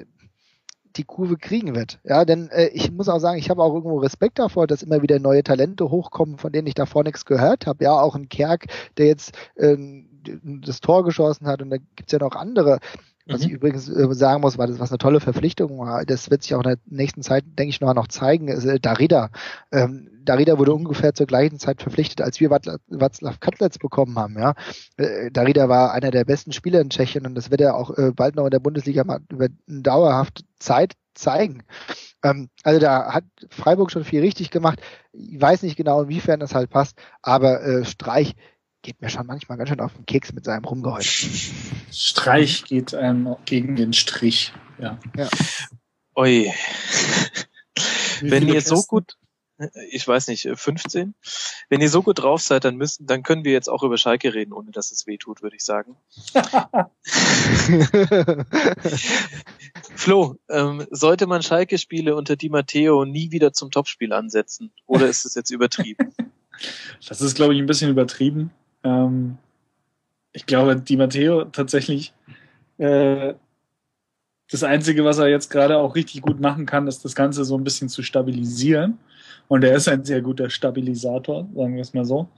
die 0.97 1.05
Kurve 1.05 1.39
kriegen 1.39 1.74
wird. 1.74 1.98
Ja, 2.05 2.27
denn 2.27 2.51
äh, 2.51 2.69
ich 2.69 2.93
muss 2.93 3.09
auch 3.09 3.19
sagen, 3.19 3.39
ich 3.39 3.48
habe 3.48 3.62
auch 3.62 3.74
irgendwo 3.74 3.98
Respekt 3.98 4.39
davor, 4.39 4.66
dass 4.66 4.82
immer 4.82 5.01
wieder 5.01 5.19
neue 5.19 5.43
Talente 5.43 5.90
hochkommen, 5.90 6.36
von 6.39 6.53
denen 6.53 6.66
ich 6.66 6.74
davor 6.74 7.03
nichts 7.03 7.24
gehört 7.24 7.66
habe. 7.66 7.85
Ja, 7.85 7.98
auch 7.98 8.15
ein 8.15 8.28
Kerk, 8.28 8.66
der 8.98 9.07
jetzt 9.07 9.35
äh, 9.55 9.77
das 10.43 10.81
Tor 10.81 11.05
geschossen 11.05 11.47
hat 11.47 11.62
und 11.62 11.70
da 11.70 11.77
gibt's 11.97 12.12
ja 12.12 12.19
noch 12.19 12.36
andere. 12.36 12.78
Was 13.27 13.40
mhm. 13.40 13.47
ich 13.47 13.53
übrigens 13.53 13.89
äh, 13.89 14.15
sagen 14.15 14.40
muss, 14.40 14.57
war 14.57 14.66
das 14.66 14.78
was 14.78 14.90
eine 14.90 14.98
tolle 14.98 15.20
Verpflichtung 15.20 15.78
war. 15.78 16.05
Das 16.05 16.31
wird 16.31 16.43
sich 16.43 16.55
auch 16.55 16.62
in 16.62 16.70
der 16.70 16.78
nächsten 16.86 17.23
Zeit, 17.23 17.44
denke 17.47 17.70
ich, 17.70 17.81
noch, 17.81 17.93
noch 17.93 18.09
zeigen. 18.09 18.48
Ist, 18.48 18.65
äh, 18.65 18.78
Darida. 18.78 19.31
Ähm, 19.73 20.09
Darida 20.24 20.59
wurde 20.59 20.73
ungefähr 20.73 21.15
zur 21.15 21.27
gleichen 21.27 21.59
Zeit 21.59 21.82
verpflichtet, 21.82 22.23
als 22.23 22.40
wir 22.40 22.51
Václav 22.51 23.40
Katlec 23.40 23.78
bekommen 23.81 24.16
haben. 24.16 24.39
Ja, 24.39 24.55
äh, 24.97 25.31
Darida 25.31 25.69
war 25.69 25.93
einer 25.93 26.11
der 26.11 26.24
besten 26.24 26.53
Spieler 26.53 26.81
in 26.81 26.90
Tschechien 26.90 27.27
und 27.27 27.35
das 27.35 27.51
wird 27.51 27.61
er 27.61 27.77
auch 27.77 27.97
äh, 27.97 28.12
bald 28.12 28.36
noch 28.36 28.44
in 28.44 28.51
der 28.51 28.61
Bundesliga 28.61 29.05
mal 29.05 29.20
über 29.31 29.48
dauerhaft 29.66 30.44
Zeit 30.59 30.94
zeigen. 31.15 31.62
Ähm, 32.23 32.48
also 32.62 32.78
da 32.81 33.12
hat 33.12 33.24
Freiburg 33.51 33.90
schon 33.90 34.05
viel 34.05 34.20
richtig 34.20 34.51
gemacht. 34.51 34.81
Ich 35.12 35.40
weiß 35.40 35.62
nicht 35.62 35.77
genau, 35.77 36.03
inwiefern 36.03 36.40
das 36.40 36.55
halt 36.55 36.70
passt, 36.70 36.97
aber 37.23 37.62
äh, 37.62 37.85
Streich 37.85 38.35
geht 38.87 39.03
mir 39.03 39.11
schon 39.11 39.27
manchmal 39.27 39.59
ganz 39.59 39.69
schön 39.69 39.81
auf 39.81 39.95
den 39.95 40.07
Keks 40.07 40.33
mit 40.33 40.45
seinem 40.45 40.65
Rumgeheul. 40.65 41.03
Streich 41.03 42.63
geht 42.65 42.95
einem 42.95 43.35
gegen 43.45 43.75
den 43.75 43.93
Strich. 43.93 44.53
Ja. 44.79 45.01
ja. 45.17 45.29
Oi. 46.15 46.53
Wenn 48.21 48.47
ihr 48.47 48.61
so 48.61 48.85
gut, 48.85 49.17
ich 49.91 50.07
weiß 50.07 50.29
nicht, 50.29 50.49
15. 50.55 51.17
Wenn 51.69 51.81
ihr 51.81 51.91
so 51.91 52.01
gut 52.01 52.21
drauf 52.21 52.41
seid, 52.41 52.65
dann 52.65 52.77
müssen, 52.77 53.09
dann 53.09 53.25
können 53.25 53.45
wir 53.45 53.51
jetzt 53.51 53.69
auch 53.69 53.83
über 53.83 53.99
Schalke 53.99 54.33
reden, 54.35 54.53
ohne 54.53 54.71
dass 54.71 54.93
es 54.93 55.09
weh 55.09 55.17
tut, 55.17 55.43
würde 55.43 55.57
ich 55.57 55.65
sagen. 55.65 55.97
Flo, 59.97 60.37
ähm, 60.49 60.87
sollte 60.93 61.27
man 61.27 61.43
Schalke-Spiele 61.43 62.15
unter 62.15 62.37
Di 62.37 62.51
Matteo 62.51 63.05
nie 63.05 63.33
wieder 63.33 63.53
zum 63.53 63.73
Topspiel 63.73 64.13
ansetzen? 64.13 64.73
Oder 64.87 65.09
ist 65.09 65.25
es 65.25 65.35
jetzt 65.35 65.51
übertrieben? 65.51 66.15
Das 67.09 67.21
ist, 67.21 67.35
glaube 67.35 67.53
ich, 67.53 67.61
ein 67.61 67.67
bisschen 67.67 67.91
übertrieben. 67.91 68.53
Ähm, 68.87 69.39
ich 70.33 70.47
glaube, 70.47 70.77
Di 70.77 70.97
Matteo 70.97 71.45
tatsächlich 71.47 72.13
äh, 72.79 73.35
das 74.51 74.63
Einzige, 74.63 75.05
was 75.05 75.19
er 75.19 75.29
jetzt 75.29 75.51
gerade 75.51 75.77
auch 75.77 75.97
richtig 75.97 76.23
gut 76.23 76.41
machen 76.41 76.67
kann, 76.67 76.87
ist 76.87 77.05
das 77.05 77.15
Ganze 77.15 77.45
so 77.45 77.57
ein 77.59 77.65
bisschen 77.65 77.89
zu 77.89 78.03
stabilisieren. 78.03 78.99
Und 79.49 79.65
er 79.65 79.77
ist 79.77 79.89
ein 79.89 80.05
sehr 80.05 80.23
guter 80.23 80.51
Stabilisator, 80.51 81.49
sagen 81.55 81.75
wir 81.75 81.83
es 81.83 81.95
mal 81.95 82.05
so. 82.05 82.29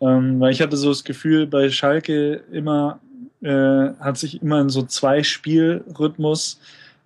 Ähm, 0.00 0.38
weil 0.40 0.52
ich 0.52 0.60
hatte 0.60 0.76
so 0.76 0.90
das 0.90 1.04
Gefühl, 1.04 1.46
bei 1.46 1.70
Schalke 1.70 2.42
immer 2.52 3.00
äh, 3.40 3.90
hat 4.00 4.18
sich 4.18 4.42
immer 4.42 4.60
in 4.60 4.68
so 4.68 4.82
zwei 4.82 5.22
Spielrhythmus 5.22 6.60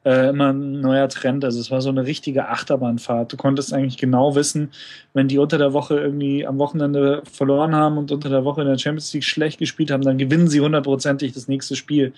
äh, 0.05 0.29
immer 0.31 0.53
ein 0.53 0.81
neuer 0.81 1.09
Trend. 1.09 1.45
Also 1.45 1.61
es 1.61 1.71
war 1.71 1.83
so 1.83 1.91
eine 1.91 2.07
richtige 2.07 2.49
Achterbahnfahrt. 2.49 3.33
Du 3.33 3.37
konntest 3.37 3.73
eigentlich 3.73 3.99
genau 3.99 4.35
wissen, 4.35 4.71
wenn 5.13 5.29
die 5.29 5.39
unter 5.39 5.59
der 5.59 5.73
Woche 5.73 5.99
irgendwie 5.99 6.47
am 6.47 6.59
Wochenende 6.59 7.23
verloren 7.31 7.75
haben 7.75 7.99
und 7.99 8.11
unter 8.11 8.29
der 8.29 8.45
Woche 8.45 8.63
in 8.63 8.69
der 8.69 8.79
Champions 8.79 9.13
League 9.13 9.25
schlecht 9.25 9.59
gespielt 9.59 9.91
haben, 9.91 10.03
dann 10.03 10.19
gewinnen 10.19 10.49
sie 10.49 10.61
hundertprozentig 10.61 11.33
das 11.33 11.49
nächste 11.49 11.77
Spiel. 11.77 12.13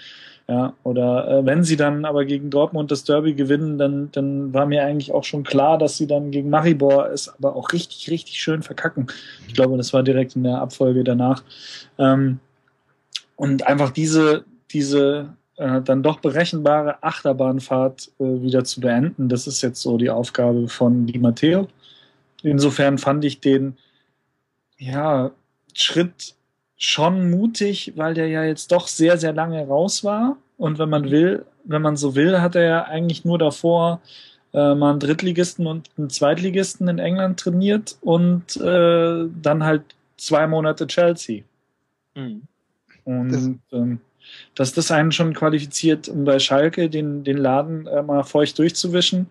Ja, 0.49 0.75
oder 0.83 1.29
äh, 1.29 1.47
wenn 1.47 1.63
sie 1.63 1.77
dann 1.77 2.05
aber 2.05 2.25
gegen 2.25 2.51
Dortmund 2.51 2.91
das 2.91 3.05
Derby 3.05 3.35
gewinnen, 3.35 3.79
dann, 3.79 4.11
dann 4.11 4.53
war 4.53 4.67
mir 4.67 4.85
eigentlich 4.85 5.13
auch 5.13 5.23
schon 5.23 5.45
klar, 5.45 5.79
dass 5.79 5.97
sie 5.97 6.09
dann 6.09 6.33
gegen 6.33 6.51
Maribor 6.51 7.11
es 7.11 7.29
aber 7.29 7.55
auch 7.55 7.73
richtig, 7.73 8.11
richtig 8.11 8.41
schön 8.41 8.63
verkacken. 8.63 9.07
Ich 9.47 9.55
glaube, 9.55 9.77
das 9.77 9.93
war 9.93 10.03
direkt 10.03 10.35
in 10.35 10.43
der 10.43 10.59
Abfolge 10.59 11.05
danach. 11.05 11.45
Ähm, 11.97 12.41
und 13.37 13.67
einfach 13.67 13.91
diese, 13.91 14.45
diese 14.73 15.37
äh, 15.57 15.81
dann 15.83 16.03
doch 16.03 16.21
berechenbare 16.21 17.03
Achterbahnfahrt 17.03 18.11
äh, 18.19 18.43
wieder 18.43 18.65
zu 18.65 18.81
beenden, 18.81 19.29
das 19.29 19.47
ist 19.47 19.63
jetzt 19.63 19.83
so 19.83 19.99
die 19.99 20.11
Aufgabe 20.11 20.69
von 20.69 21.07
Di 21.07 21.19
Matteo. 21.19 21.69
Insofern 22.43 22.99
fand 22.99 23.25
ich 23.25 23.41
den 23.41 23.77
ja, 24.79 25.31
Schritt 25.75 26.35
schon 26.77 27.31
mutig, 27.31 27.93
weil 27.97 28.15
der 28.15 28.29
ja 28.29 28.45
jetzt 28.45 28.73
doch 28.73 28.89
sehr, 28.89 29.17
sehr 29.17 29.33
lange 29.33 29.65
raus 29.67 30.03
war. 30.03 30.37
Und 30.59 30.79
wenn 30.79 30.91
man 30.91 31.11
will, 31.11 31.45
wenn 31.65 31.83
man 31.83 31.97
so 31.97 32.17
will, 32.17 32.41
hat 32.41 32.57
er 32.57 32.65
ja 32.65 32.85
eigentlich 32.85 33.25
nur 33.25 33.39
davor 33.39 34.01
äh, 34.53 34.75
mal 34.75 34.91
einen 34.91 35.01
Drittligisten 35.01 35.67
und 35.67 35.91
einen 35.97 36.11
Zweitligisten 36.11 36.89
in 36.89 36.99
England 36.99 37.39
trainiert 37.39 37.97
und 38.01 38.57
äh, 38.57 39.29
dann 39.41 39.65
halt 39.65 39.83
zwei 40.17 40.47
Monate 40.47 40.87
Chelsea. 40.87 41.43
Mhm. 42.15 42.43
Und 43.05 43.61
ähm, 43.73 44.01
dass 44.55 44.73
das 44.73 44.91
einen 44.91 45.13
schon 45.13 45.35
qualifiziert, 45.35 46.09
um 46.09 46.25
bei 46.25 46.39
Schalke 46.39 46.89
den, 46.91 47.25
den 47.25 47.39
Laden 47.39 47.87
äh, 47.87 48.03
mal 48.03 48.23
feucht 48.23 48.59
durchzuwischen. 48.59 49.27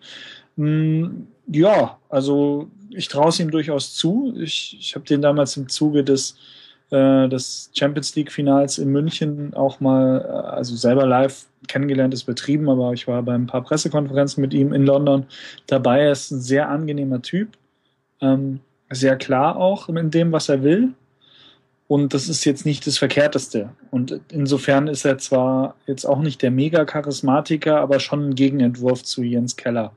Hm, 0.56 1.26
ja, 1.46 1.98
also 2.08 2.68
ich 2.90 3.08
traue 3.08 3.28
es 3.28 3.40
ihm 3.40 3.50
durchaus 3.50 3.94
zu. 3.94 4.34
Ich, 4.38 4.76
ich 4.78 4.94
habe 4.94 5.04
den 5.04 5.22
damals 5.22 5.56
im 5.56 5.68
Zuge 5.68 6.04
des, 6.04 6.36
äh, 6.90 7.28
des 7.28 7.70
Champions 7.74 8.14
League-Finals 8.14 8.78
in 8.78 8.90
München 8.90 9.54
auch 9.54 9.80
mal, 9.80 10.20
äh, 10.20 10.56
also 10.56 10.76
selber 10.76 11.06
live 11.06 11.46
kennengelernt, 11.68 12.12
ist 12.14 12.24
betrieben, 12.24 12.68
aber 12.68 12.92
ich 12.92 13.06
war 13.06 13.22
bei 13.22 13.34
ein 13.34 13.46
paar 13.46 13.62
Pressekonferenzen 13.62 14.40
mit 14.40 14.52
ihm 14.52 14.72
in 14.72 14.84
London 14.84 15.26
dabei. 15.66 16.00
Er 16.00 16.12
ist 16.12 16.30
ein 16.30 16.40
sehr 16.40 16.68
angenehmer 16.68 17.22
Typ, 17.22 17.48
ähm, 18.20 18.60
sehr 18.90 19.16
klar 19.16 19.56
auch 19.56 19.88
in 19.88 20.10
dem, 20.10 20.32
was 20.32 20.48
er 20.48 20.62
will. 20.62 20.92
Und 21.92 22.14
das 22.14 22.30
ist 22.30 22.46
jetzt 22.46 22.64
nicht 22.64 22.86
das 22.86 22.96
Verkehrteste. 22.96 23.68
Und 23.90 24.18
insofern 24.30 24.88
ist 24.88 25.04
er 25.04 25.18
zwar 25.18 25.74
jetzt 25.86 26.06
auch 26.06 26.20
nicht 26.20 26.40
der 26.40 26.50
Mega-Charismatiker, 26.50 27.82
aber 27.82 28.00
schon 28.00 28.30
ein 28.30 28.34
Gegenentwurf 28.34 29.02
zu 29.02 29.22
Jens 29.22 29.56
Keller. 29.56 29.92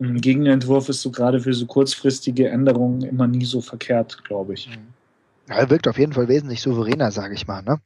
ein 0.00 0.20
Gegenentwurf 0.20 0.88
ist 0.88 1.02
so 1.02 1.12
gerade 1.12 1.38
für 1.38 1.54
so 1.54 1.66
kurzfristige 1.66 2.48
Änderungen 2.48 3.02
immer 3.02 3.28
nie 3.28 3.44
so 3.44 3.60
verkehrt, 3.60 4.24
glaube 4.24 4.54
ich. 4.54 4.70
Mhm. 4.70 4.88
Ja, 5.50 5.56
er 5.56 5.70
wirkt 5.70 5.88
auf 5.88 5.98
jeden 5.98 6.12
Fall 6.12 6.28
wesentlich 6.28 6.62
souveräner, 6.62 7.10
sage 7.10 7.34
ich 7.34 7.48
mal. 7.48 7.62
Ne? 7.62 7.80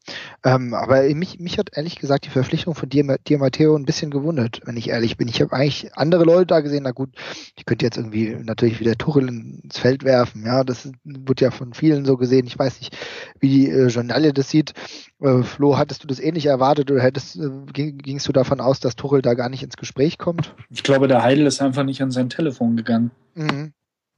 Ähm, 0.45 0.75
aber 0.75 1.03
mich, 1.15 1.39
mich 1.41 1.59
hat 1.59 1.71
ehrlich 1.73 1.97
gesagt 1.97 2.27
die 2.27 2.31
Verpflichtung 2.31 2.75
von 2.75 2.91
dir, 2.91 3.17
dir 3.27 3.39
Matteo, 3.39 3.75
ein 3.75 3.87
bisschen 3.87 4.11
gewundert, 4.11 4.61
wenn 4.67 4.77
ich 4.77 4.91
ehrlich 4.91 5.17
bin. 5.17 5.29
Ich 5.29 5.41
habe 5.41 5.55
eigentlich 5.55 5.97
andere 5.97 6.25
Leute 6.25 6.49
da 6.49 6.61
gesehen. 6.61 6.83
Na 6.83 6.91
gut, 6.91 7.11
ich 7.57 7.65
könnte 7.65 7.87
jetzt 7.87 7.97
irgendwie 7.97 8.37
natürlich 8.39 8.81
wieder 8.81 8.97
Tuchel 8.97 9.29
ins 9.29 9.79
Feld 9.79 10.05
werfen. 10.05 10.45
Ja, 10.45 10.63
das 10.63 10.93
wird 11.05 11.41
ja 11.41 11.51
von 11.51 11.73
vielen 11.73 12.05
so 12.05 12.19
gesehen. 12.19 12.47
Ich 12.47 12.59
weiß 12.59 12.81
nicht, 12.81 12.95
wie 13.41 13.49
die 13.49 13.71
äh, 13.71 13.87
Journalie 13.87 14.35
das 14.35 14.51
sieht. 14.51 14.75
Äh, 15.21 15.43
Flo, 15.43 15.79
hattest 15.79 16.03
du 16.03 16.07
das 16.07 16.21
ähnlich 16.21 16.45
erwartet 16.45 16.91
oder 16.91 17.03
hättest, 17.03 17.37
äh, 17.37 17.49
ging, 17.73 17.97
gingst 17.97 18.29
du 18.29 18.33
davon 18.33 18.61
aus, 18.61 18.81
dass 18.81 18.95
Tuchel 18.95 19.23
da 19.23 19.33
gar 19.33 19.49
nicht 19.49 19.63
ins 19.63 19.79
Gespräch 19.79 20.19
kommt? 20.19 20.55
Ich 20.69 20.83
glaube, 20.83 21.09
der 21.09 21.23
Heidel 21.23 21.47
ist 21.47 21.63
einfach 21.63 21.85
nicht 21.85 22.03
an 22.03 22.11
sein 22.11 22.29
Telefon 22.29 22.77
gegangen. 22.77 23.11
Mhm. 23.35 23.73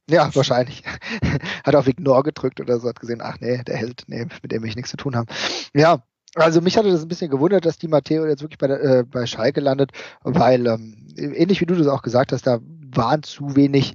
Ja, 0.09 0.33
wahrscheinlich. 0.35 0.83
hat 1.65 1.75
auf 1.75 1.89
Ignore 1.89 2.23
gedrückt 2.23 2.61
oder 2.61 2.79
so, 2.79 2.89
hat 2.89 3.01
gesehen, 3.01 3.21
ach 3.23 3.39
nee, 3.41 3.63
der 3.65 3.77
Held, 3.77 4.05
nee, 4.07 4.27
mit 4.43 4.53
dem 4.53 4.63
will 4.63 4.69
ich 4.69 4.77
nichts 4.77 4.91
zu 4.91 4.97
tun 4.97 5.17
haben. 5.17 5.27
Ja, 5.75 6.03
also 6.37 6.61
mich 6.61 6.77
hatte 6.77 6.91
das 6.91 7.03
ein 7.03 7.09
bisschen 7.09 7.31
gewundert, 7.31 7.65
dass 7.67 7.79
die 7.79 7.89
Matteo 7.89 8.27
jetzt 8.27 8.43
wirklich 8.43 8.59
bei, 8.59 8.69
äh, 8.69 9.05
bei 9.05 9.27
Schalke 9.27 9.61
landet, 9.61 9.91
weil 10.23 10.67
ähm, 10.67 11.09
ähnlich 11.17 11.61
wie 11.61 11.67
du 11.67 11.75
das 11.75 11.87
auch 11.89 12.03
gesagt 12.03 12.33
hast, 12.33 12.47
da 12.47 12.61
waren 12.95 13.23
zu 13.23 13.57
wenig 13.57 13.95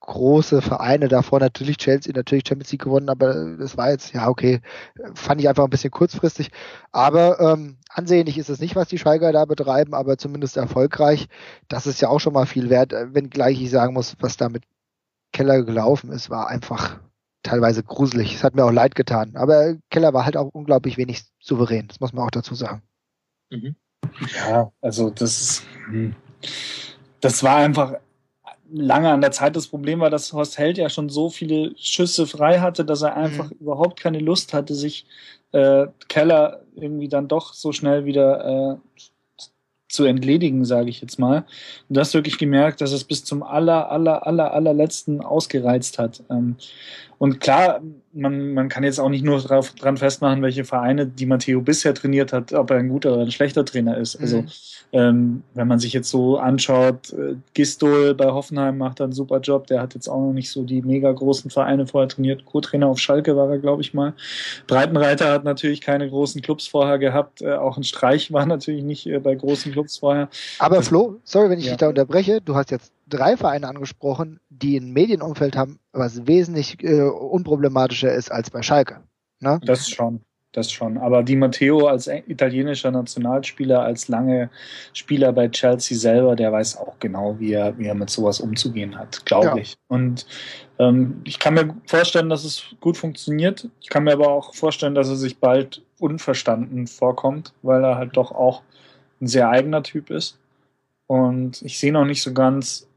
große 0.00 0.62
Vereine 0.62 1.08
davor. 1.08 1.40
Natürlich 1.40 1.78
Chelsea, 1.78 2.12
natürlich 2.14 2.44
Champions 2.46 2.72
League 2.72 2.82
gewonnen, 2.82 3.08
aber 3.08 3.56
das 3.56 3.76
war 3.76 3.90
jetzt, 3.90 4.12
ja 4.14 4.28
okay, 4.28 4.60
fand 5.14 5.40
ich 5.40 5.48
einfach 5.48 5.64
ein 5.64 5.70
bisschen 5.70 5.90
kurzfristig. 5.90 6.50
Aber 6.92 7.40
ähm, 7.40 7.78
ansehnlich 7.88 8.38
ist 8.38 8.50
es 8.50 8.60
nicht, 8.60 8.76
was 8.76 8.88
die 8.88 8.98
Schalker 8.98 9.32
da 9.32 9.44
betreiben, 9.44 9.94
aber 9.94 10.18
zumindest 10.18 10.56
erfolgreich. 10.56 11.28
Das 11.68 11.86
ist 11.86 12.00
ja 12.00 12.08
auch 12.08 12.20
schon 12.20 12.34
mal 12.34 12.46
viel 12.46 12.70
wert, 12.70 12.92
wenngleich 12.92 13.60
ich 13.60 13.70
sagen 13.70 13.94
muss, 13.94 14.16
was 14.20 14.36
da 14.36 14.48
mit 14.48 14.64
Keller 15.32 15.62
gelaufen 15.62 16.10
ist, 16.12 16.30
war 16.30 16.48
einfach 16.48 16.98
teilweise 17.42 17.82
gruselig. 17.82 18.34
Es 18.34 18.44
hat 18.44 18.54
mir 18.54 18.64
auch 18.64 18.72
leid 18.72 18.94
getan. 18.94 19.36
Aber 19.36 19.76
Keller 19.90 20.12
war 20.12 20.24
halt 20.24 20.36
auch 20.36 20.50
unglaublich 20.52 20.96
wenig 20.96 21.22
souverän. 21.40 21.88
Das 21.88 22.00
muss 22.00 22.12
man 22.12 22.24
auch 22.24 22.30
dazu 22.30 22.54
sagen. 22.54 22.82
Mhm. 23.50 23.76
Ja, 24.34 24.72
also 24.80 25.10
das 25.10 25.40
ist, 25.40 25.62
hm. 25.86 26.14
das 27.20 27.42
war 27.42 27.56
einfach 27.56 27.94
lange 28.70 29.10
an 29.10 29.20
der 29.20 29.32
Zeit. 29.32 29.56
Das 29.56 29.68
Problem 29.68 30.00
war, 30.00 30.10
dass 30.10 30.32
Horst 30.32 30.58
Held 30.58 30.78
ja 30.78 30.88
schon 30.88 31.08
so 31.08 31.30
viele 31.30 31.72
Schüsse 31.76 32.26
frei 32.26 32.60
hatte, 32.60 32.84
dass 32.84 33.02
er 33.02 33.16
einfach 33.16 33.50
mhm. 33.50 33.56
überhaupt 33.60 34.00
keine 34.00 34.18
Lust 34.18 34.54
hatte, 34.54 34.74
sich 34.74 35.06
äh, 35.52 35.86
Keller 36.08 36.62
irgendwie 36.74 37.08
dann 37.08 37.28
doch 37.28 37.54
so 37.54 37.72
schnell 37.72 38.04
wieder 38.04 38.44
äh, 38.74 39.00
zu 39.88 40.04
entledigen, 40.04 40.64
sage 40.64 40.90
ich 40.90 41.00
jetzt 41.00 41.18
mal. 41.18 41.44
Und 41.88 41.96
das 41.96 42.14
wirklich 42.14 42.38
gemerkt, 42.38 42.80
dass 42.80 42.92
es 42.92 43.04
bis 43.04 43.24
zum 43.24 43.42
aller, 43.42 43.90
aller, 43.90 44.26
aller, 44.26 44.52
allerletzten 44.52 45.20
ausgereizt 45.20 45.98
hat. 45.98 46.22
Ähm, 46.28 46.56
und 47.18 47.40
klar, 47.40 47.80
man, 48.12 48.52
man 48.52 48.68
kann 48.68 48.84
jetzt 48.84 48.98
auch 48.98 49.08
nicht 49.08 49.24
nur 49.24 49.40
drauf, 49.40 49.72
dran 49.72 49.96
festmachen, 49.96 50.42
welche 50.42 50.64
Vereine 50.64 51.06
die 51.06 51.26
Matteo 51.26 51.60
bisher 51.60 51.94
trainiert 51.94 52.32
hat, 52.32 52.52
ob 52.52 52.70
er 52.70 52.78
ein 52.78 52.88
guter 52.88 53.14
oder 53.14 53.22
ein 53.22 53.30
schlechter 53.30 53.64
Trainer 53.64 53.96
ist. 53.96 54.16
Also 54.16 54.42
mhm. 54.42 54.48
ähm, 54.92 55.42
wenn 55.54 55.68
man 55.68 55.78
sich 55.78 55.92
jetzt 55.92 56.10
so 56.10 56.38
anschaut, 56.38 57.12
äh, 57.12 57.36
Gistol 57.54 58.14
bei 58.14 58.26
Hoffenheim 58.26 58.76
macht 58.76 59.00
einen 59.00 59.12
super 59.12 59.40
Job, 59.40 59.66
der 59.66 59.80
hat 59.80 59.94
jetzt 59.94 60.08
auch 60.08 60.20
noch 60.20 60.32
nicht 60.32 60.50
so 60.50 60.62
die 60.62 60.82
mega 60.82 61.10
großen 61.10 61.50
Vereine 61.50 61.86
vorher 61.86 62.08
trainiert. 62.08 62.44
Co-Trainer 62.44 62.86
auf 62.86 62.98
Schalke 62.98 63.34
war 63.36 63.50
er, 63.50 63.58
glaube 63.58 63.82
ich 63.82 63.94
mal. 63.94 64.14
Breitenreiter 64.66 65.30
hat 65.30 65.44
natürlich 65.44 65.80
keine 65.80 66.08
großen 66.08 66.42
Clubs 66.42 66.66
vorher 66.66 66.98
gehabt. 66.98 67.40
Äh, 67.40 67.54
auch 67.54 67.78
ein 67.78 67.84
Streich 67.84 68.32
war 68.32 68.44
natürlich 68.46 68.84
nicht 68.84 69.06
äh, 69.06 69.18
bei 69.20 69.34
großen 69.34 69.72
Clubs 69.72 69.98
vorher. 69.98 70.28
Aber 70.58 70.82
Flo, 70.82 71.18
sorry, 71.24 71.48
wenn 71.48 71.58
ich 71.58 71.66
ja. 71.66 71.72
dich 71.72 71.78
da 71.78 71.88
unterbreche, 71.88 72.40
du 72.42 72.54
hast 72.54 72.70
jetzt 72.70 72.92
drei 73.06 73.36
Vereine 73.36 73.68
angesprochen, 73.68 74.40
die 74.48 74.76
ein 74.76 74.92
Medienumfeld 74.92 75.56
haben, 75.56 75.78
was 75.92 76.26
wesentlich 76.26 76.82
äh, 76.82 77.02
unproblematischer 77.02 78.12
ist 78.12 78.30
als 78.30 78.50
bei 78.50 78.62
Schalke. 78.62 79.00
Ne? 79.40 79.60
Das 79.64 79.88
schon, 79.88 80.20
das 80.52 80.72
schon. 80.72 80.98
Aber 80.98 81.22
Di 81.22 81.36
Matteo 81.36 81.86
als 81.86 82.08
italienischer 82.08 82.90
Nationalspieler, 82.90 83.82
als 83.82 84.08
lange 84.08 84.50
Spieler 84.92 85.32
bei 85.32 85.48
Chelsea 85.48 85.96
selber, 85.96 86.34
der 86.34 86.52
weiß 86.52 86.78
auch 86.78 86.98
genau, 86.98 87.38
wie 87.38 87.52
er, 87.52 87.78
wie 87.78 87.86
er 87.86 87.94
mit 87.94 88.10
sowas 88.10 88.40
umzugehen 88.40 88.98
hat, 88.98 89.24
glaube 89.24 89.46
ja. 89.46 89.56
ich. 89.56 89.76
Und 89.88 90.26
ähm, 90.78 91.20
ich 91.24 91.38
kann 91.38 91.54
mir 91.54 91.76
vorstellen, 91.86 92.28
dass 92.28 92.44
es 92.44 92.74
gut 92.80 92.96
funktioniert. 92.96 93.68
Ich 93.80 93.88
kann 93.88 94.04
mir 94.04 94.12
aber 94.12 94.28
auch 94.28 94.54
vorstellen, 94.54 94.94
dass 94.94 95.08
er 95.08 95.16
sich 95.16 95.38
bald 95.38 95.82
unverstanden 95.98 96.86
vorkommt, 96.86 97.54
weil 97.62 97.84
er 97.84 97.96
halt 97.96 98.16
doch 98.16 98.32
auch 98.32 98.62
ein 99.20 99.26
sehr 99.26 99.48
eigener 99.48 99.82
Typ 99.82 100.10
ist. 100.10 100.38
Und 101.06 101.62
ich 101.62 101.78
sehe 101.78 101.92
noch 101.92 102.04
nicht 102.04 102.22
so 102.22 102.32
ganz, 102.32 102.88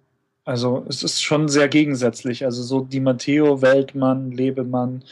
also 0.49 0.83
es 0.89 1.03
ist 1.03 1.21
schon 1.21 1.47
sehr 1.47 1.67
gegensätzlich. 1.67 2.43
Also 2.43 2.63
so 2.63 2.81
Di 2.81 2.99
Matteo, 2.99 3.61
Weltmann, 3.61 4.31
Lebemann, 4.31 5.03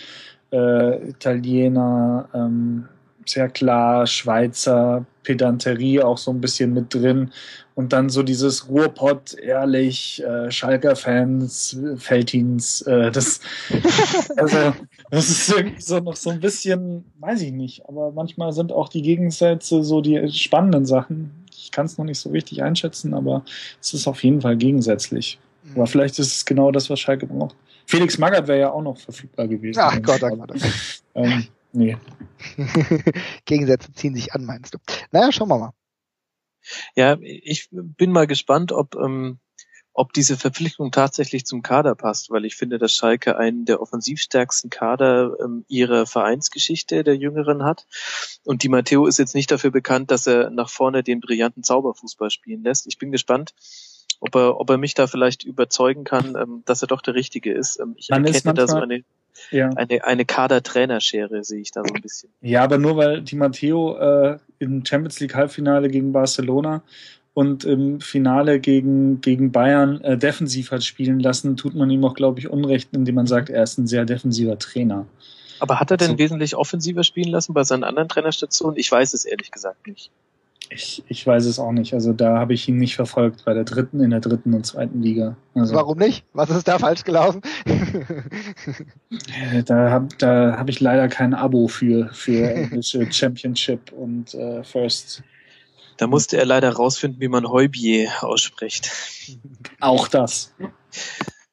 äh, 0.51 1.09
Italiener, 1.09 2.27
ähm, 2.33 2.87
sehr 3.23 3.47
klar, 3.47 4.07
Schweizer, 4.07 5.05
Pedanterie 5.21 6.01
auch 6.01 6.17
so 6.17 6.31
ein 6.31 6.41
bisschen 6.41 6.73
mit 6.73 6.91
drin. 6.91 7.31
Und 7.75 7.93
dann 7.93 8.09
so 8.09 8.23
dieses 8.23 8.67
Ruhrpott, 8.67 9.35
ehrlich, 9.35 10.23
äh, 10.23 10.49
Schalker-Fans, 10.49 11.77
Feldins, 11.97 12.81
äh, 12.81 13.11
das, 13.11 13.39
also, 14.37 14.73
das 15.11 15.29
ist 15.29 15.49
irgendwie 15.49 15.81
so 15.81 15.99
noch 15.99 16.15
so 16.15 16.31
ein 16.31 16.39
bisschen, 16.39 17.05
weiß 17.19 17.43
ich 17.43 17.51
nicht, 17.51 17.87
aber 17.87 18.11
manchmal 18.11 18.53
sind 18.53 18.71
auch 18.71 18.89
die 18.89 19.03
Gegensätze 19.03 19.83
so 19.83 20.01
die 20.01 20.31
spannenden 20.31 20.87
Sachen. 20.87 21.36
Ich 21.67 21.71
kann 21.71 21.85
es 21.85 21.97
noch 21.97 22.05
nicht 22.05 22.19
so 22.19 22.29
richtig 22.29 22.63
einschätzen, 22.63 23.13
aber 23.13 23.43
es 23.81 23.93
ist 23.93 24.07
auf 24.07 24.23
jeden 24.23 24.39
Fall 24.39 24.55
gegensätzlich. 24.55 25.37
Mhm. 25.63 25.75
Aber 25.75 25.87
vielleicht 25.87 26.17
ist 26.17 26.33
es 26.33 26.45
genau 26.45 26.71
das, 26.71 26.89
was 26.89 26.97
Schalke 27.01 27.27
braucht. 27.27 27.57
Felix 27.85 28.17
Magath 28.17 28.47
wäre 28.47 28.59
ja 28.59 28.71
auch 28.71 28.81
noch 28.81 28.97
verfügbar 28.97 29.49
gewesen. 29.49 29.81
Ach 29.83 30.01
Gott, 30.01 30.23
ach 30.23 30.29
Gott. 30.29 30.53
ähm, 31.15 31.47
nee. 31.73 31.97
Gegensätze 33.45 33.91
ziehen 33.91 34.15
sich 34.15 34.33
an, 34.33 34.45
meinst 34.45 34.75
du? 34.75 34.77
Naja, 35.11 35.29
schauen 35.33 35.49
wir 35.49 35.59
mal. 35.59 35.73
Ja, 36.95 37.17
ich 37.21 37.67
bin 37.69 38.13
mal 38.13 38.27
gespannt, 38.27 38.71
ob 38.71 38.95
ähm, 38.95 39.39
ob 39.97 40.13
diese 40.13 40.37
Verpflichtung 40.37 40.91
tatsächlich 40.91 41.45
zum 41.47 41.63
Kader 41.63 41.95
passt, 41.95 42.29
weil 42.29 42.45
ich 42.45 42.55
finde, 42.55 42.77
dass 42.77 42.93
Schalke 42.93 43.35
einen 43.35 43.65
der 43.65 43.81
offensivstärksten 43.81 44.69
Kader 44.69 45.35
ähm, 45.43 45.65
ihrer 45.67 46.05
Vereinsgeschichte 46.05 47.03
der 47.03 47.15
Jüngeren 47.15 47.63
hat. 47.63 47.87
Und 48.45 48.61
die 48.61 48.69
Matteo 48.69 49.07
ist 49.07 49.17
jetzt 49.17 49.33
nicht 49.33 49.49
dafür 49.49 49.71
bekannt, 49.71 50.11
dass 50.11 50.27
er 50.27 50.51
nach 50.51 50.69
vorne 50.69 51.01
den 51.01 51.19
brillanten 51.19 51.63
Zauberfußball 51.63 52.29
spielen 52.29 52.61
lässt. 52.61 52.85
Ich 52.85 52.99
bin 52.99 53.11
gespannt, 53.11 53.55
ob 54.19 54.35
er, 54.35 54.59
ob 54.59 54.69
er 54.69 54.77
mich 54.77 54.93
da 54.93 55.07
vielleicht 55.07 55.43
überzeugen 55.43 56.03
kann, 56.03 56.35
ähm, 56.35 56.61
dass 56.65 56.83
er 56.83 56.87
doch 56.87 57.01
der 57.01 57.15
Richtige 57.15 57.51
ist. 57.51 57.79
Ähm, 57.79 57.95
ich 57.97 58.09
man 58.09 58.23
erkenne 58.23 58.53
da 58.53 58.67
so 58.67 58.77
eine 58.77 59.03
ja. 59.49 59.69
eine, 59.69 60.03
eine 60.03 60.25
Kader-Trainerschere 60.25 61.43
sehe 61.43 61.61
ich 61.61 61.71
da 61.71 61.83
so 61.83 61.93
ein 61.93 62.01
bisschen. 62.01 62.29
Ja, 62.41 62.63
aber 62.63 62.77
nur 62.77 62.97
weil 62.97 63.21
Di 63.23 63.35
Matteo 63.35 63.97
äh, 63.97 64.37
im 64.59 64.85
Champions 64.85 65.19
League 65.19 65.33
Halbfinale 65.33 65.89
gegen 65.89 66.11
Barcelona 66.11 66.83
und 67.37 67.65
im 67.65 68.01
Finale 68.01 68.59
gegen, 68.59 69.21
gegen 69.21 69.51
Bayern 69.51 70.01
äh, 70.01 70.17
defensiv 70.17 70.71
hat 70.71 70.83
spielen 70.83 71.19
lassen, 71.19 71.55
tut 71.55 71.75
man 71.75 71.87
ihm 71.87 72.03
auch, 72.03 72.15
glaube 72.15 72.39
ich, 72.39 72.49
Unrecht, 72.49 72.89
indem 72.93 73.13
man 73.13 73.27
sagt, 73.27 73.51
er 73.51 73.61
ist 73.61 73.77
ein 73.77 73.85
sehr 73.85 74.05
defensiver 74.05 74.57
Trainer. 74.57 75.05
Aber 75.59 75.79
hat 75.79 75.91
er 75.91 75.97
denn 75.97 76.13
so. 76.13 76.17
wesentlich 76.17 76.55
offensiver 76.55 77.03
spielen 77.03 77.29
lassen 77.29 77.53
bei 77.53 77.63
seinen 77.63 77.83
anderen 77.83 78.09
Trainerstationen? 78.09 78.75
Ich 78.75 78.91
weiß 78.91 79.13
es 79.13 79.23
ehrlich 79.23 79.51
gesagt 79.51 79.85
nicht. 79.85 80.09
Ich, 80.71 81.03
ich 81.09 81.27
weiß 81.27 81.45
es 81.45 81.59
auch 81.59 81.73
nicht. 81.73 81.93
Also 81.93 82.11
da 82.11 82.39
habe 82.39 82.55
ich 82.55 82.67
ihn 82.69 82.77
nicht 82.77 82.95
verfolgt 82.95 83.45
bei 83.45 83.53
der 83.53 83.65
dritten, 83.65 83.99
in 83.99 84.09
der 84.09 84.19
dritten 84.19 84.55
und 84.55 84.65
zweiten 84.65 85.03
Liga. 85.03 85.37
Also, 85.53 85.75
Warum 85.75 85.99
nicht? 85.99 86.25
Was 86.33 86.49
ist 86.49 86.67
da 86.67 86.79
falsch 86.79 87.03
gelaufen? 87.03 87.41
Äh, 89.51 89.61
da 89.63 89.91
habe 89.91 90.07
da 90.17 90.57
hab 90.57 90.69
ich 90.69 90.79
leider 90.79 91.07
kein 91.07 91.35
Abo 91.35 91.67
für, 91.67 92.09
für 92.13 92.51
englische 92.55 93.11
Championship 93.11 93.91
und 93.91 94.33
äh, 94.33 94.63
First 94.63 95.21
da 95.97 96.07
musste 96.07 96.37
er 96.37 96.45
leider 96.45 96.71
rausfinden, 96.71 97.19
wie 97.21 97.27
man 97.27 97.49
Heubier 97.49 98.11
ausspricht. 98.21 98.91
Auch 99.79 100.07
das. 100.07 100.53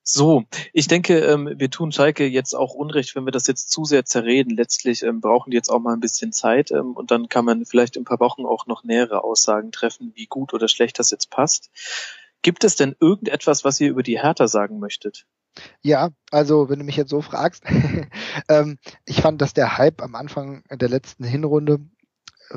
So, 0.06 0.44
ich 0.74 0.86
denke, 0.86 1.18
ähm, 1.20 1.54
wir 1.56 1.70
tun 1.70 1.90
Schalke 1.90 2.26
jetzt 2.26 2.54
auch 2.54 2.74
Unrecht, 2.74 3.16
wenn 3.16 3.24
wir 3.24 3.32
das 3.32 3.46
jetzt 3.46 3.70
zu 3.70 3.86
sehr 3.86 4.04
zerreden. 4.04 4.50
Letztlich 4.50 5.02
ähm, 5.02 5.22
brauchen 5.22 5.50
die 5.50 5.56
jetzt 5.56 5.70
auch 5.70 5.80
mal 5.80 5.94
ein 5.94 6.00
bisschen 6.00 6.30
Zeit 6.30 6.70
ähm, 6.72 6.92
und 6.92 7.10
dann 7.10 7.30
kann 7.30 7.46
man 7.46 7.64
vielleicht 7.64 7.96
in 7.96 8.02
ein 8.02 8.04
paar 8.04 8.20
Wochen 8.20 8.44
auch 8.44 8.66
noch 8.66 8.84
nähere 8.84 9.24
Aussagen 9.24 9.72
treffen, 9.72 10.12
wie 10.14 10.26
gut 10.26 10.52
oder 10.52 10.68
schlecht 10.68 10.98
das 10.98 11.10
jetzt 11.10 11.30
passt. 11.30 11.70
Gibt 12.42 12.64
es 12.64 12.76
denn 12.76 12.94
irgendetwas, 13.00 13.64
was 13.64 13.80
ihr 13.80 13.88
über 13.88 14.02
die 14.02 14.20
Hertha 14.20 14.46
sagen 14.46 14.78
möchtet? 14.78 15.24
Ja, 15.80 16.10
also 16.30 16.68
wenn 16.68 16.80
du 16.80 16.84
mich 16.84 16.96
jetzt 16.96 17.10
so 17.10 17.22
fragst, 17.22 17.64
ähm, 18.50 18.78
ich 19.06 19.22
fand, 19.22 19.40
dass 19.40 19.54
der 19.54 19.78
Hype 19.78 20.02
am 20.02 20.14
Anfang 20.16 20.64
der 20.70 20.90
letzten 20.90 21.24
Hinrunde 21.24 21.78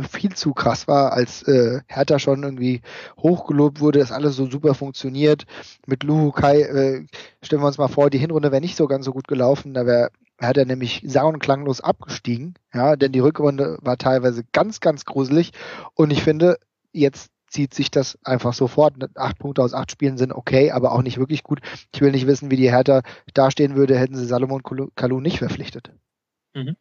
viel 0.10 0.34
zu 0.34 0.54
krass 0.54 0.88
war, 0.88 1.14
als 1.14 1.44
äh, 1.44 1.82
Hertha 1.88 2.20
schon 2.20 2.44
irgendwie 2.44 2.82
hochgelobt 3.18 3.80
wurde, 3.80 4.00
dass 4.00 4.12
alles 4.12 4.36
so 4.36 4.50
super 4.50 4.74
funktioniert. 4.74 5.46
Mit 5.86 6.04
Luhu 6.04 6.32
Kai, 6.32 6.62
äh, 6.62 7.06
stellen 7.42 7.62
wir 7.62 7.68
uns 7.68 7.78
mal 7.78 7.88
vor, 7.88 8.10
die 8.10 8.18
Hinrunde 8.18 8.52
wäre 8.52 8.62
nicht 8.62 8.78
so 8.78 8.88
ganz 8.88 9.06
so 9.06 9.14
gut 9.14 9.28
gelaufen, 9.28 9.74
da 9.74 9.86
wäre 9.86 10.12
er 10.40 10.66
nämlich 10.66 11.04
sang- 11.06 11.34
und 11.34 11.40
klanglos 11.40 11.82
abgestiegen, 11.82 12.56
ja, 12.74 12.96
denn 12.96 13.12
die 13.12 13.20
Rückrunde 13.20 13.78
war 13.82 13.98
teilweise 13.98 14.44
ganz, 14.52 14.80
ganz 14.80 15.06
gruselig 15.06 15.52
und 15.96 16.12
ich 16.12 16.24
finde, 16.24 16.58
jetzt 16.92 17.32
zieht 17.48 17.74
sich 17.74 17.90
das 17.90 18.18
einfach 18.24 18.54
sofort. 18.54 18.96
Acht 19.16 19.40
Punkte 19.40 19.64
aus 19.64 19.74
acht 19.74 19.92
Spielen 19.92 20.18
sind 20.18 20.34
okay, 20.34 20.72
aber 20.72 20.92
auch 20.92 21.02
nicht 21.02 21.18
wirklich 21.18 21.44
gut. 21.44 21.62
Ich 21.94 22.02
will 22.02 22.12
nicht 22.12 22.28
wissen, 22.28 22.52
wie 22.52 22.58
die 22.58 22.72
Hertha 22.72 23.02
dastehen 23.34 23.76
würde, 23.76 23.98
hätten 23.98 24.16
sie 24.16 24.26
Salomon 24.26 24.62
Kalou 24.96 25.20
nicht 25.22 25.40
verpflichtet. 25.40 25.92
Mhm. 26.54 26.76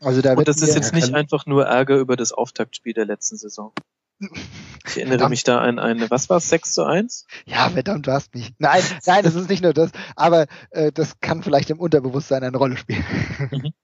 Also 0.00 0.22
da 0.22 0.34
Und 0.34 0.48
das 0.48 0.62
ist 0.62 0.74
jetzt 0.74 0.94
nicht 0.94 1.14
einfach 1.14 1.46
nur 1.46 1.66
Ärger 1.66 1.96
über 1.96 2.16
das 2.16 2.32
Auftaktspiel 2.32 2.94
der 2.94 3.04
letzten 3.04 3.36
Saison. 3.36 3.72
Ich 4.86 4.96
erinnere 4.96 5.12
verdammt. 5.12 5.30
mich 5.30 5.44
da 5.44 5.58
an 5.60 5.78
eine, 5.78 6.10
was 6.10 6.28
war 6.28 6.38
es, 6.38 6.48
6 6.48 6.72
zu 6.72 6.84
1? 6.84 7.26
Ja, 7.46 7.68
verdammt, 7.70 8.06
du 8.06 8.12
hast 8.12 8.34
mich. 8.34 8.52
Nein, 8.58 8.82
nein, 9.06 9.24
das 9.24 9.34
ist 9.34 9.48
nicht 9.48 9.62
nur 9.62 9.72
das, 9.72 9.92
aber 10.16 10.46
äh, 10.70 10.92
das 10.92 11.20
kann 11.20 11.42
vielleicht 11.42 11.70
im 11.70 11.80
Unterbewusstsein 11.80 12.42
eine 12.42 12.56
Rolle 12.56 12.76
spielen. 12.76 13.04
Mhm. 13.50 13.72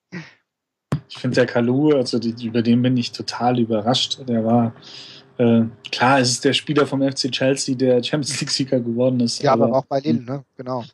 Ich 1.08 1.18
finde 1.18 1.36
der 1.36 1.46
Kalu, 1.46 1.92
also 1.92 2.18
die, 2.18 2.46
über 2.46 2.62
den 2.62 2.82
bin 2.82 2.96
ich 2.96 3.12
total 3.12 3.60
überrascht. 3.60 4.18
Der 4.28 4.44
war, 4.44 4.74
äh, 5.38 5.62
klar, 5.92 6.20
es 6.20 6.32
ist 6.32 6.44
der 6.44 6.52
Spieler 6.52 6.86
vom 6.86 7.00
FC 7.00 7.30
Chelsea, 7.30 7.74
der 7.74 8.02
Champions 8.02 8.40
League-Sieger 8.40 8.80
geworden 8.80 9.20
ist. 9.20 9.40
Ja, 9.40 9.52
aber, 9.52 9.66
aber 9.66 9.78
auch 9.78 9.86
bei 9.86 10.00
Lille, 10.00 10.22
ne? 10.22 10.44
Genau. 10.56 10.84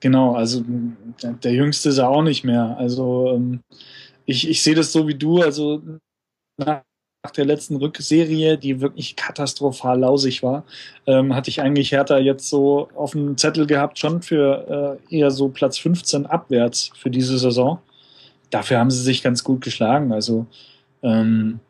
Genau, 0.00 0.34
also 0.34 0.62
der, 1.22 1.32
der 1.32 1.52
Jüngste 1.52 1.88
ist 1.88 1.98
er 1.98 2.08
auch 2.08 2.22
nicht 2.22 2.44
mehr. 2.44 2.76
Also 2.78 3.32
ähm, 3.34 3.60
ich, 4.26 4.48
ich 4.48 4.62
sehe 4.62 4.74
das 4.74 4.92
so 4.92 5.08
wie 5.08 5.14
du, 5.14 5.40
also 5.42 5.82
nach 6.56 6.82
der 7.36 7.44
letzten 7.44 7.76
Rückserie, 7.76 8.58
die 8.58 8.80
wirklich 8.80 9.14
katastrophal 9.16 10.00
lausig 10.00 10.42
war, 10.42 10.64
ähm, 11.06 11.34
hatte 11.34 11.50
ich 11.50 11.60
eigentlich 11.60 11.92
Hertha 11.92 12.18
jetzt 12.18 12.48
so 12.48 12.88
auf 12.94 13.12
dem 13.12 13.36
Zettel 13.36 13.66
gehabt, 13.66 13.98
schon 13.98 14.22
für 14.22 14.98
äh, 15.10 15.16
eher 15.16 15.30
so 15.30 15.48
Platz 15.48 15.78
15 15.78 16.26
abwärts 16.26 16.90
für 16.96 17.10
diese 17.10 17.38
Saison. 17.38 17.78
Dafür 18.50 18.78
haben 18.78 18.90
sie 18.90 19.02
sich 19.02 19.22
ganz 19.22 19.44
gut 19.44 19.62
geschlagen. 19.62 20.12
Also 20.12 20.46
ähm, 21.02 21.60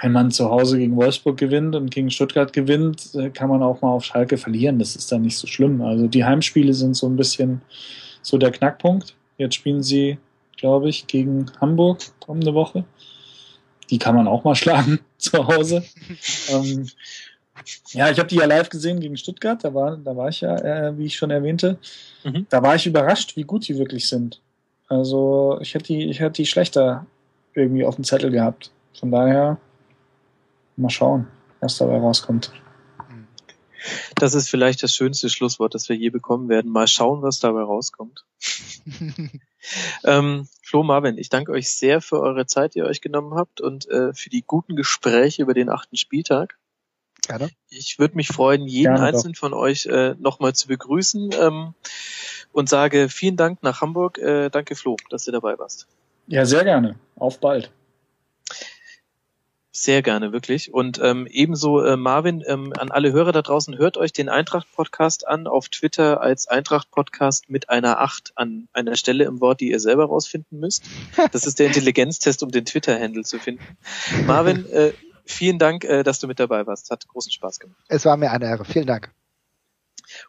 wenn 0.00 0.12
man 0.12 0.30
zu 0.30 0.50
Hause 0.50 0.78
gegen 0.78 0.96
Wolfsburg 0.96 1.36
gewinnt 1.36 1.74
und 1.74 1.90
gegen 1.90 2.10
Stuttgart 2.10 2.52
gewinnt, 2.52 3.14
äh, 3.14 3.30
kann 3.30 3.48
man 3.48 3.62
auch 3.62 3.80
mal 3.82 3.90
auf 3.90 4.04
Schalke 4.04 4.36
verlieren. 4.36 4.78
Das 4.78 4.96
ist 4.96 5.10
dann 5.10 5.22
nicht 5.22 5.36
so 5.36 5.46
schlimm. 5.46 5.80
Also 5.80 6.06
die 6.06 6.24
Heimspiele 6.24 6.74
sind 6.74 6.96
so 6.96 7.06
ein 7.06 7.16
bisschen 7.16 7.62
so 8.22 8.38
der 8.38 8.50
Knackpunkt. 8.50 9.14
Jetzt 9.38 9.54
spielen 9.54 9.82
sie 9.82 10.18
glaube 10.58 10.88
ich, 10.88 11.06
gegen 11.06 11.50
Hamburg 11.60 12.00
kommende 12.20 12.52
Woche. 12.54 12.84
Die 13.90 13.98
kann 13.98 14.14
man 14.14 14.28
auch 14.28 14.44
mal 14.44 14.54
schlagen 14.54 15.00
zu 15.18 15.46
Hause. 15.46 15.82
ähm, 16.50 16.88
ja, 17.88 18.10
ich 18.10 18.18
habe 18.18 18.28
die 18.28 18.36
ja 18.36 18.44
live 18.44 18.68
gesehen 18.68 19.00
gegen 19.00 19.16
Stuttgart. 19.16 19.62
Da 19.64 19.72
war, 19.72 19.96
da 19.96 20.16
war 20.16 20.28
ich 20.28 20.42
ja, 20.42 20.56
äh, 20.56 20.98
wie 20.98 21.06
ich 21.06 21.16
schon 21.16 21.30
erwähnte. 21.30 21.78
Mhm. 22.24 22.46
Da 22.50 22.62
war 22.62 22.74
ich 22.74 22.86
überrascht, 22.86 23.36
wie 23.36 23.44
gut 23.44 23.66
die 23.66 23.78
wirklich 23.78 24.08
sind. 24.08 24.40
Also 24.88 25.58
ich 25.60 25.74
hätte 25.74 25.86
die, 25.86 26.04
ich 26.08 26.20
hätte 26.20 26.42
die 26.42 26.46
schlechter 26.46 27.06
irgendwie 27.54 27.84
auf 27.84 27.96
dem 27.96 28.04
Zettel 28.04 28.30
gehabt. 28.30 28.70
Von 28.94 29.10
daher 29.10 29.58
mal 30.76 30.90
schauen, 30.90 31.26
was 31.60 31.78
dabei 31.78 31.98
rauskommt. 31.98 32.52
Das 34.16 34.34
ist 34.34 34.48
vielleicht 34.48 34.82
das 34.82 34.94
schönste 34.94 35.28
Schlusswort, 35.28 35.74
das 35.74 35.88
wir 35.88 35.96
je 35.96 36.10
bekommen 36.10 36.48
werden. 36.48 36.70
Mal 36.70 36.86
schauen, 36.86 37.22
was 37.22 37.40
dabei 37.40 37.62
rauskommt. 37.62 38.24
ähm, 40.04 40.48
Flo 40.62 40.82
Marvin, 40.82 41.18
ich 41.18 41.28
danke 41.28 41.52
euch 41.52 41.70
sehr 41.70 42.00
für 42.00 42.20
eure 42.20 42.46
Zeit, 42.46 42.74
die 42.74 42.80
ihr 42.80 42.86
euch 42.86 43.00
genommen 43.00 43.34
habt 43.34 43.60
und 43.60 43.88
äh, 43.88 44.12
für 44.12 44.30
die 44.30 44.42
guten 44.46 44.76
Gespräche 44.76 45.42
über 45.42 45.54
den 45.54 45.70
achten 45.70 45.96
Spieltag. 45.96 46.58
Gerne. 47.26 47.50
Ich 47.68 47.98
würde 47.98 48.16
mich 48.16 48.28
freuen, 48.28 48.66
jeden 48.66 48.94
Gerne 48.94 49.06
einzelnen 49.06 49.34
doch. 49.34 49.40
von 49.40 49.52
euch 49.52 49.86
äh, 49.86 50.14
nochmal 50.18 50.54
zu 50.54 50.68
begrüßen 50.68 51.30
ähm, 51.38 51.74
und 52.52 52.68
sage 52.68 53.08
vielen 53.08 53.36
Dank 53.36 53.62
nach 53.62 53.80
Hamburg. 53.80 54.18
Äh, 54.18 54.50
danke 54.50 54.74
Flo, 54.76 54.96
dass 55.10 55.24
du 55.24 55.32
dabei 55.32 55.58
warst. 55.58 55.86
Ja, 56.26 56.44
sehr 56.44 56.64
gerne. 56.64 56.96
Auf 57.16 57.40
bald. 57.40 57.70
Sehr 59.80 60.02
gerne, 60.02 60.32
wirklich. 60.32 60.74
Und 60.74 60.98
ähm, 61.00 61.28
ebenso, 61.30 61.80
äh, 61.84 61.96
Marvin, 61.96 62.42
ähm, 62.44 62.72
an 62.76 62.90
alle 62.90 63.12
Hörer 63.12 63.30
da 63.30 63.42
draußen, 63.42 63.78
hört 63.78 63.96
euch 63.96 64.12
den 64.12 64.28
Eintracht-Podcast 64.28 65.24
an 65.28 65.46
auf 65.46 65.68
Twitter 65.68 66.20
als 66.20 66.48
Eintracht-Podcast 66.48 67.48
mit 67.48 67.70
einer 67.70 68.00
Acht 68.00 68.32
an 68.34 68.66
einer 68.72 68.96
Stelle 68.96 69.22
im 69.22 69.40
Wort, 69.40 69.60
die 69.60 69.70
ihr 69.70 69.78
selber 69.78 70.06
rausfinden 70.06 70.58
müsst. 70.58 70.82
Das 71.30 71.46
ist 71.46 71.60
der 71.60 71.68
Intelligenztest, 71.68 72.42
um 72.42 72.50
den 72.50 72.64
Twitter-Handle 72.64 73.22
zu 73.22 73.38
finden. 73.38 73.62
Marvin, 74.26 74.68
äh, 74.72 74.92
vielen 75.24 75.60
Dank, 75.60 75.84
äh, 75.84 76.02
dass 76.02 76.18
du 76.18 76.26
mit 76.26 76.40
dabei 76.40 76.66
warst. 76.66 76.90
Hat 76.90 77.06
großen 77.06 77.30
Spaß 77.30 77.60
gemacht. 77.60 77.78
Es 77.86 78.04
war 78.04 78.16
mir 78.16 78.32
eine 78.32 78.46
Ehre. 78.46 78.64
Vielen 78.64 78.86
Dank. 78.86 79.12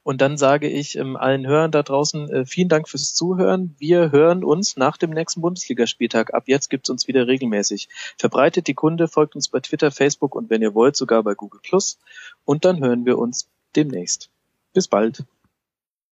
Und 0.04 0.22
dann 0.22 0.38
sage 0.38 0.68
ich 0.68 0.98
ähm, 0.98 1.16
allen 1.16 1.48
Hörern 1.48 1.72
da 1.72 1.84
draußen 1.84 2.30
äh, 2.30 2.46
vielen 2.46 2.70
Dank 2.70 2.88
fürs 2.90 3.14
Zuhören. 3.14 3.76
Wir 3.78 4.12
hören 4.12 4.44
uns 4.44 4.78
nach 4.78 4.98
dem 4.98 5.12
nächsten 5.12 5.42
Bundesligaspieltag. 5.42 6.34
Ab 6.34 6.44
jetzt 6.48 6.70
gibt's 6.70 6.90
uns 6.90 7.08
wieder 7.08 7.28
regelmäßig. 7.28 7.90
Verbreitet 8.18 8.68
die 8.68 8.74
Kunde, 8.74 9.08
folgt 9.08 9.36
uns 9.36 9.50
bei 9.50 9.60
Twitter, 9.60 9.92
Facebook 9.92 10.36
und 10.36 10.50
wenn 10.50 10.62
ihr 10.62 10.74
wollt, 10.74 10.96
sogar 10.96 11.24
bei 11.24 11.36
Google 11.36 11.62
Plus. 11.64 12.00
Und 12.46 12.66
dann 12.66 12.80
hören 12.80 13.06
wir 13.06 13.18
uns 13.18 13.50
demnächst. 13.76 14.30
Bis 14.74 14.88
bald. 14.88 15.24